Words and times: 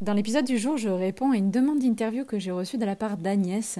Dans 0.00 0.14
l'épisode 0.14 0.46
du 0.46 0.56
jour, 0.56 0.78
je 0.78 0.88
réponds 0.88 1.32
à 1.32 1.36
une 1.36 1.50
demande 1.50 1.80
d'interview 1.80 2.24
que 2.24 2.38
j'ai 2.38 2.52
reçue 2.52 2.78
de 2.78 2.86
la 2.86 2.96
part 2.96 3.18
d'Agnès 3.18 3.78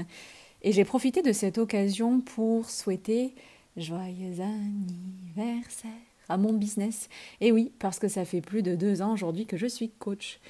et 0.60 0.70
j'ai 0.70 0.84
profité 0.84 1.22
de 1.22 1.32
cette 1.32 1.56
occasion 1.56 2.20
pour 2.20 2.68
souhaiter 2.68 3.34
joyeux 3.78 4.38
anniversaire 4.42 5.90
à 6.28 6.36
mon 6.36 6.52
business. 6.52 7.08
Et 7.40 7.52
oui, 7.52 7.72
parce 7.78 7.98
que 7.98 8.08
ça 8.08 8.26
fait 8.26 8.42
plus 8.42 8.62
de 8.62 8.74
deux 8.74 9.00
ans 9.00 9.14
aujourd'hui 9.14 9.46
que 9.46 9.56
je 9.56 9.66
suis 9.66 9.88
coach. 9.88 10.40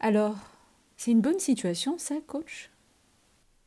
Alors, 0.00 0.36
c'est 0.96 1.12
une 1.12 1.20
bonne 1.20 1.38
situation 1.38 1.96
ça, 1.96 2.16
coach? 2.26 2.68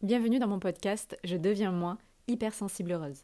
Bienvenue 0.04 0.40
dans 0.40 0.50
mon 0.50 0.60
podcast 0.60 1.18
Je 1.24 1.38
deviens 1.38 1.72
moi, 1.72 1.98
hypersensible 2.28 2.92
heureuse. 2.92 3.24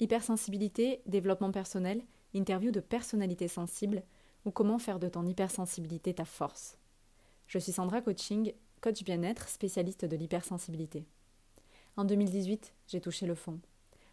Hypersensibilité, 0.00 1.02
développement 1.04 1.52
personnel, 1.52 2.00
interview 2.32 2.70
de 2.70 2.80
personnalités 2.80 3.48
sensibles 3.48 4.02
ou 4.46 4.50
comment 4.50 4.78
faire 4.78 4.98
de 4.98 5.10
ton 5.10 5.26
hypersensibilité 5.26 6.14
ta 6.14 6.24
force. 6.24 6.78
Je 7.46 7.58
suis 7.58 7.72
Sandra 7.72 8.00
Coaching, 8.00 8.52
coach 8.80 9.04
bien-être, 9.04 9.48
spécialiste 9.48 10.04
de 10.04 10.16
l'hypersensibilité. 10.16 11.04
En 11.96 12.04
2018, 12.04 12.74
j'ai 12.88 13.00
touché 13.00 13.26
le 13.26 13.34
fond. 13.34 13.60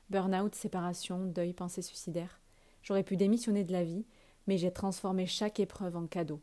Burnout, 0.09 0.53
séparation, 0.53 1.25
deuil, 1.25 1.53
pensée 1.53 1.81
suicidaire. 1.81 2.39
J'aurais 2.83 3.03
pu 3.03 3.17
démissionner 3.17 3.63
de 3.63 3.71
la 3.71 3.83
vie, 3.83 4.05
mais 4.47 4.57
j'ai 4.57 4.71
transformé 4.71 5.25
chaque 5.25 5.59
épreuve 5.59 5.95
en 5.95 6.07
cadeau. 6.07 6.41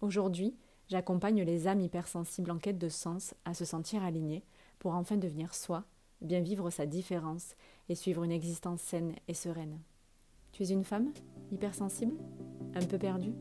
Aujourd'hui, 0.00 0.54
j'accompagne 0.88 1.42
les 1.42 1.66
âmes 1.66 1.80
hypersensibles 1.80 2.50
en 2.50 2.58
quête 2.58 2.78
de 2.78 2.88
sens 2.88 3.34
à 3.44 3.54
se 3.54 3.64
sentir 3.64 4.02
alignées 4.02 4.44
pour 4.78 4.94
enfin 4.94 5.16
devenir 5.16 5.54
soi, 5.54 5.84
bien 6.20 6.40
vivre 6.40 6.70
sa 6.70 6.86
différence 6.86 7.54
et 7.88 7.94
suivre 7.94 8.24
une 8.24 8.32
existence 8.32 8.80
saine 8.80 9.14
et 9.28 9.34
sereine. 9.34 9.78
Tu 10.52 10.62
es 10.62 10.70
une 10.70 10.84
femme 10.84 11.12
hypersensible? 11.50 12.16
Un 12.74 12.84
peu 12.84 12.98
perdue? 12.98 13.34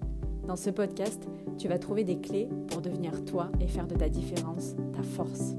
Dans 0.49 0.55
ce 0.55 0.71
podcast, 0.71 1.27
tu 1.59 1.67
vas 1.67 1.77
trouver 1.77 2.03
des 2.03 2.19
clés 2.19 2.49
pour 2.69 2.81
devenir 2.81 3.23
toi 3.23 3.51
et 3.61 3.67
faire 3.67 3.85
de 3.85 3.93
ta 3.93 4.09
différence 4.09 4.73
ta 4.95 5.03
force. 5.03 5.53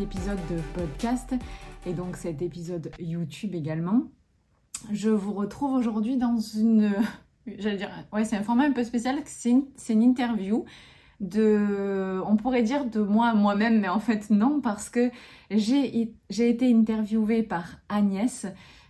Épisode 0.00 0.38
de 0.50 0.60
podcast 0.74 1.34
et 1.86 1.92
donc 1.92 2.16
cet 2.16 2.40
épisode 2.42 2.90
YouTube 3.00 3.54
également. 3.54 4.04
Je 4.92 5.10
vous 5.10 5.32
retrouve 5.32 5.72
aujourd'hui 5.72 6.16
dans 6.16 6.38
une... 6.38 6.92
J'allais 7.58 7.78
dire, 7.78 7.90
ouais, 8.12 8.24
c'est 8.24 8.36
un 8.36 8.42
format 8.42 8.64
un 8.64 8.72
peu 8.72 8.84
spécial, 8.84 9.16
c'est 9.24 9.50
une, 9.50 10.02
interview 10.02 10.64
de... 11.20 12.20
On 12.26 12.36
pourrait 12.36 12.62
dire 12.62 12.84
de 12.84 13.00
moi 13.00 13.34
moi-même, 13.34 13.80
mais 13.80 13.88
en 13.88 13.98
fait 13.98 14.30
non, 14.30 14.60
parce 14.60 14.88
que 14.88 15.10
j'ai 15.50 16.08
été 16.28 16.72
interviewée 16.72 17.42
par 17.42 17.78
Agnès 17.88 18.46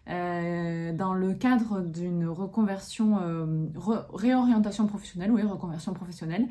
euh, 0.09 0.93
dans 0.93 1.15
le 1.15 1.34
cadre 1.34 1.81
d'une 1.81 2.27
reconversion, 2.27 3.19
euh, 3.22 3.67
réorientation 4.12 4.87
professionnelle, 4.87 5.31
oui, 5.31 5.43
reconversion 5.43 5.93
professionnelle. 5.95 6.48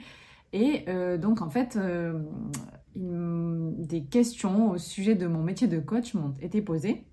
Et 0.53 0.85
euh, 0.87 1.17
donc 1.17 1.41
en 1.41 1.49
fait, 1.49 1.77
des 2.97 4.03
questions 4.03 4.71
au 4.71 4.77
sujet 4.77 5.15
de 5.15 5.27
mon 5.27 5.43
métier 5.43 5.67
de 5.67 5.79
coach 5.79 6.13
m'ont 6.13 6.33
été 6.41 6.61
posées. 6.61 7.05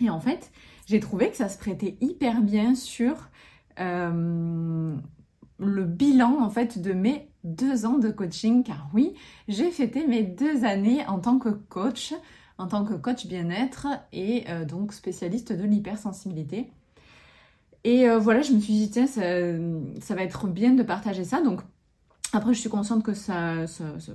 Et 0.00 0.10
en 0.10 0.20
fait, 0.20 0.50
j'ai 0.86 1.00
trouvé 1.00 1.30
que 1.30 1.36
ça 1.36 1.48
se 1.48 1.58
prêtait 1.58 1.96
hyper 2.00 2.40
bien 2.40 2.74
sur 2.74 3.28
euh, 3.80 4.94
le 5.58 5.84
bilan 5.84 6.38
en 6.40 6.50
fait 6.50 6.80
de 6.80 6.92
mes 6.92 7.28
deux 7.44 7.86
ans 7.86 7.98
de 7.98 8.10
coaching. 8.10 8.62
Car 8.62 8.88
oui, 8.94 9.14
j'ai 9.48 9.70
fêté 9.70 10.06
mes 10.06 10.22
deux 10.22 10.64
années 10.64 11.06
en 11.06 11.18
tant 11.18 11.38
que 11.38 11.50
coach, 11.50 12.14
en 12.58 12.66
tant 12.66 12.84
que 12.84 12.94
coach 12.94 13.26
bien-être 13.26 13.86
et 14.12 14.44
donc 14.66 14.92
spécialiste 14.92 15.52
de 15.52 15.64
l'hypersensibilité. 15.64 16.70
Et 17.84 18.08
voilà, 18.16 18.42
je 18.42 18.52
me 18.52 18.60
suis 18.60 18.72
dit, 18.72 18.90
tiens, 18.90 19.06
ça, 19.06 20.14
va 20.14 20.22
être 20.22 20.48
bien 20.48 20.72
de 20.72 20.82
partager 20.82 21.24
ça. 21.24 21.40
Donc, 21.40 21.60
après, 22.36 22.54
je 22.54 22.60
suis 22.60 22.68
consciente 22.68 23.02
que 23.02 23.14
ça, 23.14 23.64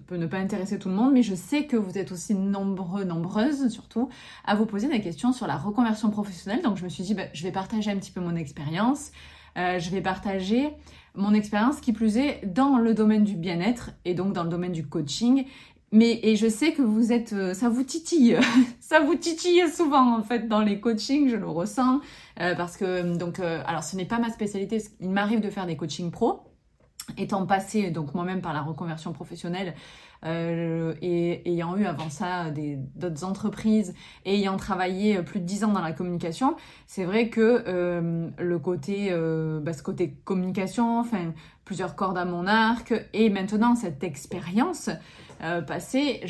peut 0.07 0.17
ne 0.17 0.27
pas 0.27 0.37
intéresser 0.37 0.77
tout 0.77 0.89
le 0.89 0.95
monde, 0.95 1.11
mais 1.13 1.23
je 1.23 1.35
sais 1.35 1.65
que 1.65 1.75
vous 1.75 1.97
êtes 1.97 2.11
aussi 2.11 2.35
nombreux, 2.35 3.03
nombreuses 3.03 3.69
surtout, 3.69 4.09
à 4.45 4.55
vous 4.55 4.65
poser 4.65 4.87
des 4.87 5.01
questions 5.01 5.33
sur 5.33 5.47
la 5.47 5.57
reconversion 5.57 6.09
professionnelle. 6.11 6.61
Donc, 6.61 6.77
je 6.77 6.83
me 6.83 6.89
suis 6.89 7.03
dit, 7.03 7.15
bah, 7.15 7.23
je 7.33 7.43
vais 7.43 7.51
partager 7.51 7.89
un 7.89 7.97
petit 7.97 8.11
peu 8.11 8.21
mon 8.21 8.35
expérience. 8.35 9.11
Euh, 9.57 9.79
je 9.79 9.89
vais 9.89 10.01
partager 10.01 10.69
mon 11.15 11.33
expérience 11.33 11.81
qui 11.81 11.91
plus 11.91 12.17
est 12.17 12.41
dans 12.45 12.77
le 12.77 12.93
domaine 12.93 13.23
du 13.23 13.35
bien-être 13.35 13.91
et 14.05 14.13
donc 14.13 14.33
dans 14.33 14.43
le 14.43 14.49
domaine 14.49 14.71
du 14.71 14.85
coaching. 14.85 15.45
Mais 15.91 16.21
et 16.23 16.37
je 16.37 16.47
sais 16.47 16.71
que 16.71 16.81
vous 16.81 17.11
êtes, 17.11 17.33
euh, 17.33 17.53
ça 17.53 17.67
vous 17.67 17.83
titille, 17.83 18.37
ça 18.79 19.01
vous 19.01 19.15
titille 19.15 19.67
souvent 19.67 20.17
en 20.17 20.23
fait 20.23 20.47
dans 20.47 20.61
les 20.61 20.79
coachings, 20.79 21.27
je 21.27 21.35
le 21.35 21.49
ressens 21.49 21.99
euh, 22.39 22.55
parce 22.55 22.77
que 22.77 23.17
donc 23.17 23.39
alors 23.39 23.83
ce 23.83 23.97
n'est 23.97 24.05
pas 24.05 24.19
ma 24.19 24.29
spécialité, 24.29 24.81
il 25.01 25.09
m'arrive 25.09 25.41
de 25.41 25.49
faire 25.49 25.65
des 25.65 25.75
coachings 25.75 26.11
pro, 26.11 26.50
étant 27.17 27.45
passé 27.45 27.91
donc 27.91 28.13
moi-même 28.13 28.41
par 28.41 28.53
la 28.53 28.61
reconversion 28.61 29.13
professionnelle 29.13 29.73
euh, 30.23 30.93
et 31.01 31.49
ayant 31.51 31.75
eu 31.77 31.85
avant 31.85 32.11
ça 32.11 32.51
d'autres 32.95 33.23
entreprises 33.23 33.95
et 34.23 34.35
ayant 34.35 34.55
travaillé 34.57 35.21
plus 35.23 35.39
de 35.39 35.45
dix 35.45 35.63
ans 35.63 35.71
dans 35.71 35.81
la 35.81 35.93
communication, 35.93 36.55
c'est 36.85 37.05
vrai 37.05 37.29
que 37.29 37.63
euh, 37.67 38.29
le 38.37 38.59
côté, 38.59 39.07
euh, 39.09 39.59
bah, 39.59 39.73
ce 39.73 39.81
côté 39.81 40.13
communication, 40.23 40.99
enfin 40.99 41.33
plusieurs 41.65 41.95
cordes 41.95 42.19
à 42.19 42.25
mon 42.25 42.45
arc 42.45 42.93
et 43.13 43.29
maintenant 43.29 43.75
cette 43.75 44.03
expérience 44.03 44.89
passée, 45.65 46.21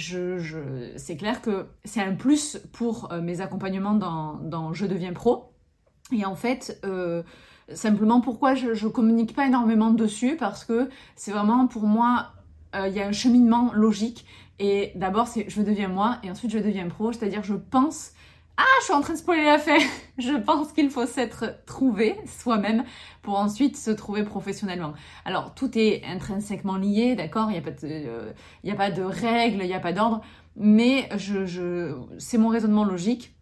c'est 0.95 1.17
clair 1.17 1.41
que 1.41 1.65
c'est 1.83 2.01
un 2.01 2.13
plus 2.13 2.61
pour 2.71 3.11
mes 3.21 3.41
accompagnements 3.41 3.93
dans, 3.93 4.35
dans 4.35 4.71
Je 4.71 4.85
deviens 4.85 5.11
pro. 5.11 5.51
Et 6.13 6.23
en 6.23 6.35
fait, 6.35 6.81
Simplement 7.75 8.21
pourquoi 8.21 8.55
je, 8.55 8.67
ne 8.67 8.89
communique 8.89 9.35
pas 9.35 9.47
énormément 9.47 9.91
dessus 9.91 10.35
parce 10.37 10.65
que 10.65 10.89
c'est 11.15 11.31
vraiment 11.31 11.67
pour 11.67 11.83
moi 11.83 12.31
euh, 12.75 12.87
il 12.87 12.95
y 12.95 13.01
a 13.01 13.07
un 13.07 13.11
cheminement 13.11 13.71
logique 13.73 14.25
et 14.59 14.91
d'abord 14.95 15.27
je 15.47 15.61
deviens 15.61 15.87
moi 15.87 16.17
et 16.23 16.31
ensuite 16.31 16.51
je 16.51 16.59
deviens 16.59 16.87
pro, 16.87 17.11
c'est-à-dire 17.11 17.43
je 17.43 17.55
pense 17.55 18.13
ah, 18.57 18.63
je 18.79 18.85
suis 18.85 18.93
en 18.93 19.01
train 19.01 19.13
de 19.13 19.17
spoiler 19.17 19.45
l'affaire. 19.45 19.81
Je 20.19 20.33
pense 20.33 20.71
qu'il 20.73 20.91
faut 20.91 21.07
s'être 21.07 21.63
trouvé 21.65 22.15
soi-même 22.27 22.83
pour 23.23 23.39
ensuite 23.39 23.75
se 23.75 23.89
trouver 23.89 24.23
professionnellement. 24.23 24.93
Alors, 25.25 25.55
tout 25.55 25.75
est 25.79 26.03
intrinsèquement 26.05 26.77
lié, 26.77 27.15
d'accord? 27.15 27.49
Il 27.49 27.59
n'y 27.59 27.65
a, 27.65 28.03
euh, 28.05 28.31
a 28.71 28.75
pas 28.75 28.91
de 28.91 29.01
règles, 29.01 29.61
il 29.63 29.67
n'y 29.67 29.73
a 29.73 29.79
pas 29.79 29.93
d'ordre, 29.93 30.21
mais 30.55 31.09
je, 31.17 31.45
je, 31.45 31.95
c'est 32.19 32.37
mon 32.37 32.49
raisonnement 32.49 32.83
logique. 32.83 33.33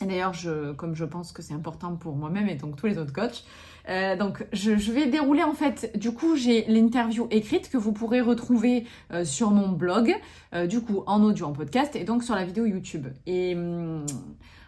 D'ailleurs, 0.00 0.32
comme 0.76 0.94
je 0.94 1.04
pense 1.04 1.32
que 1.32 1.42
c'est 1.42 1.54
important 1.54 1.94
pour 1.94 2.16
moi-même 2.16 2.48
et 2.48 2.56
donc 2.56 2.76
tous 2.76 2.86
les 2.86 2.98
autres 2.98 3.12
coachs, 3.12 3.44
euh, 3.88 4.16
donc 4.16 4.44
je, 4.52 4.70
vais 4.70 5.06
dérouler 5.06 5.42
en 5.42 5.54
fait, 5.54 5.96
du 5.96 6.12
coup 6.12 6.36
j'ai 6.36 6.64
l'interview 6.66 7.26
écrite 7.30 7.68
que 7.70 7.76
vous 7.76 7.92
pourrez 7.92 8.20
retrouver 8.20 8.86
euh, 9.12 9.24
sur 9.24 9.50
mon 9.50 9.68
blog, 9.68 10.14
euh, 10.54 10.66
du 10.66 10.80
coup 10.80 11.02
en 11.06 11.22
audio, 11.22 11.46
en 11.46 11.52
podcast 11.52 11.96
et 11.96 12.04
donc 12.04 12.22
sur 12.22 12.34
la 12.34 12.44
vidéo 12.44 12.66
YouTube. 12.66 13.08
Et 13.26 13.54
hum, 13.54 14.06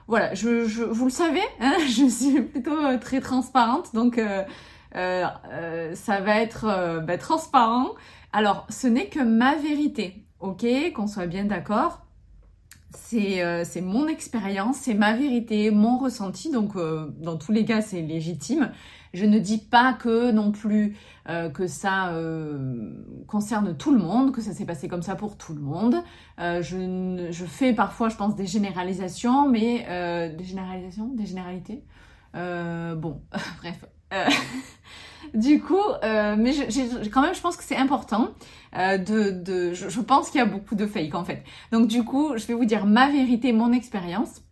voilà, 0.08 0.34
je, 0.34 0.84
vous 0.84 1.04
le 1.04 1.10
savez, 1.10 1.42
hein, 1.60 1.76
je 1.86 2.08
suis 2.08 2.42
plutôt 2.42 2.96
très 3.00 3.20
transparente, 3.20 3.94
donc 3.94 4.20
ça 4.92 6.20
va 6.20 6.40
être 6.40 7.02
bah, 7.06 7.18
transparent. 7.18 7.90
Alors 8.32 8.66
ce 8.68 8.88
n'est 8.88 9.06
que 9.06 9.20
ma 9.20 9.54
vérité, 9.54 10.24
ok, 10.40 10.66
qu'on 10.94 11.06
soit 11.06 11.26
bien 11.26 11.44
d'accord. 11.44 12.03
Euh, 13.14 13.64
c'est 13.64 13.80
mon 13.80 14.08
expérience, 14.08 14.76
c'est 14.76 14.94
ma 14.94 15.16
vérité, 15.16 15.70
mon 15.70 15.98
ressenti, 15.98 16.50
donc 16.50 16.76
euh, 16.76 17.06
dans 17.18 17.36
tous 17.36 17.52
les 17.52 17.64
cas 17.64 17.80
c'est 17.80 18.02
légitime. 18.02 18.70
Je 19.12 19.24
ne 19.24 19.38
dis 19.38 19.58
pas 19.58 19.92
que 19.92 20.32
non 20.32 20.50
plus 20.50 20.96
euh, 21.28 21.48
que 21.48 21.68
ça 21.68 22.12
concerne 23.28 23.76
tout 23.76 23.92
le 23.92 23.98
monde, 23.98 24.32
que 24.32 24.40
ça 24.40 24.52
s'est 24.52 24.64
passé 24.64 24.88
comme 24.88 25.02
ça 25.02 25.14
pour 25.14 25.36
tout 25.36 25.54
le 25.54 25.60
monde. 25.60 25.96
Je, 26.38 27.28
je, 27.30 27.44
fais 27.44 27.72
parfois, 27.72 28.08
je 28.08 28.16
pense, 28.16 28.34
des 28.34 28.46
généralisations, 28.46 29.48
mais 29.48 29.86
des 30.36 30.44
généralisations, 30.44 31.08
des 31.14 31.26
généralités. 31.26 31.84
bon, 32.34 33.20
bref. 33.60 33.84
Du 35.34 35.60
coup, 35.60 35.82
mais 36.02 36.52
quand 37.12 37.22
même, 37.22 37.34
je 37.34 37.40
pense 37.40 37.56
que 37.56 37.64
c'est 37.64 37.76
important 37.76 38.30
euh, 38.76 38.98
de, 38.98 39.30
de 39.30 39.72
je, 39.72 40.00
pense 40.00 40.30
qu'il 40.30 40.40
y 40.40 40.42
a 40.42 40.46
beaucoup 40.46 40.74
de 40.74 40.86
fake 40.86 41.14
en 41.14 41.24
fait. 41.24 41.44
Donc 41.70 41.86
du 41.86 42.02
coup, 42.04 42.36
je 42.36 42.44
vais 42.46 42.54
vous 42.54 42.64
dire 42.64 42.86
ma 42.86 43.08
vérité, 43.08 43.52
mon 43.52 43.72
expérience. 43.72 44.42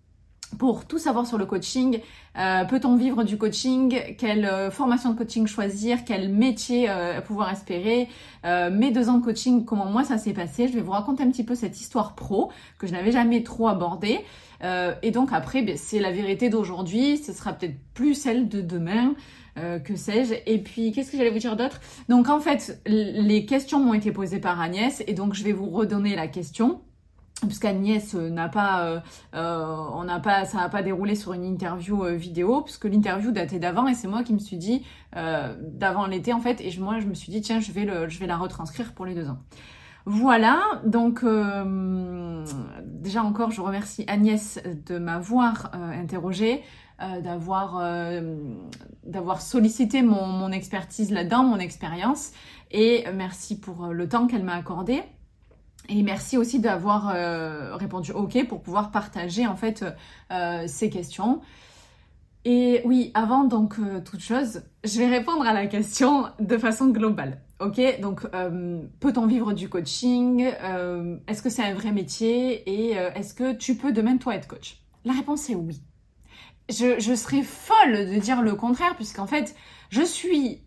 Pour 0.62 0.85
tout 0.85 0.99
savoir 0.99 1.26
sur 1.26 1.38
le 1.38 1.44
coaching. 1.44 1.99
Euh, 2.38 2.64
peut-on 2.67 2.94
vivre 2.94 3.25
du 3.25 3.37
coaching? 3.37 4.14
Quelle 4.17 4.44
euh, 4.44 4.70
formation 4.70 5.11
de 5.11 5.19
coaching 5.19 5.49
choisir? 5.49 6.05
Quel 6.05 6.29
métier 6.29 6.88
euh, 6.88 7.20
pouvoir 7.20 7.50
espérer? 7.50 8.09
Mes 8.44 8.93
deux 8.93 9.09
ans 9.09 9.19
de 9.19 9.25
coaching, 9.25 9.64
comment 9.64 9.87
moi 9.87 10.05
ça 10.05 10.19
s'est 10.19 10.32
passé? 10.32 10.69
Je 10.69 10.75
vais 10.75 10.81
vous 10.81 10.93
raconter 10.93 11.25
un 11.25 11.31
petit 11.32 11.43
peu 11.43 11.56
cette 11.56 11.81
histoire 11.81 12.14
pro 12.14 12.53
que 12.79 12.87
je 12.87 12.93
n'avais 12.93 13.11
jamais 13.11 13.43
trop 13.43 13.67
abordée. 13.67 14.20
et 15.03 15.11
donc 15.11 15.32
après, 15.32 15.62
ben, 15.62 15.76
c'est 15.76 15.99
la 15.99 16.12
vérité 16.12 16.49
d'aujourd'hui. 16.49 17.19
Ce 17.19 17.32
sera 17.32 17.53
peut-être 17.55 17.76
plus 17.93 18.15
celle 18.15 18.49
de 18.49 18.61
demain. 18.61 19.15
que 19.56 19.97
sais-je. 19.97 20.35
Et 20.47 20.58
puis, 20.58 20.93
qu'est-ce 20.93 21.11
que 21.11 21.17
j'allais 21.17 21.31
vous 21.31 21.38
dire 21.41 21.56
d'autre? 21.56 21.81
Donc, 22.08 22.29
en 22.29 22.41
fait, 22.41 22.81
les 22.87 23.47
questions 23.47 23.81
m'ont 23.81 23.94
été 23.94 24.12
posées 24.12 24.41
par 24.41 24.61
Agnès 24.61 25.03
et 25.08 25.15
donc 25.15 25.35
je 25.35 25.43
vais 25.43 25.53
vous 25.53 25.70
redonner 25.70 26.15
la 26.15 26.29
question 26.29 26.81
puisqu'Agnès 27.46 28.14
euh, 28.14 28.31
n'a 28.31 28.49
pas, 28.49 28.84
euh, 28.84 29.00
euh, 29.34 29.76
on 29.94 30.05
n'a 30.05 30.20
pas, 30.20 30.44
ça 30.44 30.58
n'a 30.58 30.69
pas 30.69 30.82
déroulé 30.82 31.14
sur 31.14 31.32
une 31.32 31.44
interview 31.44 32.05
vidéo, 32.17 32.62
puisque 32.62 32.84
l'interview 32.84 33.32
datait 33.32 33.58
d'avant 33.58 33.88
et 33.88 33.94
c'est 33.94 34.08
moi 34.08 34.23
qui 34.23 34.32
me 34.32 34.38
suis 34.38 34.56
dit 34.56 34.84
d'avant 35.14 36.06
l'été 36.06 36.32
en 36.32 36.40
fait, 36.40 36.61
et 36.62 36.75
moi 36.79 36.99
je 37.00 37.06
me 37.06 37.12
suis 37.14 37.31
dit 37.31 37.43
tiens 37.43 37.61
je 37.61 37.70
vais 37.70 37.84
le, 37.84 38.08
je 38.08 38.19
vais 38.19 38.26
la 38.26 38.38
retranscrire 38.38 38.93
pour 38.93 39.05
les 39.05 39.14
deux 39.14 39.29
ans. 39.29 39.38
Voilà, 40.06 40.58
donc 40.87 41.23
déjà 42.84 43.23
encore 43.23 43.50
je 43.50 43.61
remercie 43.61 44.05
Agnès 44.08 44.58
de 44.87 44.99
m'avoir 44.99 45.70
interrogée, 45.75 46.62
d'avoir 47.23 47.82
d'avoir 49.05 49.43
sollicité 49.43 50.00
mon, 50.00 50.26
mon 50.26 50.50
expertise 50.50 51.11
là-dedans, 51.11 51.43
mon 51.43 51.58
expérience, 51.58 52.31
et 52.70 53.05
merci 53.14 53.61
pour 53.61 53.88
le 53.88 54.08
temps 54.08 54.26
qu'elle 54.26 54.44
m'a 54.44 54.55
accordé. 54.55 55.02
Et 55.88 56.02
merci 56.02 56.37
aussi 56.37 56.61
d'avoir 56.61 57.12
euh, 57.14 57.76
répondu 57.76 58.12
OK 58.12 58.46
pour 58.46 58.62
pouvoir 58.62 58.90
partager 58.90 59.46
en 59.46 59.56
fait 59.56 59.84
euh, 60.31 60.64
ces 60.67 60.90
questions. 60.90 61.40
Et 62.44 62.82
oui, 62.84 63.11
avant 63.14 63.44
donc 63.44 63.76
euh, 63.79 64.00
toute 64.00 64.20
chose, 64.20 64.62
je 64.84 64.99
vais 64.99 65.06
répondre 65.06 65.43
à 65.43 65.52
la 65.52 65.67
question 65.67 66.26
de 66.40 66.56
façon 66.58 66.88
globale. 66.88 67.40
Ok, 67.61 67.81
donc 68.00 68.23
peut-on 68.99 69.26
vivre 69.26 69.52
du 69.52 69.69
coaching? 69.69 70.50
Est-ce 71.29 71.43
que 71.43 71.49
c'est 71.49 71.62
un 71.62 71.75
vrai 71.75 71.93
métier? 71.93 72.69
Et 72.69 72.94
est-ce 73.14 73.34
que 73.34 73.52
tu 73.52 73.76
peux 73.76 73.93
demain 73.93 74.17
toi 74.17 74.34
être 74.34 74.49
coach? 74.49 74.79
La 75.05 75.12
réponse 75.12 75.49
est 75.49 75.55
oui. 75.55 75.81
Je, 76.69 76.99
je 76.99 77.14
serais 77.14 77.43
folle 77.43 78.11
de 78.11 78.19
dire 78.19 78.43
le 78.43 78.56
contraire 78.56 78.96
puisqu'en 78.96 79.29
fait, 79.29 79.55
je 79.90 80.02
suis 80.02 80.64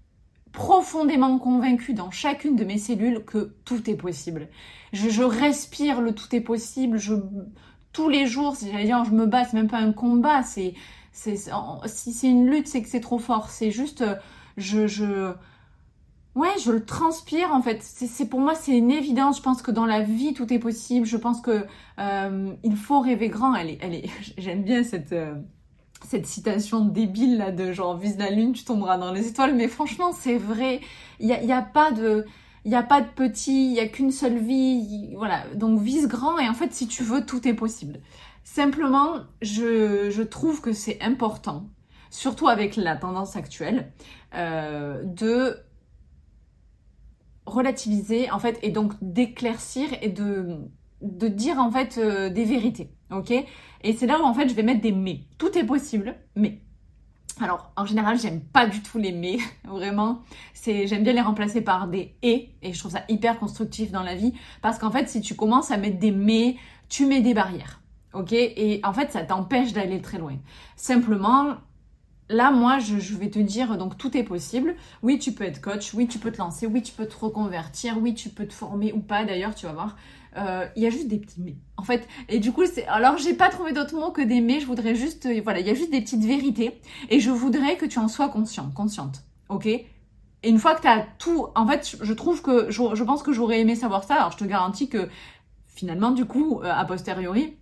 profondément 0.55 1.37
convaincue 1.37 1.93
dans 1.93 2.09
chacune 2.09 2.55
de 2.55 2.63
mes 2.63 2.77
cellules 2.77 3.23
que 3.25 3.53
tout 3.65 3.87
est 3.89 3.95
possible. 3.95 4.47
Je, 4.93 5.21
respire 5.21 6.01
le 6.01 6.13
tout 6.13 6.33
est 6.35 6.41
possible. 6.41 6.97
Je, 6.97 7.15
tous 7.91 8.09
les 8.09 8.25
jours, 8.25 8.55
j'allais 8.59 8.85
dire, 8.85 9.03
je 9.03 9.11
me 9.11 9.25
bats, 9.25 9.43
c'est 9.43 9.57
même 9.57 9.67
pas 9.67 9.79
un 9.79 9.91
combat. 9.91 10.41
C'est, 10.43 10.73
c'est, 11.11 11.35
si 11.85 12.13
c'est 12.13 12.27
une 12.27 12.49
lutte, 12.49 12.67
c'est 12.67 12.81
que 12.81 12.89
c'est 12.89 13.01
trop 13.01 13.19
fort. 13.19 13.49
C'est 13.49 13.71
juste, 13.71 14.03
je, 14.57 14.87
je, 14.87 15.33
ouais, 16.35 16.53
je 16.63 16.71
le 16.71 16.85
transpire 16.85 17.53
en 17.53 17.61
fait. 17.61 17.83
C'est, 17.83 18.29
pour 18.29 18.39
moi, 18.39 18.55
c'est 18.55 18.77
une 18.77 18.91
évidence. 18.91 19.37
Je 19.37 19.41
pense 19.43 19.61
que 19.61 19.71
dans 19.71 19.85
la 19.85 20.01
vie, 20.01 20.33
tout 20.33 20.51
est 20.53 20.59
possible. 20.59 21.05
Je 21.05 21.17
pense 21.17 21.41
que 21.41 21.65
euh, 21.99 22.53
il 22.63 22.75
faut 22.77 23.01
rêver 23.01 23.27
grand. 23.27 23.53
Elle 23.55 23.71
est, 23.71 23.77
elle 23.81 23.93
est. 23.93 24.09
J'aime 24.37 24.63
bien 24.63 24.83
cette. 24.83 25.11
Euh, 25.11 25.35
cette 26.03 26.25
citation 26.25 26.85
débile 26.85 27.37
là 27.37 27.51
de 27.51 27.71
genre 27.71 27.97
vise 27.97 28.17
la 28.17 28.29
lune, 28.29 28.53
tu 28.53 28.63
tomberas 28.63 28.97
dans 28.97 29.11
les 29.11 29.27
étoiles. 29.27 29.55
Mais 29.55 29.67
franchement, 29.67 30.11
c'est 30.11 30.37
vrai. 30.37 30.81
Il 31.19 31.27
n'y 31.27 31.51
a, 31.51 31.57
a, 31.57 31.61
pas 31.61 31.91
de. 31.91 32.25
Il 32.63 32.69
n'y 32.69 32.75
a 32.75 32.83
pas 32.83 33.01
de 33.01 33.07
petit, 33.07 33.67
il 33.67 33.73
n'y 33.73 33.79
a 33.79 33.87
qu'une 33.87 34.11
seule 34.11 34.37
vie. 34.37 35.13
Voilà. 35.15 35.43
Donc 35.55 35.79
vise 35.79 36.07
grand 36.07 36.37
et 36.39 36.47
en 36.49 36.53
fait, 36.53 36.73
si 36.73 36.87
tu 36.87 37.03
veux, 37.03 37.25
tout 37.25 37.47
est 37.47 37.53
possible. 37.53 37.99
Simplement, 38.43 39.21
je, 39.41 40.09
je 40.11 40.21
trouve 40.21 40.61
que 40.61 40.71
c'est 40.71 41.01
important, 41.01 41.67
surtout 42.11 42.47
avec 42.47 42.75
la 42.75 42.95
tendance 42.95 43.35
actuelle, 43.35 43.91
euh, 44.35 45.03
de 45.03 45.57
relativiser 47.45 48.29
en 48.31 48.39
fait 48.39 48.57
et 48.63 48.69
donc 48.69 48.93
d'éclaircir 49.01 49.89
et 50.01 50.09
de, 50.09 50.57
de 51.01 51.27
dire 51.27 51.59
en 51.59 51.71
fait 51.71 51.97
euh, 51.97 52.29
des 52.29 52.45
vérités. 52.45 52.91
Ok? 53.15 53.31
Et 53.31 53.93
c'est 53.93 54.07
là 54.07 54.19
où 54.19 54.23
en 54.23 54.33
fait 54.33 54.49
je 54.49 54.53
vais 54.53 54.63
mettre 54.63 54.81
des 54.81 54.91
mais. 54.91 55.21
Tout 55.37 55.57
est 55.57 55.65
possible, 55.65 56.15
mais. 56.35 56.59
Alors, 57.41 57.73
en 57.75 57.85
général, 57.85 58.17
j'aime 58.17 58.39
pas 58.39 58.65
du 58.65 58.81
tout 58.81 58.97
les 58.97 59.11
mais, 59.11 59.37
vraiment. 59.65 60.21
C'est, 60.53 60.87
j'aime 60.87 61.03
bien 61.03 61.13
les 61.13 61.21
remplacer 61.21 61.61
par 61.61 61.87
des 61.87 62.15
et, 62.21 62.49
et 62.61 62.73
je 62.73 62.79
trouve 62.79 62.91
ça 62.91 63.03
hyper 63.09 63.39
constructif 63.39 63.91
dans 63.91 64.03
la 64.03 64.15
vie, 64.15 64.33
parce 64.61 64.79
qu'en 64.79 64.89
fait, 64.89 65.09
si 65.09 65.19
tu 65.19 65.35
commences 65.35 65.69
à 65.71 65.77
mettre 65.77 65.99
des 65.99 66.11
mais, 66.11 66.55
tu 66.87 67.05
mets 67.05 67.21
des 67.21 67.33
barrières, 67.33 67.81
ok? 68.13 68.31
Et 68.31 68.79
en 68.83 68.93
fait, 68.93 69.11
ça 69.11 69.21
t'empêche 69.23 69.73
d'aller 69.73 70.01
très 70.01 70.17
loin. 70.17 70.37
Simplement, 70.77 71.55
là, 72.29 72.51
moi, 72.51 72.79
je, 72.79 72.99
je, 72.99 73.15
vais 73.15 73.29
te 73.29 73.39
dire, 73.39 73.77
donc 73.77 73.97
tout 73.97 74.15
est 74.15 74.23
possible. 74.23 74.75
Oui, 75.03 75.19
tu 75.19 75.33
peux 75.33 75.43
être 75.43 75.61
coach, 75.61 75.93
oui, 75.93 76.07
tu 76.07 76.19
peux 76.19 76.31
te 76.31 76.37
lancer, 76.37 76.67
oui, 76.67 76.81
tu 76.81 76.93
peux 76.93 77.05
te 77.05 77.17
reconvertir, 77.17 77.97
oui, 77.99 78.13
tu 78.13 78.29
peux 78.29 78.47
te 78.47 78.53
former 78.53 78.93
ou 78.93 78.99
pas, 78.99 79.25
d'ailleurs, 79.25 79.55
tu 79.55 79.65
vas 79.65 79.73
voir. 79.73 79.97
Euh, 80.37 80.67
il 80.75 80.83
y 80.83 80.87
a 80.87 80.89
juste 80.89 81.07
des 81.07 81.17
petits 81.17 81.41
mais. 81.41 81.55
En 81.77 81.83
fait, 81.83 82.07
et 82.29 82.39
du 82.39 82.51
coup, 82.51 82.65
c'est. 82.65 82.85
Alors, 82.87 83.17
j'ai 83.17 83.33
pas 83.33 83.49
trouvé 83.49 83.71
d'autres 83.71 83.95
mots 83.95 84.11
que 84.11 84.21
des 84.21 84.41
mais. 84.41 84.59
Je 84.59 84.65
voudrais 84.65 84.95
juste. 84.95 85.25
Euh, 85.25 85.41
voilà, 85.43 85.59
il 85.59 85.67
y 85.67 85.69
a 85.69 85.73
juste 85.73 85.91
des 85.91 86.01
petites 86.01 86.23
vérités. 86.23 86.79
Et 87.09 87.19
je 87.19 87.31
voudrais 87.31 87.77
que 87.77 87.85
tu 87.85 87.99
en 87.99 88.07
sois 88.07 88.29
conscient, 88.29 88.69
consciente. 88.71 89.23
Ok? 89.49 89.65
Et 89.65 89.85
une 90.43 90.59
fois 90.59 90.75
que 90.75 90.81
tu 90.81 90.87
as 90.87 91.05
tout. 91.19 91.47
En 91.55 91.65
fait, 91.65 91.97
je 92.01 92.13
trouve 92.13 92.41
que. 92.41 92.69
Je, 92.69 93.03
pense 93.03 93.23
que 93.23 93.31
j'aurais 93.31 93.61
aimé 93.61 93.75
savoir 93.75 94.03
ça. 94.03 94.15
Alors, 94.15 94.31
je 94.31 94.37
te 94.37 94.45
garantis 94.45 94.89
que 94.89 95.07
finalement, 95.67 96.11
du 96.11 96.25
coup, 96.25 96.61
euh, 96.61 96.71
a 96.71 96.83
posteriori. 96.85 97.55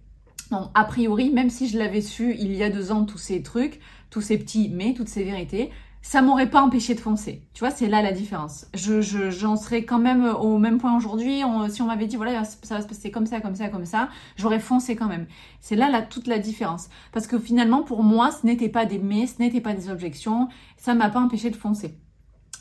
Non, 0.52 0.70
a 0.74 0.84
priori, 0.84 1.30
même 1.30 1.50
si 1.50 1.68
je 1.68 1.78
l'avais 1.78 2.02
su 2.02 2.36
il 2.38 2.54
y 2.54 2.64
a 2.64 2.70
deux 2.70 2.92
ans, 2.92 3.06
tous 3.06 3.18
ces 3.18 3.42
trucs, 3.42 3.80
tous 4.10 4.22
ces 4.22 4.38
petits 4.38 4.70
mais, 4.70 4.94
toutes 4.94 5.08
ces 5.08 5.24
vérités, 5.24 5.72
ça 6.03 6.21
m'aurait 6.21 6.50
pas 6.50 6.61
empêché 6.61 6.95
de 6.95 7.00
foncer. 7.00 7.41
Tu 7.53 7.61
vois, 7.61 7.71
c'est 7.71 7.88
là 7.88 8.01
la 8.01 8.11
différence. 8.11 8.67
Je, 8.73 9.01
j'en 9.31 9.55
serais 9.55 9.85
quand 9.85 10.00
même 10.00 10.25
au 10.25 10.57
même 10.57 10.77
point 10.77 10.95
aujourd'hui. 10.97 11.41
si 11.69 11.81
on 11.81 11.85
m'avait 11.85 12.07
dit, 12.07 12.17
voilà, 12.17 12.44
ça 12.44 12.75
va 12.75 12.81
se 12.81 12.88
passer 12.88 13.09
comme 13.09 13.25
ça, 13.25 13.39
comme 13.39 13.55
ça, 13.55 13.69
comme 13.69 13.85
ça, 13.85 14.09
j'aurais 14.35 14.59
foncé 14.59 14.97
quand 14.97 15.07
même. 15.07 15.27
C'est 15.61 15.77
là 15.77 15.89
la, 15.89 16.01
toute 16.01 16.27
la 16.27 16.39
différence. 16.39 16.89
Parce 17.13 17.25
que 17.25 17.39
finalement, 17.39 17.83
pour 17.83 18.03
moi, 18.03 18.31
ce 18.31 18.45
n'était 18.45 18.67
pas 18.67 18.85
des 18.85 19.00
mais, 19.00 19.27
ce 19.27 19.41
n'était 19.41 19.61
pas 19.61 19.73
des 19.73 19.89
objections. 19.89 20.50
Ça 20.75 20.94
m'a 20.94 21.09
pas 21.09 21.21
empêché 21.21 21.50
de 21.50 21.55
foncer. 21.55 21.97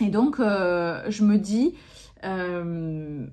Et 0.00 0.08
donc, 0.08 0.38
euh, 0.38 1.02
je 1.08 1.24
me 1.24 1.36
dis, 1.36 1.74
euh, 2.24 3.26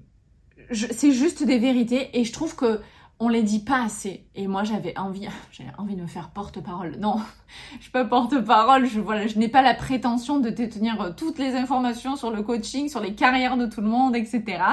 c'est 0.72 1.12
juste 1.12 1.44
des 1.44 1.60
vérités. 1.60 2.20
Et 2.20 2.24
je 2.24 2.34
trouve 2.34 2.56
que 2.56 2.82
on 3.20 3.28
les 3.28 3.44
dit 3.44 3.60
pas 3.60 3.84
assez. 3.84 4.26
Et 4.36 4.48
moi, 4.48 4.64
j'avais 4.64 4.98
envie, 4.98 5.28
j'avais 5.52 5.72
envie 5.78 5.96
de 5.96 6.02
me 6.02 6.08
faire 6.08 6.30
porte-parole. 6.30 6.96
Non, 7.00 7.18
je 7.78 7.84
suis 7.84 7.92
pas 7.92 8.06
porte-parole. 8.06 8.86
Je, 8.86 9.00
voilà, 9.00 9.28
je 9.28 9.38
n'ai 9.38 9.50
pas 9.50 9.62
la 9.62 9.74
prétention 9.74 10.40
de 10.40 10.50
détenir 10.50 11.02
euh, 11.02 11.12
toutes 11.16 11.38
les 11.38 11.56
informations 11.56 12.16
sur 12.16 12.32
le 12.32 12.42
coaching, 12.42 12.88
sur 12.88 13.02
les 13.02 13.14
carrières 13.14 13.58
de 13.58 13.66
tout 13.66 13.82
le 13.82 13.88
monde, 13.88 14.16
etc. 14.16 14.64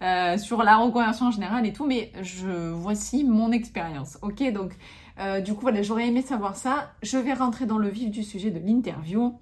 Euh, 0.00 0.38
sur 0.38 0.62
la 0.62 0.76
reconversion 0.76 1.26
en 1.26 1.30
général 1.32 1.66
et 1.66 1.72
tout. 1.72 1.86
Mais 1.86 2.12
je, 2.22 2.70
voici 2.70 3.24
mon 3.24 3.50
expérience. 3.50 4.18
Ok, 4.22 4.42
donc, 4.52 4.72
euh, 5.18 5.40
du 5.40 5.54
coup, 5.54 5.62
voilà, 5.62 5.82
j'aurais 5.82 6.06
aimé 6.06 6.22
savoir 6.22 6.54
ça. 6.54 6.92
Je 7.02 7.18
vais 7.18 7.34
rentrer 7.34 7.66
dans 7.66 7.78
le 7.78 7.88
vif 7.88 8.10
du 8.10 8.22
sujet 8.22 8.50
de 8.50 8.60
l'interview. 8.60 9.38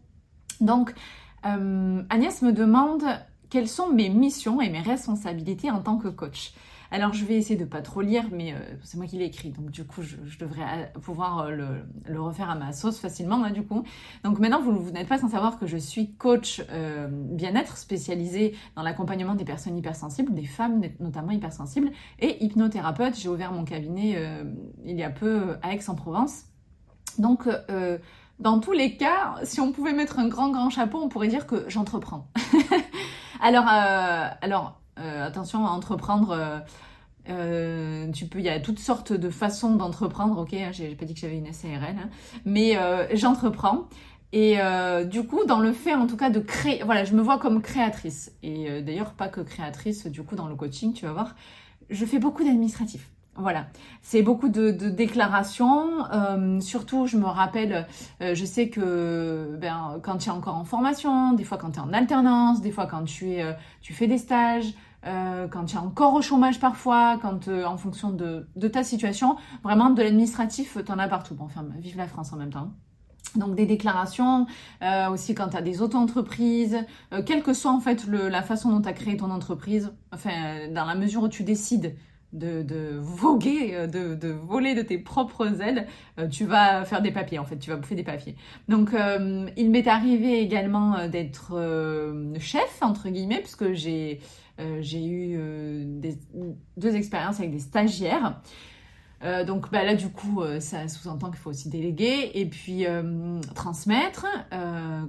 Donc, 0.61 0.94
Agnès 1.43 2.43
me 2.43 2.51
demande 2.51 3.05
quelles 3.51 3.69
sont 3.69 3.93
mes 3.93 4.08
missions 4.08 4.60
et 4.60 4.69
mes 4.69 4.81
responsabilités 4.81 5.70
en 5.70 5.81
tant 5.81 5.96
que 5.96 6.08
coach. 6.08 6.53
Alors 6.90 7.12
je 7.12 7.24
vais 7.24 7.34
essayer 7.34 7.56
de 7.58 7.64
pas 7.64 7.82
trop 7.82 8.00
lire, 8.00 8.24
mais 8.32 8.52
euh, 8.52 8.58
c'est 8.82 8.96
moi 8.96 9.06
qui 9.06 9.16
l'ai 9.16 9.24
écrit, 9.24 9.50
donc 9.50 9.70
du 9.70 9.84
coup 9.84 10.02
je, 10.02 10.16
devrais 10.38 10.62
euh, 10.96 11.00
pouvoir 11.00 11.40
euh, 11.40 11.81
le, 12.06 12.20
refaire 12.20 12.48
à 12.50 12.55
ma 12.55 12.72
sauce 12.72 12.98
facilement 12.98 13.38
là 13.43 13.50
du 13.50 13.62
coup. 13.62 13.82
Donc 14.24 14.38
maintenant 14.38 14.60
vous, 14.60 14.72
vous 14.72 14.90
n'êtes 14.90 15.08
pas 15.08 15.19
sans 15.19 15.28
savoir 15.28 15.58
que 15.58 15.66
je 15.66 15.76
suis 15.76 16.14
coach 16.14 16.62
bien-être 17.10 17.76
spécialisé 17.76 18.55
dans 18.74 18.82
l'accompagnement 18.82 19.34
des 19.34 19.44
personnes 19.44 19.76
hypersensibles, 19.76 20.32
des 20.32 20.44
femmes 20.44 20.81
notamment 21.00 21.31
hypersensibles, 21.31 21.90
et 22.19 22.44
hypnothérapeute. 22.44 23.16
J'ai 23.16 23.28
ouvert 23.28 23.52
mon 23.52 23.64
cabinet 23.64 24.19
il 24.84 24.96
y 24.96 25.02
a 25.02 25.10
peu 25.10 25.56
à 25.62 25.74
Aix-en-Provence. 25.74 26.44
Donc 27.19 27.48
dans 28.38 28.60
tous 28.60 28.72
les 28.72 28.96
cas, 28.96 29.36
si 29.44 29.60
on 29.60 29.72
pouvait 29.72 29.93
mettre 29.93 30.19
un 30.19 30.28
grand 30.28 30.50
grand 30.50 30.70
chapeau, 30.70 30.98
on 30.98 31.08
pourrait 31.08 31.28
dire 31.28 31.46
que 31.46 31.69
j'entreprends. 31.69 32.28
alors, 33.40 33.66
alors 33.66 34.81
attention 34.96 35.67
à 35.67 35.70
entreprendre. 35.70 36.31
Euh, 36.31 36.58
euh, 37.29 38.10
tu 38.12 38.26
peux, 38.26 38.38
il 38.38 38.44
y 38.44 38.48
a 38.48 38.60
toutes 38.60 38.79
sortes 38.79 39.12
de 39.12 39.31
façons 39.31 39.74
d'entreprendre. 39.74 40.38
Ok, 40.38 40.55
hein, 40.55 40.70
j'ai 40.72 40.94
pas 40.94 41.05
dit 41.05 41.15
que 41.15 41.20
j'avais 41.20 41.38
une 41.38 41.53
SARL, 41.53 41.96
hein, 41.98 42.08
mais 42.44 42.79
j'entreprends. 43.15 43.88
Et 44.32 44.58
du 45.06 45.24
coup, 45.24 45.44
dans 45.46 45.60
le 45.60 45.72
fait, 45.72 45.94
en 45.94 46.06
tout 46.06 46.17
cas, 46.17 46.31
de 46.31 46.41
créer, 46.41 46.82
voilà, 46.84 47.05
je 47.05 47.15
me 47.15 47.22
vois 47.22 47.38
comme 47.38 47.62
créatrice. 47.62 48.32
Et 48.43 48.82
d'ailleurs, 48.82 49.12
pas 49.12 49.29
que 49.29 49.41
créatrice, 49.41 50.06
du 50.06 50.22
coup, 50.22 50.36
dans 50.36 50.48
le 50.48 50.55
coaching, 50.55 50.93
tu 50.93 51.06
vas 51.06 51.12
voir, 51.12 51.34
je 51.91 52.05
fais 52.05 52.19
beaucoup 52.19 52.44
d'administratif. 52.44 53.08
Voilà, 53.38 53.67
c'est 54.00 54.22
beaucoup 54.22 54.48
de, 54.48 54.70
déclarations. 54.70 56.05
surtout, 56.60 57.06
je 57.06 57.17
me 57.17 57.26
rappelle, 57.26 57.86
je 58.20 58.44
sais 58.44 58.69
que 58.69 59.56
ben, 59.58 59.98
quand 60.03 60.19
tu 60.19 60.29
es 60.29 60.32
encore 60.32 60.56
en 60.56 60.65
formation, 60.65 61.32
des 61.32 61.44
fois 61.44 61.58
quand 61.58 61.72
tu 61.72 61.79
es 61.79 61.82
en 61.82 61.93
alternance, 61.93 62.60
des 62.60 62.70
fois 62.70 62.86
quand 62.86 63.05
tu, 63.05 63.32
es, 63.32 63.56
tu 63.82 63.93
fais 63.93 64.06
des 64.06 64.19
stages, 64.19 64.72
quand 65.03 65.65
tu 65.67 65.76
es 65.76 65.79
encore 65.79 66.15
au 66.15 66.22
chômage 66.22 66.58
parfois, 66.58 67.19
quand 67.22 67.48
en 67.48 67.76
fonction 67.76 68.10
de, 68.10 68.69
ta 68.69 68.82
situation, 68.82 69.36
vraiment 69.62 69.91
de 69.91 70.03
l'administratif, 70.03 70.79
tu 70.84 70.93
en 70.93 70.98
as 70.98 71.08
partout. 71.08 71.34
Bon, 71.34 71.44
enfin, 71.44 71.65
vive 71.79 71.96
la 71.96 72.08
France 72.08 72.32
en 72.32 72.36
même 72.36 72.53
temps. 72.53 72.72
Donc 73.34 73.55
des 73.55 73.67
déclarations, 73.67 74.46
euh, 74.82 75.08
aussi 75.10 75.34
quand 75.34 75.48
tu 75.48 75.56
as 75.56 75.62
des 75.62 75.82
auto-entreprises, 75.82 76.79
euh, 77.12 77.22
quelle 77.24 77.43
que 77.43 77.53
soit 77.53 77.72
en 77.72 77.81
fait 77.81 78.06
la 78.06 78.43
façon 78.43 78.70
dont 78.70 78.81
tu 78.81 78.88
as 78.88 78.93
créé 78.93 79.17
ton 79.17 79.31
entreprise, 79.31 79.93
enfin 80.12 80.69
dans 80.70 80.84
la 80.84 80.94
mesure 80.94 81.22
où 81.22 81.29
tu 81.29 81.43
décides 81.43 81.96
de, 82.32 82.98
voguer, 82.98 83.74
euh, 83.74 83.86
de, 83.86 84.29
voler 84.29 84.74
de 84.74 84.82
tes 84.82 84.98
propres 84.98 85.60
ailes, 85.62 85.86
tu 86.31 86.44
vas 86.44 86.84
faire 86.84 87.00
des 87.00 87.10
papiers 87.10 87.38
en 87.38 87.44
fait, 87.44 87.58
tu 87.58 87.70
vas 87.70 87.76
bouffer 87.76 87.94
des 87.94 88.03
papiers. 88.03 88.36
Donc 88.69 88.91
il 89.56 89.70
m'est 89.70 89.86
arrivé 89.88 90.41
également 90.41 91.08
d'être 91.08 91.53
chef 92.38 92.79
entre 92.81 93.08
guillemets 93.08 93.41
puisque 93.41 93.72
j'ai 93.72 94.20
j'ai 94.81 95.06
eu 95.06 95.39
deux 96.77 96.96
expériences 96.96 97.39
avec 97.39 97.53
des 97.53 97.60
stagiaires. 97.60 98.41
Euh, 99.22 99.44
donc 99.44 99.70
bah, 99.70 99.82
là, 99.82 99.94
du 99.94 100.10
coup, 100.10 100.43
euh, 100.43 100.60
ça 100.60 100.89
sous-entend 100.89 101.31
qu'il 101.31 101.39
faut 101.39 101.51
aussi 101.51 101.69
déléguer 101.70 102.32
et 102.34 102.46
puis 102.46 102.86
euh, 102.86 103.41
transmettre, 103.55 104.27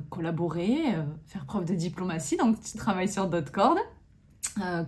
collaborer, 0.10 0.78
faire 1.26 1.46
preuve 1.46 1.66
de 1.66 1.76
diplomatie. 1.76 2.38
Donc, 2.38 2.62
tu 2.62 2.78
travailles 2.78 3.10
sur 3.10 3.28
d'autres 3.28 3.52
cordes. 3.52 3.80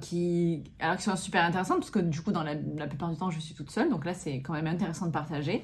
qui, 0.01 0.63
alors, 0.79 0.97
qui 0.97 1.03
sont 1.03 1.15
super 1.15 1.43
intéressantes 1.43 1.79
parce 1.79 1.91
que 1.91 1.99
du 1.99 2.21
coup, 2.21 2.31
dans 2.31 2.43
la, 2.43 2.55
plupart 2.87 3.09
du 3.09 3.17
temps, 3.17 3.29
je 3.29 3.39
suis 3.39 3.53
toute 3.53 3.71
seule. 3.71 3.89
Donc 3.89 4.05
là, 4.05 4.13
c'est 4.13 4.41
quand 4.41 4.53
même 4.53 4.67
intéressant 4.67 5.05
de 5.05 5.11
partager. 5.11 5.63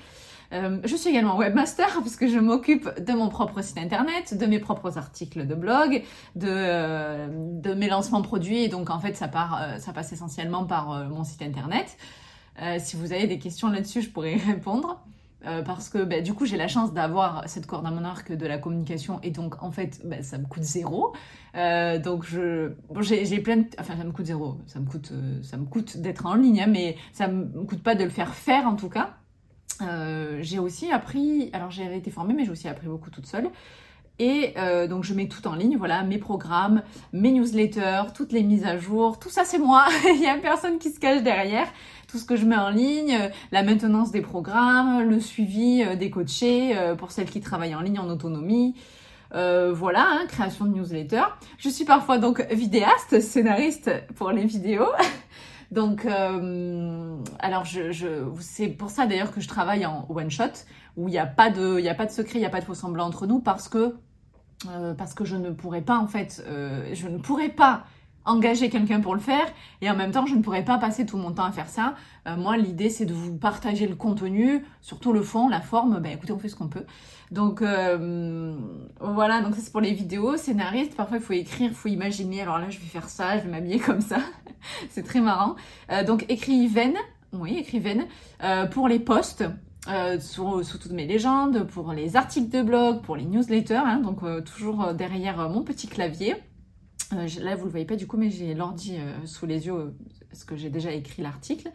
Je 0.52 0.96
suis 0.96 1.10
également 1.10 1.38
webmaster 1.38 1.88
parce 2.02 2.16
que 2.16 2.28
je 2.28 2.40
m'occupe 2.40 2.90
de 3.04 3.14
mon 3.14 3.30
propre 3.30 3.62
site 3.62 3.78
internet, 3.78 4.38
de 4.38 4.46
mes 4.46 4.60
propres 4.60 4.98
articles 4.98 5.46
de 5.46 5.56
blog, 5.56 6.04
de, 6.36 7.60
de 7.62 7.74
mes 7.74 7.90
lancements 7.90 8.22
produits. 8.22 8.64
Et 8.64 8.68
donc, 8.68 8.90
en 8.90 9.00
fait, 9.00 9.16
ça, 9.16 9.28
part, 9.28 9.80
ça 9.80 9.92
passe 9.92 10.14
essentiellement 10.14 10.66
par 10.66 11.10
mon 11.10 11.24
site 11.24 11.42
internet. 11.42 11.98
Euh, 12.62 12.78
si 12.80 12.96
vous 12.96 13.12
avez 13.12 13.28
des 13.28 13.40
questions 13.40 13.70
là-dessus, 13.70 14.02
je 14.02 14.10
pourrais 14.10 14.34
y 14.34 14.40
répondre. 14.40 15.02
Euh, 15.46 15.62
parce 15.62 15.90
que 15.90 16.04
bah, 16.04 16.22
du 16.22 16.34
coup 16.34 16.46
j'ai 16.46 16.58
la 16.58 16.68
chance 16.68 16.92
d'avoir 16.92 17.48
cette 17.48 17.68
corde 17.68 17.86
à 17.86 17.92
mon 17.92 18.04
arc 18.04 18.32
de 18.32 18.48
la 18.48 18.58
communication 18.58 19.20
et 19.22 19.30
donc 19.30 19.62
en 19.62 19.70
fait 19.70 20.02
bah, 20.04 20.24
ça 20.24 20.40
me 20.40 20.48
coûte 20.48 20.64
zéro 20.64 21.14
euh, 21.56 22.00
donc 22.00 22.26
je 22.26 22.72
j'ai 23.02 23.40
plein 23.42 23.58
de... 23.58 23.66
enfin 23.78 23.96
ça 23.96 24.04
me 24.06 24.12
coûte 24.12 24.26
zéro 24.26 24.58
ça 24.66 24.80
me 24.80 24.88
coûte 24.88 25.14
ça 25.44 25.58
coûte 25.70 25.98
d'être 25.98 26.26
en 26.26 26.34
ligne 26.34 26.62
hein, 26.62 26.68
mais 26.68 26.96
ça 27.14 27.28
me 27.28 27.64
coûte 27.66 27.84
pas 27.84 27.94
de 27.94 28.04
le 28.06 28.10
faire 28.10 28.34
faire 28.34 28.66
en 28.66 28.76
tout 28.76 28.90
cas 28.90 29.18
j'ai 30.42 30.60
aussi 30.60 30.92
appris 30.92 31.50
alors 31.54 31.72
j'ai 31.72 31.96
été 31.96 32.12
formée 32.12 32.34
mais 32.34 32.46
j'ai 32.46 32.52
aussi 32.52 32.68
appris 32.68 32.88
beaucoup 32.88 33.10
toute 33.10 33.26
seule 33.26 33.50
et 34.18 34.54
euh, 34.58 34.88
donc 34.88 35.04
je 35.04 35.14
mets 35.14 35.28
tout 35.28 35.46
en 35.48 35.56
ligne, 35.56 35.76
voilà, 35.78 36.04
mes 36.04 36.18
programmes, 36.18 36.84
mes 37.12 37.32
newsletters, 37.32 38.14
toutes 38.14 38.32
les 38.32 38.44
mises 38.44 38.66
à 38.66 38.78
jour, 38.78 39.20
tout 39.20 39.30
ça 39.30 39.44
c'est 39.44 39.58
moi, 39.58 39.86
il 40.06 40.20
n'y 40.20 40.28
a 40.28 40.38
personne 40.38 40.78
qui 40.78 40.92
se 40.92 41.00
cache 41.00 41.22
derrière. 41.22 41.68
Tout 42.08 42.18
ce 42.18 42.26
que 42.26 42.36
je 42.36 42.46
mets 42.46 42.56
en 42.56 42.70
ligne, 42.70 43.18
euh, 43.20 43.30
la 43.52 43.64
maintenance 43.64 44.12
des 44.12 44.22
programmes, 44.22 45.02
le 45.02 45.20
suivi 45.20 45.84
euh, 45.84 45.96
des 45.96 46.10
coachés 46.10 46.76
pour 46.98 47.12
celles 47.12 47.30
qui 47.30 47.42
travaillent 47.42 47.76
en 47.76 47.82
ligne 47.82 48.00
en 48.00 48.10
autonomie. 48.10 48.76
voilà, 49.32 50.08
hein, 50.12 50.26
création 50.28 50.64
de 50.66 50.74
newsletters. 50.74 51.28
Je 51.58 51.68
suis 51.68 51.84
parfois 51.84 52.18
donc 52.18 52.46
vidéaste, 52.52 53.20
scénariste 53.20 53.92
pour 54.16 54.32
les 54.32 54.46
vidéos. 54.46 54.88
donc, 55.72 56.06
alors 56.06 57.66
je, 57.66 58.32
c'est 58.40 58.68
pour 58.68 58.90
ça 58.90 59.06
d'ailleurs 59.06 59.32
que 59.32 59.42
je 59.42 59.48
travaille 59.48 59.86
en 59.86 60.06
one 60.10 60.30
shot 60.30 60.44
où 60.98 61.08
il 61.08 61.12
n'y 61.12 61.18
a 61.18 61.26
pas 61.26 61.50
de, 61.50 61.80
il 61.80 61.88
a 61.88 61.96
pas 61.96 62.06
de 62.06 62.12
secret, 62.12 62.40
il 62.40 62.42
n'y 62.42 62.48
a 62.48 62.50
pas 62.50 62.62
de 62.62 62.66
faux 62.66 62.76
semblant 62.76 63.06
entre 63.06 63.28
nous 63.28 63.40
parce 63.40 63.68
que 63.68 63.96
euh, 64.70 64.94
parce 64.94 65.14
que 65.14 65.26
je 65.26 65.36
ne 65.36 65.52
pourrais 65.52 65.82
pas 65.82 65.98
en 65.98 66.08
fait, 66.08 66.44
euh, 66.48 66.90
je 66.94 67.08
ne 67.08 67.18
pourrais 67.18 67.50
pas 67.50 67.86
engager 68.26 68.70
quelqu'un 68.70 69.00
pour 69.00 69.14
le 69.14 69.22
faire 69.22 69.46
et 69.82 69.90
en 69.90 69.96
même 69.96 70.12
temps 70.12 70.26
je 70.26 70.36
ne 70.36 70.42
pourrais 70.42 70.66
pas 70.66 70.78
passer 70.78 71.06
tout 71.06 71.18
mon 71.18 71.32
temps 71.32 71.46
à 71.46 71.52
faire 71.52 71.70
ça. 71.70 71.96
Euh, 72.28 72.36
moi 72.36 72.58
l'idée 72.58 72.90
c'est 72.90 73.06
de 73.06 73.14
vous 73.14 73.38
partager 73.38 73.88
le 73.88 73.96
contenu, 73.96 74.66
surtout 74.82 75.14
le 75.14 75.22
fond, 75.22 75.48
la 75.48 75.62
forme, 75.62 76.00
ben 76.00 76.12
écoutez 76.12 76.34
on 76.34 76.40
fait 76.40 76.50
ce 76.50 76.56
qu'on 76.56 76.68
peut. 76.68 76.86
Donc 77.32 77.62
voilà, 77.62 79.42
donc 79.42 79.56
ça 79.56 79.62
c'est 79.62 79.72
pour 79.72 79.82
les 79.82 79.94
vidéos, 79.94 80.38
scénariste, 80.38 80.96
parfois 80.96 81.18
il 81.18 81.24
faut 81.24 81.34
écrire, 81.34 81.70
il 81.70 81.76
faut 81.76 81.90
imaginer, 81.90 82.42
alors 82.42 82.60
là 82.60 82.70
je 82.70 82.80
vais 82.80 82.86
faire 82.86 83.10
ça, 83.10 83.38
je 83.38 83.44
vais 83.44 83.50
m'habiller 83.50 83.80
comme 83.80 84.02
ça, 84.02 84.18
c'est 84.90 85.04
très 85.04 85.22
marrant. 85.22 85.56
donc 86.06 86.26
écrivaine, 86.30 86.96
oui 87.34 87.58
écrivaine, 87.58 88.06
pour 88.72 88.88
les 88.88 89.00
posts, 89.00 89.44
euh, 89.88 90.20
sous, 90.20 90.64
toutes 90.64 90.94
mes 90.94 91.06
légendes, 91.06 91.68
pour 91.68 91.94
les 91.94 92.16
articles 92.16 92.50
de 92.50 92.64
blog, 92.64 93.02
pour 93.02 93.16
les 93.16 93.26
newsletters, 93.26 93.76
hein, 93.76 94.00
donc 94.00 94.24
euh, 94.24 94.42
toujours 94.42 94.84
euh, 94.84 94.94
derrière 94.94 95.48
mon 95.48 95.62
petit 95.62 95.88
clavier. 95.88 96.36
Là, 97.12 97.56
vous 97.56 97.66
le 97.66 97.72
voyez 97.72 97.86
pas 97.86 97.96
du 97.96 98.08
coup, 98.08 98.18
mais 98.18 98.30
j'ai 98.30 98.54
l'ordi 98.54 98.98
sous 99.26 99.46
les 99.46 99.68
yeux 99.68 99.94
parce 100.30 100.44
que 100.44 100.58
j'ai 100.58 100.70
déjà 100.70 100.92
écrit 100.92 101.22
l'article. 101.22 101.72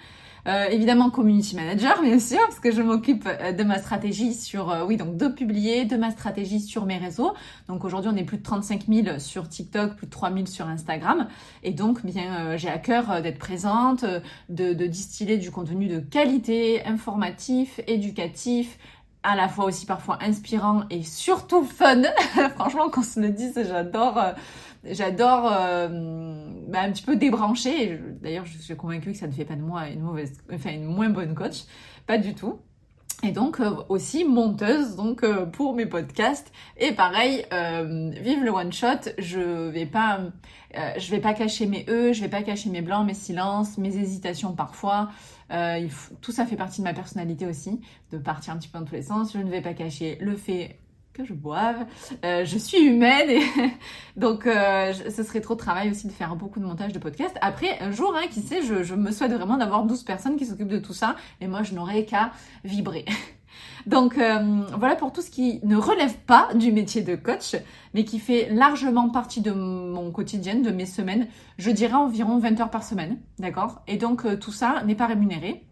Euh, 0.47 0.67
évidemment, 0.71 1.11
community 1.11 1.57
manager, 1.57 2.01
bien 2.03 2.19
sûr, 2.19 2.39
parce 2.47 2.61
que 2.61 2.71
je 2.71 2.83
m'occupe 2.83 3.27
euh, 3.27 3.53
de 3.53 3.63
ma 3.63 3.79
stratégie 3.79 4.35
sur, 4.35 4.71
euh, 4.71 4.85
oui, 4.87 4.97
donc 4.97 5.17
de 5.17 5.29
publier, 5.29 5.85
de 5.85 5.97
ma 5.97 6.11
stratégie 6.11 6.61
sur 6.61 6.87
mes 6.87 6.99
réseaux. 6.99 7.33
Donc 7.69 7.85
aujourd'hui, 7.85 8.11
on 8.13 8.17
est 8.17 8.25
plus 8.25 8.39
de 8.39 8.43
35 8.43 8.87
000 8.87 9.19
sur 9.19 9.49
TikTok, 9.49 9.97
plus 9.97 10.07
de 10.07 10.11
3 10.11 10.33
000 10.33 10.47
sur 10.47 10.67
Instagram. 10.67 11.29
Et 11.63 11.73
donc, 11.73 12.05
bien, 12.05 12.57
j'ai 12.57 12.69
à 12.69 12.79
cœur 12.79 13.23
d'être 13.23 13.39
présente, 13.39 14.05
de, 14.49 14.73
de 14.73 14.87
distiller 14.87 15.37
du 15.37 15.51
contenu 15.51 15.89
de 15.89 16.01
qualité, 16.01 16.85
informatif, 16.85 17.81
éducatif, 17.87 18.79
à 19.23 19.37
la 19.37 19.49
fois 19.49 19.67
aussi 19.67 19.85
parfois 19.85 20.19
inspirant 20.23 20.85
et 20.89 21.03
surtout 21.03 21.65
fun. 21.65 22.03
Franchement, 22.57 22.89
qu'on 22.89 23.03
se 23.03 23.21
le 23.21 23.31
dise, 23.31 23.59
j'adore 23.69 24.19
j'adore 24.85 25.51
euh, 25.53 25.89
bah, 26.69 26.81
un 26.83 26.93
petit 26.93 27.03
peu 27.03 27.17
débrancher. 27.17 28.01
D'ailleurs, 28.23 28.47
je 28.47 28.59
suis 28.59 28.77
convaincue 28.77 29.13
que 29.13 29.19
ça 29.19 29.27
ne 29.27 29.33
fait 29.33 29.45
pas 29.45 29.57
de 29.57 29.63
moi 29.63 29.89
une 29.89 30.01
mauvaise, 30.01 30.33
enfin 30.53 30.71
une 30.73 30.85
moins 30.85 31.11
bonne 31.11 31.35
coach, 31.35 31.65
pas 32.07 32.19
du 32.19 32.35
tout. 32.35 32.59
Et 33.23 33.33
donc 33.33 33.61
euh, 33.61 33.75
aussi 33.91 34.25
monteuse 34.25 34.97
donc 34.97 35.23
euh, 35.25 35.45
pour 35.45 35.75
mes 35.75 35.85
podcasts. 35.85 36.51
Et 36.79 36.93
pareil 36.93 37.45
vive 37.51 38.43
le 38.43 38.51
one 38.51 38.73
shot. 38.73 39.11
Je 39.19 39.69
vais 39.69 39.87
pas 39.87 40.21
je 40.75 41.11
vais 41.11 41.21
pas 41.21 41.35
cacher 41.35 41.67
mes 41.67 41.85
e 41.89 42.15
je 42.15 42.21
vais 42.23 42.31
pas 42.31 42.43
cacher 42.43 42.71
mes 42.71 42.81
blancs 42.81 43.07
mes 43.07 43.15
silences 43.15 43.77
mes 43.77 43.95
hésitations 43.97 44.55
parfois. 44.55 45.11
Tout 46.23 46.33
ça 46.33 46.47
fait 46.47 46.57
partie 46.57 46.81
de 46.81 46.85
ma 46.85 46.95
personnalité 46.95 47.47
aussi 47.47 47.83
de 48.11 48.17
partir 48.17 48.55
un 48.55 48.57
petit 48.57 48.69
peu 48.69 48.79
dans 48.79 48.87
tous 48.87 48.95
les 48.95 49.03
sens. 49.03 49.35
Je 49.35 49.39
ne 49.39 49.51
vais 49.51 49.61
pas 49.61 49.75
cacher 49.75 50.17
le 50.23 50.35
fait 50.35 50.80
que 51.13 51.25
je 51.25 51.33
boive. 51.33 51.87
Euh, 52.25 52.45
je 52.45 52.59
suis 52.59 52.79
humaine 52.79 53.31
et 53.31 53.43
donc 54.17 54.47
euh, 54.47 54.93
ce 54.93 55.23
serait 55.23 55.41
trop 55.41 55.55
de 55.55 55.59
travail 55.59 55.91
aussi 55.91 56.07
de 56.07 56.13
faire 56.13 56.37
beaucoup 56.37 56.61
de 56.61 56.65
montage 56.65 56.93
de 56.93 56.99
podcast. 56.99 57.37
Après, 57.41 57.79
un 57.81 57.91
jour, 57.91 58.15
hein, 58.17 58.27
qui 58.31 58.41
sait, 58.41 58.63
je, 58.63 58.95
me 58.95 59.11
souhaite 59.11 59.33
vraiment 59.33 59.57
d'avoir 59.57 59.85
12 59.85 60.05
personnes 60.05 60.37
qui 60.37 60.47
s'occupent 60.47 60.69
de 60.69 60.79
tout 60.79 60.93
ça 60.93 61.17
et 61.41 61.47
moi 61.47 61.63
je 61.63 61.75
n'aurais 61.75 62.05
qu'à 62.05 62.33
vibrer. 62.65 63.05
Donc 63.87 64.19
euh, 64.19 64.63
voilà 64.79 64.95
pour 64.95 65.13
tout 65.13 65.23
ce 65.23 65.31
qui 65.31 65.61
ne 65.65 65.77
relève 65.77 66.17
pas 66.19 66.51
du 66.55 66.71
métier 66.71 67.03
de 67.03 67.17
coach, 67.17 67.57
mais 67.95 68.05
qui 68.05 68.19
fait 68.19 68.49
largement 68.51 69.09
partie 69.09 69.41
de 69.41 69.53
mon 69.53 70.11
quotidien, 70.13 70.57
de 70.57 70.71
mes 70.71 70.87
semaines. 70.87 71.27
Je 71.59 71.71
dirais 71.71 71.95
environ 71.95 72.39
20 72.39 72.61
heures 72.61 72.71
par 72.71 72.85
semaine, 72.85 73.19
d'accord? 73.39 73.83
Et 73.89 73.97
donc 73.97 74.39
tout 74.39 74.53
ça 74.53 74.83
n'est 74.85 74.95
pas 74.95 75.07
rémunéré 75.07 75.65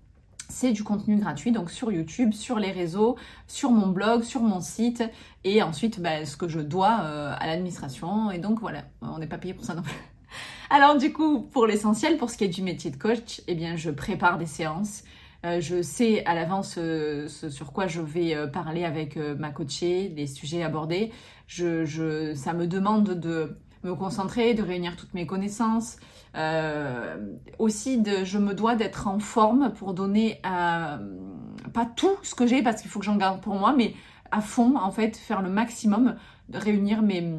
c'est 0.48 0.72
du 0.72 0.82
contenu 0.82 1.16
gratuit, 1.16 1.52
donc 1.52 1.70
sur 1.70 1.92
YouTube, 1.92 2.32
sur 2.32 2.58
les 2.58 2.72
réseaux, 2.72 3.16
sur 3.46 3.70
mon 3.70 3.88
blog, 3.88 4.22
sur 4.22 4.42
mon 4.42 4.60
site, 4.60 5.04
et 5.44 5.62
ensuite 5.62 6.00
bah, 6.00 6.24
ce 6.24 6.36
que 6.36 6.48
je 6.48 6.60
dois 6.60 7.00
euh, 7.02 7.34
à 7.38 7.46
l'administration. 7.46 8.30
Et 8.30 8.38
donc 8.38 8.60
voilà, 8.60 8.84
on 9.02 9.18
n'est 9.18 9.26
pas 9.26 9.38
payé 9.38 9.54
pour 9.54 9.64
ça 9.64 9.74
non 9.74 9.82
plus. 9.82 9.94
Alors 10.70 10.96
du 10.96 11.12
coup, 11.12 11.42
pour 11.42 11.66
l'essentiel, 11.66 12.16
pour 12.16 12.30
ce 12.30 12.38
qui 12.38 12.44
est 12.44 12.48
du 12.48 12.62
métier 12.62 12.90
de 12.90 12.96
coach, 12.96 13.42
eh 13.46 13.54
bien 13.54 13.76
je 13.76 13.90
prépare 13.90 14.38
des 14.38 14.46
séances. 14.46 15.04
Euh, 15.46 15.60
je 15.60 15.82
sais 15.82 16.24
à 16.24 16.34
l'avance 16.34 16.76
euh, 16.78 17.28
ce 17.28 17.48
sur 17.48 17.72
quoi 17.72 17.86
je 17.86 18.00
vais 18.00 18.34
parler 18.52 18.84
avec 18.84 19.16
ma 19.16 19.50
coachée, 19.50 20.12
les 20.16 20.26
sujets 20.26 20.62
abordés. 20.62 21.12
Je, 21.46 21.84
je, 21.84 22.34
ça 22.34 22.52
me 22.52 22.66
demande 22.66 23.20
de 23.20 23.56
concentrer, 23.94 24.54
de 24.54 24.62
réunir 24.62 24.96
toutes 24.96 25.14
mes 25.14 25.26
connaissances. 25.26 25.96
Euh, 26.36 27.16
aussi, 27.58 27.98
de, 27.98 28.24
je 28.24 28.38
me 28.38 28.54
dois 28.54 28.74
d'être 28.74 29.08
en 29.08 29.18
forme 29.18 29.72
pour 29.72 29.94
donner 29.94 30.40
euh, 30.46 30.98
pas 31.72 31.86
tout 31.86 32.16
ce 32.22 32.34
que 32.34 32.46
j'ai 32.46 32.62
parce 32.62 32.82
qu'il 32.82 32.90
faut 32.90 32.98
que 32.98 33.04
j'en 33.04 33.16
garde 33.16 33.40
pour 33.40 33.54
moi, 33.54 33.72
mais 33.76 33.94
à 34.30 34.40
fond, 34.40 34.76
en 34.76 34.90
fait, 34.90 35.16
faire 35.16 35.42
le 35.42 35.48
maximum, 35.48 36.16
de 36.48 36.58
réunir 36.58 37.02
mes, 37.02 37.34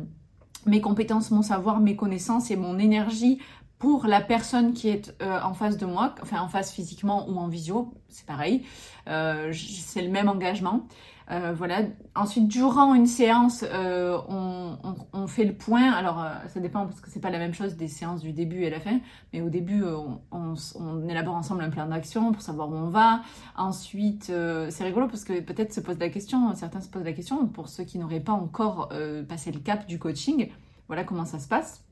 mes 0.65 0.81
compétences, 0.81 1.31
mon 1.31 1.41
savoir, 1.41 1.79
mes 1.79 1.95
connaissances 1.95 2.51
et 2.51 2.55
mon 2.55 2.79
énergie 2.79 3.39
pour 3.77 4.07
la 4.07 4.19
personne 4.19 4.73
qui 4.73 4.89
est 4.89 5.15
euh, 5.21 5.39
en 5.41 5.53
face 5.53 5.77
de 5.77 5.85
moi, 5.85 6.15
enfin 6.21 6.41
en 6.41 6.49
face 6.49 6.71
physiquement 6.71 7.29
ou 7.29 7.37
en 7.37 7.47
visio, 7.47 7.93
c'est 8.09 8.25
pareil, 8.25 8.65
c'est 9.05 10.01
le 10.01 10.09
même 10.09 10.27
engagement. 10.27 10.85
Euh, 11.31 11.53
voilà. 11.55 11.83
Ensuite, 12.15 12.47
durant 12.47 12.95
une 12.95 13.05
séance, 13.05 13.63
euh, 13.63 14.17
on, 14.27 15.27
fait 15.27 15.45
le 15.45 15.53
point. 15.53 15.91
Alors, 15.91 16.23
euh, 16.23 16.33
ça 16.47 16.59
dépend 16.59 16.87
parce 16.87 17.01
que 17.01 17.09
c'est 17.09 17.19
pas 17.19 17.29
la 17.29 17.37
même 17.37 17.53
chose 17.53 17.75
des 17.75 17.87
séances 17.87 18.21
du 18.21 18.33
début 18.33 18.63
et 18.63 18.69
la 18.69 18.79
fin. 18.79 18.99
Mais 19.31 19.41
au 19.41 19.49
début, 19.49 19.83
on, 20.31 21.07
élabore 21.07 21.35
ensemble 21.35 21.63
un 21.63 21.69
plan 21.69 21.85
d'action 21.85 22.31
pour 22.31 22.41
savoir 22.41 22.69
où 22.69 22.73
on 22.73 22.89
va. 22.89 23.21
Ensuite, 23.55 24.31
c'est 24.69 24.83
rigolo 24.83 25.07
parce 25.07 25.23
que 25.23 25.39
peut-être 25.39 25.73
se 25.73 25.81
pose 25.81 25.99
la 25.99 26.09
question, 26.09 26.53
certains 26.55 26.81
se 26.81 26.89
posent 26.89 27.03
la 27.03 27.13
question 27.13 27.47
pour 27.47 27.69
ceux 27.69 27.83
qui 27.83 27.99
n'auraient 27.99 28.19
pas 28.19 28.33
encore 28.33 28.91
passé 29.27 29.51
le 29.51 29.59
cap 29.59 29.85
du 29.85 29.99
coaching. 29.99 30.49
Voilà 30.87 31.03
comment 31.03 31.25
ça 31.25 31.39
se 31.39 31.47
passe. 31.47 31.83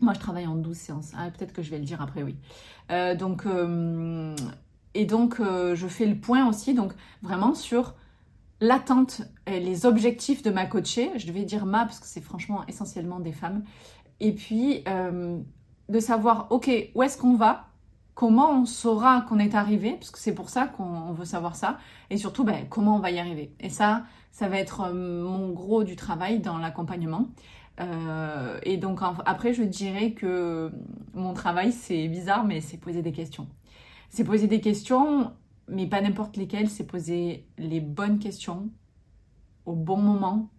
Moi, 0.00 0.12
je 0.12 0.20
travaille 0.20 0.46
en 0.46 0.54
12 0.54 0.76
séances. 0.76 1.12
Ah, 1.16 1.30
peut-être 1.30 1.52
que 1.52 1.62
je 1.62 1.70
vais 1.70 1.78
le 1.78 1.84
dire 1.84 2.00
après, 2.00 2.22
oui. 2.22 2.36
donc, 3.18 3.44
et 4.94 5.06
donc, 5.06 5.40
je 5.40 5.86
fais 5.88 6.06
le 6.06 6.16
point 6.16 6.48
aussi, 6.48 6.74
donc 6.74 6.92
vraiment 7.22 7.54
sur 7.54 7.94
l'attente 8.60 9.22
et 9.46 9.60
les 9.60 9.86
objectifs 9.86 10.42
de 10.42 10.50
ma 10.50 10.66
coachée. 10.66 11.10
Je 11.16 11.26
devais 11.26 11.44
dire 11.44 11.66
ma 11.66 11.84
parce 11.84 12.00
que 12.00 12.06
c'est 12.06 12.20
franchement 12.20 12.64
essentiellement 12.68 13.20
des 13.20 13.32
femmes. 13.32 13.64
Et 14.20 14.32
puis, 14.32 14.82
de 15.88 16.00
savoir, 16.00 16.48
ok, 16.50 16.70
où 16.94 17.02
est-ce 17.02 17.18
qu'on 17.18 17.36
va? 17.36 17.68
Comment 18.14 18.50
on 18.50 18.64
saura 18.64 19.20
qu'on 19.28 19.38
est 19.38 19.54
arrivé, 19.54 19.92
parce 19.92 20.10
que 20.10 20.18
c'est 20.18 20.34
pour 20.34 20.48
ça 20.48 20.66
qu'on 20.66 21.12
veut 21.12 21.26
savoir 21.26 21.54
ça, 21.54 21.78
et 22.08 22.16
surtout 22.16 22.44
ben, 22.44 22.66
comment 22.70 22.96
on 22.96 22.98
va 22.98 23.10
y 23.10 23.18
arriver? 23.18 23.54
Et 23.60 23.68
ça, 23.68 24.04
ça 24.32 24.48
va 24.48 24.58
être 24.58 24.80
euh, 24.86 25.22
mon 25.22 25.50
gros 25.50 25.84
du 25.84 25.96
travail 25.96 26.40
dans 26.40 26.56
l'accompagnement. 26.56 27.28
Euh, 27.78 28.58
et 28.62 28.78
donc 28.78 29.00
après, 29.26 29.52
je 29.52 29.62
dirais 29.62 30.12
que 30.12 30.72
mon 31.12 31.34
travail, 31.34 31.72
c'est 31.72 32.08
bizarre, 32.08 32.44
mais 32.44 32.62
c'est 32.62 32.78
poser 32.78 33.02
des 33.02 33.12
questions. 33.12 33.48
C'est 34.08 34.24
poser 34.24 34.46
des 34.46 34.62
questions, 34.62 35.32
mais 35.68 35.86
pas 35.86 36.00
n'importe 36.00 36.36
lesquelles, 36.36 36.68
c'est 36.68 36.84
poser 36.84 37.46
les 37.58 37.80
bonnes 37.80 38.18
questions 38.18 38.70
au 39.64 39.74
bon 39.74 39.96
moment. 39.96 40.50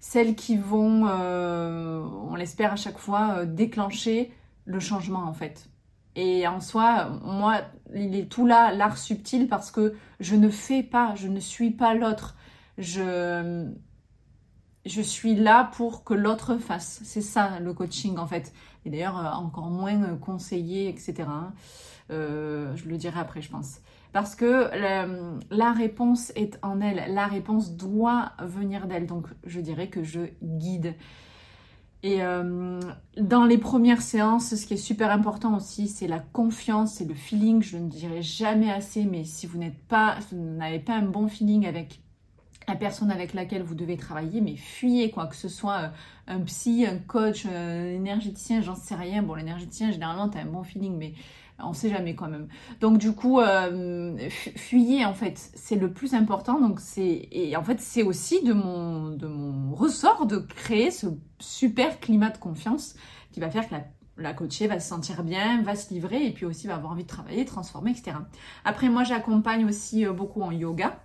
Celles 0.00 0.34
qui 0.34 0.56
vont, 0.56 1.06
euh, 1.06 2.02
on 2.28 2.34
l'espère 2.34 2.72
à 2.72 2.76
chaque 2.76 2.98
fois, 2.98 3.46
déclencher 3.46 4.32
le 4.66 4.80
changement 4.80 5.24
en 5.24 5.32
fait. 5.32 5.68
Et 6.16 6.46
en 6.46 6.60
soi, 6.60 7.18
moi, 7.24 7.62
il 7.94 8.14
est 8.14 8.30
tout 8.30 8.46
là, 8.46 8.72
l'art 8.72 8.98
subtil, 8.98 9.48
parce 9.48 9.70
que 9.70 9.94
je 10.20 10.36
ne 10.36 10.48
fais 10.48 10.82
pas, 10.82 11.14
je 11.16 11.28
ne 11.28 11.40
suis 11.40 11.70
pas 11.70 11.94
l'autre. 11.94 12.36
Je, 12.78 13.66
je 14.86 15.00
suis 15.00 15.34
là 15.34 15.70
pour 15.76 16.04
que 16.04 16.14
l'autre 16.14 16.56
fasse. 16.56 17.00
C'est 17.04 17.20
ça 17.20 17.58
le 17.60 17.72
coaching 17.72 18.18
en 18.18 18.26
fait. 18.26 18.52
Et 18.84 18.90
d'ailleurs, 18.90 19.18
euh, 19.18 19.30
encore 19.30 19.70
moins 19.70 20.02
euh, 20.02 20.16
conseiller, 20.16 20.88
etc. 20.88 21.28
Euh, 22.10 22.76
je 22.76 22.86
le 22.86 22.96
dirai 22.96 23.18
après, 23.20 23.40
je 23.40 23.50
pense. 23.50 23.80
Parce 24.14 24.36
que 24.36 24.70
la 25.50 25.72
réponse 25.72 26.30
est 26.36 26.56
en 26.62 26.80
elle. 26.80 27.12
La 27.12 27.26
réponse 27.26 27.76
doit 27.76 28.30
venir 28.40 28.86
d'elle. 28.86 29.06
Donc, 29.06 29.26
je 29.44 29.60
dirais 29.60 29.88
que 29.88 30.04
je 30.04 30.20
guide. 30.40 30.94
Et 32.04 32.22
euh, 32.22 32.78
dans 33.18 33.44
les 33.44 33.58
premières 33.58 34.02
séances, 34.02 34.54
ce 34.54 34.66
qui 34.66 34.74
est 34.74 34.76
super 34.76 35.10
important 35.10 35.56
aussi, 35.56 35.88
c'est 35.88 36.06
la 36.06 36.20
confiance 36.20 37.00
et 37.00 37.06
le 37.06 37.14
feeling. 37.14 37.60
Je 37.60 37.76
ne 37.76 37.88
dirai 37.88 38.22
jamais 38.22 38.70
assez, 38.70 39.04
mais 39.04 39.24
si 39.24 39.48
vous 39.48 39.58
n'êtes 39.58 39.82
pas, 39.88 40.18
vous 40.30 40.36
n'avez 40.36 40.78
pas 40.78 40.94
un 40.94 41.06
bon 41.06 41.26
feeling 41.26 41.66
avec 41.66 41.98
la 42.68 42.76
personne 42.76 43.10
avec 43.10 43.34
laquelle 43.34 43.62
vous 43.62 43.74
devez 43.74 43.96
travailler, 43.96 44.40
mais 44.40 44.56
fuyez 44.56 45.10
quoi 45.10 45.26
que 45.26 45.36
ce 45.36 45.48
soit 45.48 45.80
euh, 45.80 45.88
un 46.28 46.40
psy, 46.42 46.86
un 46.86 46.98
coach, 46.98 47.46
un 47.46 47.84
énergéticien, 47.86 48.62
j'en 48.62 48.76
sais 48.76 48.94
rien. 48.94 49.22
Bon, 49.24 49.34
l'énergéticien, 49.34 49.90
généralement, 49.90 50.28
tu 50.28 50.38
as 50.38 50.42
un 50.42 50.46
bon 50.46 50.62
feeling, 50.62 50.96
mais 50.96 51.14
on 51.58 51.72
sait 51.72 51.88
jamais 51.88 52.14
quand 52.14 52.28
même. 52.28 52.48
Donc 52.80 52.98
du 52.98 53.12
coup, 53.12 53.40
euh, 53.40 54.16
fuyez 54.56 55.04
en 55.04 55.14
fait, 55.14 55.38
c'est 55.54 55.76
le 55.76 55.92
plus 55.92 56.14
important. 56.14 56.60
Donc 56.60 56.80
c'est 56.80 57.28
et 57.30 57.56
en 57.56 57.62
fait 57.62 57.80
c'est 57.80 58.02
aussi 58.02 58.42
de 58.42 58.52
mon 58.52 59.74
ressort 59.74 60.26
de 60.26 60.38
créer 60.38 60.90
ce 60.90 61.06
super 61.38 62.00
climat 62.00 62.30
de 62.30 62.38
confiance 62.38 62.94
qui 63.32 63.40
va 63.40 63.50
faire 63.50 63.68
que 63.68 63.74
la 63.74 63.84
la 64.16 64.32
coachée 64.32 64.66
va 64.66 64.78
se 64.78 64.88
sentir 64.88 65.22
bien, 65.22 65.62
va 65.62 65.74
se 65.74 65.92
livrer 65.92 66.26
et 66.26 66.30
puis 66.30 66.46
aussi 66.46 66.66
va 66.66 66.76
avoir 66.76 66.92
envie 66.92 67.02
de 67.02 67.08
travailler, 67.08 67.44
transformer, 67.44 67.90
etc. 67.90 68.16
Après, 68.64 68.88
moi, 68.88 69.04
j'accompagne 69.04 69.64
aussi 69.64 70.06
euh, 70.06 70.12
beaucoup 70.12 70.42
en 70.42 70.52
yoga. 70.52 71.00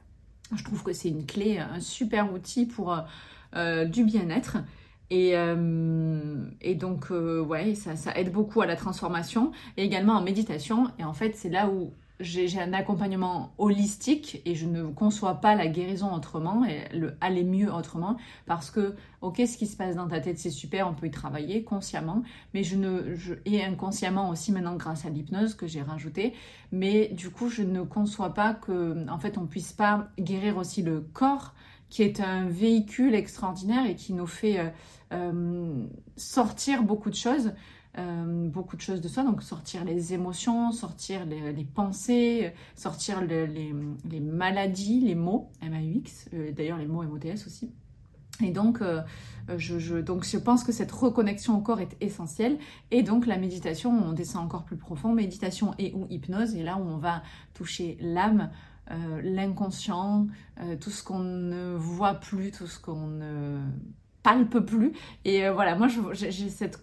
Je 0.56 0.64
trouve 0.64 0.84
que 0.84 0.94
c'est 0.94 1.10
une 1.10 1.26
clé, 1.26 1.60
un 1.60 1.80
super 1.80 2.32
outil 2.34 2.66
pour 2.66 2.98
euh, 3.56 3.86
du 3.86 4.04
bien-être. 4.04 4.58
Et, 5.10 5.32
euh, 5.36 6.46
et 6.62 6.76
donc, 6.76 7.12
euh, 7.12 7.42
ouais, 7.42 7.76
ça, 7.76 7.94
aide 8.16 8.32
beaucoup 8.32 8.62
à 8.62 8.66
la 8.66 8.76
transformation 8.76 9.52
et 9.78 9.84
également 9.84 10.14
en 10.14 10.22
méditation. 10.22 10.88
Et 11.00 11.04
en 11.04 11.14
fait, 11.14 11.36
c'est 11.36 11.50
là 11.50 11.70
où 11.70 11.92
j'ai 12.20 12.60
un 12.60 12.74
accompagnement 12.74 13.54
holistique 13.58 14.42
et 14.46 14.54
je 14.54 14.66
ne 14.66 14.84
conçois 14.84 15.36
pas 15.36 15.56
la 15.56 15.68
guérison 15.68 16.14
autrement 16.14 16.66
et 16.66 16.84
le 16.94 17.16
aller 17.22 17.46
mieux 17.46 17.74
autrement 17.74 18.18
parce 18.46 18.72
que, 18.72 18.96
ok, 19.22 19.38
ce 19.48 19.58
qui 19.58 19.68
se 19.68 19.78
passe 19.78 19.96
dans 19.96 20.08
ta 20.08 20.20
tête, 20.20 20.38
c'est 20.38 20.50
super, 20.50 20.90
on 20.90 20.94
peut 20.94 21.08
y 21.08 21.12
travailler 21.12 21.64
consciemment, 21.64 22.24
mais 22.54 22.64
je 22.64 22.76
ne, 22.76 23.16
et 23.46 23.64
inconsciemment 23.64 24.30
aussi 24.30 24.52
maintenant 24.52 24.76
grâce 24.76 25.06
à 25.06 25.10
l'hypnose 25.10 25.56
que 25.56 25.66
j'ai 25.66 25.82
rajouté, 25.82 26.34
mais 26.74 27.08
du 27.08 27.30
coup, 27.30 27.48
je 27.48 27.64
ne 27.64 27.84
conçois 27.84 28.34
pas 28.34 28.54
que, 28.54 29.10
en 29.10 29.18
fait, 29.18 29.38
on 29.38 29.46
puisse 29.46 29.72
pas 29.72 30.10
guérir 30.20 30.58
aussi 30.58 30.82
le 30.82 31.00
corps 31.00 31.54
qui 31.90 32.04
est 32.04 32.20
un 32.22 32.48
véhicule 32.48 33.16
extraordinaire 33.16 33.86
et 33.88 33.96
qui 33.96 34.14
nous 34.14 34.28
fait 34.28 34.60
euh, 34.60 34.70
sortir 36.16 36.84
beaucoup 36.84 37.10
de 37.10 37.16
choses. 37.16 37.54
Euh, 37.98 38.48
beaucoup 38.48 38.76
de 38.76 38.82
choses 38.82 39.02
de 39.02 39.08
soi, 39.08 39.24
donc 39.24 39.42
sortir 39.42 39.84
les 39.84 40.14
émotions, 40.14 40.72
sortir 40.72 41.26
les, 41.26 41.66
pensées, 41.66 42.54
sortir 42.76 43.20
les, 43.22 43.74
maladies, 44.22 45.02
les 45.02 45.16
mots, 45.16 45.52
M-A-U-X, 45.64 46.30
d'ailleurs 46.56 46.78
les 46.78 46.86
mots 46.86 47.02
M-O-T-S 47.02 47.48
aussi. 47.48 47.72
Et 48.44 48.52
donc, 48.52 48.82
je, 49.58 50.00
donc, 50.02 50.24
je 50.24 50.38
pense 50.38 50.64
que 50.64 50.72
cette 50.72 50.92
reconnexion 50.92 51.58
au 51.58 51.62
corps 51.62 51.82
est 51.82 51.98
essentielle. 52.00 52.60
Et 52.92 53.02
donc, 53.02 53.26
la 53.26 53.38
méditation, 53.38 53.92
on 53.92 54.14
descend 54.14 54.46
encore 54.46 54.66
plus 54.66 54.78
profond, 54.78 55.12
méditation 55.12 55.74
et 55.80 55.92
ou 55.96 56.06
hypnose, 56.12 56.54
et 56.54 56.62
là 56.62 56.78
où 56.78 56.88
on 56.88 56.98
va 56.98 57.24
toucher 57.56 57.98
l'âme, 58.00 58.52
euh, 58.92 59.22
l'inconscient, 59.24 60.26
euh, 60.62 60.76
tout 60.76 60.90
ce 60.90 61.04
qu'on 61.04 61.20
ne 61.20 61.76
voit 61.76 62.16
plus, 62.16 62.50
tout 62.52 62.66
ce 62.66 62.80
qu'on 62.80 63.06
ne 63.06 63.60
palpe 64.24 64.60
plus. 64.60 64.94
Et 65.26 65.46
euh, 65.46 65.54
voilà, 65.54 65.76
moi 65.76 65.88
j'ai 66.14 66.50
cette, 66.50 66.80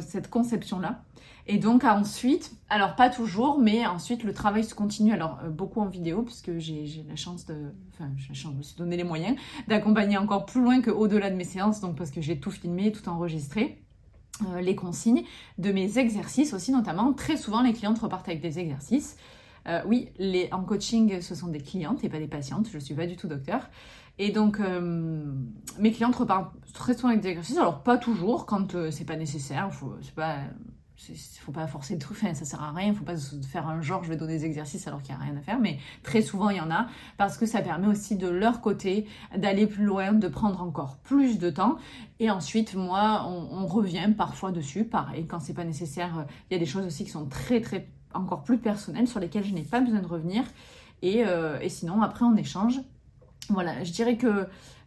cette 0.00 0.30
conception-là. 0.30 1.02
Et 1.48 1.58
donc 1.58 1.82
ensuite, 1.82 2.52
alors 2.68 2.94
pas 2.94 3.10
toujours, 3.10 3.58
mais 3.58 3.84
ensuite 3.84 4.22
le 4.22 4.32
travail 4.32 4.62
se 4.62 4.74
continue, 4.74 5.12
alors 5.12 5.38
beaucoup 5.50 5.80
en 5.80 5.86
vidéo, 5.86 6.22
puisque 6.22 6.56
j'ai 6.58 7.04
la 7.08 7.16
chance 7.16 7.46
de, 7.46 7.56
enfin 7.92 8.10
la 8.28 8.34
chance, 8.34 8.54
me 8.54 8.62
suis 8.62 8.76
donné 8.76 8.96
les 8.96 9.02
moyens 9.02 9.36
d'accompagner 9.66 10.16
encore 10.16 10.46
plus 10.46 10.60
loin 10.60 10.80
qu'au-delà 10.80 11.30
de 11.30 11.34
mes 11.34 11.44
séances, 11.44 11.80
donc 11.80 11.96
parce 11.96 12.12
que 12.12 12.20
j'ai 12.20 12.38
tout 12.38 12.52
filmé, 12.52 12.92
tout 12.92 13.08
enregistré. 13.08 13.82
les 14.60 14.76
consignes 14.76 15.24
de 15.58 15.72
mes 15.72 15.98
exercices 15.98 16.54
aussi 16.54 16.70
notamment. 16.70 17.12
Très 17.12 17.36
souvent, 17.36 17.60
les 17.62 17.72
clientes 17.72 17.98
repartent 17.98 18.28
avec 18.28 18.40
des 18.40 18.60
exercices. 18.60 19.16
Euh, 19.68 19.80
oui, 19.86 20.08
les, 20.18 20.48
en 20.52 20.62
coaching, 20.62 21.20
ce 21.20 21.34
sont 21.34 21.48
des 21.48 21.60
clientes 21.60 22.02
et 22.04 22.08
pas 22.08 22.18
des 22.18 22.28
patientes. 22.28 22.68
Je 22.70 22.76
ne 22.76 22.80
suis 22.80 22.94
pas 22.94 23.06
du 23.06 23.16
tout 23.16 23.28
docteur. 23.28 23.68
Et 24.18 24.30
donc, 24.30 24.60
euh, 24.60 25.34
mes 25.78 25.92
clientes 25.92 26.16
repartent 26.16 26.54
très 26.74 26.94
souvent 26.94 27.08
avec 27.08 27.20
des 27.20 27.28
exercices. 27.28 27.58
Alors, 27.58 27.82
pas 27.82 27.96
toujours, 27.96 28.46
quand 28.46 28.74
euh, 28.74 28.90
c'est 28.90 29.04
pas 29.04 29.16
nécessaire. 29.16 29.72
Faut, 29.72 29.96
c'est 30.02 30.14
pas, 30.14 30.38
faut 31.40 31.52
pas 31.52 31.66
forcer 31.66 31.94
le 31.94 32.00
truc. 32.00 32.18
Enfin, 32.20 32.34
ça 32.34 32.44
sert 32.44 32.62
à 32.62 32.72
rien. 32.72 32.88
Il 32.88 32.94
faut 32.94 33.04
pas 33.04 33.16
faire 33.16 33.66
un 33.66 33.80
genre, 33.80 34.04
je 34.04 34.10
vais 34.10 34.16
donner 34.16 34.38
des 34.38 34.44
exercices 34.44 34.86
alors 34.86 35.02
qu'il 35.02 35.14
n'y 35.14 35.20
a 35.20 35.24
rien 35.24 35.36
à 35.36 35.40
faire. 35.40 35.58
Mais 35.58 35.78
très 36.02 36.20
souvent, 36.20 36.50
il 36.50 36.58
y 36.58 36.60
en 36.60 36.70
a 36.70 36.86
parce 37.16 37.38
que 37.38 37.46
ça 37.46 37.62
permet 37.62 37.86
aussi 37.86 38.16
de 38.16 38.28
leur 38.28 38.60
côté 38.60 39.06
d'aller 39.36 39.66
plus 39.66 39.84
loin, 39.84 40.12
de 40.12 40.28
prendre 40.28 40.62
encore 40.62 40.98
plus 40.98 41.38
de 41.38 41.50
temps. 41.50 41.76
Et 42.20 42.30
ensuite, 42.30 42.74
moi, 42.74 43.26
on, 43.26 43.66
revient 43.66 44.12
parfois 44.16 44.52
dessus. 44.52 44.84
Pareil, 44.84 45.26
quand 45.26 45.40
c'est 45.40 45.54
pas 45.54 45.64
nécessaire, 45.64 46.26
il 46.50 46.54
y 46.54 46.56
a 46.56 46.58
des 46.58 46.66
choses 46.66 46.84
aussi 46.84 47.04
qui 47.04 47.10
sont 47.10 47.26
très, 47.26 47.60
très 47.60 47.88
encore 48.12 48.42
plus 48.42 48.58
personnelles 48.58 49.08
sur 49.08 49.20
lesquelles 49.20 49.44
je 49.44 49.54
n'ai 49.54 49.62
pas 49.62 49.80
besoin 49.80 50.00
de 50.00 50.06
revenir. 50.06 50.44
Et, 51.00 51.24
euh, 51.26 51.58
et, 51.60 51.68
sinon, 51.68 52.02
après, 52.02 52.24
on 52.24 52.36
échange. 52.36 52.80
Voilà, 53.52 53.84
je 53.84 53.92
dirais 53.92 54.16
que, 54.16 54.46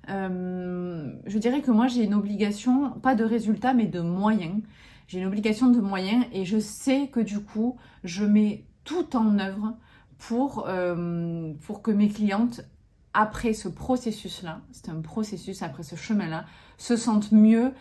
euh, 0.10 1.12
je 1.25 1.38
dirais 1.38 1.62
que 1.62 1.71
moi, 1.71 1.88
j'ai 1.88 2.04
une 2.04 2.13
obligation, 2.13 2.91
pas 2.91 3.15
de 3.15 3.23
résultat, 3.23 3.73
mais 3.73 3.86
de 3.86 4.01
moyens. 4.01 4.62
J'ai 5.08 5.19
une 5.19 5.28
obligation 5.28 5.69
de 5.69 5.80
moyens 5.80 6.25
et 6.34 6.45
je 6.45 6.60
sais 6.60 7.08
que 7.08 7.19
du 7.19 7.39
coup, 7.39 7.78
je 8.04 8.25
mets 8.25 8.65
tout 8.84 9.15
en 9.15 9.39
œuvre 9.39 9.75
pour, 10.17 10.65
euh, 10.67 11.54
pour 11.65 11.82
que 11.82 11.91
mes 11.91 12.10
clientes, 12.10 12.62
après 13.13 13.54
ce 13.54 13.67
processus-là, 13.69 14.62
c'est 14.71 14.89
un 14.89 15.01
processus 15.01 15.62
après 15.62 15.84
ce 15.84 15.95
chemin-là, 15.95 16.45
se 16.78 16.97
sentent 16.97 17.32
mieux 17.32 17.71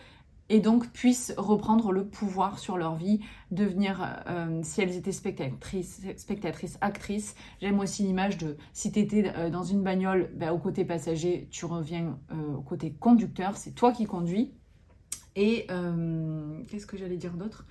et 0.49 0.59
donc 0.59 0.89
puissent 0.91 1.33
reprendre 1.37 1.91
le 1.91 2.05
pouvoir 2.05 2.59
sur 2.59 2.77
leur 2.77 2.95
vie, 2.95 3.19
devenir, 3.51 4.23
euh, 4.27 4.59
si 4.63 4.81
elles 4.81 4.95
étaient 4.95 5.11
spectatrices, 5.11 6.01
spectatrices 6.17 6.77
actrices. 6.81 7.35
J'aime 7.61 7.79
aussi 7.79 8.03
l'image 8.03 8.37
de 8.37 8.57
si 8.73 8.91
tu 8.91 8.99
étais 8.99 9.31
euh, 9.35 9.49
dans 9.49 9.63
une 9.63 9.81
bagnole, 9.81 10.29
bah, 10.35 10.53
au 10.53 10.59
côté 10.59 10.85
passager, 10.85 11.47
tu 11.49 11.65
reviens 11.65 12.19
euh, 12.31 12.55
au 12.57 12.61
côté 12.61 12.91
conducteur, 12.91 13.57
c'est 13.57 13.71
toi 13.71 13.91
qui 13.91 14.05
conduis. 14.05 14.53
Et 15.37 15.67
qu'est-ce 16.69 16.85
que 16.85 16.95
j'allais 16.95 17.17
dire 17.17 17.33
d'autre? 17.33 17.65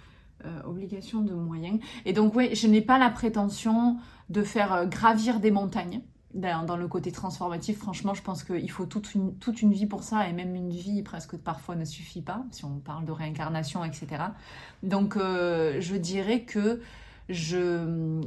Obligation 0.67 1.23
de 1.23 1.33
moyens. 1.33 1.81
Et 2.05 2.13
donc 2.13 2.37
oui, 2.37 2.55
je 2.55 2.67
n'ai 2.67 2.83
pas 2.83 2.99
la 2.99 3.09
prétention 3.09 3.97
de 4.29 4.43
faire 4.43 4.87
gravir 4.87 5.41
des 5.41 5.51
montagnes 5.51 6.03
dans, 6.35 6.77
le 6.77 6.89
côté 6.89 7.13
transformatif, 7.13 7.79
franchement, 7.79 8.13
je 8.15 8.23
pense 8.23 8.43
qu'il 8.45 8.71
faut 8.71 8.87
toute 8.87 9.15
une, 9.15 9.73
vie 9.73 9.87
pour 9.87 10.03
ça, 10.03 10.29
et 10.29 10.33
même 10.33 10.55
une 10.55 10.71
vie 10.71 11.03
presque 11.03 11.37
parfois 11.37 11.77
ne 11.77 11.85
suffit 11.85 12.23
pas, 12.23 12.45
si 12.51 12.65
on 12.65 12.79
parle 12.81 13.05
de 13.05 13.13
réincarnation, 13.13 13.85
etc. 13.85 14.25
Donc, 14.83 15.17
euh, 15.17 15.81
je 15.81 15.95
dirais 15.95 16.41
que 16.41 16.81
je, 17.29 18.21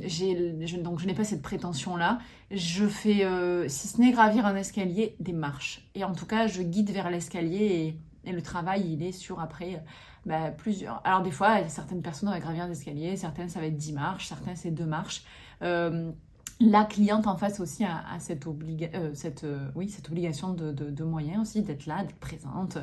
donc 0.82 1.00
je 1.00 1.06
n'ai 1.06 1.14
pas 1.14 1.24
cette 1.24 1.42
prétention-là. 1.42 2.20
Je 2.50 2.88
fais, 2.88 3.26
euh, 3.26 3.68
si 3.68 3.88
ce 3.88 4.00
n'est 4.00 4.12
gravir 4.12 4.46
un 4.46 4.56
escalier, 4.56 5.16
des 5.20 5.34
marches. 5.34 5.86
Et 5.94 6.04
en 6.04 6.14
tout 6.14 6.26
cas, 6.26 6.48
je 6.48 6.62
guide 6.62 6.90
vers 6.92 7.10
l'escalier 7.10 8.00
Et 8.24 8.32
le 8.32 8.42
travail, 8.42 8.94
il 8.94 9.04
est 9.04 9.12
sur 9.12 9.40
après 9.40 9.84
bah, 10.26 10.52
plusieurs. 10.52 11.02
Alors 11.06 11.22
des 11.22 11.32
fois, 11.32 11.68
certaines 11.70 12.02
personnes 12.02 12.30
vont 12.30 12.40
gravir 12.40 12.68
d'escalier, 12.68 13.16
certaines 13.16 13.50
ça 13.50 13.60
va 13.60 13.68
être 13.68 13.78
10 13.78 13.94
marches, 13.94 14.28
certaines 14.28 14.56
c'est 14.56 14.72
2 14.72 14.86
marches. 14.86 15.24
Euh, 15.62 16.12
la 16.60 16.86
cliente 16.86 17.28
en 17.28 17.36
face 17.36 17.60
aussi 17.60 17.84
a, 17.84 18.04
euh, 18.30 18.94
euh, 18.94 19.14
cette 19.14 20.08
obligation 20.10 20.54
de, 20.54 21.04
moyens 21.04 21.42
aussi, 21.42 21.62
d'être 21.62 21.86
là, 21.86 22.04
d'être 22.04 22.20
présente. 22.20 22.78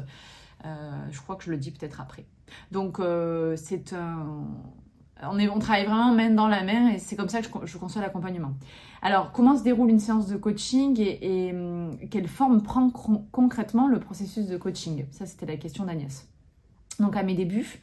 je 0.65 1.21
crois 1.21 1.37
que 1.37 1.45
je 1.45 1.51
le 1.51 1.57
dis 1.57 1.71
peut-être 1.71 2.01
après. 2.01 2.25
Donc 2.73 3.01
c'est 3.57 3.93
un... 3.93 4.47
On, 5.23 5.59
travaille 5.59 5.87
vraiment 5.87 6.13
main 6.13 6.31
dans 6.31 6.49
la 6.49 6.65
main 6.65 6.91
et 6.91 6.99
c'est 6.99 7.17
comme 7.17 7.29
ça 7.29 7.41
que 7.41 7.47
je, 7.67 7.79
conçois 7.79 8.03
l'accompagnement. 8.03 8.53
Alors, 9.01 9.31
comment 9.33 9.57
se 9.57 9.63
déroule 9.63 9.89
une 9.89 10.01
séance 10.01 10.27
de 10.27 10.37
coaching 10.37 10.99
et, 10.99 11.53
hum, 11.53 11.97
quelle 12.11 12.27
forme 12.27 12.63
prend 12.63 12.91
concrètement 12.91 13.87
le 13.87 14.01
processus 14.01 14.49
de 14.49 14.57
coaching? 14.57 15.07
Ça, 15.13 15.25
c'était 15.25 15.47
la 15.47 15.57
question 15.57 15.85
d'Agnès. 15.85 16.29
Donc 17.01 17.17
à 17.17 17.23
mes 17.23 17.35
débuts, 17.35 17.81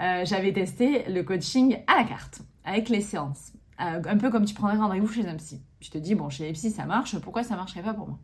euh, 0.00 0.24
j'avais 0.24 0.52
testé 0.52 1.04
le 1.08 1.22
coaching 1.22 1.78
à 1.86 1.96
la 1.96 2.04
carte, 2.04 2.40
avec 2.64 2.88
les 2.88 3.00
séances. 3.00 3.52
Euh, 3.80 4.02
un 4.04 4.16
peu 4.18 4.30
comme 4.30 4.44
tu 4.44 4.54
prendrais 4.54 4.76
rendez-vous 4.76 5.08
chez 5.08 5.26
un 5.26 5.36
psy. 5.36 5.62
Je 5.80 5.90
te 5.90 5.98
dis, 5.98 6.14
bon, 6.14 6.28
chez 6.28 6.44
les 6.44 6.52
psys, 6.52 6.70
ça 6.70 6.84
marche, 6.84 7.18
pourquoi 7.18 7.42
ça 7.42 7.56
marcherait 7.56 7.82
pas 7.82 7.94
pour 7.94 8.08
moi? 8.08 8.18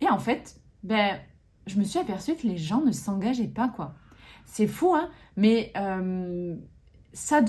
Et 0.00 0.08
en 0.08 0.18
fait, 0.18 0.60
ben, 0.82 1.18
je 1.66 1.78
me 1.78 1.84
suis 1.84 1.98
aperçue 1.98 2.36
que 2.36 2.46
les 2.46 2.56
gens 2.56 2.80
ne 2.80 2.92
s'engageaient 2.92 3.48
pas, 3.48 3.68
quoi. 3.68 3.94
C'est 4.44 4.66
fou, 4.66 4.94
hein, 4.94 5.10
mais 5.36 5.72
euh, 5.76 6.56
ça 7.12 7.40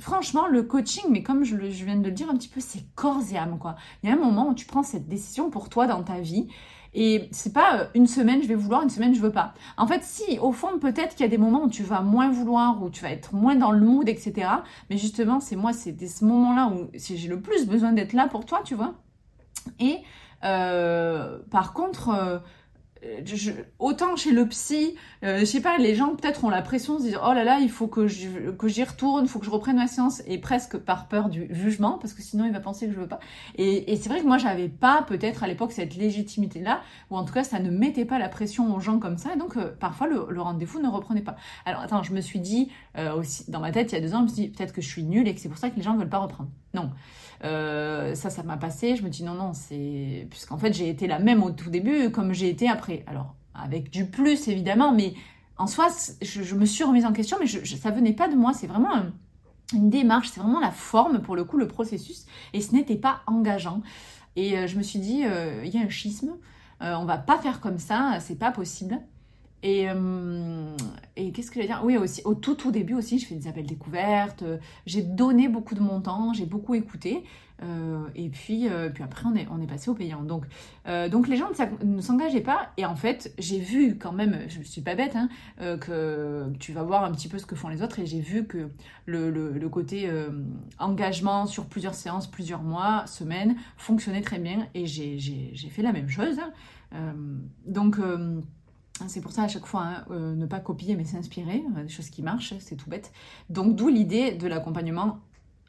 franchement, 0.00 0.46
le 0.46 0.62
coaching, 0.62 1.04
mais 1.10 1.22
comme 1.22 1.44
je, 1.44 1.56
viens 1.56 1.96
de 1.96 2.04
le 2.04 2.12
dire 2.12 2.30
un 2.30 2.36
petit 2.36 2.48
peu, 2.48 2.60
c'est 2.60 2.84
corps 2.94 3.20
et 3.32 3.36
âme, 3.36 3.58
quoi. 3.58 3.76
Il 4.02 4.08
y 4.08 4.12
a 4.12 4.16
un 4.16 4.18
moment 4.18 4.48
où 4.48 4.54
tu 4.54 4.66
prends 4.66 4.82
cette 4.82 5.08
décision 5.08 5.50
pour 5.50 5.68
toi 5.68 5.86
dans 5.86 6.02
ta 6.02 6.20
vie 6.20 6.48
et 6.94 7.28
c'est 7.32 7.52
pas 7.52 7.80
euh, 7.80 7.86
une 7.94 8.06
semaine 8.06 8.42
je 8.42 8.48
vais 8.48 8.54
vouloir, 8.54 8.82
une 8.82 8.90
semaine 8.90 9.14
je 9.14 9.20
veux 9.20 9.32
pas. 9.32 9.54
En 9.76 9.86
fait, 9.86 10.02
si, 10.02 10.38
au 10.38 10.52
fond, 10.52 10.78
peut-être 10.78 11.14
qu'il 11.14 11.20
y 11.20 11.28
a 11.28 11.30
des 11.30 11.38
moments 11.38 11.64
où 11.64 11.68
tu 11.68 11.82
vas 11.82 12.00
moins 12.00 12.30
vouloir, 12.30 12.82
où 12.82 12.90
tu 12.90 13.02
vas 13.02 13.10
être 13.10 13.34
moins 13.34 13.56
dans 13.56 13.72
le 13.72 13.80
mood, 13.80 14.08
etc. 14.08 14.48
Mais 14.88 14.96
justement, 14.96 15.40
c'est 15.40 15.56
moi, 15.56 15.72
c'est 15.72 15.94
ce 16.06 16.24
moments-là 16.24 16.72
où 16.74 16.88
j'ai 16.94 17.28
le 17.28 17.40
plus 17.40 17.66
besoin 17.66 17.92
d'être 17.92 18.14
là 18.14 18.28
pour 18.28 18.46
toi, 18.46 18.62
tu 18.64 18.74
vois. 18.74 18.94
Et 19.80 19.98
euh, 20.44 21.38
par 21.50 21.72
contre, 21.72 22.10
euh, 22.10 22.38
autant 23.78 24.16
chez 24.16 24.32
le 24.32 24.46
psy, 24.48 24.94
euh, 25.24 25.40
je 25.40 25.44
sais 25.44 25.60
pas, 25.60 25.78
les 25.78 25.94
gens 25.94 26.14
peut-être 26.14 26.44
ont 26.44 26.50
la 26.50 26.62
pression 26.62 26.96
de 26.96 27.00
se 27.00 27.04
dire 27.04 27.24
oh 27.26 27.32
là 27.32 27.44
là, 27.44 27.58
il 27.60 27.70
faut 27.70 27.86
que 27.86 28.06
j'y 28.06 28.84
retourne, 28.84 29.24
il 29.24 29.28
faut 29.28 29.38
que 29.38 29.46
je 29.46 29.50
reprenne 29.50 29.76
ma 29.76 29.86
séance, 29.86 30.22
et 30.26 30.38
presque 30.38 30.76
par 30.78 31.08
peur 31.08 31.28
du 31.28 31.48
jugement, 31.50 31.98
parce 31.98 32.14
que 32.14 32.22
sinon 32.22 32.44
il 32.44 32.52
va 32.52 32.60
penser 32.60 32.86
que 32.86 32.92
je 32.92 33.00
veux 33.00 33.08
pas. 33.08 33.20
Et, 33.56 33.96
c'est 33.96 34.08
vrai 34.08 34.20
que 34.20 34.26
moi 34.26 34.38
j'avais 34.38 34.68
pas 34.68 35.02
peut-être 35.02 35.42
à 35.42 35.46
l'époque 35.46 35.72
cette 35.72 35.96
légitimité-là, 35.96 36.82
ou 37.10 37.16
en 37.16 37.24
tout 37.24 37.32
cas 37.32 37.44
ça 37.44 37.58
ne 37.58 37.70
mettait 37.70 38.04
pas 38.04 38.18
la 38.18 38.28
pression 38.28 38.74
aux 38.74 38.80
gens 38.80 38.98
comme 38.98 39.18
ça, 39.18 39.34
et 39.34 39.38
donc 39.38 39.56
euh, 39.56 39.72
parfois 39.78 40.06
le, 40.06 40.40
rendez-vous 40.40 40.80
ne 40.80 40.88
reprenait 40.88 41.22
pas. 41.22 41.36
Alors 41.64 41.82
attends, 41.82 42.02
je 42.02 42.12
me 42.12 42.20
suis 42.20 42.40
dit 42.40 42.70
euh, 42.96 43.14
aussi 43.14 43.50
dans 43.50 43.60
ma 43.60 43.72
tête 43.72 43.92
il 43.92 43.96
y 43.96 43.98
a 43.98 44.00
deux 44.00 44.14
ans, 44.14 44.18
je 44.18 44.22
me 44.24 44.28
suis 44.28 44.42
dit 44.42 44.48
peut-être 44.48 44.72
que 44.72 44.82
je 44.82 44.88
suis 44.88 45.02
nulle 45.02 45.28
et 45.28 45.34
que 45.34 45.40
c'est 45.40 45.48
pour 45.48 45.58
ça 45.58 45.70
que 45.70 45.76
les 45.76 45.82
gens 45.82 45.94
ne 45.94 45.98
veulent 45.98 46.08
pas 46.08 46.18
reprendre. 46.18 46.50
Non. 46.74 46.90
Euh, 47.44 48.14
ça, 48.14 48.30
ça 48.30 48.42
m'a 48.42 48.56
passé. 48.56 48.96
Je 48.96 49.02
me 49.02 49.08
dis 49.08 49.22
non, 49.22 49.34
non, 49.34 49.52
c'est. 49.52 50.26
Puisqu'en 50.30 50.58
fait, 50.58 50.72
j'ai 50.72 50.88
été 50.88 51.06
la 51.06 51.18
même 51.18 51.42
au 51.42 51.50
tout 51.50 51.70
début 51.70 52.10
comme 52.10 52.32
j'ai 52.32 52.48
été 52.48 52.68
après. 52.68 53.04
Alors, 53.06 53.34
avec 53.54 53.90
du 53.90 54.06
plus, 54.06 54.48
évidemment, 54.48 54.92
mais 54.92 55.14
en 55.56 55.66
soi, 55.66 55.88
je, 56.22 56.54
me 56.54 56.64
suis 56.64 56.84
remise 56.84 57.04
en 57.04 57.12
question, 57.12 57.36
mais 57.40 57.46
je, 57.46 57.76
ça 57.76 57.90
venait 57.90 58.12
pas 58.12 58.28
de 58.28 58.36
moi. 58.36 58.52
C'est 58.52 58.66
vraiment 58.66 58.90
une 59.72 59.90
démarche, 59.90 60.30
c'est 60.30 60.40
vraiment 60.40 60.60
la 60.60 60.70
forme, 60.70 61.20
pour 61.20 61.36
le 61.36 61.44
coup, 61.44 61.58
le 61.58 61.68
processus. 61.68 62.26
Et 62.52 62.60
ce 62.60 62.72
n'était 62.72 62.96
pas 62.96 63.22
engageant. 63.26 63.82
Et 64.36 64.56
euh, 64.56 64.66
je 64.66 64.76
me 64.76 64.82
suis 64.82 64.98
dit, 64.98 65.24
euh, 65.24 65.62
il 65.64 65.74
y 65.74 65.78
a 65.78 65.82
un 65.82 65.88
schisme. 65.88 66.30
on 66.80 67.04
va 67.04 67.18
pas 67.18 67.38
faire 67.38 67.60
comme 67.60 67.78
ça, 67.78 68.18
c'est 68.20 68.38
pas 68.38 68.52
possible. 68.52 68.98
Et, 69.62 69.88
euh, 69.90 70.76
et 71.16 71.32
qu'est-ce 71.32 71.50
que 71.50 71.56
je 71.56 71.60
vais 71.60 71.66
dire? 71.66 71.80
Oui, 71.82 71.96
aussi, 71.96 72.22
au 72.24 72.34
tout, 72.34 72.54
tout 72.54 72.70
début 72.70 72.94
aussi, 72.94 73.18
je 73.18 73.26
fais 73.26 73.34
des 73.34 73.48
appels 73.48 73.66
découvertes, 73.66 74.42
euh, 74.42 74.58
j'ai 74.86 75.02
donné 75.02 75.48
beaucoup 75.48 75.74
de 75.74 75.80
mon 75.80 76.00
temps, 76.00 76.32
j'ai 76.32 76.46
beaucoup 76.46 76.76
écouté, 76.76 77.24
euh, 77.64 78.06
et 78.14 78.28
puis, 78.28 78.68
puis 78.94 79.02
après, 79.02 79.26
on 79.26 79.34
est, 79.34 79.48
on 79.50 79.60
est 79.60 79.66
passé 79.66 79.90
au 79.90 79.94
payant. 79.94 80.22
Donc, 80.22 80.44
donc 81.10 81.26
les 81.26 81.36
gens 81.36 81.48
ne 81.82 82.00
s'engageaient 82.00 82.40
pas, 82.40 82.70
et 82.76 82.86
en 82.86 82.94
fait, 82.94 83.34
j'ai 83.36 83.58
vu 83.58 83.98
quand 83.98 84.12
même, 84.12 84.44
je 84.46 84.60
ne 84.60 84.64
suis 84.64 84.80
pas 84.80 84.94
bête, 84.94 85.16
hein, 85.16 85.28
que 85.78 86.52
tu 86.60 86.72
vas 86.72 86.84
voir 86.84 87.02
un 87.02 87.10
petit 87.10 87.26
peu 87.26 87.38
ce 87.38 87.46
que 87.46 87.56
font 87.56 87.66
les 87.66 87.82
autres, 87.82 87.98
et 87.98 88.06
j'ai 88.06 88.20
vu 88.20 88.46
que 88.46 88.70
le, 89.06 89.30
le, 89.32 89.50
le 89.50 89.68
côté 89.68 90.08
engagement 90.78 91.46
sur 91.46 91.66
plusieurs 91.66 91.94
séances, 91.94 92.28
plusieurs 92.28 92.62
mois, 92.62 93.08
semaines, 93.08 93.56
fonctionnait 93.76 94.22
très 94.22 94.38
bien, 94.38 94.68
et 94.74 94.86
j'ai 94.86 95.68
fait 95.68 95.82
la 95.82 95.92
même 95.92 96.08
chose. 96.08 96.36
Hein. 96.92 97.14
donc, 97.66 97.98
c'est 99.06 99.20
pour 99.20 99.32
ça 99.32 99.44
à 99.44 99.48
chaque 99.48 99.66
fois, 99.66 99.82
hein, 99.82 100.04
euh, 100.10 100.34
ne 100.34 100.46
pas 100.46 100.60
copier 100.60 100.96
mais 100.96 101.04
s'inspirer, 101.04 101.62
euh, 101.76 101.82
des 101.84 101.88
choses 101.88 102.10
qui 102.10 102.22
marchent, 102.22 102.54
c'est 102.58 102.76
tout 102.76 102.90
bête. 102.90 103.12
Donc 103.50 103.76
d'où 103.76 103.88
l'idée 103.88 104.32
de 104.32 104.46
l'accompagnement 104.48 105.20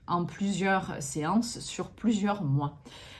en 0.07 0.25
plusieurs 0.25 1.01
séances 1.01 1.59
sur 1.59 1.91
plusieurs 1.91 2.43
mois. 2.43 2.79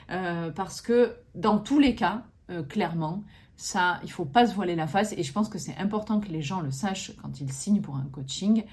Euh, 0.10 0.50
parce 0.52 0.82
que 0.82 1.16
dans 1.36 1.60
tous 1.60 1.80
les 1.80 1.94
cas, 1.94 2.24
clairement, 2.68 3.24
ça, 3.58 4.00
il 4.04 4.12
faut 4.12 4.26
pas 4.26 4.48
se 4.48 4.56
voiler 4.56 4.76
la 4.76 4.88
face 4.88 5.14
et 5.16 5.22
je 5.22 5.32
pense 5.32 5.50
que 5.50 5.60
c'est 5.60 5.78
important 5.78 6.20
que 6.20 6.30
les 6.30 6.42
gens 6.42 6.62
le 6.62 6.72
sachent 6.72 7.12
quand 7.22 7.40
ils 7.40 7.52
signent 7.54 7.82
pour 7.82 7.96
un 7.96 8.08
coaching. 8.12 8.64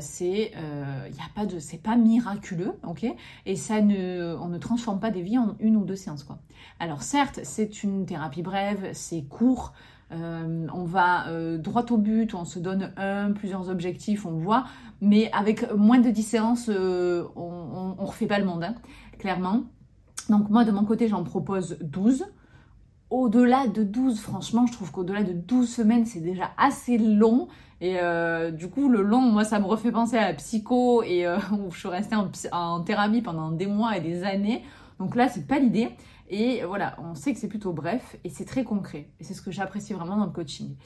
c'est, 0.00 0.52
il 0.52 1.16
pas 1.34 1.46
de, 1.46 1.58
c'est 1.58 1.82
pas 1.82 1.96
miraculeux, 1.96 2.74
ok? 2.86 3.06
Et 3.46 3.56
ça 3.56 3.80
ne, 3.80 4.36
on 4.38 4.48
ne 4.48 4.58
transforme 4.58 5.00
pas 5.00 5.10
des 5.10 5.22
vies 5.22 5.38
en 5.38 5.56
une 5.58 5.76
ou 5.76 5.86
deux 5.86 5.96
séances, 5.96 6.22
quoi. 6.22 6.38
Alors 6.80 7.02
certes, 7.02 7.40
c'est 7.44 7.82
une 7.82 8.04
thérapie 8.04 8.42
brève, 8.42 8.90
c'est 8.92 9.22
court. 9.22 9.72
Euh, 10.12 10.66
on 10.72 10.84
va 10.84 11.28
euh, 11.28 11.58
droit 11.58 11.84
au 11.90 11.96
but, 11.96 12.34
on 12.34 12.44
se 12.44 12.58
donne 12.58 12.92
un, 12.96 13.32
plusieurs 13.32 13.70
objectifs, 13.70 14.26
on 14.26 14.32
voit, 14.32 14.64
mais 15.00 15.30
avec 15.32 15.72
moins 15.74 15.98
de 15.98 16.10
10 16.10 16.22
séances, 16.22 16.68
euh, 16.68 17.24
on, 17.36 17.94
ne 17.98 18.06
refait 18.06 18.26
pas 18.26 18.38
le 18.38 18.44
monde, 18.44 18.64
hein, 18.64 18.74
clairement. 19.18 19.62
Donc 20.28 20.50
moi, 20.50 20.64
de 20.64 20.70
mon 20.70 20.84
côté, 20.84 21.08
j'en 21.08 21.24
propose 21.24 21.78
12. 21.80 22.26
Au-delà 23.10 23.66
de 23.66 23.82
12, 23.82 24.20
franchement, 24.20 24.66
je 24.66 24.72
trouve 24.72 24.90
qu'au-delà 24.90 25.22
de 25.22 25.32
12 25.32 25.68
semaines, 25.68 26.06
c'est 26.06 26.20
déjà 26.20 26.50
assez 26.58 26.98
long. 26.98 27.48
Et 27.80 27.98
du 28.52 28.70
coup, 28.70 28.88
le 28.88 29.02
long, 29.02 29.20
moi, 29.20 29.44
ça 29.44 29.58
me 29.60 29.66
refait 29.66 29.92
penser 29.92 30.16
à 30.16 30.28
la 30.28 30.34
psycho 30.34 31.02
et 31.02 31.26
où 31.52 31.70
je 31.70 31.78
suis 31.78 31.88
restée 31.88 32.16
en, 32.16 32.30
en 32.52 32.80
thérapie 32.80 33.20
pendant 33.20 33.50
des 33.50 33.66
mois 33.66 33.96
et 33.98 34.00
des 34.00 34.24
années. 34.24 34.64
Donc 34.98 35.16
là, 35.16 35.28
c'est 35.28 35.46
pas 35.46 35.58
l'idée. 35.58 35.90
Et 36.28 36.64
voilà, 36.64 36.96
on 36.98 37.14
sait 37.14 37.32
que 37.32 37.38
c'est 37.38 37.48
plutôt 37.48 37.72
bref 37.72 38.16
et 38.24 38.30
c'est 38.30 38.44
très 38.44 38.64
concret. 38.64 39.10
Et 39.20 39.24
c'est 39.24 39.34
ce 39.34 39.42
que 39.42 39.50
j'apprécie 39.50 39.92
vraiment 39.92 40.16
dans 40.16 40.24
le 40.24 40.32
coaching. 40.32 40.76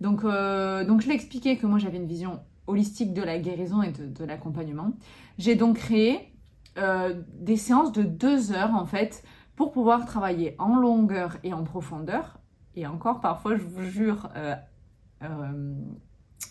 Donc, 0.00 0.24
euh, 0.24 0.84
donc 0.84 1.00
je 1.00 1.08
l'ai 1.08 1.14
expliqué 1.14 1.56
que 1.56 1.66
moi 1.66 1.78
j'avais 1.78 1.98
une 1.98 2.06
vision 2.06 2.40
holistique 2.66 3.12
de 3.12 3.22
la 3.22 3.38
guérison 3.38 3.82
et 3.82 3.92
de, 3.92 4.24
l'accompagnement. 4.24 4.92
J'ai 5.38 5.54
donc 5.54 5.76
créé 5.76 6.32
euh, 6.78 7.22
des 7.38 7.56
séances 7.56 7.92
de 7.92 8.02
deux 8.02 8.52
heures 8.52 8.74
en 8.74 8.86
fait 8.86 9.22
pour 9.54 9.72
pouvoir 9.72 10.04
travailler 10.04 10.54
en 10.58 10.76
longueur 10.76 11.36
et 11.44 11.52
en 11.52 11.62
profondeur. 11.62 12.38
Et 12.74 12.86
encore 12.86 13.20
parfois, 13.20 13.56
je 13.56 13.62
vous 13.62 13.84
jure, 13.84 14.28
euh, 14.36 14.54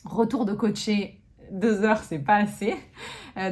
retour 0.05 0.45
de 0.45 0.53
coacher 0.53 1.21
deux 1.51 1.83
heures, 1.83 1.99
c'est 1.99 2.19
pas 2.19 2.37
assez. 2.37 2.75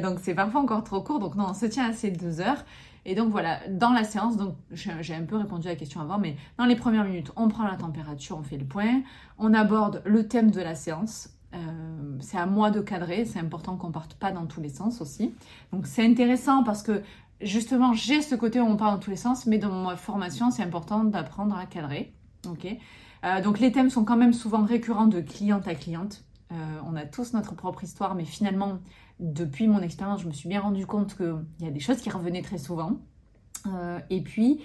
donc 0.02 0.18
c'est 0.20 0.34
parfois 0.34 0.60
encore 0.60 0.82
trop 0.82 1.02
court. 1.02 1.20
Donc 1.20 1.36
non, 1.36 1.46
on 1.50 1.54
se 1.54 1.66
tient 1.66 1.88
à 1.88 1.92
ces 1.92 2.10
deux 2.10 2.40
heures. 2.40 2.64
Et 3.06 3.14
donc 3.14 3.30
voilà, 3.30 3.60
dans 3.68 3.90
la 3.90 4.04
séance, 4.04 4.36
donc 4.36 4.56
j'ai 4.70 5.14
un 5.14 5.24
peu 5.24 5.36
répondu 5.36 5.66
à 5.66 5.70
la 5.70 5.76
question 5.76 6.00
avant, 6.00 6.18
mais 6.18 6.36
dans 6.58 6.64
les 6.64 6.76
premières 6.76 7.04
minutes, 7.04 7.32
on 7.36 7.48
prend 7.48 7.64
la 7.64 7.76
température, 7.76 8.38
on 8.38 8.42
fait 8.42 8.56
le 8.56 8.64
point, 8.64 9.02
on 9.38 9.52
aborde 9.52 10.02
le 10.06 10.26
thème 10.26 10.50
de 10.50 10.60
la 10.60 10.74
séance. 10.74 11.30
Euh, 11.54 11.58
c'est 12.20 12.38
à 12.38 12.46
moi 12.46 12.70
de 12.70 12.80
cadrer, 12.80 13.24
c'est 13.24 13.38
important 13.38 13.76
qu'on 13.76 13.92
parte 13.92 14.14
pas 14.14 14.32
dans 14.32 14.46
tous 14.46 14.60
les 14.60 14.70
sens 14.70 15.00
aussi. 15.00 15.34
Donc 15.72 15.86
c'est 15.86 16.04
intéressant 16.04 16.64
parce 16.64 16.82
que 16.82 17.02
justement 17.40 17.92
j'ai 17.92 18.22
ce 18.22 18.34
côté 18.34 18.60
où 18.60 18.64
on 18.64 18.76
part 18.76 18.92
dans 18.92 18.98
tous 18.98 19.10
les 19.10 19.16
sens, 19.16 19.46
mais 19.46 19.58
dans 19.58 19.70
ma 19.70 19.96
formation 19.96 20.50
c'est 20.50 20.62
important 20.62 21.04
d'apprendre 21.04 21.56
à 21.56 21.66
cadrer. 21.66 22.12
Ok? 22.48 22.66
Euh, 23.24 23.40
donc 23.42 23.60
les 23.60 23.70
thèmes 23.70 23.90
sont 23.90 24.04
quand 24.04 24.16
même 24.16 24.32
souvent 24.32 24.64
récurrents 24.64 25.06
de 25.06 25.20
cliente 25.20 25.68
à 25.68 25.74
cliente. 25.74 26.24
Euh, 26.52 26.54
on 26.86 26.96
a 26.96 27.04
tous 27.04 27.32
notre 27.32 27.54
propre 27.54 27.84
histoire, 27.84 28.14
mais 28.14 28.24
finalement 28.24 28.78
depuis 29.32 29.68
mon 29.68 29.80
expérience, 29.80 30.22
je 30.22 30.26
me 30.26 30.32
suis 30.32 30.48
bien 30.48 30.60
rendu 30.60 30.86
compte 30.86 31.16
qu'il 31.16 31.34
y 31.60 31.66
a 31.66 31.70
des 31.70 31.80
choses 31.80 31.98
qui 31.98 32.10
revenaient 32.10 32.42
très 32.42 32.58
souvent. 32.58 33.00
Euh, 33.66 33.98
et 34.10 34.20
puis, 34.20 34.60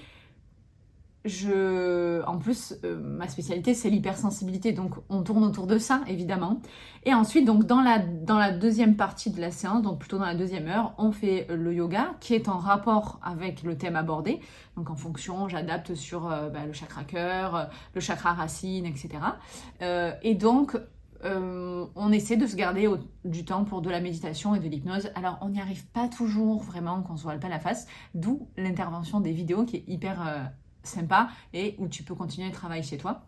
je, 1.24 2.22
en 2.26 2.38
plus, 2.38 2.76
euh, 2.84 3.00
ma 3.02 3.28
spécialité, 3.30 3.74
c'est 3.74 3.90
l'hypersensibilité. 3.90 4.74
Donc, 4.74 4.96
on 5.10 5.24
tourne 5.24 5.44
autour 5.46 5.66
de 5.66 5.78
ça, 5.78 6.02
évidemment. 6.08 6.62
Et 7.06 7.14
ensuite, 7.14 7.46
donc, 7.46 7.66
dans 7.66 7.82
la, 7.82 8.00
dans 8.00 8.38
la 8.38 8.52
deuxième 8.52 8.98
partie 8.98 9.32
de 9.32 9.40
la 9.40 9.52
séance, 9.52 9.82
donc 9.82 10.00
plutôt 10.00 10.18
dans 10.18 10.26
la 10.26 10.36
deuxième 10.36 10.68
heure, 10.68 10.94
on 10.98 11.12
fait 11.14 11.48
le 11.50 11.74
yoga 11.74 12.16
qui 12.20 12.34
est 12.34 12.50
en 12.50 12.58
rapport 12.58 13.20
avec 13.24 13.64
le 13.64 13.78
thème 13.78 13.96
abordé. 13.96 14.42
Donc, 14.76 14.90
en 14.90 14.96
fonction, 14.96 15.48
j'adapte 15.48 15.96
sur 15.96 16.30
euh, 16.30 16.50
bah, 16.50 16.66
le 16.66 16.74
chakra 16.74 17.06
cœur, 17.06 17.70
le 17.96 18.02
chakra 18.02 18.34
racine, 18.34 18.86
etc. 18.86 19.20
et 20.22 20.36
donc, 20.36 20.78
euh, 21.26 21.86
on 21.96 22.12
essaie 22.12 22.38
de 22.38 22.48
se 22.48 22.56
garder 22.56 22.90
du 23.26 23.46
temps 23.46 23.66
pour 23.66 23.82
de 23.82 23.90
la 23.90 24.00
méditation 24.00 24.56
et 24.56 24.60
de 24.60 24.68
l'hypnose. 24.68 25.12
Alors, 25.16 25.38
on 25.42 25.50
n'y 25.50 25.60
arrive 25.60 25.86
pas 25.88 26.08
toujours 26.08 26.62
vraiment 26.64 27.02
qu'on 27.02 27.18
se 27.18 27.24
voile 27.24 27.40
pas 27.40 27.50
la 27.50 27.60
face, 27.60 27.88
d'où 28.14 28.48
l'intervention 28.58 29.20
des 29.20 29.32
vidéos 29.32 29.66
qui 29.66 29.78
est 29.78 29.84
hyper 29.88 30.26
euh, 30.26 30.44
sympa 30.84 31.30
et 31.54 31.76
où 31.78 31.88
tu 31.88 32.04
peux 32.04 32.16
continuer 32.16 32.48
le 32.48 32.54
travail 32.54 32.84
chez 32.84 32.98
toi. 32.98 33.26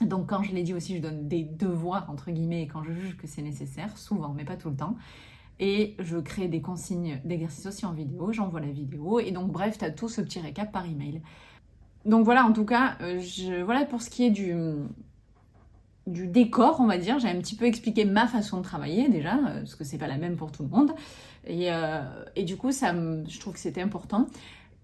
Donc 0.00 0.28
quand 0.28 0.42
je 0.42 0.52
l'ai 0.52 0.62
dit 0.62 0.74
aussi, 0.74 0.96
je 0.96 1.02
donne 1.02 1.26
des 1.26 1.42
devoirs 1.42 2.08
entre 2.08 2.30
guillemets 2.30 2.68
quand 2.68 2.84
je 2.84 2.92
juge 2.92 3.16
que 3.16 3.26
c'est 3.26 3.42
nécessaire, 3.42 3.96
souvent, 3.98 4.32
mais 4.32 4.44
pas 4.44 4.56
tout 4.56 4.70
le 4.70 4.76
temps. 4.76 4.96
Et 5.60 5.96
je 5.98 6.18
crée 6.18 6.46
des 6.46 6.60
consignes 6.60 7.20
d'exercice 7.24 7.66
aussi 7.66 7.84
en 7.84 7.92
vidéo, 7.92 8.32
j'envoie 8.32 8.60
la 8.60 8.70
vidéo. 8.70 9.18
Et 9.18 9.32
donc 9.32 9.50
bref, 9.50 9.76
tu 9.78 9.84
as 9.84 9.90
tout 9.90 10.08
ce 10.08 10.20
petit 10.20 10.38
récap 10.38 10.70
par 10.70 10.86
email. 10.86 11.20
Donc 12.04 12.24
voilà, 12.24 12.44
en 12.44 12.52
tout 12.52 12.64
cas, 12.64 12.96
euh, 13.00 13.18
je, 13.18 13.62
voilà 13.62 13.84
pour 13.84 14.00
ce 14.00 14.08
qui 14.08 14.24
est 14.24 14.30
du, 14.30 14.54
du 16.08 16.26
décor, 16.26 16.80
on 16.80 16.86
va 16.86 16.98
dire. 16.98 17.18
J'ai 17.18 17.28
un 17.28 17.38
petit 17.38 17.56
peu 17.56 17.66
expliqué 17.66 18.04
ma 18.04 18.26
façon 18.26 18.58
de 18.58 18.62
travailler 18.62 19.08
déjà, 19.08 19.36
euh, 19.36 19.60
parce 19.60 19.74
que 19.74 19.84
c'est 19.84 19.98
pas 19.98 20.08
la 20.08 20.18
même 20.18 20.36
pour 20.36 20.52
tout 20.52 20.62
le 20.62 20.68
monde. 20.68 20.92
Et, 21.46 21.72
euh, 21.72 22.02
du 22.44 22.56
coup, 22.56 22.72
ça, 22.72 22.92
je 22.92 23.40
trouve 23.40 23.54
que 23.54 23.60
c'était 23.60 23.82
important. 23.82 24.26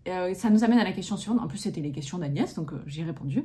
ça 0.06 0.50
nous 0.50 0.64
amène 0.64 0.78
à 0.78 0.84
la 0.84 0.92
question 0.92 1.16
suivante. 1.16 1.40
En 1.40 1.48
plus, 1.48 1.58
c'était 1.58 1.80
les 1.80 1.92
questions 1.92 2.18
d'Agnès, 2.18 2.54
donc 2.54 2.72
j'ai 2.86 3.04
répondu 3.04 3.44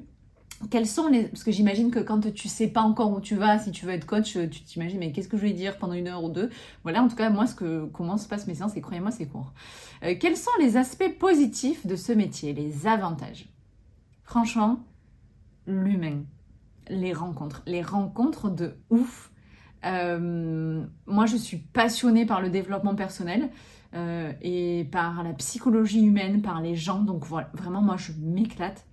quels 0.69 0.87
sont 0.87 1.07
les... 1.07 1.23
Parce 1.23 1.43
que 1.43 1.51
j'imagine 1.51 1.91
que 1.91 1.99
quand 1.99 2.33
tu 2.33 2.47
sais 2.47 2.67
pas 2.67 2.81
encore 2.81 3.11
où 3.11 3.21
tu 3.21 3.35
vas, 3.35 3.59
si 3.59 3.71
tu 3.71 3.85
veux 3.85 3.93
être 3.93 4.05
coach, 4.05 4.33
tu 4.33 4.63
t'imagines, 4.63 4.99
mais 4.99 5.11
qu'est-ce 5.11 5.29
que 5.29 5.37
je 5.37 5.43
vais 5.43 5.53
dire 5.53 5.77
pendant 5.77 5.93
une 5.93 6.07
heure 6.07 6.23
ou 6.23 6.29
deux? 6.29 6.49
Voilà, 6.83 7.01
en 7.01 7.07
tout 7.07 7.15
cas, 7.15 7.29
moi, 7.29 7.47
ce 7.47 7.55
que, 7.55 7.85
comment 7.85 8.17
se 8.17 8.27
passent 8.27 8.47
mes 8.47 8.55
séances, 8.55 8.75
et 8.75 8.81
croyez-moi, 8.81 9.11
c'est 9.11 9.27
court. 9.27 9.53
Euh, 10.03 10.15
quels 10.19 10.37
sont 10.37 10.51
les 10.59 10.77
aspects 10.77 11.17
positifs 11.17 11.85
de 11.87 11.95
ce 11.95 12.11
métier, 12.11 12.53
les 12.53 12.87
avantages? 12.87 13.45
Franchement, 14.23 14.79
l'humain, 15.65 16.23
les 16.89 17.13
rencontres, 17.13 17.61
les 17.65 17.81
rencontres 17.81 18.49
de 18.49 18.75
ouf. 18.89 19.31
Euh, 19.85 20.85
moi, 21.05 21.25
je 21.25 21.37
suis 21.37 21.57
passionnée 21.57 22.25
par 22.25 22.41
le 22.41 22.49
développement 22.49 22.95
personnel. 22.95 23.49
Euh, 23.95 24.33
et 24.43 24.87
par 24.91 25.23
la 25.23 25.33
psychologie 25.33 26.05
humaine, 26.05 26.43
par 26.43 26.61
les 26.61 26.75
gens. 26.75 26.99
Donc 26.99 27.25
vraiment, 27.25 27.81
moi, 27.81 27.97
je 27.97 28.11
m'éclate. 28.19 28.85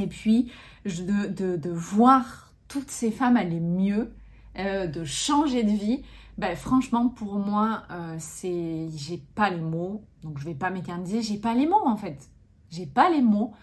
Et 0.00 0.08
puis, 0.08 0.50
de, 0.84 1.56
de, 1.56 1.70
voir 1.70 2.52
toutes 2.66 2.90
ces 2.90 3.12
femmes 3.12 3.36
aller 3.36 3.60
mieux, 3.60 4.12
euh, 4.58 4.88
de 4.88 5.04
changer 5.04 5.62
de 5.62 5.70
vie, 5.70 6.02
ben, 6.38 6.56
franchement, 6.56 7.08
pour 7.08 7.38
moi, 7.38 7.84
c'est. 8.18 8.88
J'ai 8.96 9.18
pas 9.36 9.48
les 9.48 9.60
mots, 9.60 10.02
donc 10.24 10.40
je 10.40 10.44
vais 10.44 10.54
pas 10.54 10.70
m'éterniser, 10.70 11.22
j'ai 11.22 11.38
pas 11.38 11.54
les 11.54 11.68
mots 11.68 11.86
en 11.86 11.96
fait. 11.96 12.28
J'ai 12.70 12.86
pas 12.86 13.08
les 13.10 13.22
mots. 13.22 13.54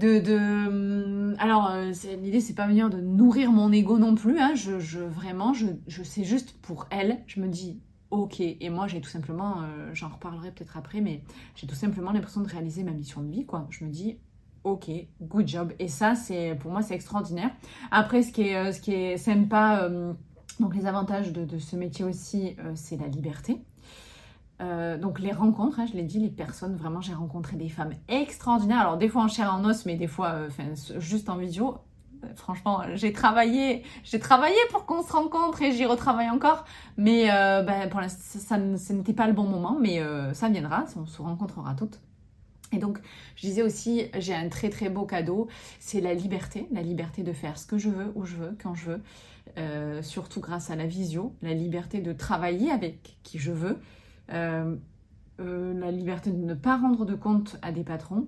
De, 0.00 1.34
alors 1.38 1.70
euh, 1.70 1.92
l'idée 2.22 2.40
c'est 2.40 2.54
pas 2.54 2.66
venir 2.66 2.90
de 2.90 3.00
nourrir 3.00 3.52
mon 3.52 3.70
ego 3.70 3.98
non 3.98 4.14
plus 4.14 4.38
hein. 4.38 4.54
je, 4.54 5.00
vraiment 5.00 5.52
je, 5.52 5.66
je 5.86 6.02
sais 6.02 6.24
juste 6.24 6.56
pour 6.62 6.86
elle 6.90 7.18
je 7.26 7.40
me 7.40 7.48
dis 7.48 7.80
ok 8.10 8.40
et 8.40 8.70
moi 8.70 8.86
j'ai 8.86 9.00
tout 9.00 9.10
simplement 9.10 9.62
j'en 9.92 10.08
reparlerai 10.08 10.52
peut-être 10.52 10.76
après 10.76 11.00
mais 11.00 11.22
j'ai 11.54 11.66
tout 11.66 11.74
simplement 11.74 12.12
l'impression 12.12 12.40
de 12.40 12.48
réaliser 12.48 12.82
ma 12.82 12.92
mission 12.92 13.22
de 13.22 13.30
vie 13.30 13.46
quoi 13.46 13.66
je 13.70 13.84
me 13.84 13.90
dis 13.90 14.16
ok, 14.64 14.90
good 15.22 15.48
job. 15.48 15.72
Et 15.78 15.88
ça, 15.88 16.14
c'est 16.14 16.56
pour 16.60 16.70
moi, 16.70 16.82
c'est 16.82 16.94
extraordinaire. 16.94 17.50
Après, 17.90 18.22
ce 18.22 18.32
qui 18.32 18.42
est, 18.42 18.56
euh, 18.56 18.72
ce 18.72 18.80
qui 18.80 18.92
est 18.92 19.16
sympa, 19.16 19.82
euh, 19.84 20.12
donc 20.58 20.74
les 20.74 20.86
avantages 20.86 21.32
de, 21.32 21.58
ce 21.58 21.76
métier 21.76 22.04
aussi, 22.04 22.56
euh, 22.58 22.72
c'est 22.74 22.96
la 22.96 23.08
liberté. 23.08 23.60
Donc 24.98 25.20
les 25.20 25.32
rencontres, 25.32 25.80
hein, 25.80 25.86
je 25.90 25.96
l'ai 25.96 26.02
dit, 26.02 26.18
les 26.18 26.28
personnes, 26.28 26.76
vraiment, 26.76 27.00
j'ai 27.00 27.14
rencontré 27.14 27.56
des 27.56 27.68
femmes 27.68 27.94
extraordinaires. 28.08 28.80
Alors 28.80 28.98
des 28.98 29.08
fois 29.08 29.22
en 29.22 29.28
chair 29.28 29.46
et 29.46 29.48
en 29.48 29.64
os, 29.64 29.86
mais 29.86 29.96
des 29.96 30.06
fois, 30.06 30.48
juste 30.98 31.28
en 31.28 31.36
vidéo. 31.36 31.78
Franchement, 32.34 32.82
j'ai 32.96 33.14
travaillé, 33.14 33.82
j'ai 34.04 34.18
travaillé 34.18 34.58
pour 34.70 34.84
qu'on 34.84 35.02
se 35.02 35.10
rencontre 35.10 35.62
et 35.62 35.72
j'y 35.72 35.86
retravaille 35.86 36.28
encore. 36.28 36.66
Mais 36.98 37.28
ben, 37.28 37.88
pour 37.88 38.00
l'instant, 38.00 38.38
ça, 38.76 38.94
n'était 38.94 39.14
pas 39.14 39.26
le 39.26 39.32
bon 39.32 39.44
moment, 39.44 39.78
mais 39.80 40.02
ça 40.34 40.50
viendra, 40.50 40.84
on 40.96 41.06
se 41.06 41.22
rencontrera 41.22 41.74
toutes. 41.74 41.98
Et 42.72 42.78
donc, 42.78 43.00
je 43.36 43.46
disais 43.46 43.62
aussi, 43.62 44.04
j'ai 44.18 44.34
un 44.34 44.48
très 44.48 44.70
très 44.70 44.88
beau 44.88 45.04
cadeau, 45.04 45.48
c'est 45.80 46.00
la 46.00 46.14
liberté, 46.14 46.68
la 46.70 46.82
liberté 46.82 47.22
de 47.22 47.32
faire 47.32 47.58
ce 47.58 47.66
que 47.66 47.78
je 47.78 47.88
veux, 47.88 48.12
où 48.14 48.24
je 48.24 48.36
veux, 48.36 48.56
quand 48.62 48.74
je 48.74 48.90
veux, 48.90 49.02
euh, 49.58 50.02
surtout 50.02 50.40
grâce 50.40 50.70
à 50.70 50.76
la 50.76 50.86
visio, 50.86 51.34
la 51.42 51.54
liberté 51.54 52.00
de 52.00 52.12
travailler 52.12 52.70
avec 52.70 53.16
qui 53.22 53.38
je 53.38 53.50
veux, 53.50 53.78
euh, 54.32 54.76
euh, 55.40 55.74
la 55.78 55.90
liberté 55.90 56.30
de 56.30 56.44
ne 56.44 56.54
pas 56.54 56.76
rendre 56.76 57.04
de 57.04 57.14
compte 57.14 57.58
à 57.62 57.72
des 57.72 57.84
patrons. 57.84 58.26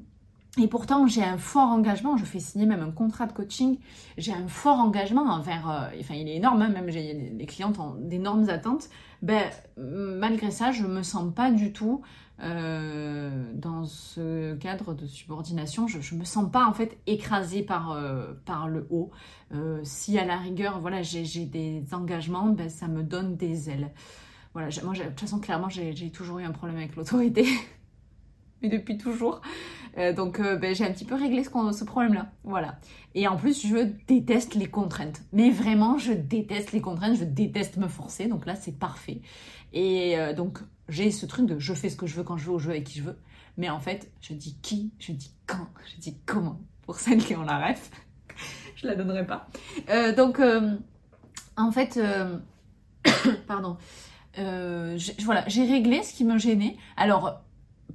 Et 0.60 0.68
pourtant, 0.68 1.06
j'ai 1.06 1.24
un 1.24 1.38
fort 1.38 1.68
engagement, 1.68 2.18
je 2.18 2.26
fais 2.26 2.38
signer 2.38 2.66
même 2.66 2.82
un 2.82 2.90
contrat 2.90 3.26
de 3.26 3.32
coaching, 3.32 3.78
j'ai 4.18 4.34
un 4.34 4.48
fort 4.48 4.78
engagement 4.78 5.22
envers, 5.22 5.90
enfin 5.98 6.14
il 6.14 6.28
est 6.28 6.36
énorme, 6.36 6.60
hein, 6.60 6.68
même 6.68 6.90
j'ai 6.90 7.14
des 7.14 7.46
clientes 7.46 7.78
ont 7.78 7.94
d'énormes 7.98 8.50
attentes, 8.50 8.90
ben, 9.22 9.44
malgré 9.78 10.50
ça, 10.50 10.70
je 10.70 10.84
me 10.86 11.02
sens 11.02 11.32
pas 11.34 11.50
du 11.50 11.72
tout 11.72 12.02
euh, 12.42 13.52
dans 13.54 13.84
ce 13.84 14.54
cadre 14.54 14.94
de 14.94 15.06
subordination, 15.06 15.86
je 15.86 16.14
ne 16.14 16.20
me 16.20 16.24
sens 16.24 16.50
pas 16.50 16.66
en 16.66 16.72
fait 16.72 16.98
écrasée 17.06 17.62
par, 17.62 17.92
euh, 17.92 18.32
le 18.68 18.86
haut. 18.90 19.10
Euh, 19.54 19.80
si 19.84 20.18
à 20.18 20.24
la 20.24 20.38
rigueur, 20.38 20.80
voilà, 20.80 21.02
j'ai 21.02 21.44
des 21.44 21.84
engagements, 21.92 22.46
ben, 22.48 22.68
ça 22.68 22.88
me 22.88 23.02
donne 23.02 23.36
des 23.36 23.70
ailes. 23.70 23.90
Voilà, 24.54 24.68
moi, 24.82 24.94
de 24.94 25.02
toute 25.02 25.20
façon, 25.20 25.38
clairement, 25.38 25.68
j'ai 25.68 26.10
toujours 26.10 26.38
eu 26.38 26.44
un 26.44 26.50
problème 26.50 26.76
avec 26.76 26.96
l'autorité. 26.96 27.46
Mais 28.62 28.68
depuis 28.68 28.96
toujours. 28.96 29.40
donc, 30.14 30.40
ben, 30.40 30.74
j'ai 30.74 30.84
un 30.84 30.92
petit 30.92 31.04
peu 31.04 31.16
réglé 31.16 31.42
ce, 31.42 31.84
problème-là. 31.84 32.30
Voilà. 32.44 32.78
Et 33.14 33.26
en 33.26 33.36
plus, 33.36 33.66
je 33.66 33.88
déteste 34.06 34.54
les 34.54 34.66
contraintes. 34.66 35.22
Mais 35.32 35.50
vraiment, 35.50 35.98
je 35.98 36.12
déteste 36.12 36.70
les 36.70 36.80
contraintes. 36.80 37.16
Je 37.16 37.24
déteste 37.24 37.76
me 37.76 37.88
forcer. 37.88 38.26
Donc 38.26 38.46
là, 38.46 38.54
c'est 38.54 38.78
parfait. 38.78 39.20
Et 39.72 40.16
donc, 40.36 40.60
j'ai 40.88 41.10
ce 41.10 41.26
truc 41.26 41.46
de 41.46 41.58
je 41.58 41.74
fais 41.74 41.88
ce 41.88 41.96
que 41.96 42.06
je 42.06 42.14
veux 42.14 42.22
quand 42.22 42.36
je 42.36 42.46
veux, 42.46 42.52
au 42.52 42.58
jeu 42.60 42.70
avec 42.70 42.84
qui 42.84 42.98
je 42.98 43.04
veux. 43.04 43.18
Mais 43.56 43.68
en 43.68 43.80
fait, 43.80 44.10
je 44.20 44.34
dis 44.34 44.56
qui, 44.62 44.92
je 44.98 45.12
dis 45.12 45.34
quand, 45.46 45.68
je 45.94 46.00
dis 46.00 46.16
comment. 46.24 46.60
Pour 46.82 46.96
celles 46.96 47.24
qui 47.24 47.34
ont 47.36 47.42
la 47.42 47.68
ref, 47.68 47.90
je 48.76 48.86
la 48.86 48.94
donnerai 48.94 49.26
pas. 49.26 49.48
Euh, 49.88 50.14
donc, 50.14 50.40
euh, 50.40 50.76
en 51.56 51.70
fait, 51.70 51.98
euh, 54.38 54.98
voilà, 55.24 55.44
j'ai 55.48 55.64
réglé 55.64 56.02
ce 56.02 56.12
qui 56.14 56.24
me 56.24 56.38
gênait. 56.38 56.76
Alors, 56.96 57.42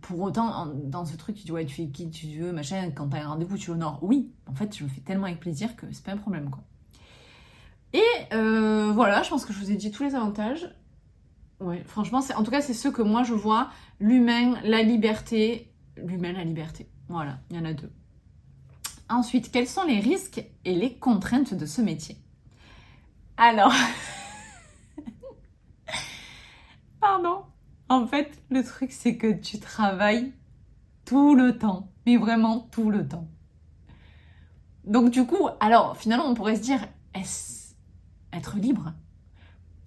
pour 0.02 0.21
autant, 0.21 0.67
dans 0.67 1.06
ce 1.06 1.15
truc, 1.17 1.36
tu 1.36 1.45
dis 1.45 1.52
ouais, 1.52 1.65
tu 1.65 1.89
qui 1.89 2.10
tu 2.10 2.28
veux, 2.39 2.52
machin, 2.52 2.91
quand 2.91 3.10
t'as 3.10 3.23
un 3.23 3.28
rendez-vous, 3.30 3.58
tu 3.58 3.71
honores. 3.71 4.00
Oui, 4.02 4.32
en 4.47 4.54
fait, 4.54 4.76
je 4.78 4.84
me 4.84 4.89
fais 4.89 5.02
tellement 5.02 5.26
avec 5.26 5.39
plaisir 5.39 5.76
que 5.76 5.86
c'est 5.91 6.04
pas 6.04 6.12
un 6.12 6.17
problème, 6.17 6.50
quoi. 6.50 6.63
Et 7.93 8.04
voilà, 8.32 9.23
je 9.23 9.30
pense 9.30 9.45
que 9.45 9.54
je 9.54 9.60
vous 9.60 9.71
ai 9.71 9.76
dit 9.76 9.91
tous 9.91 10.04
les 10.04 10.15
avantages. 10.15 10.69
Ouais, 11.60 11.84
franchement, 11.86 12.21
en 12.36 12.43
tout 12.43 12.52
cas, 12.52 12.62
c'est 12.62 12.73
ce 12.73 12.88
que 12.88 13.02
moi 13.02 13.23
je 13.23 13.34
vois. 13.34 13.69
L'humain, 14.00 14.60
la 14.63 14.84
liberté. 14.84 15.73
L'humain, 15.95 16.34
la 16.34 16.43
liberté. 16.43 16.88
Voilà, 17.10 17.39
il 17.50 17.58
y 17.58 17.60
en 17.60 17.65
a 17.65 17.73
deux. 17.73 17.91
Ensuite, 19.10 19.52
quels 19.52 19.67
sont 19.67 19.84
les 19.84 20.00
risques 20.00 20.43
et 20.65 20.76
les 20.76 20.97
contraintes 20.97 21.54
de 21.54 21.65
ce 21.65 21.82
métier? 21.82 22.17
Alors, 23.38 23.73
pardon. 27.00 27.44
En 27.90 28.06
fait, 28.06 28.42
le 28.50 28.64
truc, 28.64 28.92
c'est 28.92 29.18
que 29.18 29.32
tu 29.32 29.60
travailles 29.60 30.34
tout 31.06 31.36
le 31.36 31.58
temps, 31.58 31.92
mais 32.06 32.18
vraiment 32.18 32.68
tout 32.72 32.90
le 32.90 33.08
temps. 33.08 33.28
Donc 34.84 35.12
du 35.12 35.26
coup, 35.26 35.50
alors 35.60 35.98
finalement, 35.98 36.26
on 36.26 36.34
pourrait 36.34 36.56
se 36.56 36.62
dire, 36.62 36.80
est-ce 37.14 37.58
être 38.34 38.58
libre? 38.58 38.94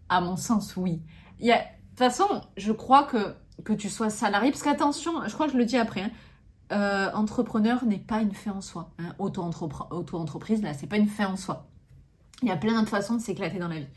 À 0.08 0.20
mon 0.20 0.36
sens, 0.36 0.76
oui. 0.76 1.02
A... 1.42 1.44
De 1.44 1.50
toute 1.90 1.98
façon, 1.98 2.40
je 2.56 2.72
crois 2.72 3.04
que, 3.04 3.34
que 3.64 3.72
tu 3.72 3.90
sois 3.90 4.10
salarié, 4.10 4.50
parce 4.50 4.62
qu'attention, 4.62 5.26
je 5.26 5.34
crois 5.34 5.46
que 5.46 5.52
je 5.52 5.58
le 5.58 5.64
dis 5.64 5.76
après, 5.76 6.02
hein, 6.02 6.10
euh, 6.72 7.10
entrepreneur 7.12 7.84
n'est 7.84 7.98
pas 7.98 8.20
une 8.20 8.32
fin 8.32 8.52
en 8.52 8.60
soi. 8.60 8.92
Hein. 8.98 9.14
Auto-entreprise, 9.18 10.62
là, 10.62 10.72
c'est 10.72 10.86
pas 10.86 10.96
une 10.96 11.08
fin 11.08 11.26
en 11.26 11.36
soi. 11.36 11.68
Il 12.42 12.48
y 12.48 12.52
a 12.52 12.56
plein 12.56 12.78
d'autres 12.78 12.90
façons 12.90 13.16
de 13.16 13.20
s'éclater 13.20 13.58
dans 13.58 13.68
la 13.68 13.80
vie. 13.80 13.88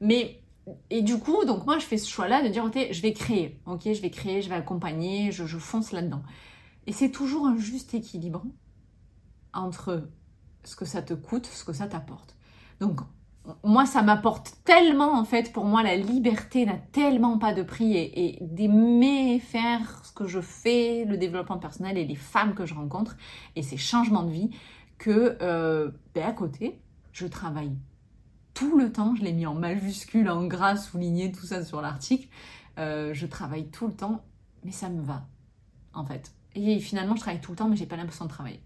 Mais, 0.00 0.41
et 0.90 1.02
du 1.02 1.18
coup, 1.18 1.44
donc 1.44 1.66
moi, 1.66 1.78
je 1.78 1.84
fais 1.84 1.98
ce 1.98 2.08
choix-là 2.08 2.42
de 2.42 2.48
dire, 2.48 2.64
ok, 2.64 2.78
je 2.90 3.02
vais 3.02 3.12
créer, 3.12 3.60
ok, 3.66 3.82
je 3.84 4.00
vais 4.00 4.10
créer, 4.10 4.42
je 4.42 4.48
vais 4.48 4.54
accompagner, 4.54 5.32
je, 5.32 5.44
je 5.44 5.58
fonce 5.58 5.92
là-dedans. 5.92 6.22
Et 6.86 6.92
c'est 6.92 7.10
toujours 7.10 7.46
un 7.46 7.56
juste 7.56 7.94
équilibre 7.94 8.44
entre 9.52 10.08
ce 10.64 10.76
que 10.76 10.84
ça 10.84 11.02
te 11.02 11.14
coûte, 11.14 11.46
ce 11.46 11.64
que 11.64 11.72
ça 11.72 11.86
t'apporte. 11.86 12.36
Donc, 12.80 13.00
moi, 13.64 13.86
ça 13.86 14.02
m'apporte 14.02 14.54
tellement, 14.64 15.18
en 15.18 15.24
fait, 15.24 15.52
pour 15.52 15.64
moi, 15.64 15.82
la 15.82 15.96
liberté 15.96 16.64
n'a 16.64 16.78
tellement 16.92 17.38
pas 17.38 17.52
de 17.52 17.62
prix 17.62 17.96
et, 17.96 18.38
d'aimer 18.40 19.40
faire 19.40 20.04
ce 20.04 20.12
que 20.12 20.26
je 20.26 20.40
fais, 20.40 21.04
le 21.04 21.16
développement 21.16 21.58
personnel 21.58 21.98
et 21.98 22.04
les 22.04 22.14
femmes 22.14 22.54
que 22.54 22.66
je 22.66 22.74
rencontre 22.74 23.16
et 23.56 23.62
ces 23.62 23.76
changements 23.76 24.22
de 24.22 24.30
vie 24.30 24.50
que, 24.98 25.36
euh, 25.42 25.90
ben, 26.14 26.24
à 26.24 26.32
côté, 26.32 26.80
je 27.12 27.26
travaille 27.26 27.72
tout 28.54 28.78
le 28.78 28.92
temps. 28.92 29.14
Je 29.14 29.22
l'ai 29.22 29.32
mis 29.32 29.46
en 29.46 29.54
majuscule, 29.54 30.28
en 30.30 30.46
gras, 30.46 30.76
souligné, 30.76 31.32
tout 31.32 31.46
ça 31.46 31.64
sur 31.64 31.80
l'article. 31.80 32.28
Euh, 32.78 33.12
je 33.14 33.26
travaille 33.26 33.68
tout 33.68 33.86
le 33.86 33.94
temps, 33.94 34.24
mais 34.64 34.72
ça 34.72 34.88
me 34.88 35.02
va, 35.02 35.26
en 35.94 36.04
fait. 36.04 36.32
Et 36.54 36.80
finalement, 36.80 37.16
je 37.16 37.20
travaille 37.20 37.40
tout 37.40 37.52
le 37.52 37.56
temps, 37.56 37.68
mais 37.68 37.76
j'ai 37.76 37.86
pas 37.86 37.96
l'impression 37.96 38.24
de 38.24 38.30
travailler. 38.30 38.60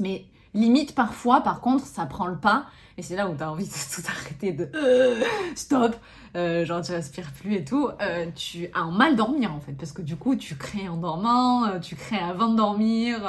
Mais 0.00 0.24
Limite, 0.54 0.94
parfois, 0.94 1.40
par 1.40 1.60
contre, 1.60 1.86
ça 1.86 2.04
prend 2.06 2.26
le 2.26 2.38
pas. 2.38 2.66
Et 2.98 3.02
c'est 3.02 3.16
là 3.16 3.28
où 3.28 3.34
tu 3.34 3.42
as 3.42 3.50
envie 3.50 3.64
de 3.64 3.70
tout 3.70 4.02
arrêter 4.06 4.52
de 4.52 4.68
euh, 4.74 5.22
stop, 5.54 5.96
euh, 6.36 6.64
genre 6.66 6.82
tu 6.82 6.92
respires 6.92 7.32
plus 7.32 7.54
et 7.54 7.64
tout. 7.64 7.88
Euh, 8.02 8.26
tu 8.34 8.68
as 8.74 8.80
un 8.80 8.90
mal 8.90 9.16
dormir 9.16 9.54
en 9.54 9.60
fait, 9.60 9.72
parce 9.72 9.92
que 9.92 10.02
du 10.02 10.16
coup, 10.16 10.36
tu 10.36 10.56
crées 10.56 10.88
en 10.88 10.98
dormant, 10.98 11.80
tu 11.80 11.96
crées 11.96 12.18
avant 12.18 12.48
de 12.48 12.56
dormir. 12.56 13.20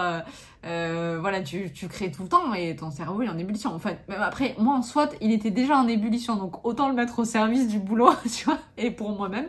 voilà, 0.64 1.42
tu, 1.42 1.72
tu 1.72 1.88
crées 1.88 2.12
tout 2.12 2.24
le 2.24 2.30
temps 2.30 2.54
et 2.54 2.76
ton 2.76 2.92
cerveau 2.92 3.22
est 3.22 3.30
en 3.30 3.38
ébullition. 3.38 3.74
En 3.74 3.80
fait, 3.80 4.00
même 4.10 4.22
après, 4.22 4.56
moi 4.58 4.76
en 4.76 4.82
soit, 4.82 5.16
il 5.22 5.32
était 5.32 5.52
déjà 5.52 5.78
en 5.78 5.88
ébullition, 5.88 6.36
donc 6.36 6.66
autant 6.66 6.90
le 6.90 6.96
mettre 6.96 7.20
au 7.20 7.26
service 7.26 7.68
du 7.70 7.80
boulot, 7.80 8.12
tu 8.32 8.46
vois, 8.46 8.60
et 8.78 8.92
pour 8.92 9.12
moi-même. 9.12 9.48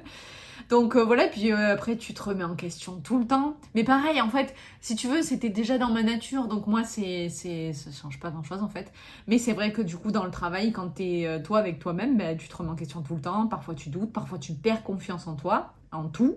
Donc 0.69 0.97
euh, 0.97 1.05
voilà, 1.05 1.27
puis 1.29 1.53
euh, 1.53 1.73
après 1.73 1.97
tu 1.97 2.15
te 2.15 2.23
remets 2.23 2.45
en 2.45 2.55
question 2.55 3.01
tout 3.01 3.19
le 3.19 3.27
temps. 3.27 3.57
Mais 3.75 3.85
pareil, 3.85 4.21
en 4.21 4.29
fait, 4.29 4.55
si 4.81 4.97
tu 4.97 5.09
veux, 5.09 5.23
c'était 5.23 5.51
déjà 5.51 5.79
dans 5.79 5.91
ma 5.91 6.03
nature, 6.03 6.49
donc 6.49 6.67
moi 6.67 6.85
c'est 6.85 7.29
c'est 7.29 7.73
ça 7.73 7.91
change 7.91 8.19
pas 8.19 8.31
grand 8.31 8.43
chose 8.43 8.63
en 8.63 8.69
fait. 8.69 8.93
Mais 9.27 9.39
c'est 9.39 9.53
vrai 9.53 9.73
que 9.73 9.83
du 9.83 9.97
coup 9.97 10.11
dans 10.11 10.25
le 10.25 10.31
travail, 10.31 10.73
quand 10.73 10.89
t'es 10.89 11.27
euh, 11.27 11.41
toi 11.43 11.59
avec 11.59 11.79
toi-même, 11.79 12.17
ben, 12.17 12.37
tu 12.37 12.49
te 12.49 12.57
remets 12.57 12.71
en 12.71 12.77
question 12.77 13.03
tout 13.03 13.15
le 13.15 13.21
temps. 13.21 13.47
Parfois 13.47 13.75
tu 13.75 13.91
doutes, 13.91 14.13
parfois 14.13 14.39
tu 14.39 14.55
perds 14.55 14.83
confiance 14.85 15.27
en 15.27 15.35
toi, 15.35 15.75
en 15.93 16.09
tout. 16.09 16.37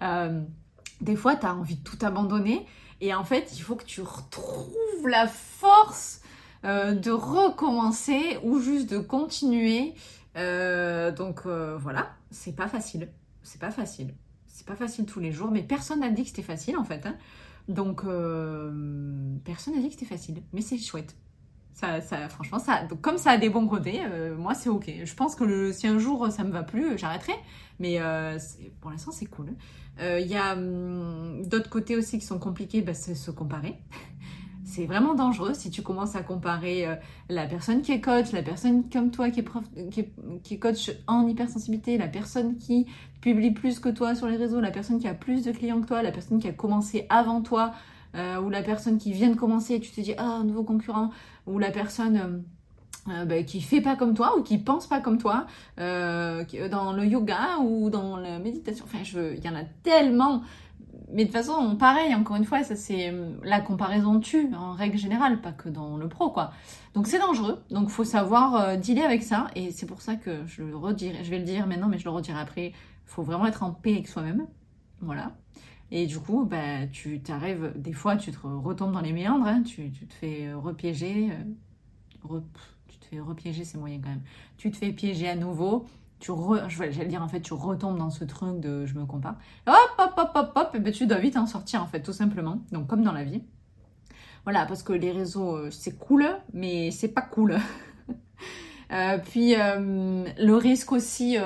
des 1.00 1.16
fois 1.16 1.36
t'as 1.36 1.52
envie 1.52 1.76
de 1.76 1.84
tout 1.84 1.98
abandonner 2.02 2.66
et 3.00 3.14
en 3.14 3.22
fait 3.22 3.52
il 3.56 3.60
faut 3.60 3.76
que 3.76 3.84
tu 3.84 4.00
retrouves 4.00 5.06
la 5.08 5.28
force 5.28 6.22
de 6.64 7.10
recommencer 7.10 8.38
ou 8.42 8.60
juste 8.60 8.90
de 8.90 8.98
continuer. 8.98 9.94
donc 10.34 11.46
voilà, 11.46 12.10
c'est 12.30 12.54
pas 12.54 12.68
facile 12.68 13.08
c'est 13.48 13.60
pas 13.60 13.70
facile. 13.70 14.14
C'est 14.46 14.66
pas 14.66 14.76
facile 14.76 15.06
tous 15.06 15.20
les 15.20 15.32
jours, 15.32 15.50
mais 15.50 15.62
personne 15.62 16.00
n'a 16.00 16.10
dit 16.10 16.22
que 16.22 16.28
c'était 16.28 16.42
facile 16.42 16.76
en 16.76 16.84
fait. 16.84 17.06
Hein. 17.06 17.16
Donc, 17.68 18.04
euh, 18.04 19.36
personne 19.44 19.74
n'a 19.74 19.80
dit 19.80 19.88
que 19.88 19.94
c'était 19.94 20.06
facile, 20.06 20.42
mais 20.52 20.60
c'est 20.60 20.78
chouette. 20.78 21.16
Ça, 21.74 22.00
franchement, 22.28 22.58
ça, 22.58 22.88
comme 23.02 23.18
ça 23.18 23.30
a 23.30 23.38
des 23.38 23.50
bons 23.50 23.68
côtés, 23.68 24.00
euh, 24.04 24.36
moi 24.36 24.54
c'est 24.54 24.68
ok. 24.68 24.90
Je 25.04 25.14
pense 25.14 25.36
que 25.36 25.70
si 25.70 25.86
un 25.86 26.00
jour 26.00 26.32
ça 26.32 26.42
me 26.42 26.50
va 26.50 26.64
plus, 26.64 26.98
j'arrêterai. 26.98 27.34
Mais 27.78 28.00
euh, 28.00 28.36
pour 28.80 28.90
l'instant, 28.90 29.12
c'est 29.12 29.26
cool. 29.26 29.54
Il 30.00 30.26
y 30.26 30.36
a 30.36 30.54
hum, 30.54 31.44
d'autres 31.46 31.70
côtés 31.70 31.96
aussi 31.96 32.18
qui 32.18 32.26
sont 32.26 32.38
compliqués, 32.38 32.82
bah, 32.82 32.94
c'est 32.94 33.14
se 33.14 33.30
comparer 33.30 33.76
c'est 34.68 34.84
vraiment 34.84 35.14
dangereux 35.14 35.54
si 35.54 35.70
tu 35.70 35.80
commences 35.82 36.14
à 36.14 36.22
comparer 36.22 36.86
euh, 36.86 36.94
la 37.30 37.46
personne 37.46 37.80
qui 37.80 37.92
est 37.92 38.02
coach, 38.02 38.32
la 38.32 38.42
personne 38.42 38.88
comme 38.90 39.10
toi 39.10 39.30
qui 39.30 39.42
prof, 39.42 39.64
qui, 40.42 40.58
coach 40.58 40.90
en 41.06 41.26
hypersensibilité, 41.26 41.96
la 41.96 42.06
personne 42.06 42.58
qui 42.58 42.86
publie 43.22 43.50
plus 43.50 43.80
que 43.80 43.88
toi 43.88 44.14
sur 44.14 44.26
les 44.26 44.36
réseaux, 44.36 44.60
la 44.60 44.70
personne 44.70 44.98
qui 44.98 45.08
a 45.08 45.14
plus 45.14 45.42
de 45.44 45.52
clients 45.52 45.80
que 45.80 45.86
toi, 45.86 46.02
la 46.02 46.12
personne 46.12 46.38
qui 46.38 46.48
a 46.48 46.52
commencé 46.52 47.06
avant 47.08 47.40
toi, 47.40 47.72
euh, 48.14 48.40
ou 48.40 48.50
la 48.50 48.62
personne 48.62 48.98
qui 48.98 49.12
vient 49.12 49.30
de 49.30 49.36
commencer 49.36 49.74
et 49.74 49.80
tu 49.80 49.90
te 49.90 50.00
dis 50.02 50.14
ah 50.18 50.24
un 50.24 50.44
nouveau 50.44 50.64
concurrent, 50.64 51.10
ou 51.46 51.58
la 51.58 51.70
personne 51.70 52.44
euh, 53.08 53.24
bah, 53.24 53.42
qui 53.42 53.62
fait 53.62 53.80
pas 53.80 53.96
comme 53.96 54.12
toi 54.12 54.36
ou 54.38 54.42
qui 54.42 54.58
pense 54.58 54.86
pas 54.86 55.00
comme 55.00 55.16
toi 55.16 55.46
dans 55.78 56.92
le 56.92 57.06
yoga 57.06 57.58
ou 57.62 57.88
dans 57.88 58.18
la 58.18 58.38
méditation. 58.38 58.84
Enfin, 58.84 58.98
il 59.02 59.42
y 59.42 59.48
en 59.48 59.56
a 59.56 59.64
tellement 59.82 60.42
mais 61.12 61.24
de 61.24 61.30
façon, 61.30 61.76
pareil, 61.76 62.14
encore 62.14 62.36
une 62.36 62.44
fois, 62.44 62.62
ça 62.62 62.76
c'est 62.76 63.12
la 63.42 63.60
comparaison 63.60 64.20
tue 64.20 64.54
en 64.54 64.72
règle 64.72 64.98
générale, 64.98 65.40
pas 65.40 65.52
que 65.52 65.68
dans 65.68 65.96
le 65.96 66.08
pro, 66.08 66.30
quoi. 66.30 66.52
Donc 66.94 67.06
c'est 67.06 67.18
dangereux, 67.18 67.62
donc 67.70 67.88
faut 67.88 68.04
savoir 68.04 68.56
euh, 68.56 68.76
dealer 68.76 69.04
avec 69.04 69.22
ça, 69.22 69.48
et 69.54 69.70
c'est 69.70 69.86
pour 69.86 70.02
ça 70.02 70.16
que 70.16 70.46
je 70.46 70.62
le 70.62 70.76
redirai, 70.76 71.24
je 71.24 71.30
vais 71.30 71.38
le 71.38 71.44
dire 71.44 71.66
maintenant, 71.66 71.88
mais 71.88 71.98
je 71.98 72.04
le 72.04 72.10
redirai 72.10 72.38
après. 72.40 72.72
Faut 73.06 73.22
vraiment 73.22 73.46
être 73.46 73.62
en 73.62 73.72
paix 73.72 73.92
avec 73.92 74.08
soi-même, 74.08 74.46
voilà. 75.00 75.32
Et 75.90 76.06
du 76.06 76.18
coup, 76.18 76.44
bah, 76.44 76.86
tu 76.92 77.20
t'arrives, 77.20 77.72
des 77.76 77.94
fois, 77.94 78.16
tu 78.16 78.30
te 78.30 78.38
retombes 78.46 78.92
dans 78.92 79.00
les 79.00 79.12
méandres, 79.12 79.46
hein, 79.46 79.62
tu, 79.62 79.90
te 79.90 80.12
fais 80.12 80.52
repiéger, 80.52 81.30
euh, 81.30 82.40
tu 82.88 82.98
te 82.98 83.04
fais 83.06 83.20
repiéger, 83.20 83.64
c'est 83.64 83.78
moyen 83.78 83.98
quand 84.02 84.10
même. 84.10 84.22
Tu 84.58 84.70
te 84.70 84.76
fais 84.76 84.92
piéger 84.92 85.28
à 85.28 85.36
nouveau, 85.36 85.86
tu 86.20 86.30
re, 86.30 86.68
j'allais 86.68 87.06
dire 87.06 87.22
en 87.22 87.28
fait, 87.28 87.40
tu 87.40 87.54
retombes 87.54 87.98
dans 87.98 88.10
ce 88.10 88.24
truc 88.24 88.60
de 88.60 88.86
je 88.86 88.94
me 88.94 89.06
compare. 89.06 89.36
Hop, 89.66 89.76
hop, 89.98 90.12
hop, 90.16 90.30
hop, 90.34 90.52
hop, 90.54 90.70
et 90.74 90.80
ben 90.80 90.92
tu 90.92 91.06
dois 91.06 91.18
vite 91.18 91.36
en 91.36 91.46
sortir 91.46 91.82
en 91.82 91.86
fait, 91.86 92.02
tout 92.02 92.12
simplement. 92.12 92.60
Donc 92.72 92.86
comme 92.86 93.02
dans 93.02 93.12
la 93.12 93.24
vie. 93.24 93.42
Voilà, 94.44 94.64
parce 94.64 94.82
que 94.82 94.94
les 94.94 95.12
réseaux, 95.12 95.56
euh, 95.56 95.70
c'est 95.70 95.98
cool, 95.98 96.26
mais 96.54 96.90
c'est 96.90 97.08
pas 97.08 97.22
cool. 97.22 97.58
Euh, 98.90 99.18
puis 99.18 99.54
euh, 99.54 100.24
le 100.38 100.54
risque 100.54 100.92
aussi, 100.92 101.36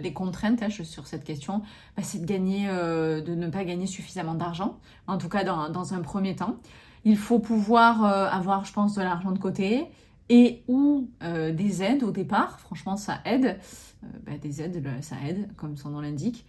les 0.00 0.12
contraintes 0.12 0.62
hein, 0.62 0.68
sur 0.70 1.08
cette 1.08 1.24
question, 1.24 1.62
bah, 1.96 2.04
c'est 2.04 2.20
de 2.20 2.24
gagner, 2.24 2.68
de 2.68 3.34
ne 3.34 3.48
pas 3.48 3.64
gagner 3.64 3.88
suffisamment 3.88 4.34
d'argent. 4.34 4.78
En 5.08 5.18
tout 5.18 5.28
cas, 5.28 5.42
dans, 5.42 5.70
dans, 5.70 5.92
un 5.92 6.02
premier 6.02 6.36
temps, 6.36 6.54
il 7.02 7.16
faut 7.16 7.40
pouvoir 7.40 8.04
avoir, 8.04 8.64
je 8.64 8.72
pense, 8.72 8.94
de 8.94 9.02
l'argent 9.02 9.32
de 9.32 9.40
côté 9.40 9.88
et 10.28 10.62
ou 10.68 11.10
des 11.20 11.82
aides 11.82 12.02
au 12.02 12.10
départ. 12.10 12.60
Franchement, 12.60 12.96
ça 12.96 13.20
aide. 13.24 13.58
Euh, 14.04 14.06
bah, 14.24 14.38
des 14.38 14.62
aides, 14.62 14.84
ça 15.02 15.16
aide, 15.26 15.54
comme 15.56 15.76
son 15.76 15.90
nom 15.90 16.00
l'indique. 16.00 16.46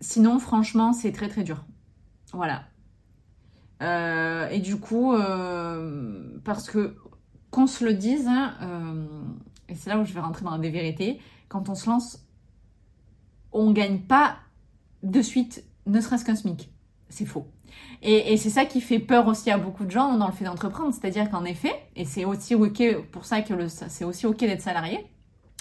Sinon, 0.00 0.38
franchement, 0.38 0.92
c'est 0.92 1.12
très 1.12 1.28
très 1.28 1.44
dur. 1.44 1.64
Voilà. 2.32 2.64
Euh, 3.82 4.48
et 4.48 4.60
du 4.60 4.76
coup, 4.76 5.12
euh, 5.12 6.38
parce 6.44 6.68
que 6.70 6.96
qu'on 7.50 7.66
se 7.66 7.84
le 7.84 7.94
dise, 7.94 8.26
hein, 8.26 8.54
et 9.68 9.74
c'est 9.74 9.88
là 9.88 9.98
où 9.98 10.04
je 10.04 10.12
vais 10.12 10.20
rentrer 10.20 10.44
dans 10.44 10.58
des 10.58 10.70
vérités, 10.70 11.18
quand 11.48 11.70
on 11.70 11.74
se 11.74 11.88
lance, 11.88 12.26
on 13.52 13.72
gagne 13.72 14.00
pas 14.00 14.36
de 15.02 15.22
suite, 15.22 15.64
ne 15.86 15.98
serait-ce 16.00 16.26
qu'un 16.26 16.36
SMIC. 16.36 16.70
C'est 17.08 17.24
faux. 17.24 17.46
Et, 18.02 18.36
c'est 18.36 18.50
ça 18.50 18.64
qui 18.64 18.80
fait 18.80 18.98
peur 18.98 19.26
aussi 19.26 19.50
à 19.50 19.58
beaucoup 19.58 19.84
de 19.84 19.90
gens 19.90 20.16
dans 20.16 20.26
le 20.26 20.32
fait 20.32 20.44
d'entreprendre. 20.44 20.92
C'est-à-dire 20.92 21.30
qu'en 21.30 21.44
effet, 21.44 21.72
et 21.96 22.04
c'est 22.04 22.24
aussi 22.24 22.54
ok 22.54 23.02
pour 23.10 23.24
ça 23.24 23.42
que 23.42 23.68
c'est 23.68 24.04
aussi 24.04 24.26
ok 24.26 24.38
d'être 24.38 24.62
salarié, 24.62 25.06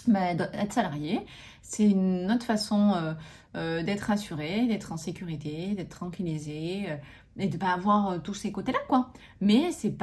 bah, 0.08 0.32
être 0.32 0.74
salarié, 0.74 1.22
c'est 1.62 1.84
une 1.84 2.32
autre 2.32 2.46
façon 2.46 2.94
euh, 2.96 3.14
euh, 3.56 3.84
d'être 3.84 4.10
assuré, 4.10 4.68
d'être 4.68 4.92
en 4.94 4.98
sécurité, 4.98 5.74
d'être 5.76 5.90
tranquillisé 5.90 6.86
euh, 6.88 6.96
et 7.38 7.48
de 7.48 7.58
pas 7.58 7.74
avoir 7.74 8.22
tous 8.24 8.34
ces 8.34 8.52
côtés-là, 8.52 8.80
quoi. 8.88 9.12
Mais 9.42 9.72
c'est 9.72 9.94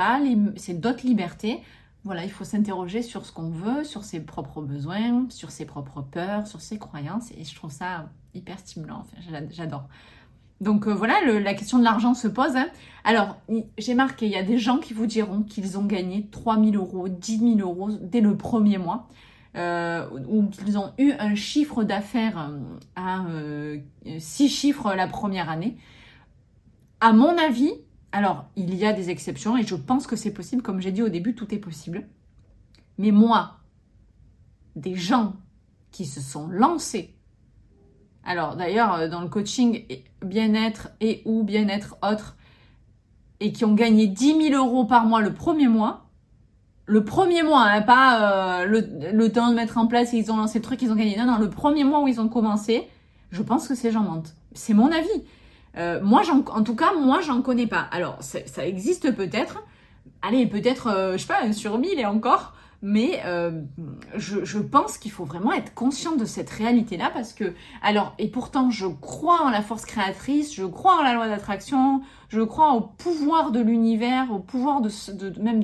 c'est 0.57 0.75
d'autres 0.81 1.07
libertés. 1.07 1.63
Voilà, 2.05 2.25
il 2.25 2.31
faut 2.31 2.45
s'interroger 2.45 3.03
sur 3.03 3.25
ce 3.25 3.33
qu'on 3.33 3.49
veut, 3.49 3.83
sur 3.83 4.05
ses 4.05 4.21
propres 4.21 4.61
besoins, 4.61 5.27
sur 5.31 5.51
ses 5.51 5.65
propres 5.65 6.03
peurs, 6.03 6.47
sur 6.47 6.61
ses 6.61 6.79
croyances, 6.79 7.33
et 7.33 7.45
je 7.45 7.55
trouve 7.55 7.73
ça 7.73 8.11
hyper 8.35 8.59
stimulant. 8.59 9.07
J'adore. 9.51 9.89
Donc 10.61 10.87
voilà, 10.87 11.15
la 11.25 11.55
question 11.55 11.79
de 11.79 11.85
l'argent 11.85 12.15
se 12.15 12.29
pose. 12.29 12.57
Hein. 12.57 12.69
Alors, 13.03 13.37
j'ai 13.77 13.95
marqué, 13.95 14.27
il 14.27 14.33
y 14.33 14.37
a 14.37 14.43
des 14.43 14.59
gens 14.59 14.79
qui 14.79 14.95
vous 14.95 15.07
diront 15.07 15.43
qu'ils 15.43 15.79
ont 15.79 15.85
gagné 15.85 16.29
3000 16.31 16.77
euros, 16.77 17.09
10 17.09 17.57
000 17.57 17.59
euros 17.59 17.91
dès 18.01 18.21
le 18.21 18.37
premier 18.37 18.79
mois 18.79 19.09
euh, 19.57 20.09
où 20.27 20.51
ils 20.67 20.77
ont 20.77 20.93
eu 20.99 21.13
un 21.13 21.37
chiffre 21.37 21.85
d'affaires 21.85 22.51
euh, 22.51 22.59
à 22.97 23.25
euh, 23.27 23.79
six 24.19 24.49
chiffres 24.49 24.93
la 24.95 25.07
première 25.07 25.49
année. 25.49 25.77
À 27.01 27.13
mon 27.13 27.39
avis, 27.39 27.73
alors 28.11 28.47
il 28.57 28.75
y 28.75 28.85
a 28.85 28.93
des 28.93 29.11
exceptions 29.11 29.57
et 29.57 29.63
je 29.63 29.77
pense 29.77 30.09
que 30.09 30.17
c'est 30.17 30.33
possible, 30.33 30.63
comme 30.63 30.81
j'ai 30.81 30.91
dit 30.91 31.03
au 31.03 31.09
début, 31.09 31.37
tout 31.37 31.55
est 31.55 31.59
possible. 31.59 32.09
Mais 32.99 33.13
moi, 33.13 33.59
des 34.75 34.97
gens 34.97 35.35
qui 35.93 36.05
se 36.05 36.21
sont 36.21 36.49
lancés, 36.49 37.14
alors 38.25 38.57
d'ailleurs 38.57 39.09
dans 39.09 39.21
le 39.21 39.29
coaching 39.29 39.85
bien-être 40.23 40.89
et 41.01 41.23
ou 41.25 41.43
bien-être 41.43 41.97
autre, 42.03 42.37
et 43.41 43.53
qui 43.53 43.65
ont 43.65 43.75
gagné 43.75 44.07
10 44.07 44.51
000 44.51 44.65
euros 44.65 44.85
par 44.85 45.05
mois 45.05 45.21
le 45.21 45.33
premier 45.33 45.69
mois, 45.69 46.05
le 46.87 47.05
premier 47.05 47.43
mois, 47.43 47.63
hein, 47.63 47.83
pas 47.83 48.63
euh, 48.63 48.67
le, 48.67 49.33
temps 49.33 49.49
de 49.49 49.55
mettre 49.55 49.79
en 49.79 49.87
place, 49.87 50.13
ils 50.13 50.31
ont 50.31 50.37
lancé 50.37 50.59
le 50.59 50.65
truc, 50.65 50.83
ils 50.83 50.93
ont 50.93 50.97
gagné. 50.97 51.17
Non, 51.17 51.25
non, 51.25 51.39
le 51.39 51.49
premier 51.49 51.85
mois 51.85 52.03
où 52.03 52.09
ils 52.09 52.21
ont 52.21 52.29
commencé, 52.29 52.87
je 53.31 53.43
pense 53.43 53.69
que 53.69 53.75
ces 53.75 53.91
gens 53.91 54.03
mentent. 54.03 54.35
C'est 54.53 54.75
mon 54.75 54.93
avis. 54.93 55.09
Euh, 55.77 56.01
moi, 56.03 56.23
en, 56.31 56.63
tout 56.63 56.77
cas, 56.77 56.93
moi, 56.93 57.21
j'en 57.21 57.41
connais 57.43 57.67
pas. 57.67 57.87
Alors, 57.91 58.19
ça 58.21 58.67
existe 58.67 59.15
peut-être. 59.15 59.63
Allez, 60.23 60.47
peut-être, 60.47 60.89
euh, 60.89 61.13
je 61.13 61.19
sais 61.19 61.27
pas, 61.27 61.53
sur 61.53 61.79
mille 61.79 61.99
et 61.99 62.07
encore. 62.07 62.55
Mais 62.87 63.23
je, 64.15 64.45
je, 64.45 64.59
pense 64.59 64.99
qu'il 64.99 65.11
faut 65.11 65.25
vraiment 65.25 65.55
être 65.55 65.73
conscient 65.73 66.17
de 66.17 66.27
cette 66.27 66.51
réalité-là 66.51 67.11
parce 67.15 67.33
que, 67.33 67.55
alors, 67.81 68.15
et 68.19 68.29
pourtant, 68.29 68.69
je 68.69 68.87
crois 68.87 69.41
en 69.43 69.49
la 69.49 69.63
force 69.63 69.87
créatrice, 69.87 70.55
je 70.55 70.65
crois 70.65 71.01
en 71.01 71.03
la 71.03 71.15
loi 71.15 71.27
d'attraction, 71.27 72.03
je 72.29 72.43
crois 72.43 72.73
au 72.73 72.81
pouvoir 72.81 73.53
de 73.53 73.61
l'univers, 73.61 74.33
au 74.33 74.39
pouvoir 74.39 74.81
de, 74.81 74.91
même 75.41 75.63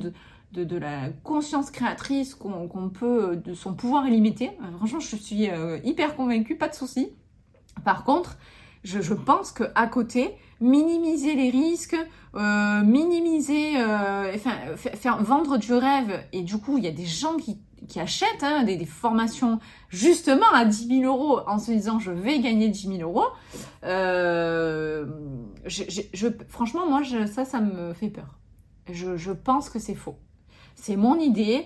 de, 0.53 0.77
la 0.77 1.09
conscience 1.23 1.69
créatrice 1.69 2.33
qu'on 2.33 2.89
peut, 2.89 3.35
de 3.35 3.53
son 3.53 3.73
pouvoir 3.73 4.07
illimité. 4.07 4.49
Euh, 4.61 4.77
franchement, 4.77 4.99
je 4.99 5.15
suis 5.15 5.49
euh, 5.49 5.79
hyper 5.83 6.15
convaincue, 6.15 6.55
pas 6.55 6.69
de 6.69 6.75
souci. 6.75 7.09
Par 7.83 8.03
contre, 8.03 8.37
je, 8.83 9.01
je 9.01 9.13
pense 9.13 9.51
qu'à 9.51 9.87
côté, 9.87 10.31
minimiser 10.59 11.35
les 11.35 11.49
risques, 11.49 11.97
euh, 12.35 12.81
minimiser, 12.83 13.77
enfin, 14.33 14.55
faire 14.77 15.21
vendre 15.23 15.57
du 15.57 15.73
rêve, 15.73 16.23
et 16.33 16.41
du 16.43 16.57
coup, 16.57 16.77
il 16.77 16.83
y 16.83 16.87
a 16.87 16.91
des 16.91 17.05
gens 17.05 17.37
qui, 17.37 17.59
achètent 17.99 18.43
hein, 18.43 18.63
des, 18.63 18.85
formations 18.85 19.59
justement 19.89 20.49
à 20.53 20.63
10 20.65 21.01
000 21.01 21.13
euros 21.13 21.41
en 21.45 21.59
se 21.59 21.71
disant 21.71 21.99
je 21.99 22.11
vais 22.11 22.39
gagner 22.39 22.69
10 22.69 22.97
000 22.97 23.01
euros. 23.01 23.25
je, 23.83 25.07
franchement, 26.47 26.87
moi, 26.87 27.01
ça, 27.27 27.43
ça 27.43 27.59
me 27.59 27.93
fait 27.93 28.09
peur. 28.09 28.39
je 28.91 29.31
pense 29.31 29.69
que 29.69 29.79
c'est 29.79 29.95
faux. 29.95 30.15
c'est 30.75 30.95
mon 30.95 31.19
idée. 31.19 31.65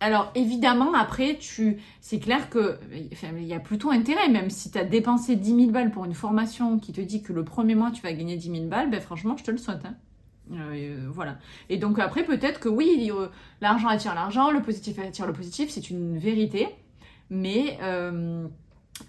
Alors 0.00 0.30
évidemment, 0.34 0.94
après, 0.94 1.38
tu, 1.38 1.78
c'est 2.00 2.20
clair 2.20 2.50
que, 2.50 2.78
il 2.92 3.44
y 3.44 3.54
a 3.54 3.58
plutôt 3.58 3.90
intérêt, 3.90 4.28
même 4.28 4.48
si 4.48 4.70
tu 4.70 4.78
as 4.78 4.84
dépensé 4.84 5.34
10 5.34 5.56
000 5.56 5.70
balles 5.70 5.90
pour 5.90 6.04
une 6.04 6.14
formation 6.14 6.78
qui 6.78 6.92
te 6.92 7.00
dit 7.00 7.22
que 7.22 7.32
le 7.32 7.44
premier 7.44 7.74
mois 7.74 7.90
tu 7.90 8.02
vas 8.02 8.12
gagner 8.12 8.36
10 8.36 8.50
000 8.50 8.64
balles, 8.66 8.90
ben 8.90 9.00
franchement, 9.00 9.36
je 9.36 9.44
te 9.44 9.50
le 9.50 9.58
souhaite. 9.58 9.84
Hein. 9.84 9.94
Euh, 10.52 11.08
voilà. 11.12 11.38
Et 11.68 11.78
donc 11.78 11.98
après, 11.98 12.24
peut-être 12.24 12.60
que 12.60 12.68
oui, 12.68 13.10
euh, 13.12 13.28
l'argent 13.60 13.88
attire 13.88 14.14
l'argent, 14.14 14.50
le 14.50 14.62
positif 14.62 14.98
attire 14.98 15.26
le 15.26 15.32
positif, 15.32 15.70
c'est 15.70 15.90
une 15.90 16.16
vérité. 16.16 16.68
Mais 17.30 17.76
euh, 17.82 18.46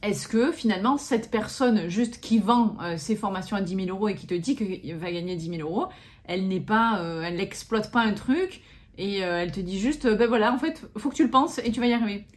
est-ce 0.02 0.28
que 0.28 0.52
finalement, 0.52 0.98
cette 0.98 1.30
personne 1.30 1.88
juste 1.88 2.20
qui 2.20 2.40
vend 2.40 2.78
ses 2.98 3.16
formations 3.16 3.56
à 3.56 3.62
10 3.62 3.86
000 3.86 3.88
euros 3.90 4.08
et 4.08 4.16
qui 4.16 4.28
te 4.28 4.34
dit 4.34 4.56
qu'il 4.56 4.96
va 4.96 5.12
gagner 5.12 5.36
10 5.36 5.58
000 5.58 5.62
euros, 5.62 5.88
elle 6.26 6.48
n'est 6.48 6.60
pas, 6.60 7.02
elle 7.24 7.38
n'exploite 7.38 7.92
pas 7.92 8.02
un 8.02 8.14
truc 8.14 8.62
et 9.00 9.24
euh, 9.24 9.42
elle 9.42 9.52
te 9.52 9.62
dit 9.62 9.80
juste, 9.80 10.06
ben 10.06 10.28
voilà, 10.28 10.54
en 10.54 10.58
fait, 10.58 10.86
faut 10.98 11.10
que 11.10 11.16
tu 11.16 11.24
le 11.24 11.30
penses 11.30 11.58
et 11.60 11.72
tu 11.72 11.80
vas 11.80 11.88
y 11.88 11.94
arriver. 11.94 12.28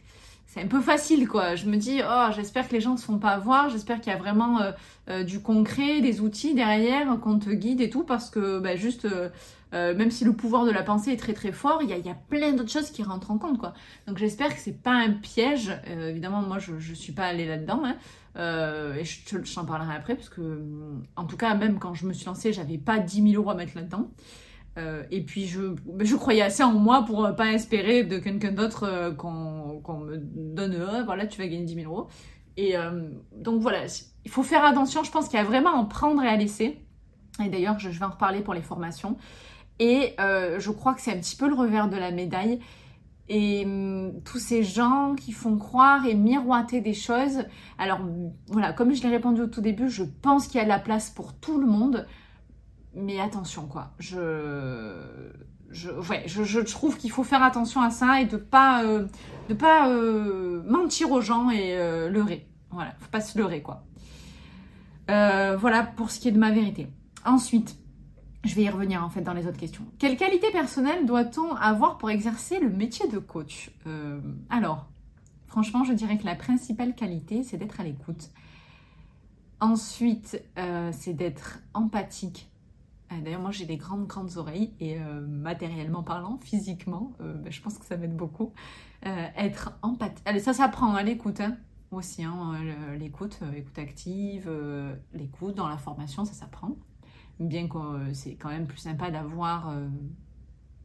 C'est 0.47 0.61
un 0.61 0.67
peu 0.67 0.79
facile, 0.79 1.27
quoi. 1.27 1.55
Je 1.55 1.65
me 1.65 1.75
dis, 1.75 1.99
oh, 2.01 2.27
j'espère 2.33 2.69
que 2.69 2.73
les 2.73 2.79
gens 2.79 2.93
ne 2.93 2.97
se 2.97 3.03
font 3.03 3.17
pas 3.17 3.31
avoir, 3.31 3.69
j'espère 3.69 3.99
qu'il 3.99 4.13
y 4.13 4.15
a 4.15 4.19
vraiment 4.19 4.61
euh, 4.61 4.71
euh, 5.09 5.23
du 5.23 5.41
concret, 5.41 5.99
des 5.99 6.21
outils 6.21 6.53
derrière, 6.53 7.19
qu'on 7.19 7.37
te 7.37 7.49
guide 7.49 7.81
et 7.81 7.89
tout, 7.89 8.03
parce 8.03 8.29
que 8.29 8.59
ben, 8.59 8.77
juste, 8.77 9.07
même 9.73 10.11
si 10.11 10.23
le 10.23 10.33
pouvoir 10.33 10.65
de 10.65 10.71
la 10.71 10.83
pensée 10.83 11.11
est 11.11 11.17
très 11.17 11.33
très 11.33 11.51
fort, 11.51 11.81
il 11.81 11.89
y 11.89 12.09
a, 12.09 12.15
plein 12.29 12.53
d'autres 12.53 12.71
choses 12.71 12.91
qui 12.91 13.03
rentrent 13.03 13.31
en 13.31 13.37
compte, 13.37 13.57
quoi. 13.57 13.73
Donc 14.07 14.17
j'espère 14.17 14.55
que 14.55 14.61
c'est 14.61 14.81
pas 14.81 14.93
un 14.93 15.11
piège. 15.11 15.71
évidemment, 15.87 16.43
moi, 16.43 16.59
je, 16.59 16.73
ne 16.73 16.95
suis 16.95 17.13
pas 17.13 17.25
allée 17.25 17.47
là-dedans, 17.47 17.81
hein. 17.83 17.95
et 18.95 19.03
je, 19.03 19.53
t'en 19.53 19.65
parlerai 19.65 19.95
après, 19.95 20.15
parce 20.15 20.29
que, 20.29 20.61
en 21.17 21.25
tout 21.25 21.37
cas, 21.37 21.55
même 21.55 21.77
quand 21.79 21.93
je 21.93 22.05
me 22.05 22.13
suis 22.13 22.25
lancée, 22.25 22.53
j'avais 22.53 22.77
pas 22.77 22.99
10 22.99 23.31
000 23.31 23.41
euros 23.41 23.49
à 23.49 23.55
mettre 23.55 23.75
là-dedans. 23.75 24.07
Euh, 24.77 25.03
et 25.11 25.21
puis 25.21 25.45
je, 25.45 25.75
je 25.99 26.15
croyais 26.15 26.41
assez 26.41 26.63
en 26.63 26.73
moi 26.73 27.03
pour 27.05 27.29
pas 27.35 27.51
espérer 27.51 28.03
de 28.03 28.17
quelqu'un 28.17 28.51
d'autre 28.51 28.85
euh, 28.85 29.11
qu'on 29.11 29.99
me 29.99 30.17
donne, 30.17 30.73
euh, 30.73 31.03
voilà, 31.03 31.27
tu 31.27 31.39
vas 31.39 31.47
gagner 31.47 31.65
10 31.65 31.75
000 31.75 31.91
euros. 31.91 32.07
Et 32.55 32.75
donc 33.35 33.63
voilà, 33.63 33.79
il 34.25 34.29
faut 34.29 34.43
faire 34.43 34.63
attention, 34.63 35.03
je 35.03 35.09
pense 35.09 35.27
qu'il 35.27 35.39
y 35.39 35.41
a 35.41 35.43
vraiment 35.43 35.71
à 35.71 35.73
en 35.73 35.85
prendre 35.85 36.21
et 36.21 36.27
à 36.27 36.35
laisser. 36.35 36.77
Et 37.43 37.49
d'ailleurs, 37.49 37.79
je, 37.79 37.89
vais 37.89 38.05
en 38.05 38.11
reparler 38.11 38.41
pour 38.41 38.53
les 38.53 38.61
formations. 38.61 39.17
Et 39.79 40.13
je 40.19 40.69
crois 40.69 40.93
que 40.93 41.01
c'est 41.01 41.11
un 41.11 41.17
petit 41.17 41.35
peu 41.35 41.47
le 41.47 41.55
revers 41.55 41.89
de 41.89 41.97
la 41.97 42.11
médaille. 42.11 42.59
Et 43.27 43.63
hum, 43.65 44.21
tous 44.23 44.37
ces 44.37 44.61
gens 44.61 45.15
qui 45.15 45.31
font 45.31 45.57
croire 45.57 46.05
et 46.05 46.13
miroiter 46.13 46.79
des 46.79 46.93
choses. 46.93 47.43
Alors 47.79 48.01
voilà, 48.49 48.71
comme 48.71 48.93
je 48.93 49.01
l'ai 49.01 49.09
répondu 49.09 49.41
au 49.41 49.47
tout 49.47 49.61
début, 49.61 49.89
je 49.89 50.03
pense 50.03 50.45
qu'il 50.45 50.59
y 50.59 50.61
a 50.61 50.65
de 50.65 50.69
la 50.69 50.77
place 50.77 51.09
pour 51.09 51.33
tout 51.33 51.57
le 51.59 51.65
monde 51.65 52.05
mais 52.95 53.19
attention 53.19 53.65
quoi. 53.67 53.91
Je, 53.99 54.19
trouve 56.61 56.97
qu'il 56.97 57.11
faut 57.11 57.23
faire 57.23 57.43
attention 57.43 57.81
à 57.81 57.89
ça 57.89 58.21
et 58.21 58.25
de 58.25 58.37
pas, 58.37 58.83
euh, 58.83 59.07
pas 59.57 59.89
euh, 59.89 60.63
mentir 60.65 61.11
aux 61.11 61.21
gens 61.21 61.49
et 61.49 61.77
euh, 61.77 62.09
leurrer. 62.09 62.47
Voilà, 62.71 62.93
faut 62.99 63.09
pas 63.09 63.21
se 63.21 63.37
leurrer 63.37 63.61
quoi. 63.61 63.85
voilà 65.07 65.83
pour 65.83 66.11
ce 66.11 66.19
qui 66.19 66.27
est 66.27 66.31
de 66.31 66.39
ma 66.39 66.51
vérité. 66.51 66.87
Ensuite, 67.25 67.77
je 68.43 68.55
vais 68.55 68.63
y 68.63 68.69
revenir 68.69 69.03
en 69.03 69.09
fait 69.09 69.21
dans 69.21 69.33
les 69.33 69.47
autres 69.47 69.59
questions. 69.59 69.85
Quelle 69.99 70.17
qualité 70.17 70.51
personnelle 70.51 71.05
doit-on 71.05 71.55
avoir 71.55 71.97
pour 71.97 72.09
exercer 72.09 72.59
le 72.59 72.69
métier 72.69 73.07
de 73.07 73.17
coach? 73.19 73.71
Alors, 74.49 74.87
franchement, 75.47 75.83
je 75.83 75.93
dirais 75.93 76.17
que 76.17 76.25
la 76.25 76.35
principale 76.35 76.93
qualité, 76.95 77.43
c'est 77.43 77.57
d'être 77.57 77.79
à 77.79 77.83
l'écoute. 77.83 78.31
Ensuite, 79.61 80.43
c'est 80.91 81.13
d'être 81.13 81.59
empathique 81.73 82.49
d'ailleurs, 83.21 83.41
moi 83.41 83.51
j'ai 83.51 83.65
des 83.65 83.77
grandes, 83.77 84.07
grandes 84.07 84.37
oreilles 84.37 84.73
et 84.79 84.99
euh, 84.99 85.25
matériellement 85.25 86.03
parlant, 86.03 86.37
physiquement, 86.37 87.13
euh, 87.21 87.33
ben, 87.33 87.51
je 87.51 87.61
pense 87.61 87.77
que 87.77 87.85
ça 87.85 87.97
m'aide 87.97 88.15
beaucoup. 88.15 88.53
être 89.03 89.77
empathique. 89.81 90.39
Ça 90.39 90.53
s'apprend 90.53 90.95
à 90.95 91.03
l'écoute 91.03 91.41
hein, 91.41 91.57
aussi. 91.91 92.23
Hein, 92.23 92.53
l'écoute, 92.97 93.39
écoute 93.55 93.77
active, 93.77 94.49
l'écoute 95.13 95.55
dans 95.55 95.67
la 95.67 95.77
formation, 95.77 96.25
ça 96.25 96.33
s'apprend. 96.33 96.75
Bien 97.39 97.67
que 97.67 98.13
c'est 98.13 98.35
quand 98.35 98.49
même 98.49 98.67
plus 98.67 98.77
sympa 98.77 99.11
d'avoir 99.11 99.73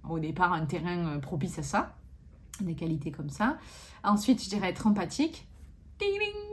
au 0.08 0.18
départ 0.18 0.52
un 0.52 0.66
terrain 0.66 1.20
propice 1.20 1.58
à 1.60 1.62
ça, 1.62 1.94
des 2.60 2.74
qualités 2.74 3.12
comme 3.12 3.30
ça. 3.30 3.58
Ensuite, 4.02 4.42
je 4.42 4.48
dirais 4.48 4.70
être 4.70 4.86
empathique. 4.86 5.46
Ding, 6.00 6.18
ding 6.18 6.48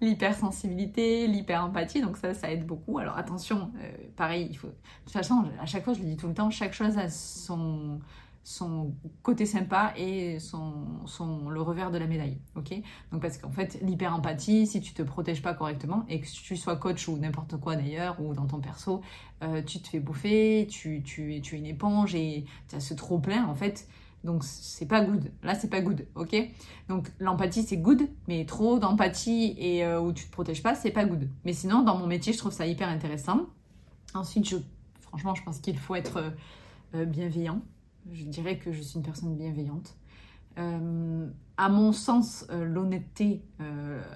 l'hypersensibilité, 0.00 1.26
l'hyper-empathie, 1.26 2.00
donc 2.00 2.16
ça, 2.16 2.34
ça 2.34 2.50
aide 2.50 2.66
beaucoup. 2.66 2.98
Alors 2.98 3.16
attention, 3.16 3.70
euh, 3.82 3.90
pareil, 4.16 4.46
il 4.50 4.56
faut... 4.56 4.68
De 4.68 4.74
toute 5.04 5.12
façon, 5.12 5.44
à 5.60 5.66
chaque 5.66 5.84
fois, 5.84 5.94
je 5.94 6.00
le 6.00 6.06
dis 6.06 6.16
tout 6.16 6.28
le 6.28 6.34
temps, 6.34 6.50
chaque 6.50 6.72
chose 6.72 6.96
a 6.98 7.08
son, 7.08 7.98
son 8.44 8.94
côté 9.22 9.44
sympa 9.44 9.92
et 9.96 10.38
son, 10.38 10.72
son, 11.06 11.48
le 11.50 11.60
revers 11.60 11.90
de 11.90 11.98
la 11.98 12.06
médaille, 12.06 12.38
ok? 12.56 12.80
Donc 13.12 13.22
parce 13.22 13.38
qu'en 13.38 13.50
fait, 13.50 13.78
l'hyper-empathie, 13.82 14.66
si 14.66 14.80
tu 14.80 14.94
te 14.94 15.02
protèges 15.02 15.42
pas 15.42 15.54
correctement, 15.54 16.04
et 16.08 16.20
que 16.20 16.26
tu 16.26 16.56
sois 16.56 16.76
coach 16.76 17.08
ou 17.08 17.18
n'importe 17.18 17.56
quoi 17.58 17.76
d'ailleurs, 17.76 18.20
ou 18.20 18.34
dans 18.34 18.46
ton 18.46 18.60
perso, 18.60 19.02
euh, 19.42 19.62
tu 19.62 19.80
te 19.80 19.88
fais 19.88 20.00
bouffer, 20.00 20.66
tu, 20.70 21.02
tu, 21.02 21.40
tu 21.42 21.56
es 21.56 21.58
une 21.58 21.66
éponge 21.66 22.14
et 22.14 22.44
tu 22.68 22.76
as 22.76 22.80
ce 22.80 22.94
trop-plein, 22.94 23.44
en 23.46 23.54
fait, 23.54 23.88
donc 24.24 24.44
c'est 24.44 24.86
pas 24.86 25.04
good. 25.04 25.30
Là 25.42 25.54
c'est 25.54 25.70
pas 25.70 25.80
good, 25.80 26.06
ok? 26.14 26.36
Donc 26.88 27.10
l'empathie 27.20 27.62
c'est 27.62 27.76
good, 27.76 28.08
mais 28.26 28.44
trop 28.44 28.78
d'empathie 28.78 29.54
et 29.58 29.84
euh, 29.84 30.00
où 30.00 30.12
tu 30.12 30.26
te 30.26 30.32
protèges 30.32 30.62
pas, 30.62 30.74
c'est 30.74 30.90
pas 30.90 31.04
good. 31.04 31.28
Mais 31.44 31.52
sinon 31.52 31.82
dans 31.82 31.96
mon 31.96 32.06
métier 32.06 32.32
je 32.32 32.38
trouve 32.38 32.52
ça 32.52 32.66
hyper 32.66 32.88
intéressant. 32.88 33.46
Ensuite 34.14 34.48
je, 34.48 34.56
franchement 35.00 35.34
je 35.34 35.42
pense 35.42 35.58
qu'il 35.60 35.78
faut 35.78 35.94
être 35.94 36.32
euh, 36.94 37.04
bienveillant. 37.04 37.62
Je 38.10 38.24
dirais 38.24 38.58
que 38.58 38.72
je 38.72 38.80
suis 38.80 38.96
une 38.96 39.04
personne 39.04 39.36
bienveillante. 39.36 39.94
Euh, 40.58 41.28
à 41.56 41.68
mon 41.68 41.92
sens, 41.92 42.46
l'honnêteté, 42.50 43.42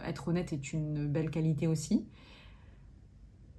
être 0.06 0.28
honnête 0.28 0.52
est 0.52 0.72
une 0.72 1.08
belle 1.08 1.30
qualité 1.30 1.66
aussi 1.66 2.06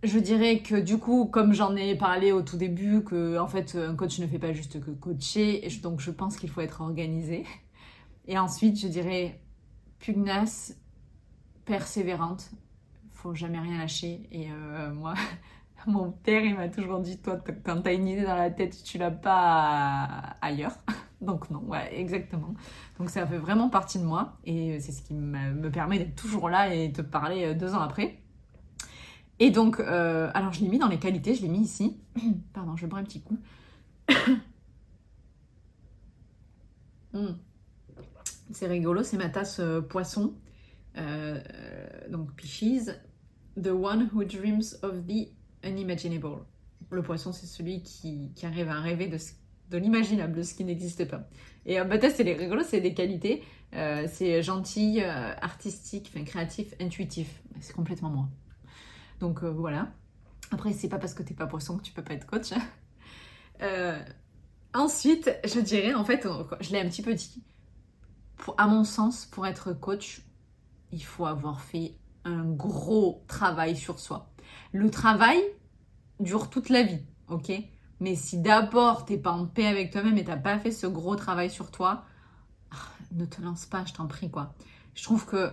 je 0.03 0.19
dirais 0.19 0.59
que 0.59 0.75
du 0.75 0.97
coup, 0.97 1.25
comme 1.25 1.53
j'en 1.53 1.75
ai 1.75 1.95
parlé 1.95 2.31
au 2.31 2.41
tout 2.41 2.57
début, 2.57 3.03
que 3.03 3.39
en 3.39 3.47
fait 3.47 3.75
un 3.75 3.95
coach 3.95 4.19
ne 4.19 4.27
fait 4.27 4.39
pas 4.39 4.53
juste 4.53 4.79
que 4.81 4.91
coacher, 4.91 5.67
donc 5.81 6.01
je 6.01 6.11
pense 6.11 6.37
qu'il 6.37 6.49
faut 6.49 6.61
être 6.61 6.81
organisé. 6.81 7.45
Et 8.27 8.37
ensuite, 8.37 8.79
je 8.79 8.87
dirais 8.87 9.39
pugnace, 9.99 10.77
persévérante, 11.65 12.51
faut 13.11 13.33
jamais 13.33 13.59
rien 13.59 13.77
lâcher. 13.77 14.27
Et 14.31 14.51
euh, 14.51 14.93
moi, 14.93 15.13
mon 15.87 16.11
père, 16.11 16.43
il 16.43 16.55
m'a 16.55 16.69
toujours 16.69 16.99
dit, 16.99 17.19
toi, 17.19 17.39
quand 17.63 17.81
t'as 17.81 17.93
une 17.93 18.07
idée 18.07 18.23
dans 18.23 18.35
la 18.35 18.51
tête, 18.51 18.83
tu 18.83 18.97
l'as 18.97 19.11
pas 19.11 20.37
ailleurs. 20.41 20.77
Donc 21.21 21.49
non, 21.49 21.63
ouais, 21.67 21.97
exactement. 21.97 22.53
Donc 22.99 23.09
ça 23.09 23.25
fait 23.25 23.37
vraiment 23.37 23.69
partie 23.69 23.97
de 23.97 24.03
moi 24.03 24.37
et 24.43 24.81
c'est 24.81 24.91
ce 24.91 25.01
qui 25.01 25.13
me 25.13 25.69
permet 25.71 25.97
d'être 25.97 26.15
toujours 26.15 26.49
là 26.49 26.73
et 26.73 26.89
de 26.89 26.97
te 26.97 27.01
parler 27.01 27.45
euh, 27.45 27.53
deux 27.53 27.73
ans 27.73 27.79
après. 27.79 28.22
Et 29.39 29.51
donc, 29.51 29.79
euh, 29.79 30.29
alors 30.33 30.53
je 30.53 30.61
l'ai 30.61 30.67
mis 30.67 30.79
dans 30.79 30.87
les 30.87 30.99
qualités, 30.99 31.35
je 31.35 31.41
l'ai 31.41 31.47
mis 31.47 31.61
ici. 31.61 31.97
Pardon, 32.53 32.75
je 32.75 32.85
boire 32.87 33.01
un 33.01 33.05
petit 33.05 33.21
coup. 33.21 33.37
Hmm. 37.15 37.35
C'est 38.51 38.65
rigolo, 38.65 39.03
c'est 39.03 39.17
ma 39.17 39.29
tasse 39.29 39.59
euh, 39.59 39.81
poisson. 39.81 40.33
Euh, 40.97 41.39
donc, 42.09 42.33
Pisces, 42.33 42.89
The 43.55 43.67
one 43.67 44.09
who 44.11 44.23
dreams 44.23 44.79
of 44.81 45.05
the 45.05 45.27
unimaginable. 45.63 46.39
Le 46.89 47.03
poisson, 47.03 47.31
c'est 47.31 47.45
celui 47.45 47.83
qui, 47.83 48.31
arrive 48.41 48.69
à 48.69 48.79
rêver 48.79 49.05
de, 49.05 49.19
de 49.69 49.77
l'imaginable, 49.77 50.35
de 50.35 50.41
ce 50.41 50.55
qui 50.55 50.63
n'existe 50.63 51.07
pas. 51.07 51.29
Et 51.67 51.77
tasse, 51.99 52.15
c'est 52.15 52.23
rigolo, 52.23 52.63
c'est 52.63 52.81
des 52.81 52.95
qualités. 52.95 53.43
c'est 53.71 54.41
gentil, 54.41 55.01
artistique, 55.01 56.09
créatif, 56.25 56.73
intuitif. 56.81 57.43
C'est 57.59 57.73
complètement 57.73 58.09
moi. 58.09 58.27
Donc 59.23 59.41
euh, 59.41 59.49
voilà. 59.49 59.87
Après, 60.51 60.73
c'est 60.73 60.89
pas 60.89 60.99
parce 60.99 61.13
que 61.13 61.23
t'es 61.23 61.33
pas 61.33 61.47
poisson 61.47 61.77
que 61.77 61.83
tu 61.83 61.93
peux 61.93 62.03
pas 62.03 62.13
être 62.13 62.27
coach. 62.27 62.51
Euh, 63.61 64.03
ensuite, 64.73 65.31
je 65.45 65.59
dirais, 65.59 65.93
en 65.93 66.03
fait, 66.03 66.27
je 66.59 66.71
l'ai 66.71 66.81
un 66.81 66.89
petit 66.89 67.03
peu 67.03 67.13
dit, 67.13 67.43
à 68.57 68.67
mon 68.67 68.83
sens, 68.83 69.25
pour 69.27 69.45
être 69.45 69.71
coach, 69.73 70.23
il 70.91 71.03
faut 71.03 71.27
avoir 71.27 71.61
fait 71.61 71.95
un 72.25 72.43
gros 72.43 73.23
travail 73.27 73.77
sur 73.77 73.99
soi. 73.99 74.33
Le 74.73 74.89
travail 74.89 75.39
dure 76.19 76.49
toute 76.49 76.69
la 76.69 76.81
vie, 76.81 77.05
ok? 77.29 77.53
Mais 77.99 78.15
si 78.15 78.41
d'abord 78.41 79.05
t'es 79.05 79.19
pas 79.19 79.31
en 79.31 79.45
paix 79.45 79.67
avec 79.67 79.91
toi-même 79.91 80.17
et 80.17 80.25
t'as 80.25 80.35
pas 80.35 80.57
fait 80.57 80.71
ce 80.71 80.87
gros 80.87 81.15
travail 81.15 81.51
sur 81.51 81.69
toi, 81.69 82.03
ah, 82.71 82.75
ne 83.11 83.25
te 83.25 83.39
lance 83.39 83.67
pas, 83.67 83.85
je 83.85 83.93
t'en 83.93 84.07
prie, 84.07 84.31
quoi. 84.31 84.55
Je 84.95 85.03
trouve 85.03 85.25
que, 85.25 85.51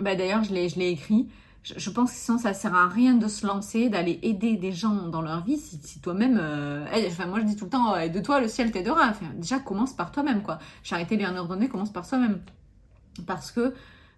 bah 0.00 0.16
d'ailleurs, 0.16 0.42
je 0.42 0.52
l'ai 0.52 0.90
écrit, 0.90 1.30
je, 1.64 1.90
pense 1.90 2.12
que 2.12 2.16
sinon 2.18 2.38
ça 2.38 2.52
sert 2.52 2.74
à 2.74 2.88
rien 2.88 3.14
de 3.14 3.26
se 3.26 3.46
lancer, 3.46 3.88
d'aller 3.88 4.18
aider 4.22 4.56
des 4.56 4.70
gens 4.70 5.08
dans 5.08 5.22
leur 5.22 5.42
vie 5.42 5.56
si, 5.56 5.98
toi-même, 6.00 6.38
euh, 6.40 6.84
enfin 7.06 7.26
moi 7.26 7.40
je 7.40 7.44
dis 7.46 7.56
tout 7.56 7.64
le 7.64 7.70
temps, 7.70 7.94
de 8.06 8.20
toi 8.20 8.40
le 8.40 8.48
ciel 8.48 8.70
t'aidera. 8.70 9.08
Enfin, 9.08 9.26
déjà 9.36 9.58
commence 9.58 9.94
par 9.94 10.12
toi-même 10.12 10.42
quoi. 10.42 10.58
Charité 10.82 11.16
bien 11.16 11.34
ordonnée 11.36 11.68
commence 11.68 11.92
par 11.92 12.04
soi-même. 12.04 12.40
Parce 13.26 13.50
que 13.50 13.74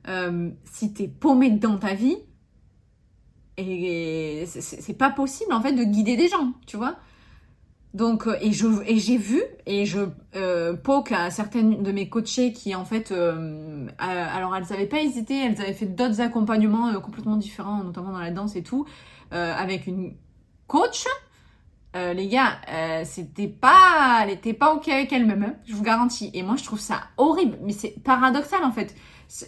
euh, 0.09 0.51
si 0.65 0.93
t'es 0.93 1.09
paumé 1.09 1.51
dans 1.51 1.79
ta 1.79 1.95
vie, 1.95 2.17
et 3.59 4.45
c'est 4.47 4.99
pas 4.99 5.11
possible 5.11 5.53
en 5.53 5.63
fait 5.63 5.73
de 5.73 5.85
guider 5.85 6.17
des 6.17 6.29
gens, 6.29 6.53
tu 6.67 6.77
vois. 6.77 6.97
Donc, 7.97 8.29
et 8.41 8.53
je 8.53 8.67
et 8.87 8.99
j'ai 8.99 9.17
vu 9.17 9.43
et 9.65 9.87
je 9.87 10.01
poke 10.75 11.13
à 11.13 11.31
certaines 11.31 11.83
de 11.83 11.93
mes 11.93 12.09
coachées 12.09 12.53
qui 12.53 12.75
en 12.75 12.85
fait, 12.85 13.11
alors 13.99 14.55
elles 14.55 14.67
n'avaient 14.71 14.87
pas 14.87 15.01
hésité, 15.01 15.35
elles 15.35 15.61
avaient 15.61 15.73
fait 15.73 15.87
d'autres 15.87 16.21
accompagnements 16.21 16.93
complètement 17.01 17.37
différents, 17.37 17.83
notamment 17.83 18.13
dans 18.13 18.19
la 18.19 18.31
danse 18.31 18.55
et 18.55 18.63
tout, 18.63 18.87
avec 19.31 19.87
une 19.87 20.15
coach 20.67 21.07
euh, 21.97 22.13
les 22.13 22.29
gars, 22.29 22.59
euh, 22.71 23.05
c'était 23.07 23.49
pas, 23.49 24.21
elle 24.23 24.31
était 24.31 24.53
pas 24.53 24.75
ok 24.75 24.87
avec 24.89 25.11
elle-même, 25.13 25.43
hein, 25.43 25.55
je 25.65 25.75
vous 25.75 25.83
garantis. 25.83 26.31
Et 26.35 26.43
moi, 26.43 26.57
je 26.57 26.65
trouve 26.65 26.81
ça 26.81 27.05
horrible, 27.17 27.57
mais 27.63 27.73
c'est 27.73 27.95
paradoxal 28.05 28.63
en 28.65 28.73
fait. 28.73 28.95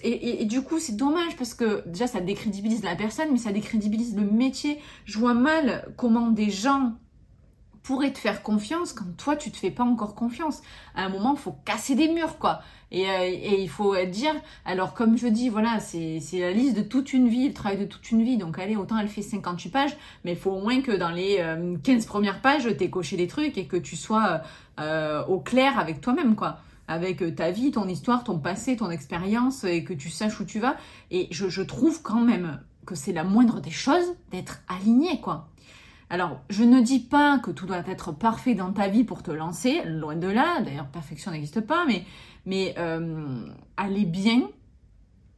Et, 0.03 0.45
du 0.47 0.63
coup, 0.63 0.81
c'est 0.81 0.97
dommage 0.97 1.37
parce 1.37 1.55
que 1.55 1.87
déjà, 1.87 2.09
ça 2.09 2.21
décrédibilise 2.21 2.83
la 2.83 2.97
personne, 2.97 3.29
mais 3.31 3.39
ça 3.39 3.53
décrédibilise 3.53 4.17
le 4.17 4.25
métier. 4.25 4.81
Je 5.05 5.19
vois 5.19 5.35
mal 5.35 5.93
comment 5.97 6.31
des 6.31 6.51
gens 6.51 6.95
pourraient 7.89 8.13
te 8.13 8.19
faire 8.19 8.43
confiance 8.43 8.93
quand 8.93 9.17
toi, 9.17 9.35
tu 9.35 9.51
te 9.51 9.57
fais 9.57 9.71
pas 9.71 9.83
encore 9.83 10.15
confiance. 10.15 10.61
À 10.95 11.07
un 11.07 11.09
moment, 11.09 11.35
faut 11.37 11.57
casser 11.65 11.95
des 11.95 12.09
murs, 12.09 12.37
quoi. 12.37 12.61
Euh, 12.93 12.97
et, 13.23 13.63
il 13.63 13.69
faut 13.71 13.97
dire, 14.05 14.35
alors 14.67 14.93
comme 14.93 15.17
je 15.17 15.27
dis, 15.27 15.49
voilà, 15.49 15.81
c'est 15.81 16.21
la 16.35 16.53
liste 16.53 16.77
de 16.77 16.83
toute 16.83 17.15
une 17.15 17.29
vie, 17.29 17.49
le 17.49 17.55
travail 17.55 17.79
de 17.79 17.87
toute 17.87 18.11
une 18.11 18.23
vie. 18.23 18.37
Donc 18.37 18.59
allez, 18.59 18.77
autant 18.77 18.99
elle 18.99 19.09
fait 19.09 19.23
58 19.23 19.71
pages, 19.71 19.97
mais 20.23 20.33
il 20.33 20.37
faut 20.37 20.51
au 20.51 20.61
moins 20.61 20.83
que 20.83 20.93
dans 20.93 21.09
les 21.09 21.43
15 21.83 22.05
euh, 22.05 22.07
premières 22.07 22.43
pages, 22.43 22.65
tu 22.65 22.85
aies 22.85 22.91
coché 22.91 23.17
des 23.17 23.27
trucs 23.27 23.57
et 23.57 23.65
que 23.65 23.79
tu 23.79 23.97
sois 23.97 24.43
euh, 24.79 25.25
au 25.25 25.41
clair 25.41 25.79
avec 25.79 26.03
toi-même, 26.03 26.37
quoi. 26.37 26.59
Avec 26.89 27.35
ta 27.37 27.51
vie, 27.51 27.71
ton 27.71 27.89
histoire, 27.89 28.23
ton 28.23 28.39
passé, 28.39 28.77
ton 28.77 28.91
expérience, 28.91 29.65
et 29.65 29.83
que 29.83 29.95
tu 29.95 30.11
saches 30.11 30.39
où 30.41 30.45
tu 30.45 30.61
vas. 30.61 30.77
Et 31.11 31.29
je 31.31 31.63
trouve 31.63 32.03
quand 32.03 32.21
même 32.21 32.61
que 32.85 32.95
c'est 32.95 33.13
la 33.13 33.25
moindre 33.25 33.61
des 33.61 33.71
choses 33.71 34.15
d'être 34.31 34.61
aligné, 34.69 35.23
quoi. 35.23 35.49
Alors, 36.11 36.41
je 36.49 36.65
ne 36.65 36.81
dis 36.81 37.01
pas 37.01 37.39
que 37.39 37.51
tout 37.51 37.67
doit 37.67 37.87
être 37.87 38.13
parfait 38.13 38.55
dans 38.55 38.73
ta 38.73 38.89
vie 38.89 39.05
pour 39.05 39.23
te 39.23 39.31
lancer, 39.31 39.83
loin 39.85 40.17
de 40.17 40.29
là, 40.29 40.63
d'ailleurs, 40.63 40.89
perfection 40.89 41.31
n'existe 41.31 41.61
pas, 41.61 41.85
mais 41.87 42.05
mais 42.47 42.75
euh, 42.79 43.47
aller 43.77 44.07
bien, 44.07 44.49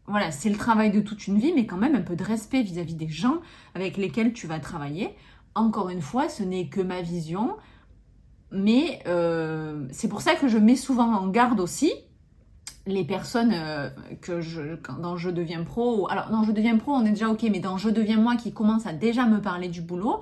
voilà, 0.07 0.31
c'est 0.31 0.49
le 0.49 0.57
travail 0.57 0.93
de 0.93 1.01
toute 1.01 1.27
une 1.27 1.39
vie, 1.39 1.53
mais 1.53 1.67
quand 1.67 1.77
même 1.77 1.97
un 1.97 2.03
peu 2.03 2.15
de 2.15 2.23
respect 2.23 2.63
vis-à-vis 2.63 2.95
des 2.95 3.09
gens 3.09 3.41
avec 3.75 3.97
lesquels 3.97 4.33
tu 4.33 4.47
vas 4.47 4.61
travailler. 4.61 5.11
Encore 5.57 5.89
une 5.91 6.03
fois, 6.03 6.29
ce 6.29 6.45
n'est 6.45 6.69
que 6.69 6.81
ma 6.81 7.03
vision, 7.03 7.57
mais 8.53 9.01
euh, 9.07 9.87
c'est 9.91 10.09
pour 10.09 10.21
ça 10.21 10.37
que 10.37 10.47
je 10.47 10.59
mets 10.59 10.77
souvent 10.77 11.13
en 11.13 11.29
garde 11.29 11.59
aussi 11.59 11.93
les 12.87 13.05
personnes 13.05 13.53
euh, 13.53 13.91
que 14.21 14.41
je, 14.41 14.77
dans 15.01 15.17
Je 15.17 15.31
deviens 15.31 15.65
pro, 15.65 16.09
alors 16.11 16.31
dans 16.31 16.45
Je 16.45 16.53
deviens 16.53 16.77
pro, 16.77 16.93
on 16.93 17.05
est 17.05 17.11
déjà 17.11 17.29
ok, 17.29 17.43
mais 17.51 17.61
dans 17.61 17.77
Je 17.77 17.91
deviens 17.91 18.19
moi 18.19 18.37
qui 18.37 18.53
commence 18.53 18.87
à 18.87 18.93
déjà 18.93 19.27
me 19.27 19.41
parler 19.41 19.69
du 19.69 19.81
boulot, 19.81 20.21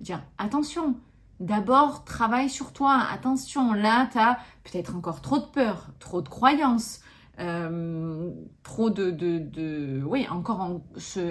dire 0.00 0.22
attention, 0.38 0.96
D'abord, 1.40 2.04
travaille 2.04 2.50
sur 2.50 2.74
toi. 2.74 3.02
Attention, 3.10 3.72
là, 3.72 4.08
tu 4.12 4.18
as 4.18 4.38
peut-être 4.62 4.94
encore 4.94 5.22
trop 5.22 5.38
de 5.38 5.46
peur, 5.46 5.88
trop 5.98 6.20
de 6.20 6.28
croyances, 6.28 7.00
euh, 7.38 8.30
trop 8.62 8.90
de, 8.90 9.10
de, 9.10 10.02
Oui, 10.04 10.26
encore 10.30 10.60
en. 10.60 10.82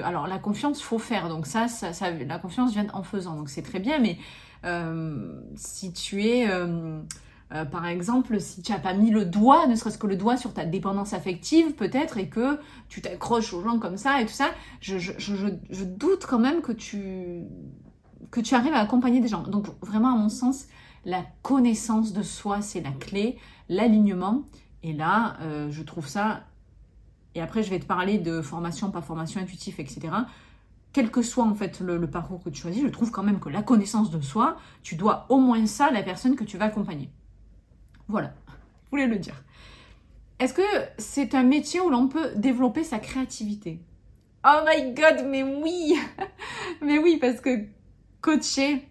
Alors, 0.03 0.25
la 0.25 0.39
confiance, 0.39 0.81
faut 0.81 0.97
faire. 0.97 1.29
Donc 1.29 1.45
ça, 1.45 1.67
ça, 1.67 2.09
la 2.09 2.39
confiance 2.39 2.71
vient 2.71 2.87
en 2.93 3.03
faisant. 3.03 3.35
Donc 3.35 3.49
c'est 3.49 3.61
très 3.61 3.79
bien, 3.79 3.99
mais 3.99 4.17
euh, 4.65 5.39
si 5.55 5.93
tu 5.93 6.25
es... 6.25 6.49
Euh, 6.49 7.65
par 7.71 7.87
exemple, 7.87 8.39
si 8.39 8.61
tu 8.61 8.71
n'as 8.71 8.77
pas 8.77 8.93
mis 8.93 9.09
le 9.09 9.25
doigt, 9.25 9.65
ne 9.65 9.73
serait-ce 9.73 9.97
que 9.97 10.05
le 10.05 10.15
doigt 10.15 10.37
sur 10.37 10.53
ta 10.53 10.65
dépendance 10.65 11.13
affective, 11.13 11.73
peut-être, 11.73 12.19
et 12.19 12.29
que 12.29 12.59
tu 12.89 13.01
t'accroches 13.01 13.53
aux 13.53 13.63
gens 13.63 13.79
comme 13.79 13.97
ça 13.97 14.21
et 14.21 14.27
tout 14.27 14.31
ça, 14.31 14.51
je, 14.81 14.99
je 14.99 15.83
doute 15.83 16.27
quand 16.27 16.37
même 16.37 16.61
que 16.61 16.71
tu 16.71 17.47
que 18.31 18.41
tu 18.41 18.55
arrives 18.55 18.73
à 18.73 18.79
accompagner 18.79 19.19
des 19.19 19.27
gens. 19.27 19.43
Donc 19.43 19.67
vraiment, 19.81 20.13
à 20.13 20.17
mon 20.17 20.29
sens, 20.29 20.67
la 21.05 21.23
connaissance 21.41 22.13
de 22.13 22.23
soi, 22.23 22.61
c'est 22.61 22.81
la 22.81 22.91
clé, 22.91 23.37
l'alignement. 23.69 24.43
Et 24.83 24.93
là, 24.93 25.37
euh, 25.41 25.69
je 25.71 25.83
trouve 25.83 26.07
ça, 26.07 26.43
et 27.35 27.41
après 27.41 27.63
je 27.63 27.69
vais 27.69 27.79
te 27.79 27.85
parler 27.85 28.17
de 28.17 28.41
formation, 28.41 28.91
pas 28.91 29.01
formation, 29.01 29.41
intuitif, 29.41 29.79
etc. 29.79 30.09
Quel 30.93 31.11
que 31.11 31.21
soit 31.21 31.43
en 31.43 31.53
fait 31.53 31.81
le, 31.81 32.09
parcours 32.09 32.41
que 32.43 32.49
tu 32.49 32.61
choisis, 32.61 32.81
je 32.81 32.87
trouve 32.87 33.11
quand 33.11 33.23
même 33.23 33.39
que 33.39 33.49
la 33.49 33.61
connaissance 33.61 34.09
de 34.09 34.21
soi, 34.21 34.57
tu 34.81 34.95
dois 34.95 35.25
au 35.29 35.37
moins 35.37 35.65
ça 35.65 35.87
à 35.87 35.91
la 35.91 36.01
personne 36.01 36.35
que 36.35 36.43
tu 36.43 36.57
vas 36.57 36.65
accompagner. 36.65 37.09
Voilà, 38.07 38.33
je 38.85 38.89
voulais 38.89 39.07
le 39.07 39.17
dire. 39.17 39.35
Est-ce 40.39 40.53
que 40.53 40.61
c'est 40.97 41.35
un 41.35 41.43
métier 41.43 41.81
où 41.81 41.89
l'on 41.89 42.07
peut 42.07 42.31
développer 42.35 42.83
sa 42.83 42.97
créativité? 42.97 43.81
Oh 44.45 44.61
my 44.65 44.93
god, 44.93 45.25
mais 45.27 45.43
oui 45.43 45.95
Mais 46.81 46.97
oui, 46.97 47.17
parce 47.19 47.41
que 47.41 47.65
coacher, 48.21 48.87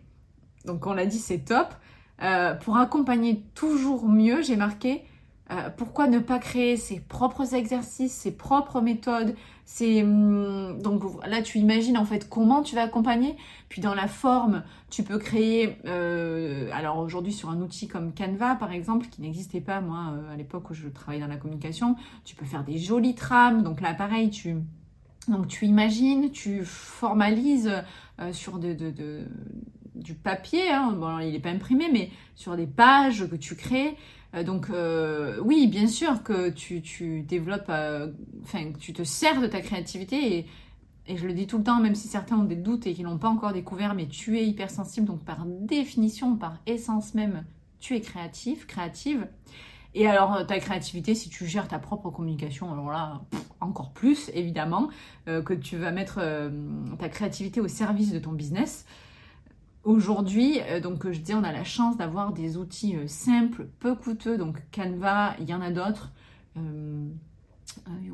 donc 0.65 0.87
on 0.87 0.95
l'a 0.95 1.07
dit, 1.07 1.19
c'est 1.19 1.39
top. 1.39 1.75
Euh, 2.23 2.55
pour 2.55 2.77
accompagner 2.77 3.43
toujours 3.55 4.09
mieux, 4.09 4.43
j'ai 4.43 4.57
marqué 4.57 5.05
euh, 5.51 5.71
pourquoi 5.75 6.09
ne 6.09 6.19
pas 6.19 6.39
créer 6.39 6.77
ses 6.77 7.01
propres 7.01 7.55
exercices, 7.55 8.13
ses 8.13 8.33
propres 8.33 8.81
méthodes. 8.81 9.35
C'est 9.65 10.03
hum, 10.03 10.79
donc 10.83 11.03
là 11.27 11.41
tu 11.43 11.59
imagines 11.59 11.97
en 11.97 12.05
fait 12.05 12.29
comment 12.29 12.63
tu 12.63 12.75
vas 12.75 12.83
accompagner. 12.83 13.37
Puis 13.69 13.81
dans 13.81 13.95
la 13.95 14.09
forme, 14.09 14.63
tu 14.91 15.05
peux 15.05 15.17
créer. 15.19 15.79
Euh, 15.87 16.69
alors 16.75 16.99
aujourd'hui 16.99 17.33
sur 17.33 17.51
un 17.51 17.61
outil 17.61 17.87
comme 17.87 18.13
Canva 18.13 18.57
par 18.57 18.73
exemple, 18.73 19.07
qui 19.07 19.23
n'existait 19.23 19.61
pas 19.61 19.81
moi 19.81 20.13
à 20.31 20.37
l'époque 20.37 20.69
où 20.71 20.75
je 20.75 20.89
travaillais 20.89 21.23
dans 21.23 21.29
la 21.29 21.37
communication, 21.37 21.97
tu 22.25 22.35
peux 22.35 22.45
faire 22.45 22.65
des 22.65 22.77
jolies 22.77 23.15
trames. 23.15 23.63
Donc 23.63 23.81
là 23.81 23.95
pareil, 23.95 24.29
tu 24.29 24.57
donc 25.29 25.47
tu 25.47 25.67
imagines, 25.67 26.31
tu 26.31 26.65
formalises 26.65 27.71
euh, 28.21 28.33
sur 28.33 28.59
du 28.59 30.15
papier, 30.15 30.71
hein. 30.71 30.97
il 31.23 31.33
n'est 31.33 31.41
pas 31.41 31.51
imprimé, 31.51 31.87
mais 31.93 32.11
sur 32.35 32.57
des 32.57 32.67
pages 32.67 33.29
que 33.29 33.37
tu 33.37 33.55
crées. 33.55 33.97
Euh, 34.35 34.43
donc 34.43 34.71
euh, 34.71 35.39
oui, 35.43 35.67
bien 35.67 35.87
sûr 35.87 36.23
que 36.23 36.51
tu, 36.51 37.23
développes, 37.23 37.71
enfin 38.43 38.73
tu 38.79 38.93
te 38.93 39.03
sers 39.03 39.41
de 39.41 39.47
ta 39.47 39.61
créativité 39.61 40.39
et, 40.39 40.47
je 41.17 41.27
le 41.27 41.33
dis 41.33 41.47
tout 41.47 41.57
le 41.57 41.65
temps, 41.65 41.81
même 41.81 41.95
si 41.95 42.07
certains 42.07 42.37
ont 42.37 42.45
des 42.45 42.55
doutes 42.55 42.87
et 42.87 42.93
qu'ils 42.93 43.07
n'ont 43.07 43.17
pas 43.17 43.31
encore 43.31 43.55
découvert, 43.55 43.95
mais 43.95 44.09
tu 44.09 44.37
es 44.39 44.47
hypersensible, 44.47 45.07
donc 45.07 45.25
par 45.25 45.47
définition, 45.47 46.37
par 46.37 46.59
essence 46.67 47.15
même, 47.15 47.47
tu 47.81 47.97
es 47.97 48.03
créatif, 48.03 48.67
créative. 48.67 49.27
Et 49.95 50.07
alors, 50.07 50.35
euh, 50.35 50.45
ta 50.45 50.59
créativité, 50.59 51.15
si 51.15 51.29
tu 51.31 51.47
gères 51.47 51.69
ta 51.69 51.79
propre 51.79 52.11
communication, 52.11 52.73
alors 52.73 52.91
là, 52.91 53.23
encore 53.61 53.93
plus, 53.93 54.31
évidemment, 54.35 54.91
euh, 55.29 55.43
que 55.43 55.55
tu 55.55 55.77
vas 55.77 55.93
mettre 55.93 56.19
euh, 56.21 56.51
ta 56.99 57.09
créativité 57.09 57.61
au 57.61 57.69
service 57.69 58.13
de 58.13 58.19
ton 58.19 58.33
business. 58.33 58.85
Aujourd'hui, 59.85 60.61
donc 60.83 61.11
je 61.11 61.19
dis, 61.21 61.33
on 61.33 61.45
a 61.45 61.53
la 61.53 61.65
chance 61.65 61.97
d'avoir 61.97 62.33
des 62.33 62.59
outils 62.59 62.97
simples, 63.07 63.69
peu 63.79 63.95
coûteux, 63.95 64.37
donc 64.37 64.59
Canva, 64.71 65.35
il 65.39 65.49
y 65.49 65.55
en 65.55 65.63
a 65.63 65.71
d'autres. 65.71 66.13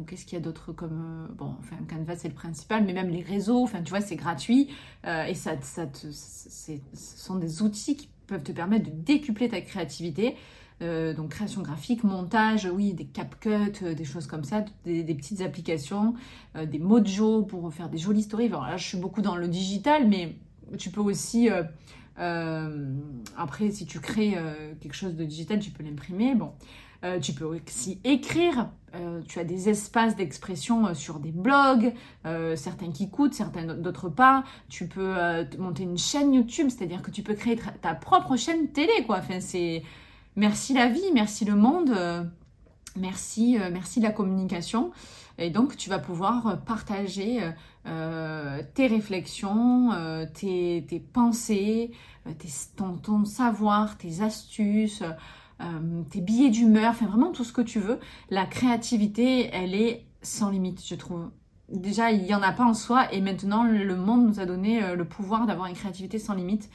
Qu'est-ce 0.07 0.25
qu'il 0.25 0.39
y 0.39 0.41
a 0.41 0.45
d'autre 0.45 0.73
comme... 0.73 1.35
bon, 1.37 1.57
enfin, 1.59 1.77
Canva, 1.89 2.15
c'est 2.15 2.29
le 2.29 2.35
principal, 2.35 2.85
mais 2.85 2.93
même 2.93 3.09
les 3.09 3.23
réseaux, 3.23 3.61
enfin, 3.65 3.83
tu 3.83 3.91
vois, 3.91 4.03
c'est 4.03 4.15
gratuit. 4.15 4.69
et 5.05 5.35
ça, 5.35 5.61
ça 5.63 5.87
ce 5.93 6.79
sont 6.93 7.37
des 7.37 7.63
outils 7.63 7.97
qui 7.97 8.09
peuvent 8.29 8.45
te 8.45 8.53
permettre 8.53 8.85
de 8.85 8.95
décupler 8.95 9.49
ta 9.49 9.61
créativité. 9.61 10.37
Euh, 10.83 11.15
donc 11.15 11.31
création 11.31 11.63
graphique, 11.63 12.03
montage, 12.03 12.69
oui, 12.73 12.95
des 12.95 13.05
CapCut, 13.05 13.83
euh, 13.83 13.95
des 13.95 14.05
choses 14.05 14.27
comme 14.27 14.43
ça, 14.43 14.65
des, 14.85 15.05
petites 15.15 15.41
applications, 15.41 16.15
euh, 16.57 16.67
des 16.67 16.81
Mojo 16.81 17.43
pour 17.43 17.73
faire 17.73 17.89
des 17.89 17.99
jolies 17.99 18.23
stories. 18.23 18.47
Alors 18.47 18.67
là, 18.67 18.77
je 18.77 18.85
suis 18.85 18.99
beaucoup 18.99 19.23
dans 19.23 19.37
le 19.37 19.47
digital, 19.47 20.09
mais 20.09 20.37
tu 20.79 20.91
peux 20.91 21.01
aussi, 21.01 21.49
après, 22.17 23.71
si 23.71 23.87
tu 23.87 24.01
crées 24.01 24.37
quelque 24.81 24.95
chose 24.95 25.15
de 25.15 25.25
digital, 25.25 25.61
tu 25.61 25.71
peux 25.71 25.85
l'imprimer. 25.85 26.35
Bon, 26.35 26.53
tu 27.21 27.33
peux 27.33 27.45
aussi 27.45 28.01
écrire. 28.03 28.71
tu 29.29 29.39
as 29.39 29.45
des 29.45 29.69
espaces 29.69 30.17
d'expression 30.17 30.95
sur 30.95 31.21
des 31.21 31.33
blogs, 31.33 31.93
certains 32.57 32.91
qui 32.91 33.11
coûtent, 33.11 33.35
certains 33.35 33.67
d'autres 33.75 34.09
pas. 34.09 34.43
Tu 34.69 34.89
peux 34.89 35.15
monter 35.59 35.85
une 35.85 35.99
chaîne 35.99 36.33
YouTube, 36.35 36.69
c'est-à-dire 36.71 37.03
que 37.03 37.11
tu 37.11 37.23
peux 37.23 37.35
créer 37.35 37.59
ta 37.83 37.95
propre 37.95 38.37
chaîne 38.37 38.69
télé, 38.69 39.05
quoi. 39.07 39.19
Enfin, 39.19 39.39
c'est 39.39 39.83
merci 40.37 40.75
la 40.75 40.89
vie, 40.89 41.13
merci 41.13 41.45
le 41.45 41.55
monde, 41.55 41.91
euh, 41.91 42.25
merci, 42.97 43.59
euh, 43.59 43.71
merci 43.73 44.01
la 44.01 44.11
communication. 44.11 44.93
Et 45.39 45.51
donc, 45.51 45.77
tu 45.77 45.91
vas 45.91 45.99
pouvoir 45.99 46.47
euh, 46.47 46.57
partager 46.57 47.41
tes 48.75 48.87
réflexions, 48.87 49.91
tes, 50.33 51.07
pensées, 51.13 51.91
ton, 52.77 53.27
savoir, 53.27 53.99
tes 53.99 54.23
astuces, 54.23 55.03
tes 56.11 56.21
billets 56.23 56.49
d'humeur, 56.49 56.93
enfin 56.93 57.05
vraiment 57.05 57.31
tout 57.31 57.45
ce 57.45 57.53
que 57.53 57.61
tu 57.61 57.81
veux. 57.81 58.01
La 58.31 58.47
créativité, 58.47 59.51
elle 59.53 59.75
est 59.75 60.07
sans 60.23 60.49
limite, 60.49 60.83
je 60.87 60.95
trouve. 60.95 61.29
Déjà, 61.69 62.11
il 62.11 62.23
n'y 62.23 62.35
en 62.35 62.41
a 62.41 62.53
pas 62.53 62.65
en 62.65 62.73
soi 62.73 63.13
et 63.13 63.21
maintenant, 63.21 63.65
le 63.65 63.97
monde 63.97 64.29
nous 64.29 64.41
a 64.41 64.47
donné 64.47 64.95
le 64.95 65.05
pouvoir 65.05 65.45
d'avoir 65.47 65.67
une 65.67 65.75
créativité 65.75 66.19
sans 66.19 66.33
limite. 66.33 66.71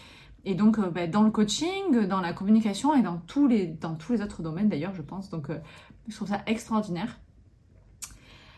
Et 0.46 0.56
donc, 0.56 0.80
euh, 0.80 0.90
bah, 0.90 1.08
dans 1.08 1.24
le 1.24 1.32
coaching, 1.32 2.08
dans 2.08 2.22
la 2.22 2.34
communication 2.34 2.96
et 2.96 3.02
dans 3.02 3.18
tous 3.18 3.48
les, 3.48 3.68
dans 3.68 3.96
tous 3.96 4.14
les 4.14 4.22
autres 4.22 4.42
domaines 4.42 4.70
d'ailleurs, 4.70 4.94
je 4.96 5.02
pense. 5.02 5.30
Donc, 5.30 5.50
euh, 5.50 5.60
je 6.08 6.16
trouve 6.16 6.30
ça 6.30 6.42
extraordinaire. 6.48 7.20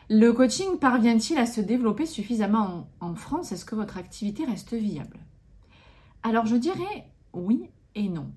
Le 0.10 0.32
coaching 0.34 0.78
parvient-il 0.78 1.38
à 1.38 1.46
se 1.46 1.62
développer 1.62 2.06
suffisamment 2.06 2.90
en, 3.00 3.16
France? 3.16 3.52
Est-ce 3.52 3.66
que 3.66 3.76
votre 3.76 3.98
activité 3.98 4.46
reste 4.46 4.74
viable? 4.74 5.20
Alors, 6.24 6.46
je 6.46 6.56
dirais 6.56 7.06
oui 7.34 7.70
et 7.96 8.10
non. 8.10 8.28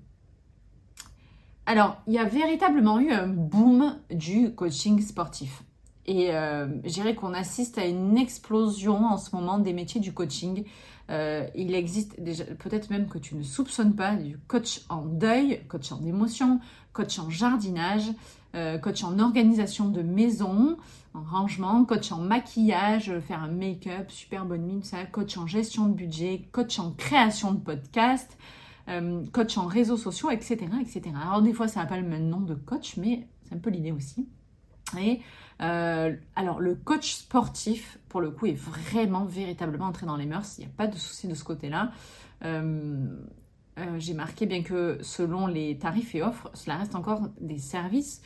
alors, 1.65 1.97
il 2.07 2.13
y 2.13 2.17
a 2.17 2.25
véritablement 2.25 2.99
eu 2.99 3.11
un 3.11 3.27
boom 3.27 3.97
du 4.09 4.53
coaching 4.53 5.01
sportif. 5.01 5.63
Et 6.05 6.33
euh, 6.33 6.67
je 6.83 6.89
dirais 6.89 7.15
qu'on 7.15 7.33
assiste 7.33 7.77
à 7.77 7.85
une 7.85 8.17
explosion 8.17 9.05
en 9.05 9.17
ce 9.17 9.35
moment 9.35 9.57
des 9.57 9.73
métiers 9.73 10.01
du 10.01 10.13
coaching. 10.13 10.65
Euh, 11.09 11.47
il 11.55 11.75
existe 11.75 12.19
déjà, 12.19 12.45
peut-être 12.45 12.89
même 12.89 13.07
que 13.07 13.17
tu 13.17 13.35
ne 13.35 13.43
soupçonnes 13.43 13.95
pas, 13.95 14.15
du 14.15 14.37
coach 14.47 14.81
en 14.89 15.05
deuil, 15.05 15.61
coach 15.67 15.91
en 15.91 16.03
émotion, 16.03 16.59
coach 16.93 17.19
en 17.19 17.29
jardinage, 17.29 18.09
euh, 18.55 18.77
coach 18.77 19.03
en 19.03 19.19
organisation 19.19 19.89
de 19.89 20.01
maison, 20.01 20.77
en 21.13 21.21
rangement, 21.21 21.85
coach 21.85 22.11
en 22.11 22.19
maquillage, 22.19 23.19
faire 23.19 23.43
un 23.43 23.51
make-up, 23.51 24.09
super 24.09 24.45
bonne 24.45 24.63
mine, 24.63 24.83
ça, 24.83 25.05
coach 25.05 25.37
en 25.37 25.45
gestion 25.45 25.87
de 25.87 25.93
budget, 25.93 26.47
coach 26.51 26.79
en 26.79 26.91
création 26.91 27.51
de 27.51 27.59
podcast, 27.59 28.37
euh, 28.87 29.23
coach 29.31 29.57
en 29.57 29.65
réseaux 29.65 29.97
sociaux, 29.97 30.31
etc., 30.31 30.57
etc. 30.81 31.03
Alors 31.21 31.41
des 31.41 31.53
fois, 31.53 31.67
ça 31.67 31.81
n'a 31.81 31.85
pas 31.85 31.97
le 31.97 32.07
même 32.07 32.29
nom 32.29 32.41
de 32.41 32.55
coach, 32.55 32.97
mais 32.97 33.27
c'est 33.43 33.55
un 33.55 33.59
peu 33.59 33.69
l'idée 33.69 33.91
aussi. 33.91 34.27
Euh, 35.61 36.15
alors 36.35 36.59
le 36.59 36.75
coach 36.75 37.13
sportif, 37.13 37.99
pour 38.09 38.21
le 38.21 38.31
coup, 38.31 38.45
est 38.45 38.57
vraiment, 38.57 39.25
véritablement 39.25 39.85
entré 39.85 40.05
dans 40.05 40.17
les 40.17 40.25
mœurs. 40.25 40.57
Il 40.57 40.61
n'y 40.61 40.67
a 40.67 40.73
pas 40.75 40.87
de 40.87 40.95
souci 40.95 41.27
de 41.27 41.33
ce 41.33 41.43
côté-là. 41.43 41.91
Euh, 42.43 43.07
j'ai 43.97 44.13
marqué 44.13 44.45
bien 44.45 44.63
que 44.63 44.99
selon 45.01 45.47
les 45.47 45.77
tarifs 45.77 46.15
et 46.15 46.23
offres, 46.23 46.49
cela 46.53 46.77
reste 46.77 46.95
encore 46.95 47.21
des 47.39 47.57
services 47.57 48.21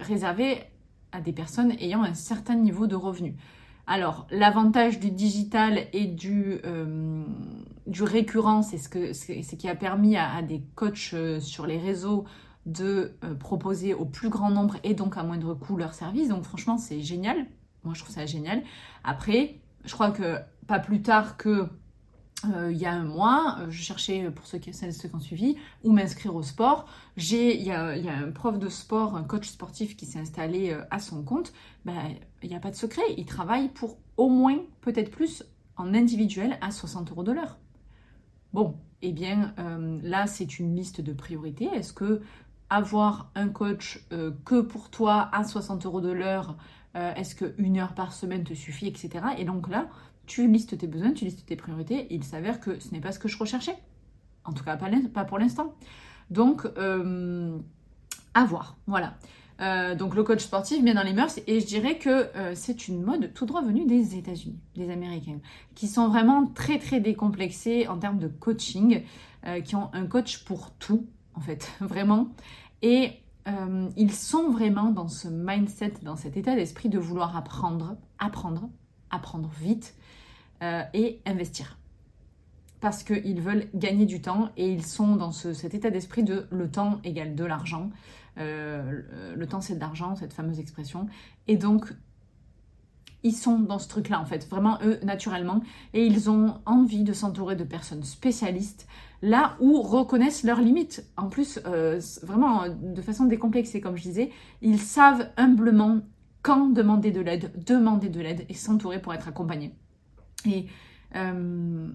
réservés 0.00 0.58
à 1.12 1.20
des 1.20 1.32
personnes 1.32 1.72
ayant 1.80 2.02
un 2.02 2.14
certain 2.14 2.56
niveau 2.56 2.86
de 2.86 2.96
revenus. 2.96 3.34
Alors, 3.86 4.26
l'avantage 4.30 4.98
du 4.98 5.10
digital 5.10 5.86
et 5.92 6.06
du, 6.06 6.58
euh, 6.64 7.22
du 7.86 8.02
récurrent, 8.02 8.62
c'est 8.62 8.78
ce, 8.78 9.54
qui 9.54 9.68
a 9.68 9.76
permis 9.76 10.16
à, 10.16 10.42
des 10.42 10.62
coachs 10.74 11.10
euh, 11.14 11.38
sur 11.38 11.66
les 11.66 11.78
réseaux 11.78 12.24
de 12.66 13.16
euh, 13.22 13.34
proposer 13.34 13.94
au 13.94 14.04
plus 14.04 14.28
grand 14.28 14.50
nombre 14.50 14.76
et 14.82 14.94
donc 14.94 15.16
à 15.16 15.22
moindre 15.22 15.54
coût 15.54 15.76
leurs 15.76 15.94
services. 15.94 16.28
Donc, 16.28 16.42
franchement, 16.42 16.76
c'est 16.76 17.00
génial. 17.00 17.46
Moi, 17.84 17.94
je 17.94 18.02
trouve 18.02 18.14
ça 18.14 18.26
génial. 18.26 18.62
Après, 19.04 19.60
je 19.84 19.92
crois 19.92 20.10
que 20.10 20.38
pas 20.66 20.80
plus 20.80 21.00
tard 21.00 21.36
que 21.36 21.68
euh, 22.52 22.70
il 22.70 22.76
y 22.76 22.84
a 22.84 22.92
un 22.92 23.04
mois, 23.04 23.58
euh, 23.60 23.70
je 23.70 23.80
cherchais, 23.80 24.30
pour 24.32 24.46
ceux 24.46 24.58
qui, 24.58 24.70
ont 25.14 25.20
suivi, 25.20 25.56
où 25.84 25.92
m'inscrire 25.92 26.34
au 26.34 26.42
sport. 26.42 26.86
Il 27.16 27.62
y 27.62 27.70
a, 27.70 27.92
un 27.92 28.32
prof 28.32 28.58
de 28.58 28.68
sport, 28.68 29.16
un 29.16 29.22
coach 29.22 29.48
sportif 29.48 29.96
qui 29.96 30.04
s'est 30.04 30.18
installé 30.18 30.76
à 30.90 30.98
son 30.98 31.22
compte. 31.22 31.52
Ben, 31.84 31.94
il 32.42 32.50
n'y 32.50 32.56
a 32.56 32.60
pas 32.60 32.72
de 32.72 32.76
secret. 32.76 33.02
Il 33.16 33.26
travaille 33.26 33.68
pour 33.68 33.98
au 34.16 34.28
moins, 34.28 34.58
peut-être 34.80 35.12
plus, 35.12 35.44
en 35.76 35.94
individuel 35.94 36.58
à 36.60 36.72
60 36.72 37.12
euros 37.12 37.22
de 37.22 37.32
l'heure. 37.32 37.58
Bon, 38.52 38.76
eh 39.02 39.12
bien, 39.12 39.54
là, 40.02 40.26
c'est 40.26 40.58
une 40.58 40.74
liste 40.74 41.00
de 41.00 41.12
priorités. 41.12 41.66
Est-ce 41.66 41.92
que 41.92 42.22
avoir 42.70 43.30
un 43.34 43.48
coach 43.48 44.04
que 44.44 44.60
pour 44.60 44.90
toi 44.90 45.28
à 45.32 45.44
60 45.44 45.86
euros 45.86 46.00
de 46.00 46.10
l'heure, 46.10 46.56
est-ce 46.94 47.34
qu'une 47.34 47.78
heure 47.78 47.94
par 47.94 48.12
semaine 48.12 48.44
te 48.44 48.54
suffit, 48.54 48.86
etc. 48.86 49.24
Et 49.38 49.44
donc 49.44 49.68
là, 49.68 49.88
tu 50.26 50.50
listes 50.50 50.76
tes 50.76 50.86
besoins, 50.86 51.12
tu 51.12 51.24
listes 51.24 51.46
tes 51.46 51.56
priorités, 51.56 52.06
il 52.10 52.24
s'avère 52.24 52.60
que 52.60 52.78
ce 52.80 52.92
n'est 52.92 53.00
pas 53.00 53.12
ce 53.12 53.18
que 53.18 53.28
je 53.28 53.38
recherchais. 53.38 53.76
En 54.44 54.52
tout 54.52 54.64
cas, 54.64 54.76
pas, 54.76 55.24
pour 55.24 55.38
l'instant. 55.38 55.74
Donc, 56.30 56.66
euh, 56.78 57.58
à 58.34 58.44
voir. 58.44 58.76
Voilà. 58.86 59.14
Euh, 59.62 59.94
donc 59.94 60.14
le 60.14 60.22
coach 60.22 60.40
sportif 60.40 60.84
bien 60.84 60.92
dans 60.92 61.02
les 61.02 61.14
mœurs 61.14 61.40
et 61.46 61.60
je 61.60 61.66
dirais 61.66 61.96
que 61.96 62.10
euh, 62.36 62.52
c'est 62.54 62.88
une 62.88 63.02
mode 63.02 63.32
tout 63.32 63.46
droit 63.46 63.62
venue 63.62 63.86
des 63.86 64.14
États-Unis, 64.14 64.58
des 64.74 64.90
Américains, 64.90 65.38
qui 65.74 65.88
sont 65.88 66.08
vraiment 66.08 66.46
très 66.46 66.78
très 66.78 67.00
décomplexés 67.00 67.88
en 67.88 67.96
termes 67.96 68.18
de 68.18 68.28
coaching, 68.28 69.02
qui 69.64 69.76
ont 69.76 69.90
un 69.92 70.06
coach 70.06 70.44
pour 70.44 70.72
tout 70.72 71.06
en 71.36 71.40
fait, 71.40 71.70
vraiment. 71.80 72.28
Et 72.82 73.20
ils 73.96 74.12
sont 74.12 74.50
vraiment 74.50 74.90
dans 74.90 75.06
ce 75.06 75.28
mindset, 75.28 75.94
dans 76.02 76.16
cet 76.16 76.36
état 76.36 76.56
d'esprit 76.56 76.88
de 76.88 76.98
vouloir 76.98 77.36
apprendre, 77.36 77.96
apprendre, 78.18 78.68
apprendre 79.10 79.48
vite 79.60 79.94
euh, 80.62 80.82
et 80.94 81.20
investir. 81.26 81.78
Parce 82.80 83.02
qu'ils 83.02 83.40
veulent 83.40 83.68
gagner 83.74 84.06
du 84.06 84.20
temps 84.20 84.50
et 84.56 84.70
ils 84.70 84.84
sont 84.84 85.16
dans 85.16 85.32
cet 85.32 85.74
état 85.74 85.90
d'esprit 85.90 86.22
de 86.22 86.46
le 86.50 86.70
temps 86.70 87.00
égale 87.04 87.34
de 87.34 87.44
l'argent. 87.44 87.90
Euh, 88.38 89.34
le 89.34 89.46
temps 89.46 89.60
c'est 89.60 89.74
de 89.74 89.80
l'argent, 89.80 90.14
cette 90.16 90.32
fameuse 90.32 90.60
expression. 90.60 91.06
Et 91.48 91.56
donc, 91.56 91.92
ils 93.26 93.32
sont 93.32 93.58
dans 93.58 93.78
ce 93.78 93.88
truc-là, 93.88 94.20
en 94.20 94.24
fait, 94.24 94.48
vraiment 94.48 94.78
eux, 94.84 94.98
naturellement. 95.02 95.60
Et 95.94 96.06
ils 96.06 96.30
ont 96.30 96.54
envie 96.64 97.02
de 97.02 97.12
s'entourer 97.12 97.56
de 97.56 97.64
personnes 97.64 98.04
spécialistes, 98.04 98.86
là 99.22 99.56
où 99.60 99.82
reconnaissent 99.82 100.44
leurs 100.44 100.60
limites. 100.60 101.04
En 101.16 101.28
plus, 101.28 101.58
euh, 101.66 102.00
vraiment 102.22 102.64
de 102.68 103.02
façon 103.02 103.24
décomplexée, 103.24 103.80
comme 103.80 103.96
je 103.96 104.02
disais, 104.02 104.30
ils 104.62 104.78
savent 104.78 105.28
humblement 105.36 106.00
quand 106.42 106.68
demander 106.68 107.10
de 107.10 107.20
l'aide, 107.20 107.50
demander 107.66 108.08
de 108.08 108.20
l'aide 108.20 108.46
et 108.48 108.54
s'entourer 108.54 109.02
pour 109.02 109.12
être 109.12 109.26
accompagné. 109.26 109.74
Et 110.48 110.66
euh, 111.16 111.88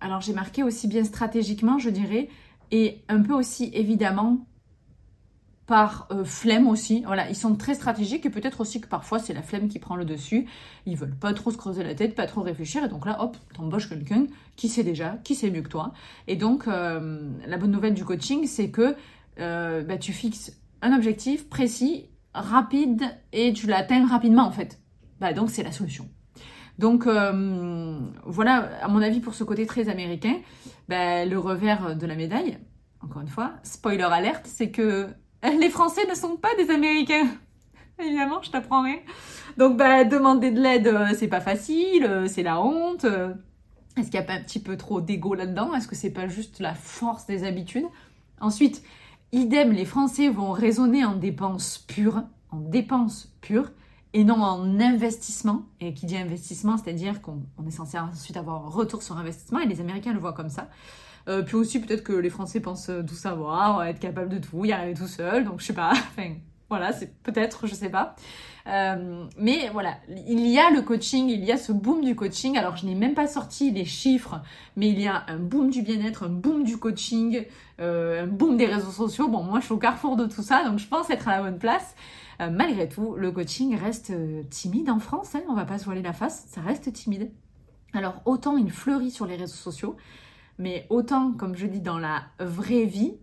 alors 0.00 0.20
j'ai 0.20 0.34
marqué 0.34 0.62
aussi 0.62 0.88
bien 0.88 1.04
stratégiquement, 1.04 1.78
je 1.78 1.88
dirais, 1.88 2.28
et 2.70 3.02
un 3.08 3.22
peu 3.22 3.32
aussi 3.32 3.70
évidemment 3.72 4.46
par 5.68 6.08
euh, 6.10 6.24
flemme 6.24 6.66
aussi. 6.66 7.04
Voilà, 7.06 7.28
ils 7.28 7.36
sont 7.36 7.54
très 7.54 7.74
stratégiques 7.74 8.26
et 8.26 8.30
peut-être 8.30 8.60
aussi 8.60 8.80
que 8.80 8.88
parfois 8.88 9.20
c'est 9.20 9.34
la 9.34 9.42
flemme 9.42 9.68
qui 9.68 9.78
prend 9.78 9.94
le 9.94 10.04
dessus. 10.04 10.48
Ils 10.86 10.96
veulent 10.96 11.14
pas 11.14 11.32
trop 11.34 11.52
se 11.52 11.56
creuser 11.56 11.84
la 11.84 11.94
tête, 11.94 12.16
pas 12.16 12.26
trop 12.26 12.40
réfléchir 12.40 12.82
et 12.84 12.88
donc 12.88 13.06
là, 13.06 13.22
hop, 13.22 13.36
t'embauches 13.54 13.88
quelqu'un 13.88 14.26
qui 14.56 14.68
sait 14.68 14.82
déjà, 14.82 15.18
qui 15.22 15.36
sait 15.36 15.50
mieux 15.50 15.62
que 15.62 15.68
toi. 15.68 15.92
Et 16.26 16.34
donc 16.34 16.66
euh, 16.66 17.30
la 17.46 17.58
bonne 17.58 17.70
nouvelle 17.70 17.94
du 17.94 18.04
coaching, 18.04 18.46
c'est 18.46 18.70
que 18.70 18.96
bah, 19.36 19.98
tu 19.98 20.12
fixes 20.12 20.52
un 20.82 20.92
objectif 20.92 21.48
précis 21.48 22.08
rapide 22.34 23.04
et 23.32 23.52
tu 23.52 23.68
l'atteins 23.68 24.04
rapidement 24.06 24.44
en 24.44 24.50
fait. 24.50 24.80
Bah, 25.20 25.32
donc 25.32 25.50
c'est 25.50 25.62
la 25.62 25.70
solution. 25.70 26.08
Donc 26.78 27.06
euh, 27.06 27.98
voilà, 28.24 28.70
à 28.82 28.88
mon 28.88 29.02
avis, 29.02 29.20
pour 29.20 29.34
ce 29.34 29.44
côté 29.44 29.66
très 29.66 29.88
américain, 29.88 30.36
bah, 30.88 31.24
le 31.24 31.38
revers 31.38 31.96
de 31.96 32.06
la 32.06 32.14
médaille, 32.14 32.58
encore 33.00 33.22
une 33.22 33.28
fois, 33.28 33.54
spoiler 33.64 34.02
alerte, 34.02 34.46
c'est 34.46 34.70
que 34.70 35.08
les 35.42 35.70
Français 35.70 36.06
ne 36.08 36.14
sont 36.14 36.36
pas 36.36 36.54
des 36.56 36.70
Américains. 36.70 37.28
Évidemment, 37.98 38.42
je 38.42 38.50
t'apprends 38.50 38.82
rien. 38.82 38.98
Donc 39.56 39.76
bah, 39.76 40.04
demander 40.04 40.50
de 40.50 40.60
l'aide, 40.60 40.86
euh, 40.86 41.14
c'est 41.18 41.28
pas 41.28 41.40
facile, 41.40 42.04
euh, 42.04 42.28
c'est 42.28 42.42
la 42.44 42.60
honte. 42.60 43.04
Est-ce 43.04 44.10
qu'il 44.10 44.20
n'y 44.20 44.24
a 44.24 44.28
pas 44.28 44.34
un 44.34 44.42
petit 44.42 44.60
peu 44.60 44.76
trop 44.76 45.00
d'ego 45.00 45.34
là-dedans? 45.34 45.74
Est-ce 45.74 45.88
que 45.88 45.96
c'est 45.96 46.12
pas 46.12 46.28
juste 46.28 46.60
la 46.60 46.74
force 46.74 47.26
des 47.26 47.42
habitudes? 47.42 47.86
Ensuite, 48.40 48.82
Idem, 49.32 49.72
les 49.72 49.84
Français 49.84 50.28
vont 50.28 50.52
raisonner 50.52 51.04
en 51.04 51.16
dépenses 51.16 51.78
pures, 51.78 52.22
en 52.50 52.58
dépenses 52.58 53.34
pures, 53.40 53.72
et 54.14 54.24
non 54.24 54.40
en 54.40 54.80
investissement. 54.80 55.62
Et 55.80 55.92
qui 55.94 56.06
dit 56.06 56.16
investissement, 56.16 56.76
c'est-à-dire 56.76 57.20
qu'on 57.20 57.42
est 57.66 57.72
censé 57.72 57.98
ensuite 57.98 58.36
avoir 58.36 58.64
un 58.66 58.70
retour 58.70 59.02
sur 59.02 59.16
investissement, 59.16 59.58
et 59.58 59.66
les 59.66 59.80
Américains 59.80 60.12
le 60.12 60.20
voient 60.20 60.32
comme 60.32 60.48
ça. 60.48 60.68
Euh, 61.28 61.42
puis 61.42 61.56
aussi, 61.56 61.80
peut-être 61.80 62.02
que 62.02 62.12
les 62.12 62.30
Français 62.30 62.60
pensent 62.60 62.90
tout 63.06 63.14
savoir, 63.14 63.84
être 63.84 64.00
capable 64.00 64.30
de 64.30 64.38
tout, 64.38 64.64
y 64.64 64.72
arriver 64.72 64.94
tout 64.94 65.06
seul, 65.06 65.44
donc 65.44 65.60
je 65.60 65.66
sais 65.66 65.74
pas, 65.74 65.90
enfin, 65.92 66.34
voilà, 66.68 66.92
c'est 66.92 67.14
peut-être, 67.22 67.66
je 67.66 67.74
sais 67.74 67.88
pas. 67.88 68.14
Euh, 68.66 69.24
mais 69.38 69.70
voilà, 69.72 69.96
il 70.08 70.46
y 70.46 70.58
a 70.58 70.70
le 70.70 70.82
coaching, 70.82 71.28
il 71.28 71.44
y 71.44 71.50
a 71.50 71.56
ce 71.56 71.72
boom 71.72 72.04
du 72.04 72.14
coaching. 72.14 72.58
Alors, 72.58 72.76
je 72.76 72.84
n'ai 72.84 72.94
même 72.94 73.14
pas 73.14 73.26
sorti 73.26 73.70
les 73.70 73.86
chiffres, 73.86 74.40
mais 74.76 74.90
il 74.90 75.00
y 75.00 75.06
a 75.06 75.24
un 75.28 75.38
boom 75.38 75.70
du 75.70 75.80
bien-être, 75.80 76.24
un 76.24 76.28
boom 76.28 76.64
du 76.64 76.76
coaching, 76.76 77.46
euh, 77.80 78.24
un 78.24 78.26
boom 78.26 78.58
des 78.58 78.66
réseaux 78.66 78.90
sociaux. 78.90 79.28
Bon, 79.28 79.42
moi, 79.42 79.60
je 79.60 79.64
suis 79.64 79.74
au 79.74 79.78
carrefour 79.78 80.16
de 80.16 80.26
tout 80.26 80.42
ça, 80.42 80.64
donc 80.64 80.78
je 80.78 80.86
pense 80.86 81.08
être 81.08 81.28
à 81.28 81.38
la 81.38 81.42
bonne 81.42 81.58
place. 81.58 81.94
Euh, 82.40 82.50
malgré 82.50 82.88
tout, 82.88 83.14
le 83.16 83.32
coaching 83.32 83.74
reste 83.76 84.12
timide 84.50 84.90
en 84.90 84.98
France, 84.98 85.34
hein, 85.34 85.42
on 85.48 85.54
va 85.54 85.64
pas 85.64 85.78
se 85.78 85.86
voiler 85.86 86.02
la 86.02 86.12
face, 86.12 86.44
ça 86.48 86.60
reste 86.60 86.92
timide. 86.92 87.30
Alors, 87.94 88.20
autant 88.26 88.58
il 88.58 88.70
fleurit 88.70 89.10
sur 89.10 89.24
les 89.24 89.36
réseaux 89.36 89.56
sociaux, 89.56 89.96
mais 90.58 90.86
autant, 90.90 91.32
comme 91.32 91.56
je 91.56 91.66
dis, 91.66 91.80
dans 91.80 91.98
la 91.98 92.22
vraie 92.40 92.84
vie, 92.84 93.14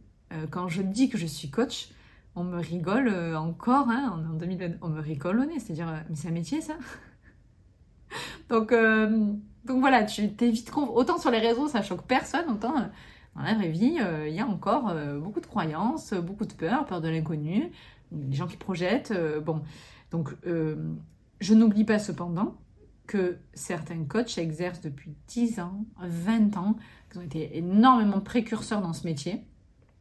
quand 0.52 0.68
je 0.68 0.82
dis 0.82 1.10
que 1.10 1.18
je 1.18 1.26
suis 1.26 1.50
coach, 1.50 1.90
on 2.36 2.44
me 2.44 2.60
rigole 2.60 3.08
euh, 3.08 3.40
encore, 3.40 3.90
hein, 3.90 4.22
en 4.30 4.34
2020, 4.34 4.78
on 4.82 4.90
me 4.90 5.02
rigole 5.02 5.40
au 5.40 5.46
nez, 5.46 5.60
c'est-à-dire, 5.60 5.88
euh, 5.88 6.00
mais 6.10 6.16
c'est 6.16 6.28
un 6.28 6.32
métier 6.32 6.62
ça. 6.62 6.76
Donc, 8.50 8.72
euh, 8.72 9.34
donc 9.66 9.80
voilà, 9.80 10.04
tu 10.04 10.32
t'évites, 10.34 10.72
autant 10.76 11.18
sur 11.18 11.32
les 11.32 11.40
réseaux 11.40 11.68
ça 11.68 11.82
choque 11.82 12.04
personne, 12.04 12.48
autant 12.52 12.76
dans 13.36 13.42
la 13.42 13.56
vraie 13.56 13.70
vie, 13.70 13.98
il 14.28 14.34
y 14.34 14.40
a 14.40 14.46
encore 14.46 14.94
beaucoup 15.20 15.42
de 15.42 15.48
croyances, 15.48 16.14
beaucoup 16.14 16.46
de 16.46 16.54
peur, 16.54 16.86
peur 16.86 17.02
de 17.02 17.10
l'inconnu, 17.10 17.72
des 18.12 18.36
gens 18.36 18.46
qui 18.46 18.58
projettent, 18.58 19.12
bon, 19.44 19.64
donc 20.12 20.36
je 20.46 21.54
n'oublie 21.56 21.84
pas 21.84 21.98
cependant 21.98 22.56
que 23.08 23.38
certains 23.56 24.04
coachs 24.04 24.38
exercent 24.38 24.82
depuis 24.82 25.16
10 25.30 25.60
ans, 25.60 25.84
20 26.00 26.58
ans, 26.58 26.76
ont 27.18 27.22
été 27.22 27.58
énormément 27.58 28.20
précurseurs 28.20 28.82
dans 28.82 28.94
ce 28.94 29.06
métier, 29.06 29.44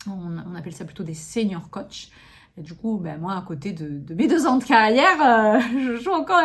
on, 0.06 0.54
appelle 0.54 0.74
ça 0.74 0.84
plutôt 0.84 1.04
des 1.04 1.14
senior 1.14 1.70
coachs. 1.70 2.10
Et 2.56 2.62
du 2.62 2.74
coup, 2.74 2.98
ben 2.98 3.18
moi, 3.18 3.34
à 3.34 3.42
côté 3.42 3.72
de, 3.72 4.14
mes 4.14 4.28
deux 4.28 4.46
ans 4.46 4.58
de 4.58 4.64
carrière, 4.64 5.20
euh, 5.22 5.60
je 5.72 5.96
joue 5.96 6.12
encore 6.12 6.40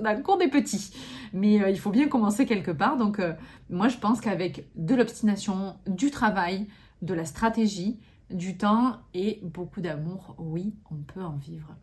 dans 0.00 0.16
le 0.16 0.22
cours 0.22 0.38
des 0.38 0.48
petits. 0.48 0.92
Mais 1.32 1.62
euh, 1.62 1.70
il 1.70 1.78
faut 1.78 1.90
bien 1.90 2.08
commencer 2.08 2.46
quelque 2.46 2.70
part. 2.70 2.96
Donc, 2.96 3.18
euh, 3.18 3.34
moi, 3.68 3.88
je 3.88 3.98
pense 3.98 4.20
qu'avec 4.20 4.66
de 4.76 4.94
l'obstination, 4.94 5.76
du 5.86 6.10
travail, 6.10 6.66
de 7.02 7.14
la 7.14 7.24
stratégie, 7.24 7.98
du 8.30 8.56
temps 8.56 8.96
et 9.12 9.40
beaucoup 9.42 9.80
d'amour. 9.80 10.34
Oui, 10.38 10.74
on 10.90 10.96
peut 10.96 11.22
en 11.22 11.36
vivre. 11.36 11.74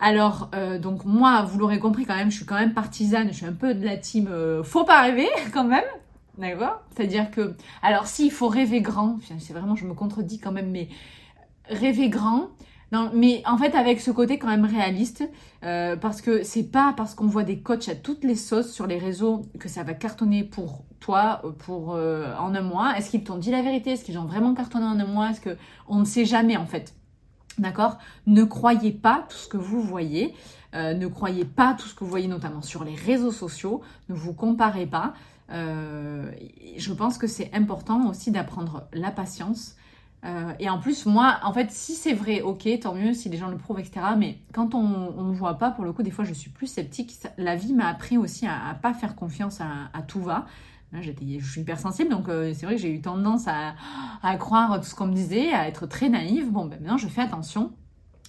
Alors, 0.00 0.50
euh, 0.54 0.78
donc 0.78 1.04
moi, 1.04 1.42
vous 1.42 1.58
l'aurez 1.58 1.78
compris 1.78 2.06
quand 2.06 2.16
même, 2.16 2.30
je 2.30 2.36
suis 2.36 2.46
quand 2.46 2.58
même 2.58 2.72
partisane, 2.72 3.28
je 3.28 3.34
suis 3.34 3.46
un 3.46 3.52
peu 3.52 3.74
de 3.74 3.84
la 3.84 3.98
team 3.98 4.28
euh, 4.28 4.64
faut 4.64 4.84
pas 4.84 5.02
rêver 5.02 5.28
quand 5.52 5.64
même, 5.64 5.84
d'accord? 6.40 6.80
C'est-à-dire 6.94 7.30
que, 7.30 7.54
alors 7.82 8.06
s'il 8.06 8.30
faut 8.30 8.48
rêver 8.48 8.80
grand, 8.80 9.18
c'est 9.38 9.52
vraiment, 9.52 9.76
je 9.76 9.86
me 9.86 9.94
contredis 9.94 10.38
quand 10.38 10.52
même, 10.52 10.70
mais 10.70 10.88
rêver 11.66 12.08
grand, 12.08 12.48
mais 13.14 13.42
en 13.46 13.56
fait 13.56 13.76
avec 13.76 14.00
ce 14.00 14.10
côté 14.10 14.38
quand 14.38 14.48
même 14.48 14.64
réaliste, 14.64 15.28
euh, 15.62 15.96
parce 15.96 16.20
que 16.20 16.42
c'est 16.42 16.70
pas 16.70 16.92
parce 16.96 17.14
qu'on 17.14 17.26
voit 17.26 17.44
des 17.44 17.60
coachs 17.60 17.88
à 17.88 17.94
toutes 17.94 18.24
les 18.24 18.34
sauces 18.34 18.72
sur 18.72 18.86
les 18.86 18.98
réseaux 18.98 19.42
que 19.60 19.68
ça 19.68 19.84
va 19.84 19.94
cartonner 19.94 20.42
pour 20.42 20.84
toi 20.98 21.42
pour 21.58 21.90
en 21.90 22.54
un 22.54 22.62
mois. 22.62 22.96
Est-ce 22.96 23.10
qu'ils 23.10 23.24
t'ont 23.24 23.38
dit 23.38 23.50
la 23.50 23.62
vérité? 23.62 23.92
Est-ce 23.92 24.04
qu'ils 24.04 24.18
ont 24.18 24.24
vraiment 24.24 24.54
cartonné 24.54 24.84
en 24.84 24.98
un 24.98 25.06
mois? 25.06 25.30
Est-ce 25.30 25.40
que 25.40 25.56
on 25.88 26.00
ne 26.00 26.04
sait 26.04 26.24
jamais 26.24 26.56
en 26.56 26.66
fait? 26.66 26.94
D'accord? 27.58 27.98
Ne 28.26 28.44
croyez 28.44 28.92
pas 28.92 29.26
tout 29.28 29.36
ce 29.36 29.48
que 29.48 29.56
vous 29.56 29.82
voyez. 29.82 30.34
Euh, 30.74 30.94
ne 30.94 31.06
croyez 31.08 31.44
pas 31.44 31.74
tout 31.74 31.88
ce 31.88 31.94
que 31.94 32.04
vous 32.04 32.10
voyez 32.10 32.28
notamment 32.28 32.62
sur 32.62 32.84
les 32.84 32.94
réseaux 32.94 33.32
sociaux. 33.32 33.82
Ne 34.08 34.14
vous 34.14 34.32
comparez 34.32 34.86
pas. 34.86 35.14
Euh, 35.50 36.30
je 36.76 36.92
pense 36.92 37.18
que 37.18 37.26
c'est 37.26 37.50
important 37.54 38.08
aussi 38.08 38.30
d'apprendre 38.30 38.88
la 38.92 39.10
patience. 39.10 39.76
Euh, 40.24 40.52
et 40.58 40.68
en 40.68 40.78
plus, 40.78 41.06
moi, 41.06 41.38
en 41.44 41.52
fait, 41.52 41.70
si 41.70 41.94
c'est 41.94 42.12
vrai, 42.12 42.42
ok, 42.42 42.68
tant 42.80 42.94
mieux, 42.94 43.14
si 43.14 43.28
les 43.28 43.38
gens 43.38 43.48
le 43.48 43.56
prouvent, 43.56 43.80
etc. 43.80 44.00
Mais 44.18 44.38
quand 44.52 44.74
on 44.74 45.24
ne 45.24 45.32
voit 45.32 45.58
pas, 45.58 45.70
pour 45.70 45.84
le 45.84 45.92
coup, 45.92 46.02
des 46.02 46.10
fois, 46.10 46.24
je 46.24 46.34
suis 46.34 46.50
plus 46.50 46.66
sceptique. 46.66 47.14
La 47.38 47.56
vie 47.56 47.72
m'a 47.72 47.88
appris 47.88 48.18
aussi 48.18 48.46
à 48.46 48.74
ne 48.74 48.78
pas 48.78 48.92
faire 48.92 49.16
confiance 49.16 49.60
à 49.60 50.02
tout 50.02 50.20
va 50.20 50.46
je 50.92 51.44
suis 51.44 51.60
hypersensible, 51.60 52.10
donc 52.10 52.28
euh, 52.28 52.52
c'est 52.54 52.66
vrai 52.66 52.74
que 52.76 52.80
j'ai 52.82 52.92
eu 52.92 53.00
tendance 53.00 53.46
à, 53.46 53.74
croire 54.38 54.80
tout 54.80 54.86
ce 54.86 54.94
qu'on 54.94 55.06
me 55.06 55.14
disait, 55.14 55.52
à 55.52 55.68
être 55.68 55.86
très 55.86 56.08
naïve. 56.08 56.50
Bon, 56.50 56.64
ben 56.64 56.78
maintenant 56.80 56.96
je 56.96 57.08
fais 57.08 57.22
attention. 57.22 57.72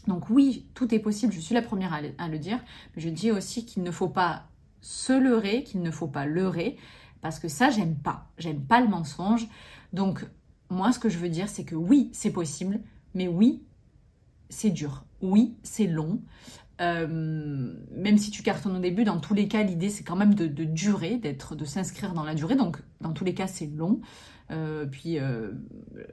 Donc 0.07 0.29
oui, 0.29 0.65
tout 0.73 0.93
est 0.93 0.99
possible, 0.99 1.31
je 1.33 1.39
suis 1.39 1.53
la 1.53 1.61
première 1.61 1.93
à 1.93 2.27
le, 2.27 2.39
dire, 2.39 2.59
mais 2.95 3.01
je 3.01 3.09
dis 3.09 3.31
aussi 3.31 3.65
qu'il 3.65 3.83
ne 3.83 3.91
faut 3.91 4.07
pas 4.07 4.43
se 4.81 5.13
leurrer, 5.13 5.63
qu'il 5.63 5.81
ne 5.81 5.91
faut 5.91 6.07
pas 6.07 6.25
leurrer, 6.25 6.77
parce 7.21 7.39
que 7.39 7.47
ça, 7.47 7.69
j'aime 7.69 7.95
pas. 7.95 8.27
J'aime 8.37 8.61
pas 8.61 8.81
le 8.81 8.87
mensonge. 8.87 9.47
Donc 9.93 10.25
moi, 10.69 10.91
ce 10.91 10.99
que 10.99 11.09
je 11.09 11.17
veux 11.17 11.29
dire, 11.29 11.49
c'est 11.49 11.65
que 11.65 11.75
oui, 11.75 12.09
c'est 12.13 12.31
possible, 12.31 12.79
mais 13.13 13.27
oui, 13.27 13.63
c'est 14.49 14.69
dur. 14.69 15.05
Oui, 15.21 15.55
c'est 15.63 15.87
long. 15.87 16.21
Euh, 16.79 17.75
même 17.91 18.17
si 18.17 18.31
tu 18.31 18.41
cartonnes 18.41 18.75
au 18.75 18.79
début, 18.79 19.03
dans 19.03 19.19
tous 19.19 19.35
les 19.35 19.47
cas, 19.47 19.61
l'idée 19.61 19.89
c'est 19.89 20.03
quand 20.03 20.15
même 20.15 20.33
de, 20.33 20.47
durer, 20.47 21.17
d'être, 21.17 21.55
de 21.55 21.65
s'inscrire 21.65 22.13
dans 22.13 22.23
la 22.23 22.33
durée. 22.33 22.55
Donc, 22.55 22.77
dans 23.01 23.11
tous 23.11 23.25
les 23.25 23.33
cas, 23.33 23.47
c'est 23.47 23.67
long. 23.67 24.01
Euh, 24.49 24.85
puis 24.85 25.19
euh, 25.19 25.51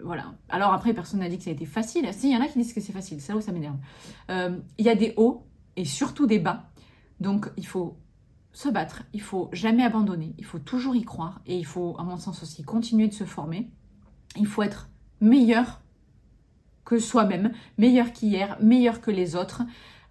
voilà. 0.02 0.34
Alors 0.48 0.72
après, 0.72 0.92
personne 0.92 1.20
n'a 1.20 1.28
dit 1.28 1.38
que 1.38 1.44
ça 1.44 1.50
a 1.50 1.54
été 1.54 1.66
facile. 1.66 2.06
Si, 2.12 2.28
il 2.28 2.34
y 2.34 2.36
en 2.36 2.42
a 2.42 2.48
qui 2.48 2.58
disent 2.58 2.74
que 2.74 2.80
c'est 2.80 2.92
facile. 2.92 3.20
C'est 3.20 3.32
là 3.32 3.38
où 3.38 3.40
ça 3.40 3.52
m'énerve. 3.52 3.78
Il 4.28 4.84
y 4.84 4.90
a 4.90 4.94
des 4.94 5.14
hauts 5.16 5.46
et 5.76 5.84
surtout 5.84 6.26
des 6.26 6.38
bas. 6.38 6.70
Donc, 7.20 7.50
il 7.56 7.66
faut 7.66 7.96
se 8.58 8.68
battre. 8.68 9.02
Il 9.12 9.20
faut 9.20 9.48
jamais 9.52 9.84
abandonner. 9.84 10.34
Il 10.38 10.44
faut 10.44 10.58
toujours 10.58 10.96
y 10.96 11.02
croire. 11.02 11.40
Et 11.46 11.56
il 11.56 11.66
faut, 11.66 11.96
à 11.98 12.02
mon 12.02 12.16
sens 12.16 12.42
aussi, 12.42 12.62
continuer 12.62 13.08
de 13.08 13.14
se 13.14 13.24
former. 13.24 13.70
Il 14.36 14.46
faut 14.46 14.62
être 14.62 14.88
meilleur 15.20 15.80
que 16.84 16.98
soi-même, 16.98 17.52
meilleur 17.76 18.12
qu'hier, 18.12 18.56
meilleur 18.60 19.00
que 19.00 19.10
les 19.10 19.36
autres. 19.36 19.62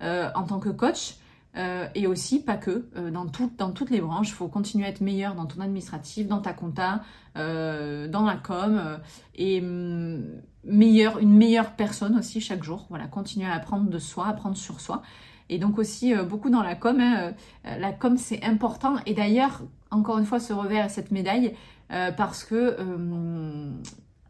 Euh, 0.04 0.30
en 0.36 0.44
tant 0.44 0.60
que 0.60 0.70
coach. 0.70 1.16
Euh, 1.56 1.88
et 1.96 2.06
aussi, 2.06 2.44
pas 2.44 2.56
que, 2.56 2.88
euh, 2.96 3.10
dans, 3.10 3.26
toutes 3.26 3.90
les 3.90 4.00
branches, 4.00 4.30
il 4.30 4.34
faut 4.34 4.48
continuer 4.48 4.86
à 4.86 4.90
être 4.90 5.02
meilleur 5.02 5.34
dans 5.34 5.48
ton 5.48 5.60
administratif, 5.60 6.28
dans 6.28 6.40
ta 6.40 6.54
compta, 6.54 7.02
dans 7.36 8.26
la 8.26 8.36
com, 8.36 9.00
et 9.36 9.62
mm, 9.62 10.42
meilleur, 10.66 11.20
une 11.20 11.36
meilleure 11.36 11.76
personne 11.76 12.18
aussi 12.18 12.42
chaque 12.42 12.64
jour. 12.64 12.86
Voilà, 12.90 13.08
continuer 13.08 13.48
à 13.48 13.54
apprendre 13.54 13.90
de 13.90 14.00
soi, 14.00 14.28
apprendre 14.28 14.58
sur 14.58 14.80
soi. 14.80 15.02
Et 15.50 15.60
donc 15.60 15.78
aussi, 15.78 16.14
beaucoup 16.16 16.50
dans 16.50 16.64
la 16.64 16.76
com, 16.76 17.00
hein, 17.00 17.34
la 17.64 17.92
com 17.92 18.18
c'est 18.18 18.44
important. 18.44 18.96
Et 19.06 19.14
d'ailleurs, 19.14 19.64
encore 19.92 20.18
une 20.18 20.26
fois, 20.26 20.40
ce 20.40 20.54
revers 20.54 20.86
et 20.86 20.90
cette 20.90 21.12
médaille, 21.12 21.54
parce 21.90 22.44
que 22.44 22.78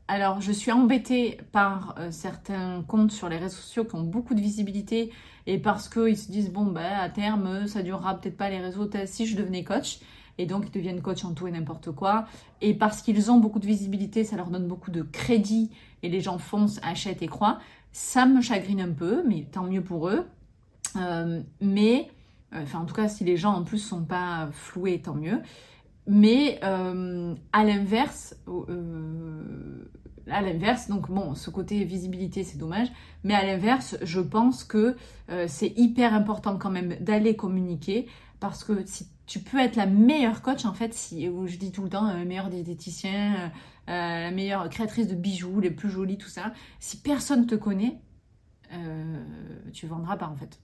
alors, 0.10 0.40
je 0.40 0.54
suis 0.54 0.72
embêtée 0.72 1.38
par 1.52 1.96
certains 2.12 2.82
comptes 2.88 3.12
sur 3.12 3.28
les 3.28 3.38
réseaux 3.38 3.58
sociaux 3.58 3.84
qui 3.84 3.96
ont 3.96 4.04
beaucoup 4.04 4.36
de 4.36 4.40
visibilité 4.40 5.12
et 5.48 5.58
parce 5.58 5.90
qu'ils 5.90 6.18
se 6.18 6.32
disent, 6.32 6.52
bon, 6.52 6.66
ben, 6.66 6.94
à 6.98 7.10
terme, 7.10 7.68
ça 7.68 7.82
durera 7.82 8.16
peut-être 8.16 8.38
pas 8.38 8.50
les 8.50 8.60
réseaux, 8.60 8.90
si 9.06 9.26
je 9.26 9.36
devenais 9.36 9.64
coach. 9.64 10.00
Et 10.38 10.46
donc, 10.46 10.66
ils 10.68 10.72
deviennent 10.72 11.02
coach 11.02 11.26
en 11.26 11.34
tout 11.34 11.48
et 11.48 11.52
n'importe 11.52 11.92
quoi. 11.92 12.26
Et 12.62 12.74
parce 12.74 13.02
qu'ils 13.02 13.32
ont 13.32 13.38
beaucoup 13.38 13.60
de 13.60 13.66
visibilité, 13.66 14.24
ça 14.24 14.38
leur 14.38 14.50
donne 14.50 14.68
beaucoup 14.68 14.92
de 14.92 15.02
crédit 15.02 15.72
et 16.04 16.10
les 16.10 16.22
gens 16.22 16.38
foncent, 16.38 16.80
achètent 16.84 17.24
et 17.24 17.28
croient. 17.28 17.60
Ça 17.92 18.26
me 18.26 18.40
chagrine 18.42 18.80
un 18.80 18.92
peu, 18.92 19.24
mais 19.28 19.48
tant 19.52 19.64
mieux 19.64 19.84
pour 19.84 20.08
eux. 20.10 20.26
Euh, 20.98 21.42
mais, 21.62 22.10
euh, 22.54 22.64
enfin, 22.64 22.80
en 22.80 22.86
tout 22.86 22.96
cas, 22.96 23.08
si 23.08 23.24
les 23.24 23.38
gens 23.38 23.54
en 23.54 23.64
plus 23.64 23.80
sont 23.80 24.04
pas 24.04 24.50
floués, 24.52 25.02
tant 25.02 25.16
mieux. 25.16 25.42
Mais 26.08 26.60
euh, 26.64 27.36
à 27.52 27.66
l'inverse, 27.66 28.36
à 30.30 30.42
l'inverse, 30.42 30.88
donc 30.88 31.12
bon, 31.12 31.36
ce 31.36 31.50
côté 31.50 31.84
visibilité, 31.84 32.44
c'est 32.44 32.58
dommage, 32.58 32.88
mais 33.26 33.34
à 33.34 33.46
l'inverse, 33.46 33.98
je 34.02 34.22
pense 34.22 34.64
que 34.64 34.96
c'est 35.48 35.78
hyper 35.78 36.14
important 36.14 36.58
quand 36.58 36.70
même 36.70 36.96
d'aller 37.02 37.36
communiquer 37.36 38.08
parce 38.40 38.64
que 38.64 38.86
si 38.86 39.10
tu 39.26 39.40
peux 39.40 39.60
être 39.60 39.76
la 39.76 39.86
meilleure 39.86 40.42
coach, 40.42 40.64
en 40.64 40.74
fait, 40.74 40.94
si, 40.94 41.26
je 41.26 41.58
dis 41.58 41.74
tout 41.74 41.84
le 41.84 41.90
temps, 41.90 42.18
le 42.18 42.24
meilleur 42.24 42.50
diététicien, 42.50 43.52
la 43.88 44.32
meilleure 44.32 44.70
créatrice 44.70 45.10
de 45.10 45.16
bijoux, 45.16 45.60
les 45.60 45.72
plus 45.72 45.90
jolis, 45.90 46.18
tout 46.18 46.30
ça, 46.30 46.54
si 46.80 47.02
personne 47.02 47.48
te 47.48 47.56
connaît, 47.56 48.00
tu 49.74 49.88
vendras 49.88 50.16
pas 50.16 50.28
en 50.28 50.38
fait. 50.38 50.58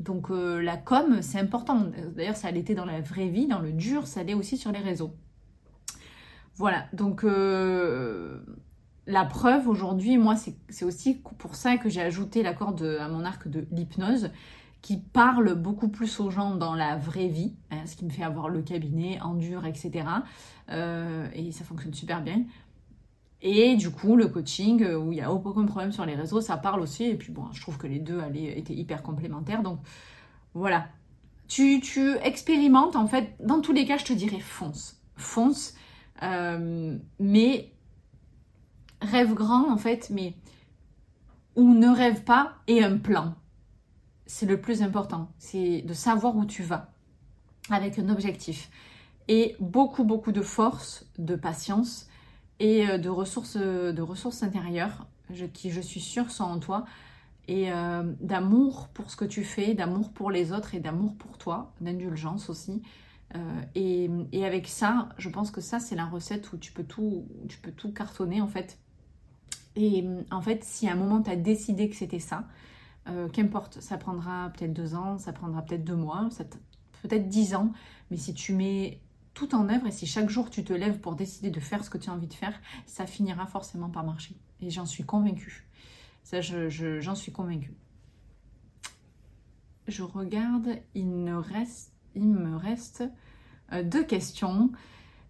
Donc 0.00 0.28
la 0.30 0.76
com, 0.76 1.18
c'est 1.20 1.38
important. 1.38 1.86
D'ailleurs, 2.16 2.36
ça 2.36 2.50
l'était 2.50 2.74
dans 2.74 2.84
la 2.84 3.00
vraie 3.00 3.28
vie, 3.28 3.46
dans 3.46 3.60
le 3.60 3.72
dur, 3.72 4.06
ça 4.06 4.22
l'est 4.22 4.34
aussi 4.34 4.56
sur 4.56 4.72
les 4.72 4.78
réseaux. 4.78 5.14
Voilà, 6.56 6.86
donc 6.92 7.22
la 9.06 9.24
preuve 9.24 9.68
aujourd'hui, 9.68 10.18
moi, 10.18 10.34
c'est 10.36 10.84
aussi 10.84 11.22
pour 11.38 11.54
ça 11.54 11.76
que 11.76 11.88
j'ai 11.88 12.00
ajouté 12.00 12.42
l'accord 12.42 12.74
à 12.82 13.08
mon 13.08 13.24
arc 13.24 13.46
de 13.48 13.66
l'hypnose 13.70 14.30
qui 14.82 14.96
parle 14.96 15.54
beaucoup 15.54 15.88
plus 15.88 16.20
aux 16.20 16.30
gens 16.30 16.54
dans 16.54 16.74
la 16.74 16.96
vraie 16.96 17.28
vie, 17.28 17.54
hein, 17.70 17.84
ce 17.86 17.96
qui 17.96 18.04
me 18.04 18.10
fait 18.10 18.22
avoir 18.22 18.48
le 18.48 18.62
cabinet 18.62 19.20
en 19.20 19.34
dur, 19.34 19.66
etc. 19.66 20.06
Euh, 20.70 21.28
et 21.34 21.52
ça 21.52 21.64
fonctionne 21.64 21.92
super 21.92 22.22
bien. 22.22 22.44
Et 23.42 23.76
du 23.76 23.90
coup, 23.90 24.16
le 24.16 24.28
coaching, 24.28 24.82
euh, 24.82 24.98
où 24.98 25.12
il 25.12 25.16
n'y 25.16 25.22
a 25.22 25.32
aucun 25.32 25.64
problème 25.64 25.92
sur 25.92 26.04
les 26.04 26.14
réseaux, 26.14 26.40
ça 26.40 26.56
parle 26.56 26.80
aussi. 26.80 27.04
Et 27.04 27.14
puis 27.14 27.32
bon, 27.32 27.44
je 27.52 27.60
trouve 27.60 27.78
que 27.78 27.86
les 27.86 27.98
deux 27.98 28.20
étaient 28.34 28.74
hyper 28.74 29.02
complémentaires. 29.02 29.62
Donc 29.62 29.78
voilà. 30.54 30.88
Tu, 31.48 31.80
tu 31.80 32.16
expérimentes, 32.22 32.96
en 32.96 33.06
fait, 33.06 33.34
dans 33.40 33.60
tous 33.60 33.72
les 33.72 33.84
cas, 33.84 33.96
je 33.96 34.04
te 34.04 34.12
dirais 34.12 34.40
fonce. 34.40 35.00
Fonce. 35.16 35.74
Euh, 36.22 36.98
mais 37.18 37.72
rêve 39.00 39.34
grand 39.34 39.70
en 39.70 39.78
fait, 39.78 40.10
mais 40.10 40.34
ou 41.56 41.74
ne 41.74 41.88
rêve 41.88 42.24
pas 42.24 42.56
et 42.66 42.82
un 42.82 42.98
plan. 42.98 43.34
C'est 44.26 44.46
le 44.46 44.60
plus 44.60 44.82
important, 44.82 45.30
c'est 45.38 45.82
de 45.82 45.94
savoir 45.94 46.36
où 46.36 46.44
tu 46.44 46.62
vas 46.62 46.92
avec 47.70 47.98
un 47.98 48.08
objectif 48.08 48.70
et 49.28 49.56
beaucoup 49.60 50.04
beaucoup 50.04 50.32
de 50.32 50.42
force, 50.42 51.06
de 51.18 51.36
patience 51.36 52.09
et 52.60 52.88
euh, 52.88 52.98
de 52.98 53.08
ressources 53.08 53.56
de 53.56 54.02
ressources 54.02 54.42
intérieures 54.44 55.06
qui 55.52 55.70
je 55.70 55.80
suis 55.80 56.00
sûre 56.00 56.30
sont 56.30 56.44
en 56.44 56.58
toi 56.58 56.84
et 57.48 57.72
euh, 57.72 58.02
d'amour 58.20 58.88
pour 58.94 59.10
ce 59.10 59.16
que 59.16 59.24
tu 59.24 59.42
fais, 59.42 59.74
d'amour 59.74 60.12
pour 60.12 60.30
les 60.30 60.52
autres 60.52 60.74
et 60.74 60.80
d'amour 60.80 61.16
pour 61.16 61.38
toi, 61.38 61.72
d'indulgence 61.80 62.48
aussi. 62.48 62.82
Euh, 63.34 63.38
et, 63.74 64.10
et, 64.32 64.44
avec 64.44 64.66
ça, 64.66 65.08
je 65.18 65.28
pense 65.28 65.50
que 65.50 65.60
ça 65.60 65.78
c'est 65.80 65.94
la 65.94 66.04
recette 66.04 66.52
où 66.52 66.58
tu 66.58 66.72
peux 66.72 66.82
tout, 66.84 67.26
cartonner 67.94 68.40
en 68.40 68.48
fait 68.48 68.78
et 69.76 70.02
euh, 70.04 70.22
en 70.30 70.40
fait, 70.40 70.64
si 70.64 70.88
à 70.88 70.92
un 70.92 70.96
moment 70.96 71.22
tu 71.22 71.30
as 71.30 71.36
décidé 71.36 71.88
que 71.88 71.96
c'était 71.96 72.18
ça, 72.18 72.44
euh, 73.08 73.28
qu'importe, 73.28 73.80
ça 73.80 73.96
prendra 73.96 74.50
peut-être 74.50 74.72
deux 74.72 74.94
ans, 74.94 75.18
ça 75.18 75.32
prendra 75.32 75.62
peut-être 75.62 75.84
deux 75.84 75.96
mois, 75.96 76.28
peut-être 77.02 77.28
dix 77.28 77.54
ans, 77.54 77.72
mais 78.10 78.16
si 78.16 78.34
tu 78.34 78.52
mets 78.52 79.00
tout 79.40 79.54
en 79.54 79.70
œuvre 79.70 79.86
et 79.86 79.90
si 79.90 80.06
chaque 80.06 80.28
jour 80.28 80.50
tu 80.50 80.64
te 80.64 80.72
lèves 80.74 81.00
pour 81.00 81.14
décider 81.14 81.48
de 81.48 81.60
faire 81.60 81.82
ce 81.82 81.88
que 81.88 81.96
tu 81.96 82.10
as 82.10 82.12
envie 82.12 82.26
de 82.26 82.34
faire, 82.34 82.52
ça 82.84 83.06
finira 83.06 83.46
forcément 83.46 83.88
par 83.88 84.04
marcher. 84.04 84.36
Et 84.60 84.68
j'en 84.68 84.84
suis 84.84 85.04
convaincue. 85.04 85.66
Ça, 86.22 86.42
j'en 86.42 87.14
suis 87.14 87.32
convaincue. 87.32 87.72
Je 89.88 90.02
regarde, 90.02 90.68
il, 90.94 91.32
reste, 91.32 91.94
il 92.14 92.28
me 92.28 92.54
reste 92.54 93.02
euh, 93.72 93.82
deux 93.82 94.04
questions. 94.04 94.70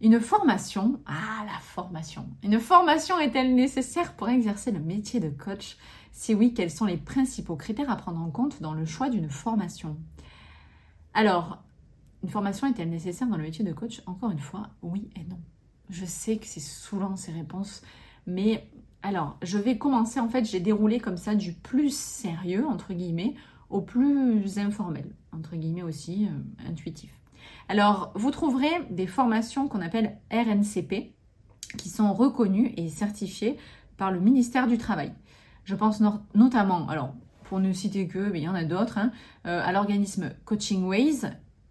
Une 0.01 0.19
formation, 0.19 1.01
ah 1.07 1.45
la 1.47 1.59
formation, 1.61 2.29
une 2.43 2.59
formation 2.59 3.17
est-elle 3.21 3.55
nécessaire 3.55 4.15
pour 4.15 4.29
exercer 4.29 4.73
le 4.73 4.81
métier 4.81 5.21
de 5.21 5.29
coach? 5.29 5.77
Si 6.11 6.35
oui, 6.35 6.53
quels 6.53 6.73
sont 6.73 6.87
les 6.87 6.97
principaux 6.97 7.55
critères 7.55 7.91
à 7.91 7.97
prendre 7.97 8.21
en 8.21 8.31
compte 8.31 8.61
dans 8.61 8.75
le 8.75 8.87
choix 8.87 9.09
d'une 9.09 9.31
formation? 9.31 9.97
Alors, 11.15 11.63
une 12.23 12.29
formation 12.29 12.67
est-elle 12.67 12.91
nécessaire 12.91 13.29
dans 13.29 13.37
le 13.37 13.43
métier 13.43 13.65
de 13.65 13.73
coach? 13.73 14.03
Encore 14.07 14.31
une 14.31 14.39
fois, 14.39 14.71
oui 14.83 15.11
et 15.17 15.25
non. 15.25 15.39
Je 15.89 16.05
sais 16.05 16.37
que 16.37 16.47
c'est 16.47 16.61
souvent 16.61 17.17
ces 17.17 17.33
réponses, 17.33 17.83
mais 18.27 18.69
Alors, 19.03 19.39
je 19.43 19.57
vais 19.57 19.79
commencer, 19.79 20.21
en 20.21 20.29
fait, 20.29 20.45
j'ai 20.45 20.61
déroulé 20.61 21.01
comme 21.01 21.17
ça 21.17 21.35
du 21.35 21.55
plus 21.55 21.95
sérieux, 21.97 22.67
entre 22.67 22.93
guillemets, 22.93 23.35
au 23.71 23.81
plus 23.81 24.59
informel, 24.59 25.15
entre 25.33 25.57
guillemets 25.57 25.83
aussi, 25.83 26.27
euh, 26.27 26.69
intuitif. 26.69 27.11
Alors, 27.69 28.13
vous 28.15 28.31
trouverez 28.31 28.71
des 28.91 29.07
formations 29.07 29.69
qu'on 29.69 29.81
appelle 29.81 30.19
RNCP, 30.31 31.15
qui 31.79 31.89
sont 31.89 32.13
reconnues 32.13 32.75
et 32.77 32.89
certifiées 32.89 33.57
par 33.97 34.11
le 34.11 34.21
ministère 34.21 34.67
du 34.67 34.77
Travail. 34.77 35.13
Je 35.65 35.75
pense 35.75 36.03
notamment, 36.35 36.89
alors 36.89 37.15
pour 37.45 37.61
ne 37.61 37.73
citer 37.73 38.07
que, 38.07 38.19
mais 38.19 38.41
il 38.41 38.45
y 38.45 38.49
en 38.49 38.55
a 38.55 38.65
d'autres, 38.65 38.99
hein, 38.99 39.13
euh, 39.47 39.63
à 39.65 39.73
l'organisme 39.73 40.31
Coaching 40.45 40.85
Ways, 40.85 41.23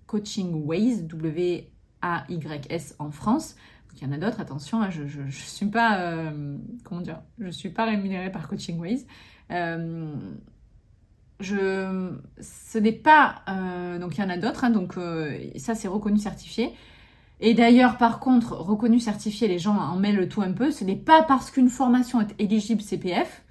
Coaching 0.10 0.66
Ways, 0.66 1.04
W-A-Y-S 1.04 2.96
en 3.00 3.12
France. 3.12 3.56
il 3.96 4.04
y 4.04 4.10
en 4.10 4.12
a 4.12 4.18
d'autres, 4.18 4.40
attention, 4.40 4.82
hein, 4.82 4.90
je 4.90 5.04
ne 5.22 5.30
suis 5.30 5.68
pas, 5.68 6.00
euh, 6.00 6.58
suis 7.52 7.70
pas 7.70 7.86
rémunérée 7.86 8.32
par 8.32 8.48
Coaching 8.48 8.80
Ways. 8.80 9.06
Euh, 9.52 10.16
ce 11.42 12.78
n'est 12.78 12.92
pas, 12.92 13.44
donc 14.00 14.18
il 14.18 14.22
y 14.22 14.24
en 14.24 14.30
a 14.30 14.38
d'autres, 14.38 14.66
hein, 14.66 14.72
donc 14.72 14.96
ça 15.56 15.76
c'est 15.76 15.88
reconnu 15.88 16.18
certifié. 16.18 16.74
Et 17.42 17.54
d'ailleurs, 17.54 17.98
par 17.98 18.20
contre, 18.20 18.54
reconnu 18.54 19.00
certifié, 19.00 19.48
les 19.48 19.60
gens 19.60 19.78
en 19.78 19.96
mêlent 19.96 20.28
tout 20.28 20.42
un 20.42 20.52
peu. 20.52 20.72
Ce 20.72 20.84
n'est 20.84 20.98
pas 20.98 21.24
parce 21.24 21.52
qu'une 21.52 21.70
formation 21.70 22.20
est 22.20 22.36
éligible 22.40 22.82
CPF, 22.82 23.44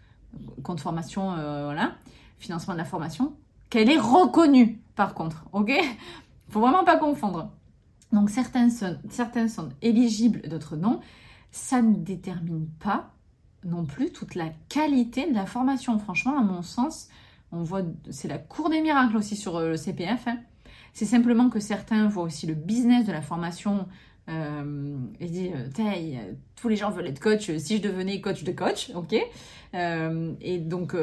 compte 0.62 0.80
formation, 0.80 1.32
euh, 1.32 1.64
voilà, 1.64 1.94
financement 2.38 2.74
de 2.74 2.78
la 2.78 2.84
formation, 2.84 3.34
qu'elle 3.70 3.90
est 3.90 3.98
reconnue, 3.98 4.82
par 4.94 5.14
contre, 5.14 5.46
ok? 5.52 5.72
Faut 6.50 6.60
vraiment 6.60 6.84
pas 6.84 6.96
confondre. 6.96 7.52
Donc 8.12 8.30
certains 8.30 8.70
sont, 8.70 8.96
sont 9.48 9.68
éligibles, 9.82 10.42
d'autres 10.48 10.76
non. 10.76 11.00
Ça 11.50 11.82
ne 11.82 11.94
détermine 11.94 12.66
pas 12.80 13.10
non 13.64 13.84
plus 13.84 14.12
toute 14.12 14.34
la 14.34 14.50
qualité 14.68 15.28
de 15.28 15.34
la 15.34 15.46
formation. 15.46 15.98
Franchement, 15.98 16.38
à 16.38 16.42
mon 16.42 16.62
sens, 16.62 17.08
on 17.52 17.62
voit, 17.62 17.82
c'est 18.10 18.28
la 18.28 18.38
cour 18.38 18.70
des 18.70 18.80
miracles 18.80 19.16
aussi 19.16 19.36
sur 19.36 19.56
euh, 19.56 19.70
le 19.70 19.76
CPF. 19.76 20.28
Hein. 20.28 20.38
C'est 20.92 21.06
simplement 21.06 21.50
que 21.50 21.60
certains 21.60 22.08
voient 22.08 22.24
aussi 22.24 22.46
le 22.46 22.54
business 22.54 23.04
de 23.06 23.12
la 23.12 23.22
formation 23.22 23.86
euh, 24.28 24.96
et 25.20 25.26
disent, 25.26 25.52
euh, 25.78 26.32
tous 26.56 26.68
les 26.68 26.76
gens 26.76 26.90
veulent 26.90 27.06
être 27.06 27.20
coach, 27.20 27.50
si 27.56 27.78
je 27.78 27.82
devenais 27.82 28.20
coach 28.20 28.44
de 28.44 28.52
coach, 28.52 28.90
ok 28.94 29.16
euh, 29.74 30.32
Et 30.40 30.58
donc, 30.58 30.94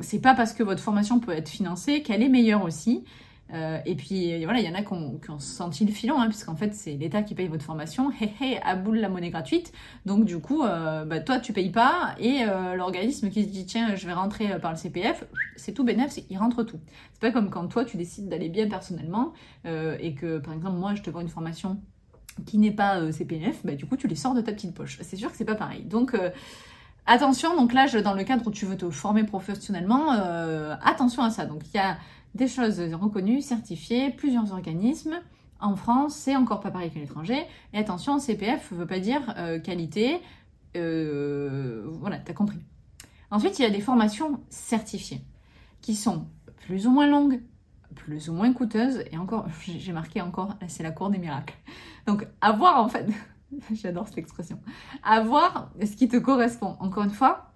c'est 0.00 0.20
pas 0.20 0.34
parce 0.34 0.52
que 0.52 0.62
votre 0.62 0.82
formation 0.82 1.20
peut 1.20 1.32
être 1.32 1.48
financée 1.48 2.02
qu'elle 2.02 2.22
est 2.22 2.28
meilleure 2.28 2.64
aussi. 2.64 3.04
Euh, 3.52 3.78
et 3.84 3.94
puis 3.94 4.42
voilà, 4.44 4.60
il 4.60 4.66
y 4.66 4.68
en 4.68 4.74
a 4.74 4.82
qui 4.82 4.92
ont, 4.92 5.38
senti 5.38 5.84
le 5.84 5.92
filon, 5.92 6.20
hein, 6.20 6.28
puisqu'en 6.28 6.56
fait 6.56 6.74
c'est 6.74 6.92
l'État 6.92 7.22
qui 7.22 7.34
paye 7.34 7.48
votre 7.48 7.64
formation, 7.64 8.10
hé 8.20 8.32
hé, 8.40 8.58
à 8.62 8.76
boule 8.76 8.98
la 8.98 9.08
monnaie 9.08 9.30
gratuite. 9.30 9.72
Donc 10.06 10.24
du 10.24 10.38
coup, 10.38 10.62
euh, 10.62 11.04
bah, 11.04 11.20
toi 11.20 11.38
tu 11.38 11.52
payes 11.52 11.70
pas, 11.70 12.14
et 12.18 12.44
euh, 12.46 12.74
l'organisme 12.74 13.28
qui 13.30 13.44
se 13.44 13.48
dit 13.50 13.66
tiens, 13.66 13.94
je 13.94 14.06
vais 14.06 14.14
rentrer 14.14 14.58
par 14.60 14.70
le 14.72 14.78
CPF, 14.78 15.24
c'est 15.56 15.72
tout 15.72 15.84
bénéfice, 15.84 16.24
il 16.30 16.38
rentre 16.38 16.62
tout. 16.62 16.80
C'est 17.12 17.20
pas 17.20 17.30
comme 17.30 17.50
quand 17.50 17.66
toi 17.68 17.84
tu 17.84 17.96
décides 17.96 18.28
d'aller 18.28 18.48
bien 18.48 18.68
personnellement, 18.68 19.32
et 19.64 20.14
que 20.14 20.38
par 20.38 20.54
exemple 20.54 20.76
moi 20.76 20.94
je 20.94 21.02
te 21.02 21.10
vends 21.10 21.20
une 21.20 21.28
formation 21.28 21.80
qui 22.46 22.56
n'est 22.56 22.72
pas 22.72 23.12
CPF, 23.12 23.64
bah, 23.64 23.74
du 23.74 23.84
coup 23.84 23.96
tu 23.96 24.06
les 24.06 24.16
sors 24.16 24.34
de 24.34 24.40
ta 24.40 24.52
petite 24.52 24.74
poche. 24.74 24.98
C'est 25.02 25.16
sûr 25.16 25.30
que 25.30 25.36
c'est 25.36 25.44
pas 25.44 25.54
pareil. 25.54 25.84
Donc 25.84 26.16
attention, 27.04 27.54
donc 27.56 27.74
là 27.74 27.86
dans 28.00 28.14
le 28.14 28.24
cadre 28.24 28.46
où 28.46 28.50
tu 28.50 28.64
veux 28.64 28.78
te 28.78 28.88
former 28.88 29.24
professionnellement, 29.24 30.10
attention 30.82 31.22
à 31.22 31.28
ça. 31.28 31.44
Donc 31.44 31.62
il 31.74 31.76
y 31.76 31.80
a 31.80 31.98
des 32.34 32.48
choses 32.48 32.80
reconnues, 32.80 33.40
certifiées, 33.40 34.10
plusieurs 34.10 34.52
organismes. 34.52 35.20
En 35.60 35.76
France, 35.76 36.16
c'est 36.16 36.34
encore 36.34 36.60
pas 36.60 36.70
pareil 36.70 36.90
qu'à 36.90 37.00
l'étranger. 37.00 37.44
Et 37.72 37.78
attention, 37.78 38.18
CPF 38.18 38.72
ne 38.72 38.78
veut 38.78 38.86
pas 38.86 38.98
dire 38.98 39.34
euh, 39.36 39.60
qualité. 39.60 40.20
Euh, 40.76 41.86
voilà, 42.00 42.18
t'as 42.18 42.32
compris. 42.32 42.58
Ensuite, 43.30 43.58
il 43.58 43.62
y 43.62 43.66
a 43.66 43.70
des 43.70 43.80
formations 43.80 44.40
certifiées 44.48 45.20
qui 45.80 45.94
sont 45.94 46.26
plus 46.66 46.86
ou 46.86 46.90
moins 46.90 47.06
longues, 47.06 47.40
plus 47.94 48.28
ou 48.28 48.32
moins 48.32 48.52
coûteuses. 48.52 49.04
Et 49.12 49.18
encore, 49.18 49.46
j'ai 49.66 49.92
marqué 49.92 50.20
encore, 50.20 50.56
c'est 50.68 50.82
la 50.82 50.90
cour 50.90 51.10
des 51.10 51.18
miracles. 51.18 51.54
Donc, 52.06 52.26
avoir 52.40 52.82
en 52.82 52.88
fait, 52.88 53.06
j'adore 53.72 54.08
cette 54.08 54.18
expression, 54.18 54.58
avoir 55.02 55.70
ce 55.80 55.94
qui 55.96 56.08
te 56.08 56.16
correspond. 56.16 56.76
Encore 56.80 57.04
une 57.04 57.10
fois, 57.10 57.52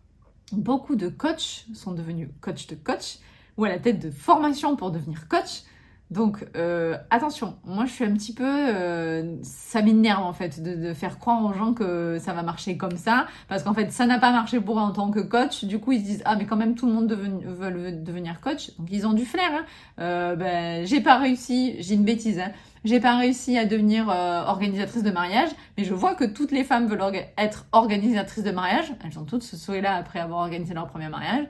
beaucoup 0.53 0.97
de 0.97 1.09
coachs 1.09 1.67
sont 1.75 1.93
devenus 1.93 2.29
coach 2.41 2.67
de 2.67 2.75
coach 2.75 3.19
ou 3.57 3.65
à 3.65 3.69
la 3.69 3.79
tête 3.79 3.99
de 3.99 4.11
formation 4.11 4.77
pour 4.77 4.91
devenir 4.91 5.29
coach. 5.29 5.63
Donc 6.11 6.47
euh, 6.57 6.97
attention, 7.11 7.57
moi 7.65 7.85
je 7.85 7.91
suis 7.91 8.05
un 8.05 8.13
petit 8.13 8.33
peu, 8.33 8.45
euh, 8.47 9.35
ça 9.43 9.83
m'énerve 9.83 10.23
en 10.23 10.33
fait 10.33 10.63
de, 10.63 10.95
faire 10.95 11.19
croire 11.19 11.45
aux 11.45 11.53
gens 11.53 11.75
que 11.75 12.19
ça 12.21 12.33
va 12.33 12.45
marcher 12.45 12.77
comme 12.77 12.97
ça, 12.97 13.27
parce 13.49 13.65
qu'en 13.65 13.75
fait 13.75 13.91
ça 13.91 14.07
n'a 14.07 14.21
pas 14.21 14.31
marché 14.31 14.61
pour 14.61 14.79
eux 14.79 14.83
en 14.83 14.93
tant 14.93 15.11
que 15.11 15.19
coach. 15.19 15.65
Du 15.65 15.81
coup 15.81 15.93
ils 15.93 16.01
se 16.01 16.05
disent 16.05 16.23
ah 16.25 16.37
mais 16.37 16.47
quand 16.47 16.55
même 16.55 16.77
tout 16.77 16.87
le 16.87 16.93
monde 16.93 17.13
veut 17.13 17.91
devenir 17.91 18.41
coach, 18.41 18.71
donc 18.79 18.87
ils 18.93 19.05
ont 19.05 19.15
du 19.15 19.25
flair. 19.25 19.51
Hein. 19.51 19.65
Euh, 19.99 20.37
ben 20.37 20.87
j'ai 20.87 21.01
pas 21.01 21.19
réussi, 21.19 21.75
j'ai 21.81 21.95
une 21.95 22.05
bêtise. 22.05 22.39
Hein. 22.39 22.53
J'ai 22.85 23.01
pas 23.01 23.17
réussi 23.17 23.59
à 23.59 23.65
devenir 23.65 24.07
organisatrice 24.07 25.03
de 25.03 25.11
mariage, 25.11 25.49
mais 25.77 25.83
je 25.83 25.93
vois 25.93 26.15
que 26.15 26.23
toutes 26.23 26.53
les 26.53 26.63
femmes 26.63 26.87
veulent 26.87 27.03
être 27.37 27.67
organisatrices 27.73 28.45
de 28.45 28.53
mariage. 28.53 28.93
Elles 29.05 29.13
sont 29.13 29.25
toutes 29.25 29.43
ce 29.43 29.57
souhait 29.57 29.81
là 29.81 29.97
après 29.97 30.21
avoir 30.21 30.39
organisé 30.39 30.73
leur 30.73 30.87
premier 30.87 31.09
mariage. 31.09 31.47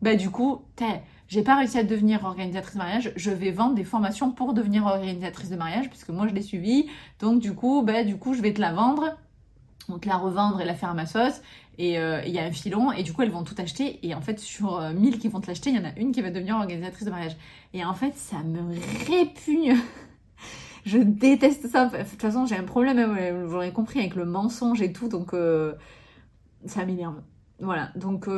Ben 0.00 0.16
du 0.16 0.30
coup, 0.30 0.62
t'es 0.76 1.02
j'ai 1.28 1.42
pas 1.42 1.56
réussi 1.56 1.78
à 1.78 1.84
devenir 1.84 2.24
organisatrice 2.24 2.74
de 2.74 2.78
mariage, 2.78 3.12
je 3.14 3.30
vais 3.30 3.50
vendre 3.50 3.74
des 3.74 3.84
formations 3.84 4.30
pour 4.30 4.54
devenir 4.54 4.86
organisatrice 4.86 5.50
de 5.50 5.56
mariage, 5.56 5.90
puisque 5.90 6.08
moi 6.08 6.26
je 6.26 6.34
l'ai 6.34 6.42
suivi. 6.42 6.86
Donc 7.20 7.40
du 7.40 7.54
coup, 7.54 7.82
bah, 7.82 8.02
du 8.02 8.16
coup, 8.16 8.32
je 8.32 8.40
vais 8.40 8.54
te 8.54 8.60
la 8.60 8.72
vendre, 8.72 9.14
donc 9.90 10.06
la 10.06 10.16
revendre 10.16 10.60
et 10.62 10.64
la 10.64 10.74
faire 10.74 10.88
à 10.88 10.94
ma 10.94 11.04
sauce. 11.04 11.42
Et 11.76 11.98
euh, 11.98 12.22
il 12.26 12.32
y 12.32 12.38
a 12.38 12.44
un 12.44 12.50
filon, 12.50 12.92
et 12.92 13.02
du 13.02 13.12
coup, 13.12 13.22
elles 13.22 13.30
vont 13.30 13.44
tout 13.44 13.54
acheter. 13.58 14.04
Et 14.06 14.14
en 14.14 14.22
fait, 14.22 14.40
sur 14.40 14.80
1000 14.80 15.14
euh, 15.14 15.18
qui 15.18 15.28
vont 15.28 15.40
te 15.40 15.46
l'acheter, 15.46 15.70
il 15.70 15.76
y 15.76 15.78
en 15.78 15.84
a 15.84 15.94
une 15.96 16.12
qui 16.12 16.22
va 16.22 16.30
devenir 16.30 16.56
organisatrice 16.56 17.04
de 17.04 17.10
mariage. 17.10 17.36
Et 17.74 17.84
en 17.84 17.94
fait, 17.94 18.16
ça 18.16 18.38
me 18.38 18.62
répugne. 19.06 19.76
je 20.86 20.98
déteste 20.98 21.68
ça. 21.68 21.86
De 21.86 22.08
toute 22.08 22.22
façon, 22.22 22.46
j'ai 22.46 22.56
un 22.56 22.64
problème, 22.64 23.44
vous 23.44 23.52
l'aurez 23.52 23.72
compris, 23.72 24.00
avec 24.00 24.14
le 24.14 24.24
mensonge 24.24 24.80
et 24.80 24.92
tout, 24.94 25.08
donc 25.08 25.34
euh, 25.34 25.74
ça 26.64 26.86
m'énerve. 26.86 27.20
Voilà, 27.60 27.90
donc 27.96 28.28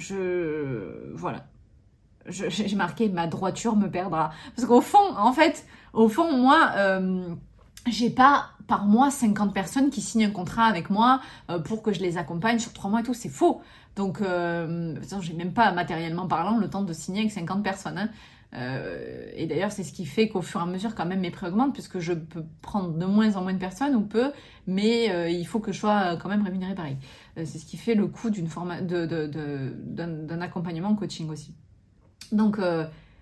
je. 0.00 1.12
Voilà. 1.14 1.46
J'ai 2.26 2.76
marqué 2.76 3.08
ma 3.08 3.26
droiture 3.26 3.76
me 3.76 3.88
perdra. 3.88 4.30
Parce 4.54 4.68
qu'au 4.68 4.80
fond, 4.80 5.16
en 5.16 5.32
fait, 5.32 5.64
au 5.92 6.08
fond, 6.08 6.36
moi, 6.36 6.72
euh, 6.76 7.34
j'ai 7.88 8.10
pas 8.10 8.50
par 8.66 8.84
mois 8.84 9.10
50 9.10 9.52
personnes 9.52 9.90
qui 9.90 10.00
signent 10.00 10.26
un 10.26 10.30
contrat 10.30 10.64
avec 10.64 10.90
moi 10.90 11.20
euh, 11.50 11.58
pour 11.58 11.82
que 11.82 11.92
je 11.92 12.00
les 12.00 12.18
accompagne 12.18 12.58
sur 12.58 12.72
trois 12.72 12.90
mois 12.90 13.00
et 13.00 13.02
tout. 13.02 13.14
C'est 13.14 13.30
faux. 13.30 13.62
Donc, 13.96 14.20
euh, 14.20 14.94
j'ai 15.20 15.32
même 15.32 15.52
pas 15.52 15.72
matériellement 15.72 16.28
parlant 16.28 16.58
le 16.58 16.68
temps 16.68 16.82
de 16.82 16.92
signer 16.92 17.20
avec 17.20 17.32
50 17.32 17.62
personnes. 17.62 17.98
Hein. 17.98 18.10
Et 19.36 19.46
d'ailleurs, 19.46 19.70
c'est 19.70 19.84
ce 19.84 19.92
qui 19.92 20.04
fait 20.04 20.28
qu'au 20.28 20.42
fur 20.42 20.60
et 20.60 20.64
à 20.64 20.66
mesure, 20.66 20.94
quand 20.94 21.06
même, 21.06 21.20
mes 21.20 21.30
prix 21.30 21.46
augmentent, 21.46 21.72
puisque 21.72 22.00
je 22.00 22.12
peux 22.12 22.44
prendre 22.62 22.90
de 22.90 23.06
moins 23.06 23.36
en 23.36 23.42
moins 23.42 23.52
de 23.52 23.58
personnes, 23.58 23.94
ou 23.94 24.00
peu, 24.00 24.32
mais 24.66 25.30
il 25.32 25.44
faut 25.44 25.60
que 25.60 25.70
je 25.70 25.78
sois 25.78 26.16
quand 26.16 26.28
même 26.28 26.42
rémunérée 26.42 26.74
pareil. 26.74 26.96
Euh, 27.38 27.44
c'est 27.44 27.58
ce 27.58 27.66
qui 27.66 27.76
fait 27.76 27.94
le 27.94 28.06
coût 28.06 28.30
d'une 28.30 28.48
forma 28.48 28.80
de, 28.80 29.06
d'un 29.76 30.40
accompagnement 30.40 30.94
coaching 30.94 31.28
aussi. 31.30 31.54
Donc, 32.32 32.58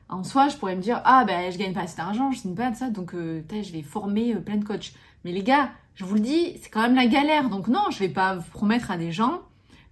en 0.09 0.25
soi, 0.25 0.49
je 0.49 0.57
pourrais 0.57 0.77
me 0.77 0.83
dire, 0.83 1.01
ah 1.05 1.25
ben, 1.27 1.51
je 1.51 1.59
gagne 1.59 1.73
pas 1.73 1.83
assez 1.83 1.97
d'argent, 1.97 2.31
je 2.31 2.39
signe 2.39 2.55
pas 2.55 2.71
de 2.71 2.77
ça, 2.77 2.91
donc 2.91 3.13
je 3.15 3.73
vais 3.73 3.83
former 3.83 4.35
plein 4.37 4.57
de 4.57 4.65
coachs. 4.65 4.93
Mais 5.25 5.33
les 5.33 5.43
gars, 5.43 5.71
je 5.95 6.05
vous 6.05 6.15
le 6.15 6.21
dis, 6.21 6.59
c'est 6.61 6.69
quand 6.69 6.83
même 6.83 6.95
la 6.95 7.07
galère. 7.07 7.49
Donc 7.49 7.69
non, 7.69 7.91
je 7.91 7.99
vais 8.01 8.09
pas 8.09 8.37
promettre 8.53 8.91
à 8.91 8.99
des 8.99 9.13
gens 9.13 9.41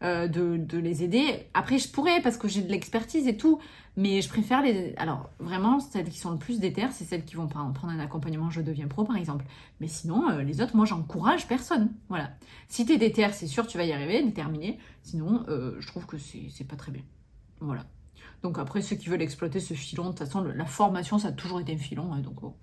de, 0.02 0.26
de, 0.26 0.78
les 0.78 1.02
aider. 1.02 1.46
Après, 1.54 1.78
je 1.78 1.88
pourrais 1.88 2.20
parce 2.20 2.36
que 2.36 2.46
j'ai 2.46 2.60
de 2.60 2.70
l'expertise 2.70 3.26
et 3.26 3.36
tout, 3.38 3.58
mais 3.96 4.20
je 4.20 4.28
préfère 4.28 4.62
les. 4.62 4.94
Alors, 4.96 5.30
vraiment, 5.38 5.80
celles 5.80 6.10
qui 6.10 6.18
sont 6.18 6.30
le 6.30 6.36
plus 6.36 6.60
déter, 6.60 6.86
c'est 6.92 7.04
celles 7.04 7.24
qui 7.24 7.34
vont 7.34 7.46
prendre 7.46 7.88
un 7.88 7.98
accompagnement 7.98 8.50
Je 8.50 8.60
deviens 8.60 8.88
pro, 8.88 9.04
par 9.04 9.16
exemple. 9.16 9.46
Mais 9.80 9.88
sinon, 9.88 10.28
euh, 10.28 10.42
les 10.42 10.60
autres, 10.60 10.76
moi, 10.76 10.84
j'encourage 10.84 11.48
personne. 11.48 11.90
Voilà. 12.10 12.30
Si 12.68 12.84
t'es 12.84 12.98
déter, 12.98 13.26
c'est 13.32 13.46
sûr, 13.46 13.66
tu 13.66 13.78
vas 13.78 13.84
y 13.84 13.92
arriver, 13.92 14.22
déterminé. 14.22 14.78
Sinon, 15.02 15.44
euh, 15.48 15.76
je 15.80 15.86
trouve 15.86 16.04
que 16.04 16.18
c'est 16.18 16.68
pas 16.68 16.76
très 16.76 16.92
bien. 16.92 17.02
Voilà. 17.60 17.86
Donc, 18.42 18.58
après, 18.58 18.82
ceux 18.82 18.96
qui 18.96 19.08
veulent 19.08 19.22
exploiter 19.22 19.60
ce 19.60 19.72
filon, 19.72 20.04
de 20.04 20.08
toute 20.10 20.18
façon, 20.18 20.42
la 20.42 20.66
formation, 20.66 21.18
ça 21.18 21.28
a 21.28 21.32
toujours 21.32 21.60
été 21.60 21.72
un 21.72 21.78
filon. 21.78 22.12
Hein, 22.12 22.20
donc, 22.20 22.42
oh. 22.42 22.54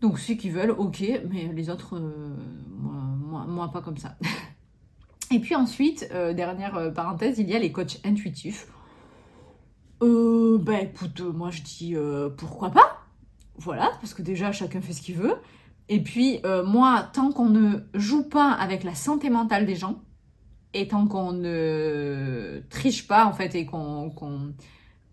donc, 0.00 0.20
ceux 0.20 0.34
qui 0.34 0.48
veulent, 0.48 0.70
ok, 0.70 1.02
mais 1.28 1.52
les 1.52 1.70
autres, 1.70 1.96
euh, 1.96 2.36
moi, 2.78 3.46
moi, 3.48 3.72
pas 3.72 3.82
comme 3.82 3.98
ça. 3.98 4.16
Et 5.32 5.40
puis 5.40 5.56
ensuite, 5.56 6.08
dernière 6.10 6.92
parenthèse, 6.92 7.38
il 7.38 7.48
y 7.48 7.54
a 7.54 7.58
les 7.60 7.70
coachs 7.70 8.00
intuitifs. 8.04 8.66
Euh, 10.02 10.58
bah 10.58 10.80
écoute, 10.80 11.20
euh, 11.20 11.30
moi 11.30 11.50
je 11.50 11.62
dis 11.62 11.94
euh, 11.94 12.30
pourquoi 12.30 12.70
pas? 12.70 13.04
Voilà, 13.56 13.90
parce 14.00 14.14
que 14.14 14.22
déjà 14.22 14.50
chacun 14.52 14.80
fait 14.80 14.94
ce 14.94 15.02
qu'il 15.02 15.16
veut. 15.16 15.36
Et 15.88 16.02
puis 16.02 16.40
euh, 16.44 16.64
moi, 16.64 17.08
tant 17.12 17.32
qu'on 17.32 17.50
ne 17.50 17.80
joue 17.94 18.22
pas 18.22 18.52
avec 18.52 18.82
la 18.84 18.94
santé 18.94 19.28
mentale 19.28 19.66
des 19.66 19.74
gens, 19.74 20.00
et 20.72 20.88
tant 20.88 21.06
qu'on 21.06 21.32
ne 21.32 22.62
triche 22.70 23.06
pas 23.06 23.26
en 23.26 23.32
fait, 23.32 23.54
et 23.54 23.66
qu'on 23.66 24.10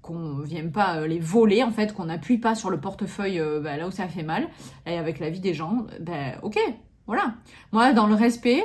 qu'on 0.01 0.37
vient 0.37 0.69
pas 0.69 1.05
les 1.05 1.19
voler 1.19 1.63
en 1.63 1.71
fait, 1.71 1.93
qu'on 1.93 2.05
n'appuie 2.05 2.37
pas 2.37 2.55
sur 2.55 2.69
le 2.69 2.79
portefeuille 2.79 3.41
bah, 3.61 3.75
là 3.75 3.87
où 3.89 3.91
ça 3.91 4.07
fait 4.07 4.23
mal, 4.23 4.47
et 4.85 4.97
avec 4.97 5.19
la 5.19 5.29
vie 5.29 5.41
des 5.41 5.53
gens, 5.53 5.85
ben 5.99 6.39
ok, 6.43 6.57
voilà. 7.07 7.33
Moi, 7.73 7.91
dans 7.91 8.07
le 8.07 8.15
respect, 8.15 8.63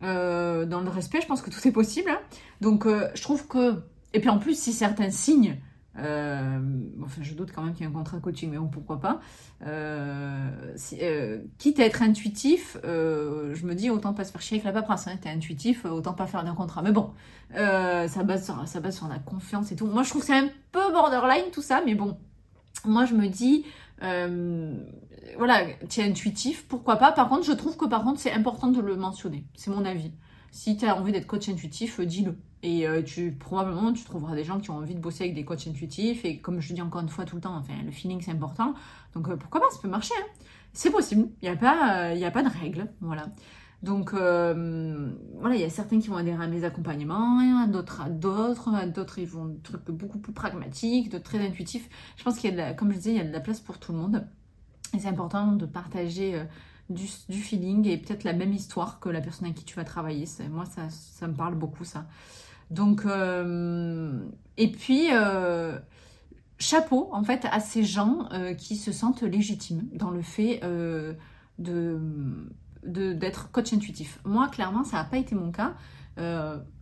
dans 0.00 0.80
le 0.82 0.90
respect, 0.90 1.20
je 1.20 1.26
pense 1.26 1.42
que 1.42 1.50
tout 1.50 1.68
est 1.68 1.72
possible. 1.72 2.10
Hein. 2.10 2.18
Donc, 2.60 2.88
je 2.88 3.22
trouve 3.22 3.46
que. 3.46 3.84
Et 4.14 4.20
puis 4.20 4.30
en 4.30 4.38
plus, 4.38 4.58
si 4.58 4.72
certains 4.72 5.10
signes 5.10 5.58
euh, 5.98 6.58
enfin, 7.04 7.22
je 7.22 7.34
doute 7.34 7.52
quand 7.54 7.62
même 7.62 7.72
qu'il 7.72 7.82
y 7.82 7.88
ait 7.88 7.90
un 7.90 7.94
contrat 7.94 8.18
coaching, 8.18 8.50
mais 8.50 8.58
bon, 8.58 8.66
pourquoi 8.66 9.00
pas. 9.00 9.20
Euh, 9.64 10.74
euh, 11.00 11.42
quitte 11.58 11.78
à 11.78 11.84
être 11.84 12.02
intuitif, 12.02 12.76
je 12.82 13.66
me 13.66 13.74
dis 13.74 13.90
autant 13.90 14.12
pas 14.12 14.24
se 14.24 14.32
faire 14.32 14.40
chier 14.40 14.56
avec 14.56 14.64
la 14.64 14.72
paperasse. 14.72 15.06
Hein, 15.06 15.16
T'es 15.20 15.28
intuitif, 15.28 15.84
autant 15.84 16.14
pas 16.14 16.26
faire 16.26 16.44
d'un 16.44 16.54
contrat. 16.54 16.82
Mais 16.82 16.92
bon, 16.92 17.10
ça, 17.54 18.22
base 18.24 18.44
sur, 18.44 18.66
ça 18.66 18.80
base 18.80 18.96
sur 18.96 19.08
la 19.08 19.18
confiance 19.18 19.70
et 19.72 19.76
tout. 19.76 19.86
Moi, 19.86 20.02
je 20.02 20.10
trouve 20.10 20.22
que 20.22 20.26
c'est 20.26 20.38
un 20.38 20.48
peu 20.72 20.92
borderline 20.92 21.50
tout 21.52 21.62
ça, 21.62 21.82
mais 21.84 21.94
bon, 21.94 22.16
moi, 22.84 23.04
je 23.04 23.14
me 23.14 23.28
dis, 23.28 23.64
voilà, 24.00 25.64
tu 25.88 26.00
es 26.00 26.04
intuitif, 26.04 26.66
pourquoi 26.66 26.96
pas. 26.96 27.12
Par 27.12 27.28
contre, 27.28 27.44
je 27.44 27.52
trouve 27.52 27.76
que 27.76 27.86
par 27.86 28.02
contre, 28.02 28.20
c'est 28.20 28.32
important 28.32 28.68
de 28.68 28.80
le 28.80 28.96
mentionner. 28.96 29.44
C'est 29.54 29.70
mon 29.70 29.84
avis. 29.84 30.10
Si 30.50 30.76
tu 30.76 30.86
as 30.86 30.96
envie 30.96 31.12
d'être 31.12 31.26
coach 31.26 31.48
intuitif, 31.48 32.00
dis-le. 32.00 32.36
Et 32.64 32.88
euh, 32.88 33.02
probablement, 33.38 33.92
tu 33.92 34.04
trouveras 34.04 34.34
des 34.34 34.42
gens 34.42 34.58
qui 34.58 34.70
ont 34.70 34.78
envie 34.78 34.94
de 34.94 34.98
bosser 34.98 35.24
avec 35.24 35.34
des 35.34 35.44
coachs 35.44 35.66
intuitifs. 35.66 36.24
Et 36.24 36.38
comme 36.38 36.62
je 36.62 36.72
dis 36.72 36.80
encore 36.80 37.02
une 37.02 37.10
fois 37.10 37.26
tout 37.26 37.36
le 37.36 37.42
temps, 37.42 37.54
enfin, 37.54 37.74
le 37.84 37.90
feeling, 37.90 38.22
c'est 38.22 38.30
important. 38.30 38.72
Donc, 39.14 39.28
euh, 39.28 39.36
pourquoi 39.36 39.60
pas, 39.60 39.66
ça 39.70 39.78
peut 39.82 39.88
marcher. 39.88 40.14
Hein. 40.18 40.26
C'est 40.72 40.90
possible. 40.90 41.28
Il 41.42 41.50
n'y 41.50 41.54
a, 41.54 41.58
pas, 41.58 42.10
euh, 42.14 42.26
a 42.26 42.30
pas 42.30 42.42
de 42.42 42.48
règle. 42.48 42.90
Voilà. 43.02 43.28
Donc, 43.82 44.12
voilà, 44.12 45.54
il 45.54 45.60
y 45.60 45.64
a 45.64 45.68
certains 45.68 46.00
qui 46.00 46.08
vont 46.08 46.16
adhérer 46.16 46.42
à 46.42 46.46
mes 46.46 46.64
accompagnements, 46.64 47.66
d'autres 47.66 48.00
à 48.00 48.08
d'autres, 48.08 48.70
d'autres, 48.86 49.18
ils 49.18 49.26
vont 49.26 49.44
des 49.44 49.60
trucs 49.60 49.90
beaucoup 49.90 50.18
plus 50.18 50.32
pragmatiques, 50.32 51.10
d'autres 51.10 51.24
très 51.24 51.46
intuitifs. 51.46 51.90
Je 52.16 52.24
pense 52.24 52.38
qu'il 52.38 52.48
y 52.48 52.52
a, 52.54 52.56
de 52.56 52.62
la, 52.62 52.72
comme 52.72 52.92
je 52.92 52.96
disais, 52.96 53.10
il 53.10 53.16
y 53.18 53.20
a 53.20 53.24
de 53.24 53.32
la 53.32 53.40
place 53.40 53.60
pour 53.60 53.78
tout 53.78 53.92
le 53.92 53.98
monde. 53.98 54.26
Et 54.94 55.00
c'est 55.00 55.08
important 55.08 55.52
de 55.52 55.66
partager 55.66 56.42
du, 56.88 57.04
du, 57.28 57.42
feeling 57.42 57.86
et 57.86 57.98
peut-être 57.98 58.24
la 58.24 58.32
même 58.32 58.54
histoire 58.54 59.00
que 59.00 59.10
la 59.10 59.20
personne 59.20 59.44
avec 59.44 59.58
qui 59.58 59.64
tu 59.66 59.76
vas 59.76 59.84
travailler. 59.84 60.24
Moi, 60.50 60.64
ça, 60.64 60.88
ça 60.88 61.28
me 61.28 61.34
parle 61.34 61.54
beaucoup, 61.54 61.84
ça. 61.84 62.06
Donc, 62.74 63.06
euh, 63.06 64.20
et 64.56 64.70
puis, 64.70 65.08
euh, 65.12 65.78
chapeau 66.58 67.08
en 67.12 67.22
fait 67.22 67.46
à 67.50 67.60
ces 67.60 67.84
gens 67.84 68.28
euh, 68.32 68.54
qui 68.54 68.76
se 68.76 68.90
sentent 68.90 69.22
légitimes 69.22 69.88
dans 69.92 70.10
le 70.10 70.22
fait 70.22 70.60
de 71.58 72.00
d'être 72.84 73.50
coach 73.50 73.72
intuitif. 73.72 74.20
Moi, 74.24 74.48
clairement, 74.48 74.84
ça 74.84 74.98
n'a 74.98 75.04
pas 75.04 75.16
été 75.16 75.34
mon 75.34 75.52
cas. 75.52 75.74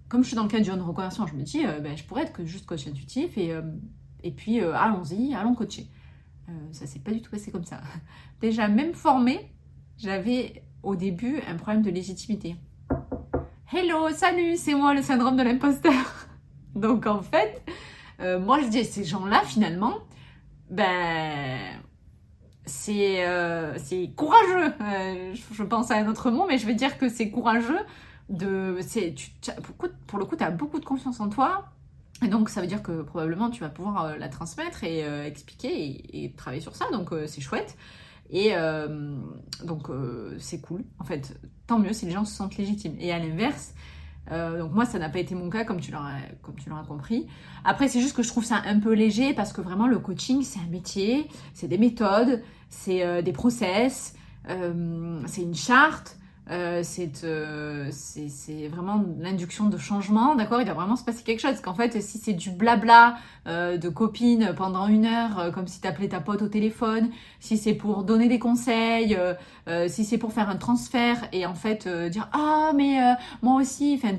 comme 0.08 0.22
je 0.22 0.28
suis 0.28 0.36
dans 0.36 0.42
le 0.42 0.48
cadre 0.48 0.64
d'une 0.64 0.82
reconversion, 0.82 1.26
je 1.26 1.34
me 1.34 1.42
dis, 1.42 1.62
ben, 1.82 1.96
je 1.96 2.02
pourrais 2.04 2.22
être 2.22 2.44
juste 2.44 2.66
coach 2.66 2.86
intuitif 2.88 3.38
et, 3.38 3.54
et 4.24 4.30
puis 4.32 4.60
allons-y, 4.60 5.34
allons 5.34 5.54
coacher. 5.54 5.86
ça 6.72 6.86
s'est 6.86 6.98
pas 6.98 7.12
du 7.12 7.20
tout 7.22 7.30
passé 7.30 7.52
comme 7.52 7.64
ça. 7.64 7.80
Déjà, 8.40 8.66
même 8.66 8.94
formée, 8.94 9.52
j'avais 9.96 10.64
au 10.82 10.96
début 10.96 11.38
un 11.46 11.56
problème 11.56 11.82
de 11.82 11.90
légitimité. 11.90 12.56
Hello, 13.74 14.10
salut, 14.10 14.58
c'est 14.58 14.74
moi 14.74 14.92
le 14.92 15.00
syndrome 15.00 15.34
de 15.34 15.42
l'imposteur. 15.42 15.94
Donc 16.74 17.06
en 17.06 17.22
fait, 17.22 17.62
euh, 18.20 18.38
moi 18.38 18.60
je 18.60 18.66
dis 18.66 18.84
ces 18.84 19.02
gens-là 19.02 19.40
finalement, 19.46 19.94
ben 20.68 21.58
c'est 22.66 23.26
euh, 23.26 23.78
courageux. 24.14 24.74
Euh, 24.82 25.34
je 25.52 25.62
pense 25.62 25.90
à 25.90 25.96
un 25.96 26.06
autre 26.06 26.30
mot, 26.30 26.44
mais 26.46 26.58
je 26.58 26.66
vais 26.66 26.74
dire 26.74 26.98
que 26.98 27.08
c'est 27.08 27.30
courageux 27.30 27.78
de 28.28 28.78
tu, 28.92 29.30
pour 30.06 30.18
le 30.18 30.26
coup 30.26 30.36
tu 30.36 30.44
as 30.44 30.50
beaucoup 30.50 30.78
de 30.78 30.84
confiance 30.84 31.18
en 31.20 31.30
toi. 31.30 31.64
Et 32.22 32.28
donc 32.28 32.50
ça 32.50 32.60
veut 32.60 32.66
dire 32.66 32.82
que 32.82 33.00
probablement 33.00 33.48
tu 33.48 33.62
vas 33.62 33.70
pouvoir 33.70 34.18
la 34.18 34.28
transmettre 34.28 34.84
et 34.84 35.00
expliquer 35.26 36.24
et, 36.24 36.30
travailler 36.32 36.60
sur 36.60 36.76
ça. 36.76 36.90
Donc 36.92 37.08
c'est 37.26 37.40
chouette. 37.40 37.78
Et 38.32 38.52
euh, 38.54 39.14
donc, 39.62 39.90
euh, 39.90 40.34
c'est 40.38 40.60
cool. 40.60 40.82
En 40.98 41.04
fait, 41.04 41.38
tant 41.66 41.78
mieux 41.78 41.92
si 41.92 42.06
les 42.06 42.12
gens 42.12 42.24
se 42.24 42.34
sentent 42.34 42.56
légitimes. 42.56 42.96
Et 42.98 43.12
à 43.12 43.18
l'inverse, 43.18 43.74
euh, 44.30 44.58
donc 44.58 44.72
moi, 44.72 44.86
ça 44.86 44.98
n'a 44.98 45.10
pas 45.10 45.18
été 45.18 45.34
mon 45.34 45.50
cas, 45.50 45.64
comme 45.64 45.80
tu 45.80 45.92
l'auras, 45.92 46.16
comme 46.40 46.56
tu 46.56 46.70
l'auras 46.70 46.84
compris. 46.84 47.26
Après, 47.64 47.88
c'est 47.88 48.00
juste 48.00 48.16
que 48.16 48.22
je 48.22 48.28
trouve 48.28 48.44
ça 48.44 48.62
un 48.64 48.80
peu 48.80 48.94
léger 48.94 49.34
parce 49.34 49.52
que 49.52 49.60
vraiment, 49.60 49.86
le 49.86 49.98
coaching, 49.98 50.42
c'est 50.42 50.60
un 50.60 50.70
métier, 50.70 51.28
c'est 51.52 51.68
des 51.68 51.78
méthodes, 51.78 52.42
c'est 52.70 53.22
des 53.22 53.32
process, 53.32 54.14
c'est 54.46 55.42
une 55.42 55.54
charte. 55.54 56.16
Euh, 56.50 56.82
euh, 57.24 57.88
c'est 57.92 58.68
vraiment 58.68 59.04
l'induction 59.20 59.68
de 59.68 59.76
changement, 59.78 60.34
d'accord? 60.34 60.60
Il 60.60 60.64
doit 60.64 60.74
vraiment 60.74 60.96
se 60.96 61.04
passer 61.04 61.22
quelque 61.22 61.40
chose. 61.40 61.52
Parce 61.52 61.62
qu'en 61.62 61.74
fait, 61.74 62.00
si 62.02 62.18
c'est 62.18 62.32
du 62.32 62.50
blabla 62.50 63.16
euh, 63.46 63.76
de 63.78 63.88
copine 63.88 64.52
pendant 64.56 64.88
une 64.88 65.06
heure, 65.06 65.52
comme 65.52 65.68
si 65.68 65.80
t'appelais 65.80 66.08
ta 66.08 66.20
pote 66.20 66.42
au 66.42 66.48
téléphone, 66.48 67.10
si 67.40 67.56
c'est 67.56 67.74
pour 67.74 68.04
donner 68.04 68.28
des 68.28 68.38
conseils, 68.38 69.16
si 69.88 70.04
c'est 70.04 70.18
pour 70.18 70.32
faire 70.32 70.50
un 70.50 70.56
transfert 70.56 71.28
et 71.32 71.46
en 71.46 71.54
fait 71.54 71.88
dire 72.10 72.28
ah 72.32 72.72
mais 72.74 72.98
moi 73.42 73.60
aussi, 73.60 74.00
enfin 74.02 74.16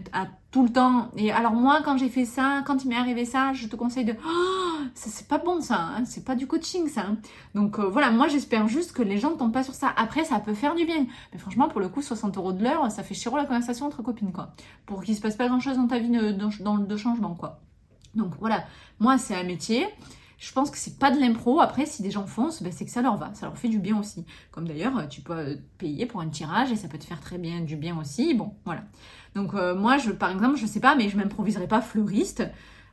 tout 0.53 0.63
le 0.63 0.69
temps. 0.69 1.09
Et 1.17 1.31
alors 1.31 1.53
moi, 1.53 1.81
quand 1.83 1.97
j'ai 1.97 2.09
fait 2.09 2.25
ça, 2.25 2.61
quand 2.65 2.85
il 2.85 2.89
m'est 2.89 2.95
arrivé 2.95 3.25
ça, 3.25 3.53
je 3.53 3.67
te 3.67 3.75
conseille 3.75 4.05
de... 4.05 4.13
Oh, 4.23 4.83
ça 4.93 5.09
c'est 5.09 5.27
pas 5.27 5.39
bon 5.39 5.59
ça, 5.61 5.79
hein. 5.79 6.05
c'est 6.05 6.23
pas 6.23 6.35
du 6.35 6.45
coaching 6.45 6.87
ça. 6.87 7.01
Hein. 7.01 7.17
Donc 7.55 7.79
euh, 7.79 7.89
voilà, 7.89 8.11
moi 8.11 8.27
j'espère 8.27 8.67
juste 8.67 8.91
que 8.91 9.01
les 9.01 9.17
gens 9.17 9.31
ne 9.31 9.35
tombent 9.35 9.51
pas 9.51 9.63
sur 9.63 9.73
ça. 9.73 9.91
Après, 9.97 10.23
ça 10.23 10.39
peut 10.39 10.53
faire 10.53 10.75
du 10.75 10.85
bien. 10.85 11.07
Mais 11.33 11.39
franchement, 11.39 11.67
pour 11.67 11.81
le 11.81 11.89
coup, 11.89 12.03
60 12.03 12.37
euros 12.37 12.53
de 12.53 12.63
l'heure, 12.63 12.89
ça 12.91 13.01
fait 13.01 13.15
chéro 13.15 13.35
la 13.35 13.45
conversation 13.45 13.87
entre 13.87 14.03
copines 14.03 14.31
quoi. 14.31 14.53
Pour 14.85 15.03
qu'il 15.03 15.15
se 15.15 15.21
passe 15.21 15.35
pas 15.35 15.47
grand 15.47 15.59
chose 15.59 15.77
dans 15.77 15.87
ta 15.87 15.97
vie 15.97 16.09
le 16.09 16.33
de 16.33 16.97
changement 16.97 17.33
quoi. 17.33 17.59
Donc 18.13 18.33
voilà, 18.39 18.63
moi 18.99 19.17
c'est 19.17 19.35
un 19.35 19.43
métier. 19.43 19.87
Je 20.43 20.51
pense 20.51 20.71
que 20.71 20.77
c'est 20.77 20.99
pas 20.99 21.09
de 21.09 21.17
l'impro. 21.21 21.61
Après, 21.61 21.85
si 21.85 22.01
des 22.01 22.11
gens 22.11 22.25
foncent, 22.25 22.61
ben, 22.61 22.73
c'est 22.73 22.83
que 22.83 22.91
ça 22.91 23.01
leur 23.01 23.15
va, 23.15 23.33
ça 23.33 23.45
leur 23.45 23.57
fait 23.57 23.69
du 23.69 23.79
bien 23.79 23.97
aussi. 23.97 24.25
Comme 24.51 24.67
d'ailleurs, 24.67 25.07
tu 25.07 25.21
peux 25.21 25.57
payer 25.77 26.05
pour 26.05 26.19
un 26.19 26.27
tirage 26.27 26.69
et 26.69 26.75
ça 26.75 26.89
peut 26.89 26.97
te 26.97 27.05
faire 27.05 27.21
très 27.21 27.37
bien 27.37 27.61
du 27.61 27.77
bien 27.77 27.97
aussi. 27.97 28.33
Bon, 28.33 28.53
voilà. 28.65 28.83
Donc 29.35 29.53
euh, 29.53 29.73
moi, 29.73 29.97
je, 29.97 30.11
par 30.11 30.31
exemple, 30.31 30.57
je 30.57 30.65
sais 30.65 30.81
pas, 30.81 30.95
mais 30.95 31.07
je 31.07 31.15
m'improviserai 31.15 31.65
pas 31.69 31.79
fleuriste. 31.79 32.43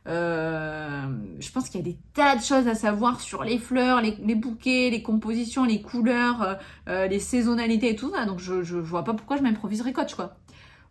Euh, 0.07 1.07
je 1.39 1.51
pense 1.51 1.67
qu'il 1.67 1.81
y 1.81 1.83
a 1.83 1.91
des 1.91 1.97
tas 2.13 2.37
de 2.37 2.41
choses 2.41 2.69
à 2.69 2.73
savoir 2.73 3.19
sur 3.19 3.43
les 3.43 3.57
fleurs, 3.57 3.99
les, 4.01 4.35
bouquets, 4.35 4.89
les 4.89 5.03
compositions, 5.03 5.65
les 5.65 5.81
couleurs, 5.81 6.57
euh, 6.87 7.07
les 7.07 7.19
saisonnalités 7.19 7.89
et 7.89 7.95
tout 7.97 8.11
ça. 8.11 8.25
Donc 8.25 8.39
je, 8.39 8.63
je, 8.63 8.77
vois 8.77 9.03
pas 9.03 9.13
pourquoi 9.13 9.35
je 9.35 9.41
m'improviserais 9.41 9.91
coach 9.91 10.15
quoi. 10.15 10.37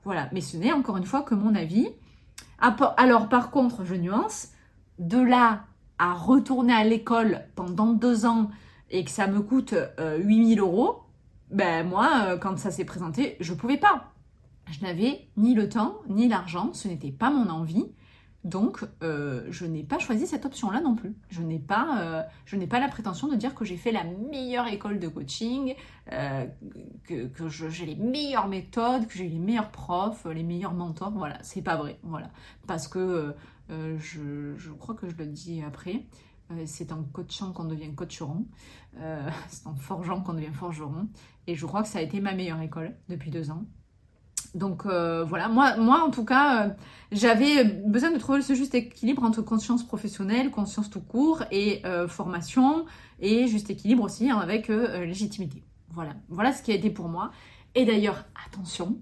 Voilà, 0.05 0.29
mais 0.33 0.43
ce 0.43 0.59
n'est 0.59 0.73
encore 0.73 0.99
une 0.99 1.07
fois 1.07 1.23
que 1.23 1.35
mon 1.35 1.55
avis. 1.55 1.89
Alors 2.59 3.31
par 3.31 3.51
contre, 3.51 3.87
je 3.87 3.95
nuance, 3.95 4.49
de 4.99 5.19
là 5.19 5.65
à 6.01 6.15
retourner 6.15 6.73
à 6.73 6.83
l'école 6.83 7.43
pendant 7.55 7.93
deux 7.93 8.27
ans 8.27 8.51
et 8.91 9.05
que 9.05 9.11
ça 9.11 9.27
me 9.29 9.41
coûte 9.41 9.75
8000 10.19 10.59
euros, 10.59 11.03
ben 11.51 11.87
moi, 11.87 12.39
quand 12.41 12.59
ça 12.59 12.71
s'est 12.71 12.85
présenté, 12.85 13.37
je 13.39 13.55
pouvais 13.55 13.77
pas. 13.77 14.13
Je 14.71 14.85
n'avais 14.85 15.29
ni 15.37 15.55
le 15.55 15.69
temps, 15.69 15.99
ni 16.09 16.27
l'argent, 16.27 16.73
ce 16.73 16.89
n'était 16.89 17.13
pas 17.13 17.31
mon 17.31 17.51
envie. 17.51 17.87
Donc, 18.43 18.81
euh, 19.03 19.47
je 19.51 19.67
n'ai 19.67 19.83
pas 19.83 19.99
choisi 19.99 20.27
cette 20.27 20.47
option-là 20.47 20.81
non 20.81 20.95
plus. 20.95 21.15
Je 21.29 21.43
n'ai 21.43 21.59
pas, 21.59 22.25
euh, 22.51 22.67
pas 22.67 22.81
la 22.81 22.89
prétention 22.89 23.29
de 23.29 23.37
dire 23.37 23.55
que 23.55 23.67
j'ai 23.67 23.77
fait 23.77 23.93
la 23.93 24.05
meilleure 24.05 24.67
école 24.69 24.99
de 24.99 25.09
coaching, 25.09 25.75
euh, 26.13 26.47
que, 27.05 27.27
que 27.27 27.49
j'ai 27.49 27.85
les 27.85 27.97
meilleures 27.97 28.49
méthodes, 28.49 29.07
que 29.07 29.15
j'ai 29.15 29.29
les 29.29 29.39
meilleurs 29.39 29.71
profs, 29.71 30.25
les 30.25 30.43
meilleurs 30.43 30.73
mentors. 30.73 31.11
Voilà, 31.11 31.37
c'est 31.43 31.61
pas 31.61 31.77
vrai. 31.77 31.99
Voilà, 32.03 32.31
parce 32.67 32.89
que 32.89 33.35
je, 33.71 34.55
je, 34.57 34.71
crois 34.71 34.95
que 34.95 35.09
je 35.09 35.17
le 35.17 35.27
dis 35.27 35.63
après. 35.63 36.07
c'est 36.67 36.93
en 36.93 37.03
coachant 37.05 37.53
qu'on 37.53 37.65
devient 37.65 37.95
coacheron, 37.95 38.47
c'est 39.49 39.67
en 39.67 39.77
forgeant 39.77 40.21
qu'on 40.21 40.35
devient 40.35 40.53
forgeron, 40.53 41.09
et 41.47 41.55
je 41.55 41.67
crois 41.67 41.83
que 41.83 41.89
ça 41.89 42.01
a 42.01 42.03
été 42.03 42.21
ma 42.21 42.35
meilleure 42.35 42.61
école 42.61 42.97
depuis 43.09 43.31
deux 43.31 43.51
ans. 43.51 43.65
Donc 44.55 44.85
euh, 44.87 45.25
voilà, 45.25 45.49
moi, 45.49 45.77
moi 45.77 46.03
en 46.05 46.11
tout 46.11 46.25
cas, 46.25 46.67
euh, 46.67 46.71
j'avais 47.13 47.65
besoin 47.65 48.11
de 48.11 48.19
trouver 48.19 48.43
ce 48.43 48.55
juste 48.55 48.75
équilibre 48.75 49.23
entre 49.23 49.43
conscience 49.43 49.87
professionnelle, 49.87 50.51
conscience 50.51 50.91
tout 50.91 51.01
court 51.01 51.45
et 51.51 51.83
euh, 51.85 52.09
formation, 52.09 52.85
et 53.21 53.47
juste 53.47 53.71
équilibre 53.71 54.03
aussi 54.03 54.31
hein, 54.31 54.39
avec 54.39 54.69
légitimité. 54.69 55.63
Voilà, 55.91 56.15
voilà 56.29 56.53
ce 56.53 56.63
qui 56.63 56.73
a 56.73 56.75
été 56.75 56.91
pour 56.91 57.09
moi. 57.09 57.31
Et 57.75 57.85
d'ailleurs, 57.85 58.25
attention, 58.47 58.99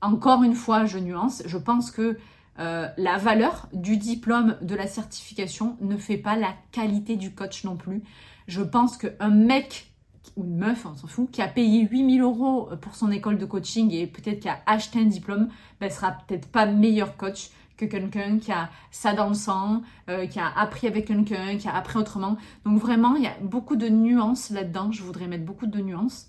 encore 0.00 0.42
une 0.44 0.54
fois, 0.54 0.84
je 0.84 0.98
nuance, 0.98 1.42
je 1.46 1.58
pense 1.58 1.90
que 1.90 2.18
la 2.58 3.16
valeur 3.16 3.68
du 3.72 3.96
diplôme 3.96 4.56
de 4.60 4.74
la 4.74 4.86
certification 4.86 5.78
ne 5.80 5.96
fait 5.96 6.18
pas 6.18 6.36
la 6.36 6.54
qualité 6.72 7.16
du 7.16 7.34
coach 7.34 7.64
non 7.64 7.74
plus. 7.74 8.02
Je 8.48 8.60
pense 8.60 8.98
qu'un 8.98 9.30
mec 9.30 9.90
ou 10.36 10.44
une 10.44 10.56
meuf, 10.56 10.86
on 10.86 10.94
s'en 10.96 11.06
fout, 11.06 11.30
qui 11.30 11.42
a 11.42 11.48
payé 11.48 11.86
8000 11.90 12.20
euros 12.22 12.68
pour 12.80 12.94
son 12.94 13.10
école 13.10 13.38
de 13.38 13.44
coaching 13.44 13.92
et 13.92 14.06
peut-être 14.06 14.40
qui 14.40 14.48
a 14.48 14.60
acheté 14.66 15.00
un 15.00 15.04
diplôme, 15.04 15.48
ben, 15.80 15.90
sera 15.90 16.12
peut-être 16.12 16.48
pas 16.48 16.66
meilleur 16.66 17.16
coach 17.16 17.50
que 17.76 17.86
quelqu'un 17.86 18.38
qui 18.38 18.52
a 18.52 18.68
ça 18.90 19.14
dans 19.14 19.28
le 19.28 19.34
sang, 19.34 19.82
euh, 20.08 20.26
qui 20.26 20.38
a 20.38 20.48
appris 20.56 20.86
avec 20.86 21.06
quelqu'un, 21.06 21.56
qui 21.56 21.66
a 21.66 21.74
appris 21.74 21.98
autrement. 21.98 22.36
Donc 22.66 22.78
vraiment, 22.78 23.16
il 23.16 23.24
y 23.24 23.26
a 23.26 23.34
beaucoup 23.40 23.76
de 23.76 23.88
nuances 23.88 24.50
là-dedans. 24.50 24.92
Je 24.92 25.02
voudrais 25.02 25.26
mettre 25.26 25.44
beaucoup 25.44 25.66
de 25.66 25.80
nuances. 25.80 26.28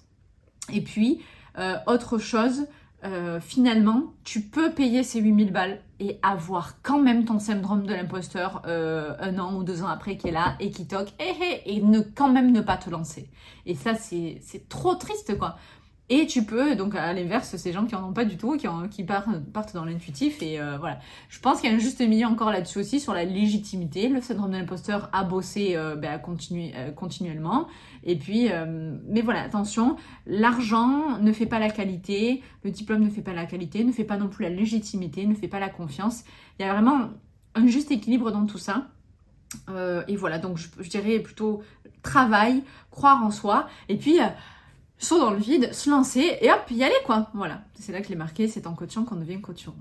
Et 0.71 0.81
puis, 0.81 1.21
euh, 1.57 1.75
autre 1.87 2.17
chose, 2.17 2.67
euh, 3.03 3.39
finalement, 3.39 4.13
tu 4.23 4.41
peux 4.41 4.71
payer 4.71 5.03
ces 5.03 5.19
8000 5.19 5.51
balles 5.51 5.79
et 5.99 6.19
avoir 6.21 6.81
quand 6.83 6.99
même 6.99 7.25
ton 7.25 7.39
syndrome 7.39 7.85
de 7.85 7.93
l'imposteur 7.93 8.61
euh, 8.67 9.15
un 9.19 9.39
an 9.39 9.55
ou 9.55 9.63
deux 9.63 9.83
ans 9.83 9.87
après 9.87 10.17
qui 10.17 10.27
est 10.27 10.31
là 10.31 10.55
et 10.59 10.69
qui 10.69 10.87
toque 10.87 11.09
et, 11.19 11.75
et, 11.75 11.81
ne 11.81 12.01
quand 12.01 12.31
même 12.31 12.51
ne 12.51 12.61
pas 12.61 12.77
te 12.77 12.89
lancer. 12.89 13.27
Et 13.65 13.75
ça, 13.75 13.95
c'est 13.95 14.39
trop 14.69 14.95
triste, 14.95 15.37
quoi. 15.37 15.57
Et 16.13 16.27
tu 16.27 16.43
peux, 16.43 16.75
donc 16.75 16.93
à 16.93 17.13
l'inverse, 17.13 17.55
ces 17.55 17.71
gens 17.71 17.85
qui 17.85 17.95
en 17.95 18.09
ont 18.09 18.11
pas 18.11 18.25
du 18.25 18.35
tout, 18.35 18.57
qui, 18.57 19.03
partent, 19.05 19.73
dans 19.73 19.85
l'intuitif. 19.85 20.41
Et 20.41 20.59
euh, 20.59 20.77
voilà. 20.77 20.99
Je 21.29 21.39
pense 21.39 21.61
qu'il 21.61 21.69
y 21.69 21.73
a 21.73 21.75
un 21.77 21.79
juste 21.79 22.01
milieu 22.01 22.27
encore 22.27 22.51
là-dessus 22.51 22.79
aussi, 22.79 22.99
sur 22.99 23.13
la 23.13 23.23
légitimité. 23.23 24.09
Le 24.09 24.19
syndrome 24.19 24.51
de 24.51 24.57
l'imposteur 24.57 25.09
a 25.13 25.23
bossé 25.23 25.77
euh, 25.77 25.95
ben, 25.95 26.19
euh, 26.19 26.91
continuellement. 26.91 27.67
Et 28.03 28.17
puis, 28.17 28.49
mais 29.07 29.21
voilà, 29.21 29.41
attention, 29.43 29.95
l'argent 30.25 31.17
ne 31.19 31.31
fait 31.31 31.45
pas 31.45 31.59
la 31.59 31.69
qualité, 31.69 32.43
le 32.65 32.71
diplôme 32.71 33.05
ne 33.05 33.09
fait 33.09 33.21
pas 33.21 33.33
la 33.33 33.45
qualité, 33.45 33.85
ne 33.85 33.93
fait 33.93 34.03
pas 34.03 34.17
non 34.17 34.27
plus 34.27 34.43
la 34.43 34.49
légitimité, 34.49 35.25
ne 35.25 35.33
fait 35.33 35.47
pas 35.47 35.59
la 35.59 35.69
confiance. 35.69 36.25
Il 36.59 36.65
y 36.65 36.67
a 36.67 36.73
vraiment 36.73 37.11
un 37.55 37.67
juste 37.67 37.89
équilibre 37.89 38.31
dans 38.31 38.45
tout 38.45 38.57
ça. 38.57 38.87
et 40.09 40.15
voilà, 40.17 40.39
donc 40.39 40.57
je, 40.57 40.89
dirais 40.89 41.19
plutôt 41.19 41.61
travail, 42.01 42.63
croire 42.89 43.23
en 43.23 43.31
soi. 43.31 43.69
Et 43.87 43.95
puis 43.95 44.19
saut 45.01 45.19
dans 45.19 45.31
le 45.31 45.39
vide, 45.39 45.73
se 45.73 45.89
lancer 45.89 46.37
et 46.41 46.51
hop, 46.51 46.69
y 46.69 46.83
aller 46.83 46.95
quoi. 47.05 47.29
Voilà, 47.33 47.63
c'est 47.73 47.91
là 47.91 48.01
que 48.01 48.09
les 48.09 48.15
marqué, 48.15 48.47
c'est 48.47 48.67
en 48.67 48.75
coachant 48.75 49.03
qu'on 49.03 49.15
devient 49.15 49.41
coachant. 49.41 49.75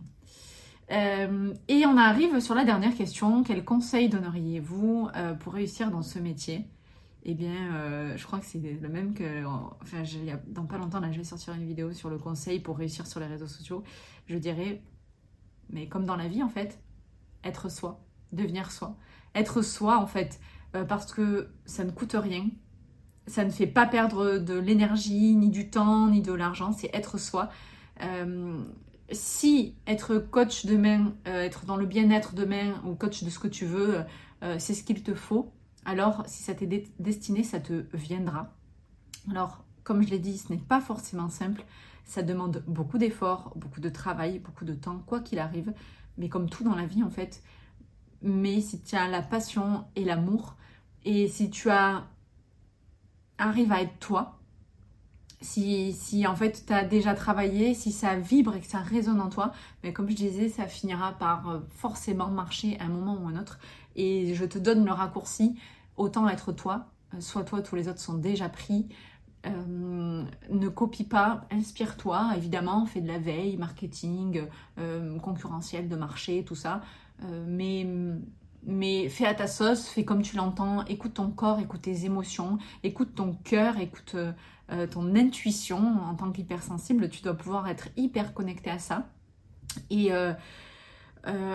Euh, 0.90 1.54
et 1.68 1.86
on 1.86 1.96
arrive 1.96 2.40
sur 2.40 2.54
la 2.54 2.64
dernière 2.64 2.94
question. 2.94 3.44
Quel 3.44 3.64
conseil 3.64 4.08
donneriez-vous 4.08 5.08
euh, 5.14 5.34
pour 5.34 5.52
réussir 5.52 5.90
dans 5.90 6.02
ce 6.02 6.18
métier? 6.18 6.66
Eh 7.22 7.34
bien, 7.34 7.74
euh, 7.74 8.16
je 8.16 8.26
crois 8.26 8.40
que 8.40 8.46
c'est 8.46 8.58
le 8.58 8.88
même 8.88 9.14
que... 9.14 9.44
Enfin, 9.82 10.02
dans 10.48 10.64
pas 10.64 10.78
longtemps, 10.78 11.00
là, 11.00 11.12
je 11.12 11.18
vais 11.18 11.24
sortir 11.24 11.52
une 11.54 11.66
vidéo 11.66 11.92
sur 11.92 12.08
le 12.08 12.18
conseil 12.18 12.60
pour 12.60 12.78
réussir 12.78 13.06
sur 13.06 13.20
les 13.20 13.26
réseaux 13.26 13.46
sociaux. 13.46 13.84
Je 14.26 14.38
dirais, 14.38 14.82
mais 15.68 15.86
comme 15.86 16.06
dans 16.06 16.16
la 16.16 16.28
vie 16.28 16.42
en 16.42 16.48
fait, 16.48 16.80
être 17.44 17.70
soi, 17.70 18.00
devenir 18.32 18.72
soi. 18.72 18.96
Être 19.34 19.62
soi 19.62 19.98
en 19.98 20.06
fait, 20.06 20.40
parce 20.88 21.12
que 21.12 21.50
ça 21.66 21.84
ne 21.84 21.90
coûte 21.90 22.16
rien, 22.18 22.46
ça 23.26 23.44
ne 23.44 23.50
fait 23.50 23.66
pas 23.66 23.86
perdre 23.86 24.38
de 24.38 24.58
l'énergie, 24.58 25.36
ni 25.36 25.50
du 25.50 25.70
temps, 25.70 26.08
ni 26.08 26.20
de 26.20 26.32
l'argent, 26.32 26.72
c'est 26.72 26.90
être 26.92 27.18
soi. 27.18 27.48
Euh, 28.02 28.58
si 29.12 29.74
être 29.86 30.18
coach 30.18 30.66
demain, 30.66 31.12
euh, 31.26 31.42
être 31.42 31.64
dans 31.64 31.76
le 31.76 31.86
bien-être 31.86 32.34
demain, 32.34 32.74
ou 32.84 32.94
coach 32.94 33.22
de 33.22 33.30
ce 33.30 33.38
que 33.38 33.48
tu 33.48 33.66
veux, 33.66 34.02
euh, 34.42 34.56
c'est 34.58 34.74
ce 34.74 34.84
qu'il 34.84 35.02
te 35.02 35.14
faut, 35.14 35.52
alors 35.84 36.24
si 36.26 36.42
ça 36.42 36.54
t'est 36.54 36.90
destiné, 36.98 37.42
ça 37.42 37.60
te 37.60 37.84
viendra. 37.94 38.54
Alors, 39.30 39.64
comme 39.84 40.02
je 40.02 40.10
l'ai 40.10 40.18
dit, 40.18 40.38
ce 40.38 40.52
n'est 40.52 40.58
pas 40.58 40.80
forcément 40.80 41.28
simple, 41.28 41.64
ça 42.04 42.22
demande 42.22 42.64
beaucoup 42.66 42.98
d'efforts, 42.98 43.52
beaucoup 43.56 43.80
de 43.80 43.88
travail, 43.88 44.38
beaucoup 44.38 44.64
de 44.64 44.74
temps, 44.74 45.02
quoi 45.06 45.20
qu'il 45.20 45.38
arrive, 45.38 45.72
mais 46.18 46.28
comme 46.28 46.48
tout 46.48 46.64
dans 46.64 46.74
la 46.74 46.86
vie 46.86 47.02
en 47.02 47.10
fait. 47.10 47.42
Mais 48.22 48.60
si 48.60 48.80
tu 48.80 48.96
as 48.96 49.08
la 49.08 49.22
passion 49.22 49.84
et 49.96 50.04
l'amour, 50.04 50.56
et 51.04 51.28
si 51.28 51.50
tu 51.50 51.70
as 51.70 52.06
arrive 53.40 53.72
à 53.72 53.82
être 53.82 53.98
toi, 53.98 54.40
si, 55.40 55.92
si 55.92 56.26
en 56.26 56.36
fait 56.36 56.64
tu 56.66 56.72
as 56.72 56.84
déjà 56.84 57.14
travaillé, 57.14 57.74
si 57.74 57.92
ça 57.92 58.16
vibre 58.16 58.54
et 58.56 58.60
que 58.60 58.66
ça 58.66 58.78
résonne 58.78 59.20
en 59.20 59.30
toi, 59.30 59.52
mais 59.82 59.92
comme 59.92 60.08
je 60.10 60.14
disais, 60.14 60.48
ça 60.48 60.66
finira 60.66 61.12
par 61.12 61.48
euh, 61.48 61.58
forcément 61.70 62.28
marcher 62.28 62.78
à 62.78 62.84
un 62.84 62.88
moment 62.88 63.18
ou 63.22 63.28
un 63.28 63.40
autre. 63.40 63.58
Et 63.96 64.34
je 64.34 64.44
te 64.44 64.58
donne 64.58 64.84
le 64.84 64.92
raccourci, 64.92 65.58
autant 65.96 66.28
être 66.28 66.52
toi, 66.52 66.86
euh, 67.14 67.20
soit 67.20 67.44
toi, 67.44 67.62
tous 67.62 67.76
les 67.76 67.88
autres 67.88 68.00
sont 68.00 68.18
déjà 68.18 68.48
pris. 68.48 68.88
Euh, 69.46 70.24
ne 70.50 70.68
copie 70.68 71.04
pas, 71.04 71.46
inspire-toi, 71.50 72.32
évidemment, 72.36 72.84
fais 72.84 73.00
de 73.00 73.08
la 73.08 73.18
veille, 73.18 73.56
marketing, 73.56 74.42
concurrentiel 75.22 75.88
de 75.88 75.96
marché, 75.96 76.44
tout 76.44 76.54
ça. 76.54 76.82
mais 77.46 77.86
mais 78.64 79.08
fais 79.08 79.26
à 79.26 79.34
ta 79.34 79.46
sauce, 79.46 79.88
fais 79.88 80.04
comme 80.04 80.22
tu 80.22 80.36
l'entends, 80.36 80.84
écoute 80.86 81.14
ton 81.14 81.30
corps, 81.30 81.60
écoute 81.60 81.82
tes 81.82 82.04
émotions, 82.04 82.58
écoute 82.82 83.14
ton 83.14 83.32
cœur, 83.32 83.78
écoute 83.78 84.12
euh, 84.14 84.32
euh, 84.70 84.86
ton 84.86 85.14
intuition. 85.14 85.78
En 85.78 86.14
tant 86.14 86.30
qu'hypersensible, 86.30 87.08
tu 87.08 87.22
dois 87.22 87.34
pouvoir 87.34 87.68
être 87.68 87.88
hyper 87.96 88.34
connecté 88.34 88.70
à 88.70 88.78
ça. 88.78 89.08
Et, 89.88 90.12
euh, 90.12 90.34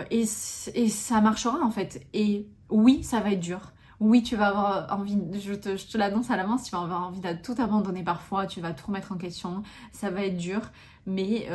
et, 0.09 0.25
ça 0.25 1.21
marchera 1.21 1.59
en 1.61 1.71
fait. 1.71 2.05
Et 2.13 2.47
oui, 2.69 3.03
ça 3.03 3.19
va 3.19 3.31
être 3.31 3.39
dur. 3.39 3.73
Oui, 3.99 4.23
tu 4.23 4.35
vas 4.35 4.47
avoir 4.47 4.99
envie, 4.99 5.17
je 5.39 5.53
te, 5.53 5.77
je 5.77 5.87
te 5.87 5.97
l'annonce 5.97 6.29
à 6.29 6.35
l'avance, 6.35 6.63
tu 6.63 6.71
vas 6.71 6.81
avoir 6.81 7.07
envie 7.07 7.21
de 7.21 7.33
tout 7.41 7.55
abandonner 7.57 8.03
parfois, 8.03 8.45
tu 8.45 8.59
vas 8.59 8.73
tout 8.73 8.87
remettre 8.87 9.13
en 9.13 9.17
question, 9.17 9.63
ça 9.93 10.09
va 10.09 10.25
être 10.25 10.35
dur, 10.35 10.59
mais 11.05 11.47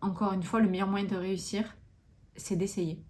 encore 0.00 0.32
une 0.32 0.42
fois, 0.42 0.58
le 0.58 0.68
meilleur 0.68 0.88
moyen 0.88 1.06
de 1.06 1.14
réussir, 1.14 1.76
c'est 2.34 2.56
d'essayer 2.56 3.04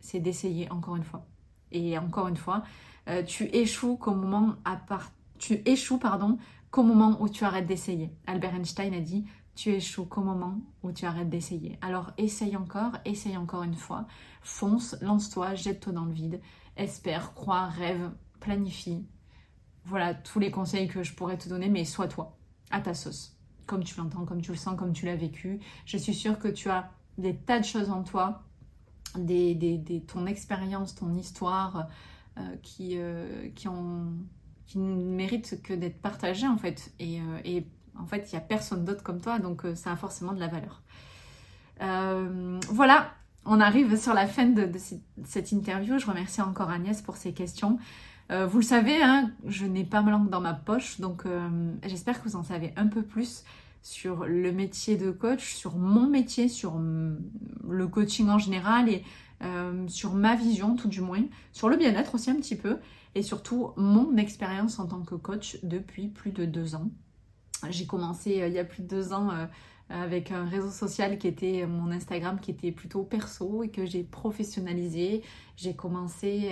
c'est 0.00 0.20
d'essayer 0.20 0.70
encore 0.70 0.96
une 0.96 1.04
fois. 1.04 1.26
Et 1.72 1.98
encore 1.98 2.28
une 2.28 2.36
fois, 2.36 2.62
euh, 3.08 3.22
tu 3.22 3.44
échoues 3.44 3.96
qu'au 3.96 4.14
moment 4.14 4.54
à 4.64 4.76
part... 4.76 5.12
tu 5.38 5.62
échoues 5.64 5.98
pardon 5.98 6.38
qu'au 6.70 6.82
moment 6.82 7.16
où 7.20 7.28
tu 7.28 7.44
arrêtes 7.44 7.66
d'essayer. 7.66 8.10
Albert 8.26 8.54
Einstein 8.54 8.94
a 8.94 9.00
dit 9.00 9.24
tu 9.56 9.70
échoues 9.70 10.04
qu'au 10.04 10.20
moment 10.20 10.60
où 10.82 10.92
tu 10.92 11.06
arrêtes 11.06 11.30
d'essayer. 11.30 11.78
Alors 11.80 12.12
essaye 12.18 12.56
encore, 12.56 12.92
essaye 13.04 13.36
encore 13.36 13.62
une 13.62 13.74
fois, 13.74 14.06
fonce, 14.42 14.96
lance-toi, 15.00 15.54
jette-toi 15.54 15.92
dans 15.92 16.04
le 16.04 16.12
vide, 16.12 16.40
espère, 16.76 17.32
crois, 17.34 17.66
rêve, 17.66 18.12
planifie. 18.38 19.06
Voilà 19.84 20.14
tous 20.14 20.38
les 20.38 20.50
conseils 20.50 20.88
que 20.88 21.02
je 21.02 21.14
pourrais 21.14 21.38
te 21.38 21.48
donner, 21.48 21.68
mais 21.68 21.84
sois 21.84 22.08
toi, 22.08 22.36
à 22.70 22.80
ta 22.80 22.92
sauce, 22.92 23.38
comme 23.66 23.82
tu 23.82 23.96
l'entends, 23.96 24.26
comme 24.26 24.42
tu 24.42 24.50
le 24.50 24.58
sens, 24.58 24.78
comme 24.78 24.92
tu 24.92 25.06
l'as 25.06 25.16
vécu. 25.16 25.60
Je 25.86 25.96
suis 25.96 26.14
sûre 26.14 26.38
que 26.38 26.48
tu 26.48 26.68
as 26.68 26.90
des 27.16 27.34
tas 27.34 27.58
de 27.58 27.64
choses 27.64 27.88
en 27.88 28.02
toi 28.02 28.45
ton 30.06 30.26
expérience, 30.26 30.94
ton 30.94 31.14
histoire 31.14 31.88
euh, 32.38 32.42
qui, 32.62 32.98
euh, 32.98 33.48
qui, 33.54 33.68
ne 34.78 34.94
méritent 34.94 35.62
que 35.62 35.72
d'être 35.72 36.02
partagées 36.02 36.46
en 36.46 36.58
fait. 36.58 36.92
Et, 36.98 37.18
euh, 37.20 37.60
en 37.98 38.04
fait, 38.04 38.28
il 38.30 38.34
n'y 38.34 38.38
a 38.38 38.42
personne 38.42 38.84
d'autre 38.84 39.02
comme 39.02 39.22
toi, 39.22 39.38
donc 39.38 39.62
ça 39.74 39.92
a 39.92 39.96
forcément 39.96 40.34
de 40.34 40.40
la 40.40 40.48
valeur. 40.48 40.82
voilà, 42.70 43.14
on 43.46 43.58
arrive 43.58 43.96
sur 43.96 44.12
la 44.12 44.26
fin 44.26 44.44
de, 44.44 44.70
cette 45.24 45.50
interview. 45.50 45.98
Je 45.98 46.06
remercie 46.06 46.42
encore 46.42 46.68
Agnès 46.68 47.00
pour 47.00 47.16
ses 47.16 47.32
questions. 47.32 47.78
vous 48.28 48.58
le 48.58 48.64
savez, 48.64 49.02
hein, 49.02 49.30
je 49.46 49.64
n'ai 49.64 49.84
pas 49.84 50.02
ma 50.02 50.10
langue 50.10 50.28
dans 50.28 50.42
ma 50.42 50.52
poche, 50.52 51.00
donc 51.00 51.24
j'espère 51.84 52.22
que 52.22 52.28
vous 52.28 52.36
en 52.36 52.42
savez 52.42 52.74
un 52.76 52.88
peu 52.88 53.00
plus 53.00 53.44
sur 53.86 54.24
le 54.26 54.50
métier 54.50 54.96
de 54.96 55.12
coach, 55.12 55.54
sur 55.54 55.76
mon 55.76 56.08
métier, 56.08 56.48
sur 56.48 56.76
le 56.76 57.86
coaching 57.86 58.28
en 58.28 58.36
général 58.36 58.88
et 58.88 59.04
euh, 59.44 59.86
sur 59.86 60.12
ma 60.12 60.34
vision 60.34 60.74
tout 60.74 60.88
du 60.88 61.00
moins, 61.00 61.22
sur 61.52 61.68
le 61.68 61.76
bien-être 61.76 62.16
aussi 62.16 62.28
un 62.28 62.34
petit 62.34 62.56
peu 62.56 62.78
et 63.14 63.22
surtout 63.22 63.70
mon 63.76 64.16
expérience 64.16 64.80
en 64.80 64.88
tant 64.88 65.02
que 65.02 65.14
coach 65.14 65.58
depuis 65.62 66.08
plus 66.08 66.32
de 66.32 66.44
deux 66.44 66.74
ans. 66.74 66.90
J'ai 67.70 67.86
commencé 67.86 68.42
euh, 68.42 68.48
il 68.48 68.54
y 68.54 68.58
a 68.58 68.64
plus 68.64 68.82
de 68.82 68.88
deux 68.88 69.12
ans 69.12 69.30
euh, 69.30 69.46
avec 69.88 70.32
un 70.32 70.46
réseau 70.46 70.70
social 70.70 71.16
qui 71.16 71.28
était 71.28 71.64
mon 71.64 71.92
Instagram 71.92 72.40
qui 72.40 72.50
était 72.50 72.72
plutôt 72.72 73.04
perso 73.04 73.62
et 73.62 73.68
que 73.68 73.86
j'ai 73.86 74.02
professionnalisé. 74.02 75.22
J'ai 75.54 75.76
commencé 75.76 76.50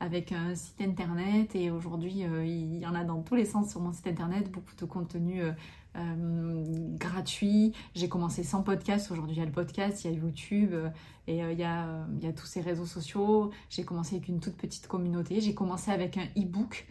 avec 0.00 0.32
un 0.32 0.54
site 0.54 0.82
internet 0.82 1.56
et 1.56 1.70
aujourd'hui 1.70 2.26
il 2.44 2.76
y 2.76 2.86
en 2.86 2.94
a 2.94 3.02
dans 3.02 3.22
tous 3.22 3.36
les 3.36 3.46
sens 3.46 3.70
sur 3.70 3.80
mon 3.80 3.94
site 3.94 4.06
internet, 4.06 4.50
beaucoup 4.50 4.76
de 4.78 4.84
contenu 4.84 5.40
euh, 5.96 6.64
gratuit. 6.98 7.72
J'ai 7.94 8.08
commencé 8.08 8.42
sans 8.42 8.62
podcast, 8.62 9.12
aujourd'hui 9.12 9.36
il 9.36 9.38
y 9.38 9.42
a 9.42 9.44
le 9.44 9.52
podcast, 9.52 10.04
il 10.04 10.10
y 10.10 10.14
a 10.14 10.18
YouTube 10.18 10.70
euh, 10.72 10.88
et 11.28 11.44
euh, 11.44 11.52
il, 11.52 11.58
y 11.60 11.64
a, 11.64 12.32
tous 12.32 12.46
ces 12.46 12.60
réseaux 12.60 12.86
sociaux. 12.86 13.52
J'ai 13.70 13.84
commencé 13.84 14.16
avec 14.16 14.26
une 14.28 14.40
toute 14.40 14.56
petite 14.56 14.88
communauté. 14.88 15.40
J'ai 15.40 15.54
commencé 15.54 15.92
avec 15.92 16.16
un 16.16 16.26
e-book. 16.36 16.86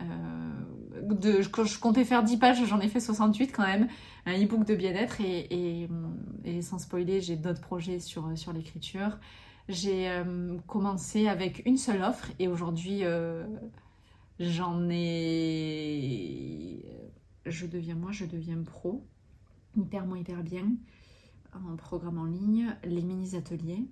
de, 0.00 1.40
je, 1.40 1.78
comptais 1.78 2.04
faire 2.04 2.24
10 2.24 2.36
pages, 2.38 2.64
j'en 2.66 2.80
ai 2.80 2.88
fait 2.88 2.98
68 2.98 3.52
quand 3.52 3.62
même. 3.64 3.86
Un 4.26 4.42
e-book 4.42 4.66
de 4.66 4.74
bien-être 4.74 5.20
et, 5.20 5.88
sans 6.60 6.78
spoiler, 6.78 7.20
j'ai 7.20 7.36
d'autres 7.36 7.60
projets 7.60 8.00
sur 8.00 8.26
l'écriture. 8.52 9.18
J'ai 9.68 10.10
commencé 10.66 11.28
avec 11.28 11.62
une 11.64 11.76
seule 11.76 12.02
offre 12.02 12.28
et 12.40 12.48
aujourd'hui 12.48 13.04
j'en 14.40 14.88
ai 14.90 16.84
je 17.46 17.66
deviens 17.66 17.94
moi, 17.94 18.12
je 18.12 18.24
deviens 18.24 18.62
pro, 18.62 19.06
hyper 19.76 20.06
moi, 20.06 20.18
hyper 20.18 20.42
bien, 20.42 20.66
en 21.54 21.76
programme 21.76 22.18
en 22.18 22.24
ligne, 22.24 22.74
les 22.84 23.02
mini-ateliers. 23.02 23.86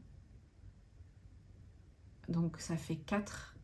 Donc 2.29 2.59
ça 2.59 2.77
fait 2.77 2.97
4. 2.97 3.57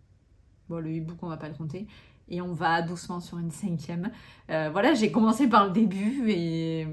Bon, 0.69 0.79
le 0.79 0.97
e-book, 0.97 1.19
on 1.23 1.29
va 1.29 1.37
pas 1.37 1.49
le 1.49 1.55
compter. 1.55 1.87
Et 2.29 2.41
on 2.41 2.55
va 2.55 2.81
doucement 2.83 3.21
sur 3.21 3.39
une 3.39 3.51
cinquième. 3.51 4.11
Euh, 4.49 4.71
voilà, 4.71 4.95
j'ai 4.95 5.11
commencé 5.11 5.49
par 5.49 5.67
le 5.67 5.73
début 5.73 6.31
et, 6.31 6.87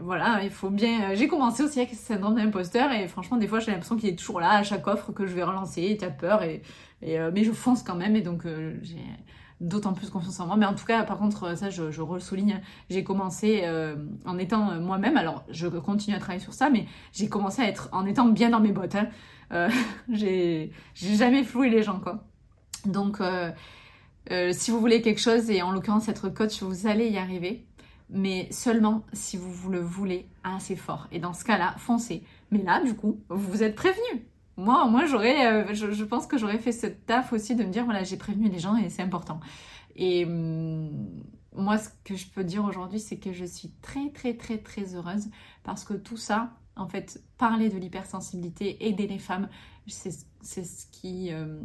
voilà, 0.00 0.40
il 0.44 0.50
faut 0.50 0.70
bien. 0.70 1.14
J'ai 1.14 1.28
commencé 1.28 1.62
aussi 1.62 1.80
avec 1.80 1.90
ce 1.90 1.96
syndrome 1.96 2.36
d'imposteur 2.36 2.90
et 2.92 3.06
franchement, 3.08 3.36
des 3.36 3.48
fois, 3.48 3.58
j'ai 3.58 3.72
l'impression 3.72 3.96
qu'il 3.96 4.08
est 4.08 4.16
toujours 4.16 4.40
là 4.40 4.52
à 4.52 4.62
chaque 4.62 4.86
offre 4.86 5.12
que 5.12 5.26
je 5.26 5.34
vais 5.34 5.42
relancer. 5.42 5.96
Tu 5.98 6.04
as 6.04 6.10
peur 6.10 6.42
et, 6.42 6.62
euh, 7.02 7.30
mais 7.34 7.44
je 7.44 7.52
fonce 7.52 7.82
quand 7.82 7.96
même 7.96 8.16
et 8.16 8.22
donc 8.22 8.46
euh, 8.46 8.78
j'ai 8.82 9.04
d'autant 9.62 9.94
plus 9.94 10.10
confiance 10.10 10.38
en 10.40 10.46
moi. 10.46 10.56
Mais 10.56 10.66
en 10.66 10.74
tout 10.74 10.84
cas, 10.84 11.04
par 11.04 11.18
contre, 11.18 11.56
ça, 11.56 11.70
je, 11.70 11.90
je 11.90 12.02
souligne, 12.18 12.60
j'ai 12.90 13.04
commencé 13.04 13.62
euh, 13.64 13.96
en 14.26 14.36
étant 14.36 14.78
moi-même. 14.80 15.16
Alors, 15.16 15.44
je 15.48 15.68
continue 15.68 16.14
à 16.14 16.18
travailler 16.18 16.42
sur 16.42 16.52
ça, 16.52 16.68
mais 16.68 16.86
j'ai 17.12 17.28
commencé 17.28 17.62
à 17.62 17.68
être 17.68 17.88
en 17.92 18.04
étant 18.04 18.26
bien 18.26 18.50
dans 18.50 18.60
mes 18.60 18.72
bottes. 18.72 18.96
Hein. 18.96 19.08
Euh, 19.52 19.70
j'ai 20.12 20.72
jamais 20.94 21.44
floué 21.44 21.70
les 21.70 21.82
gens, 21.82 22.00
quoi. 22.00 22.24
Donc, 22.84 23.20
euh, 23.20 23.52
si 24.52 24.70
vous 24.70 24.80
voulez 24.80 25.00
quelque 25.00 25.20
chose, 25.20 25.48
et 25.50 25.62
en 25.62 25.70
l'occurrence 25.70 26.08
être 26.08 26.28
coach, 26.28 26.62
vous 26.62 26.86
allez 26.86 27.08
y 27.08 27.18
arriver. 27.18 27.64
mais 28.10 28.48
seulement 28.50 29.04
si 29.14 29.38
vous 29.38 29.70
le 29.70 29.80
voulez 29.80 30.28
assez 30.44 30.76
fort. 30.76 31.08
Et 31.12 31.18
dans 31.18 31.32
ce 31.32 31.44
cas-là, 31.44 31.74
foncez. 31.78 32.24
Mais 32.50 32.62
là, 32.62 32.82
du 32.82 32.94
coup, 32.94 33.20
vous 33.30 33.62
êtes 33.62 33.74
prévenu. 33.74 34.26
Moi, 34.56 34.86
moi 34.86 35.06
j'aurais, 35.06 35.46
euh, 35.46 35.74
je, 35.74 36.04
pense 36.04 36.26
que 36.26 36.36
j'aurais 36.36 36.58
fait 36.58 36.72
ce 36.72 36.86
taf 36.86 37.32
aussi 37.32 37.54
de 37.54 37.64
me 37.64 37.70
dire, 37.70 37.84
voilà, 37.84 38.04
j'ai 38.04 38.16
prévenu 38.16 38.48
les 38.48 38.58
gens 38.58 38.76
et 38.76 38.90
c'est 38.90 39.02
important. 39.02 39.40
Et 39.96 40.24
hum, 40.24 40.90
moi, 41.54 41.78
ce 41.78 41.88
que 42.04 42.16
je 42.16 42.26
peux 42.28 42.44
dire 42.44 42.64
aujourd'hui, 42.64 43.00
c'est 43.00 43.16
que 43.16 43.32
je 43.32 43.44
suis 43.44 43.70
très, 43.82 44.10
très, 44.10 44.34
très, 44.34 44.58
très 44.58 44.94
heureuse 44.94 45.28
parce 45.64 45.84
que 45.84 45.94
tout 45.94 46.16
ça, 46.16 46.50
en 46.76 46.86
fait, 46.86 47.22
parler 47.38 47.68
de 47.68 47.76
l'hypersensibilité, 47.78 48.86
aider 48.86 49.06
les 49.06 49.18
femmes, 49.18 49.48
c'est 49.86 50.12
ce 50.12 50.86
qui, 50.90 51.32
euh, 51.32 51.58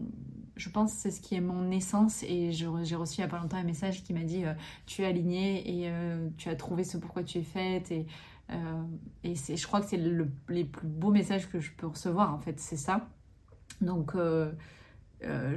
je 0.56 0.70
pense, 0.70 0.92
c'est 0.92 1.12
ce 1.12 1.22
qui 1.22 1.36
est 1.36 1.42
mon 1.42 1.72
essence. 1.72 2.24
Et 2.24 2.52
j'ai 2.52 2.66
reçu 2.68 3.18
il 3.18 3.22
n'y 3.22 3.26
a 3.26 3.28
pas 3.28 3.40
longtemps 3.40 3.58
un 3.58 3.64
message 3.64 4.04
qui 4.04 4.14
m'a 4.14 4.24
dit 4.24 4.44
euh, 4.44 4.54
Tu 4.86 5.04
es 5.04 5.06
alignée 5.06 5.86
et 5.86 5.92
tu 6.38 6.50
as 6.50 6.56
trouvé 6.56 6.84
ce 6.84 6.98
pourquoi 6.98 7.24
tu 7.24 7.38
es 7.38 7.44
faite. 7.44 7.94
Et 8.49 9.36
je 9.36 9.68
crois 9.68 9.82
que 9.82 9.88
c'est 9.88 9.98
le, 9.98 10.30
les 10.49 10.64
plus 10.64 10.88
beaux 10.88 11.11
messages 11.11 11.49
que 11.49 11.60
je 11.60 11.72
peux 11.72 11.88
recevoir, 11.88 12.34
en 12.34 12.40
fait, 12.40 12.60
c'est 12.60 12.78
ça. 12.78 13.07
Donc, 13.82 14.15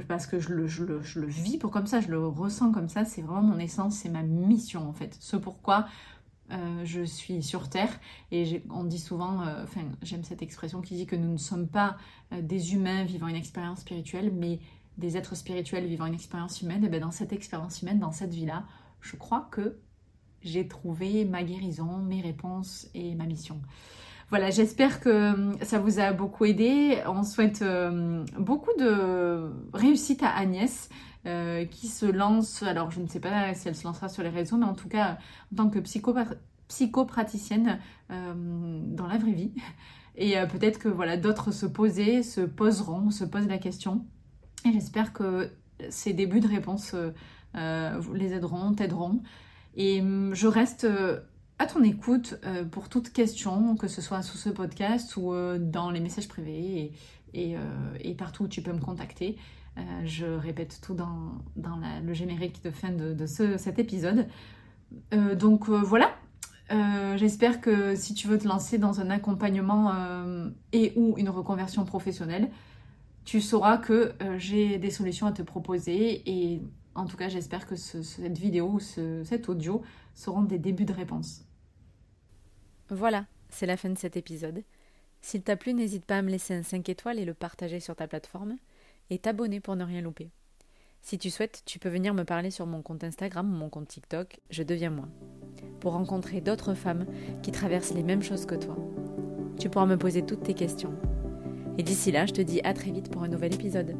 parce 0.07 0.27
que 0.27 0.39
je 0.39 0.49
le, 0.49 0.67
je, 0.67 0.83
le, 0.83 1.01
je 1.01 1.19
le, 1.19 1.27
vis 1.27 1.57
pour 1.57 1.71
comme 1.71 1.87
ça, 1.87 2.01
je 2.01 2.09
le 2.09 2.27
ressens 2.27 2.71
comme 2.71 2.89
ça, 2.89 3.05
c'est 3.05 3.21
vraiment 3.21 3.43
mon 3.43 3.59
essence, 3.59 3.95
c'est 3.95 4.09
ma 4.09 4.23
mission, 4.23 4.87
en 4.89 4.93
fait. 4.93 5.15
Ce 5.19 5.37
pourquoi 5.37 5.87
euh, 6.51 6.81
je 6.83 7.03
suis 7.03 7.41
sur 7.41 7.69
Terre 7.69 7.97
et 8.31 8.61
on 8.69 8.83
dit 8.83 8.99
souvent, 8.99 9.41
euh, 9.41 9.63
enfin 9.63 9.81
j'aime 10.01 10.23
cette 10.23 10.41
expression 10.41 10.81
qui 10.81 10.95
dit 10.95 11.05
que 11.05 11.15
nous 11.15 11.31
ne 11.31 11.37
sommes 11.37 11.67
pas 11.67 11.97
euh, 12.33 12.41
des 12.41 12.73
humains 12.73 13.05
vivant 13.05 13.27
une 13.27 13.37
expérience 13.37 13.81
spirituelle, 13.81 14.33
mais 14.33 14.59
des 14.97 15.15
êtres 15.15 15.35
spirituels 15.35 15.85
vivant 15.85 16.07
une 16.07 16.13
expérience 16.13 16.61
humaine. 16.61 16.83
Et 16.83 16.89
bien 16.89 16.99
dans 16.99 17.11
cette 17.11 17.31
expérience 17.31 17.81
humaine, 17.81 17.99
dans 17.99 18.11
cette 18.11 18.33
vie-là, 18.33 18.65
je 18.99 19.15
crois 19.15 19.47
que 19.51 19.77
j'ai 20.43 20.67
trouvé 20.67 21.25
ma 21.25 21.43
guérison, 21.43 21.97
mes 21.97 22.21
réponses 22.21 22.87
et 22.93 23.15
ma 23.15 23.25
mission. 23.25 23.61
Voilà, 24.29 24.49
j'espère 24.49 25.01
que 25.01 25.51
ça 25.61 25.79
vous 25.79 25.99
a 25.99 26.13
beaucoup 26.13 26.45
aidé. 26.45 26.99
On 27.05 27.23
souhaite 27.23 27.63
beaucoup 28.39 28.71
de 28.79 29.51
réussite 29.73 30.23
à 30.23 30.29
Agnès. 30.29 30.89
qui 31.69 31.87
se 31.87 32.05
lance, 32.05 32.63
alors 32.63 32.91
je 32.91 33.01
ne 33.01 33.07
sais 33.07 33.19
pas 33.19 33.53
si 33.53 33.67
elle 33.67 33.75
se 33.75 33.83
lancera 33.83 34.07
sur 34.07 34.23
les 34.23 34.29
réseaux, 34.29 34.55
mais 34.55 34.65
en 34.65 34.73
tout 34.73 34.87
cas 34.87 35.17
en 35.51 35.55
tant 35.57 35.69
que 35.69 35.79
psychopraticienne 36.71 37.79
euh, 38.11 38.79
dans 38.85 39.07
la 39.07 39.17
vraie 39.17 39.33
vie. 39.33 39.51
Et 40.15 40.37
euh, 40.37 40.45
peut-être 40.45 40.79
que 40.79 40.87
voilà, 40.87 41.17
d'autres 41.17 41.51
se 41.51 41.65
poser, 41.65 42.23
se 42.23 42.41
poseront, 42.41 43.11
se 43.11 43.25
posent 43.25 43.47
la 43.47 43.57
question. 43.57 44.05
Et 44.65 44.71
j'espère 44.71 45.11
que 45.13 45.51
ces 45.89 46.13
débuts 46.13 46.39
de 46.39 46.47
réponse 46.47 46.95
euh, 47.55 48.01
les 48.13 48.33
aideront, 48.33 48.73
t'aideront. 48.73 49.21
Et 49.75 50.01
hum, 50.01 50.33
je 50.33 50.47
reste 50.47 50.87
à 51.59 51.65
ton 51.65 51.83
écoute 51.83 52.39
pour 52.71 52.89
toute 52.89 53.11
question, 53.11 53.75
que 53.75 53.87
ce 53.87 54.01
soit 54.01 54.21
sous 54.21 54.37
ce 54.37 54.49
podcast 54.49 55.15
ou 55.15 55.33
dans 55.59 55.91
les 55.91 55.99
messages 55.99 56.27
privés 56.27 56.91
et, 57.33 57.55
partout 58.17 58.45
où 58.45 58.47
tu 58.47 58.61
peux 58.61 58.73
me 58.73 58.79
contacter. 58.79 59.37
je 60.03 60.25
répète 60.25 60.79
tout 60.81 60.95
dans, 60.95 61.41
le 62.03 62.13
générique 62.13 62.63
de 62.63 62.71
fin 62.71 62.89
de, 62.91 63.13
de 63.13 63.25
ce, 63.27 63.57
cet 63.57 63.77
épisode. 63.77 64.27
donc 65.11 65.69
voilà, 65.69 66.11
euh, 66.71 67.17
j'espère 67.17 67.59
que 67.59 67.95
si 67.95 68.13
tu 68.13 68.27
veux 68.27 68.37
te 68.37 68.47
lancer 68.47 68.77
dans 68.77 69.01
un 69.01 69.09
accompagnement 69.09 69.91
euh, 69.93 70.49
et 70.71 70.93
ou 70.95 71.15
une 71.17 71.29
reconversion 71.29 71.83
professionnelle, 71.83 72.49
tu 73.25 73.41
sauras 73.41 73.77
que 73.77 74.13
euh, 74.21 74.37
j'ai 74.37 74.77
des 74.77 74.89
solutions 74.89 75.27
à 75.27 75.31
te 75.31 75.41
proposer 75.41 76.23
et 76.25 76.61
en 76.95 77.05
tout 77.05 77.17
cas 77.17 77.29
j'espère 77.29 77.65
que 77.65 77.75
cette 77.75 78.37
vidéo 78.37 78.67
ou 78.73 78.79
cet 78.79 79.49
audio 79.49 79.81
seront 80.13 80.43
des 80.43 80.59
débuts 80.59 80.85
de 80.85 80.93
réponse. 80.93 81.45
Voilà, 82.89 83.25
c'est 83.49 83.65
la 83.65 83.77
fin 83.77 83.89
de 83.89 83.97
cet 83.97 84.17
épisode. 84.17 84.63
S'il 85.21 85.43
t'a 85.43 85.55
plu, 85.55 85.73
n'hésite 85.73 86.05
pas 86.05 86.17
à 86.17 86.21
me 86.21 86.29
laisser 86.29 86.53
un 86.53 86.63
5 86.63 86.89
étoiles 86.89 87.19
et 87.19 87.25
le 87.25 87.33
partager 87.33 87.79
sur 87.79 87.95
ta 87.95 88.07
plateforme 88.07 88.57
et 89.09 89.19
t'abonner 89.19 89.59
pour 89.59 89.75
ne 89.75 89.83
rien 89.83 90.01
louper. 90.01 90.29
Si 91.01 91.17
tu 91.17 91.29
souhaites, 91.29 91.63
tu 91.65 91.79
peux 91.79 91.89
venir 91.89 92.13
me 92.13 92.23
parler 92.23 92.51
sur 92.51 92.65
mon 92.65 92.81
compte 92.81 93.03
Instagram 93.03 93.51
ou 93.51 93.55
mon 93.55 93.69
compte 93.69 93.87
TikTok, 93.87 94.39
je 94.49 94.63
deviens 94.63 94.91
moi, 94.91 95.07
pour 95.79 95.93
rencontrer 95.93 96.41
d'autres 96.41 96.73
femmes 96.73 97.05
qui 97.41 97.51
traversent 97.51 97.93
les 97.93 98.03
mêmes 98.03 98.21
choses 98.21 98.45
que 98.45 98.55
toi. 98.55 98.77
Tu 99.59 99.69
pourras 99.69 99.85
me 99.85 99.97
poser 99.97 100.25
toutes 100.25 100.43
tes 100.43 100.53
questions. 100.53 100.93
Et 101.77 101.83
d'ici 101.83 102.11
là, 102.11 102.25
je 102.25 102.33
te 102.33 102.41
dis 102.41 102.61
à 102.63 102.73
très 102.73 102.91
vite 102.91 103.09
pour 103.09 103.23
un 103.23 103.29
nouvel 103.29 103.53
épisode. 103.53 103.95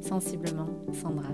Sensiblement, 0.00 0.68
Sandra. 0.92 1.30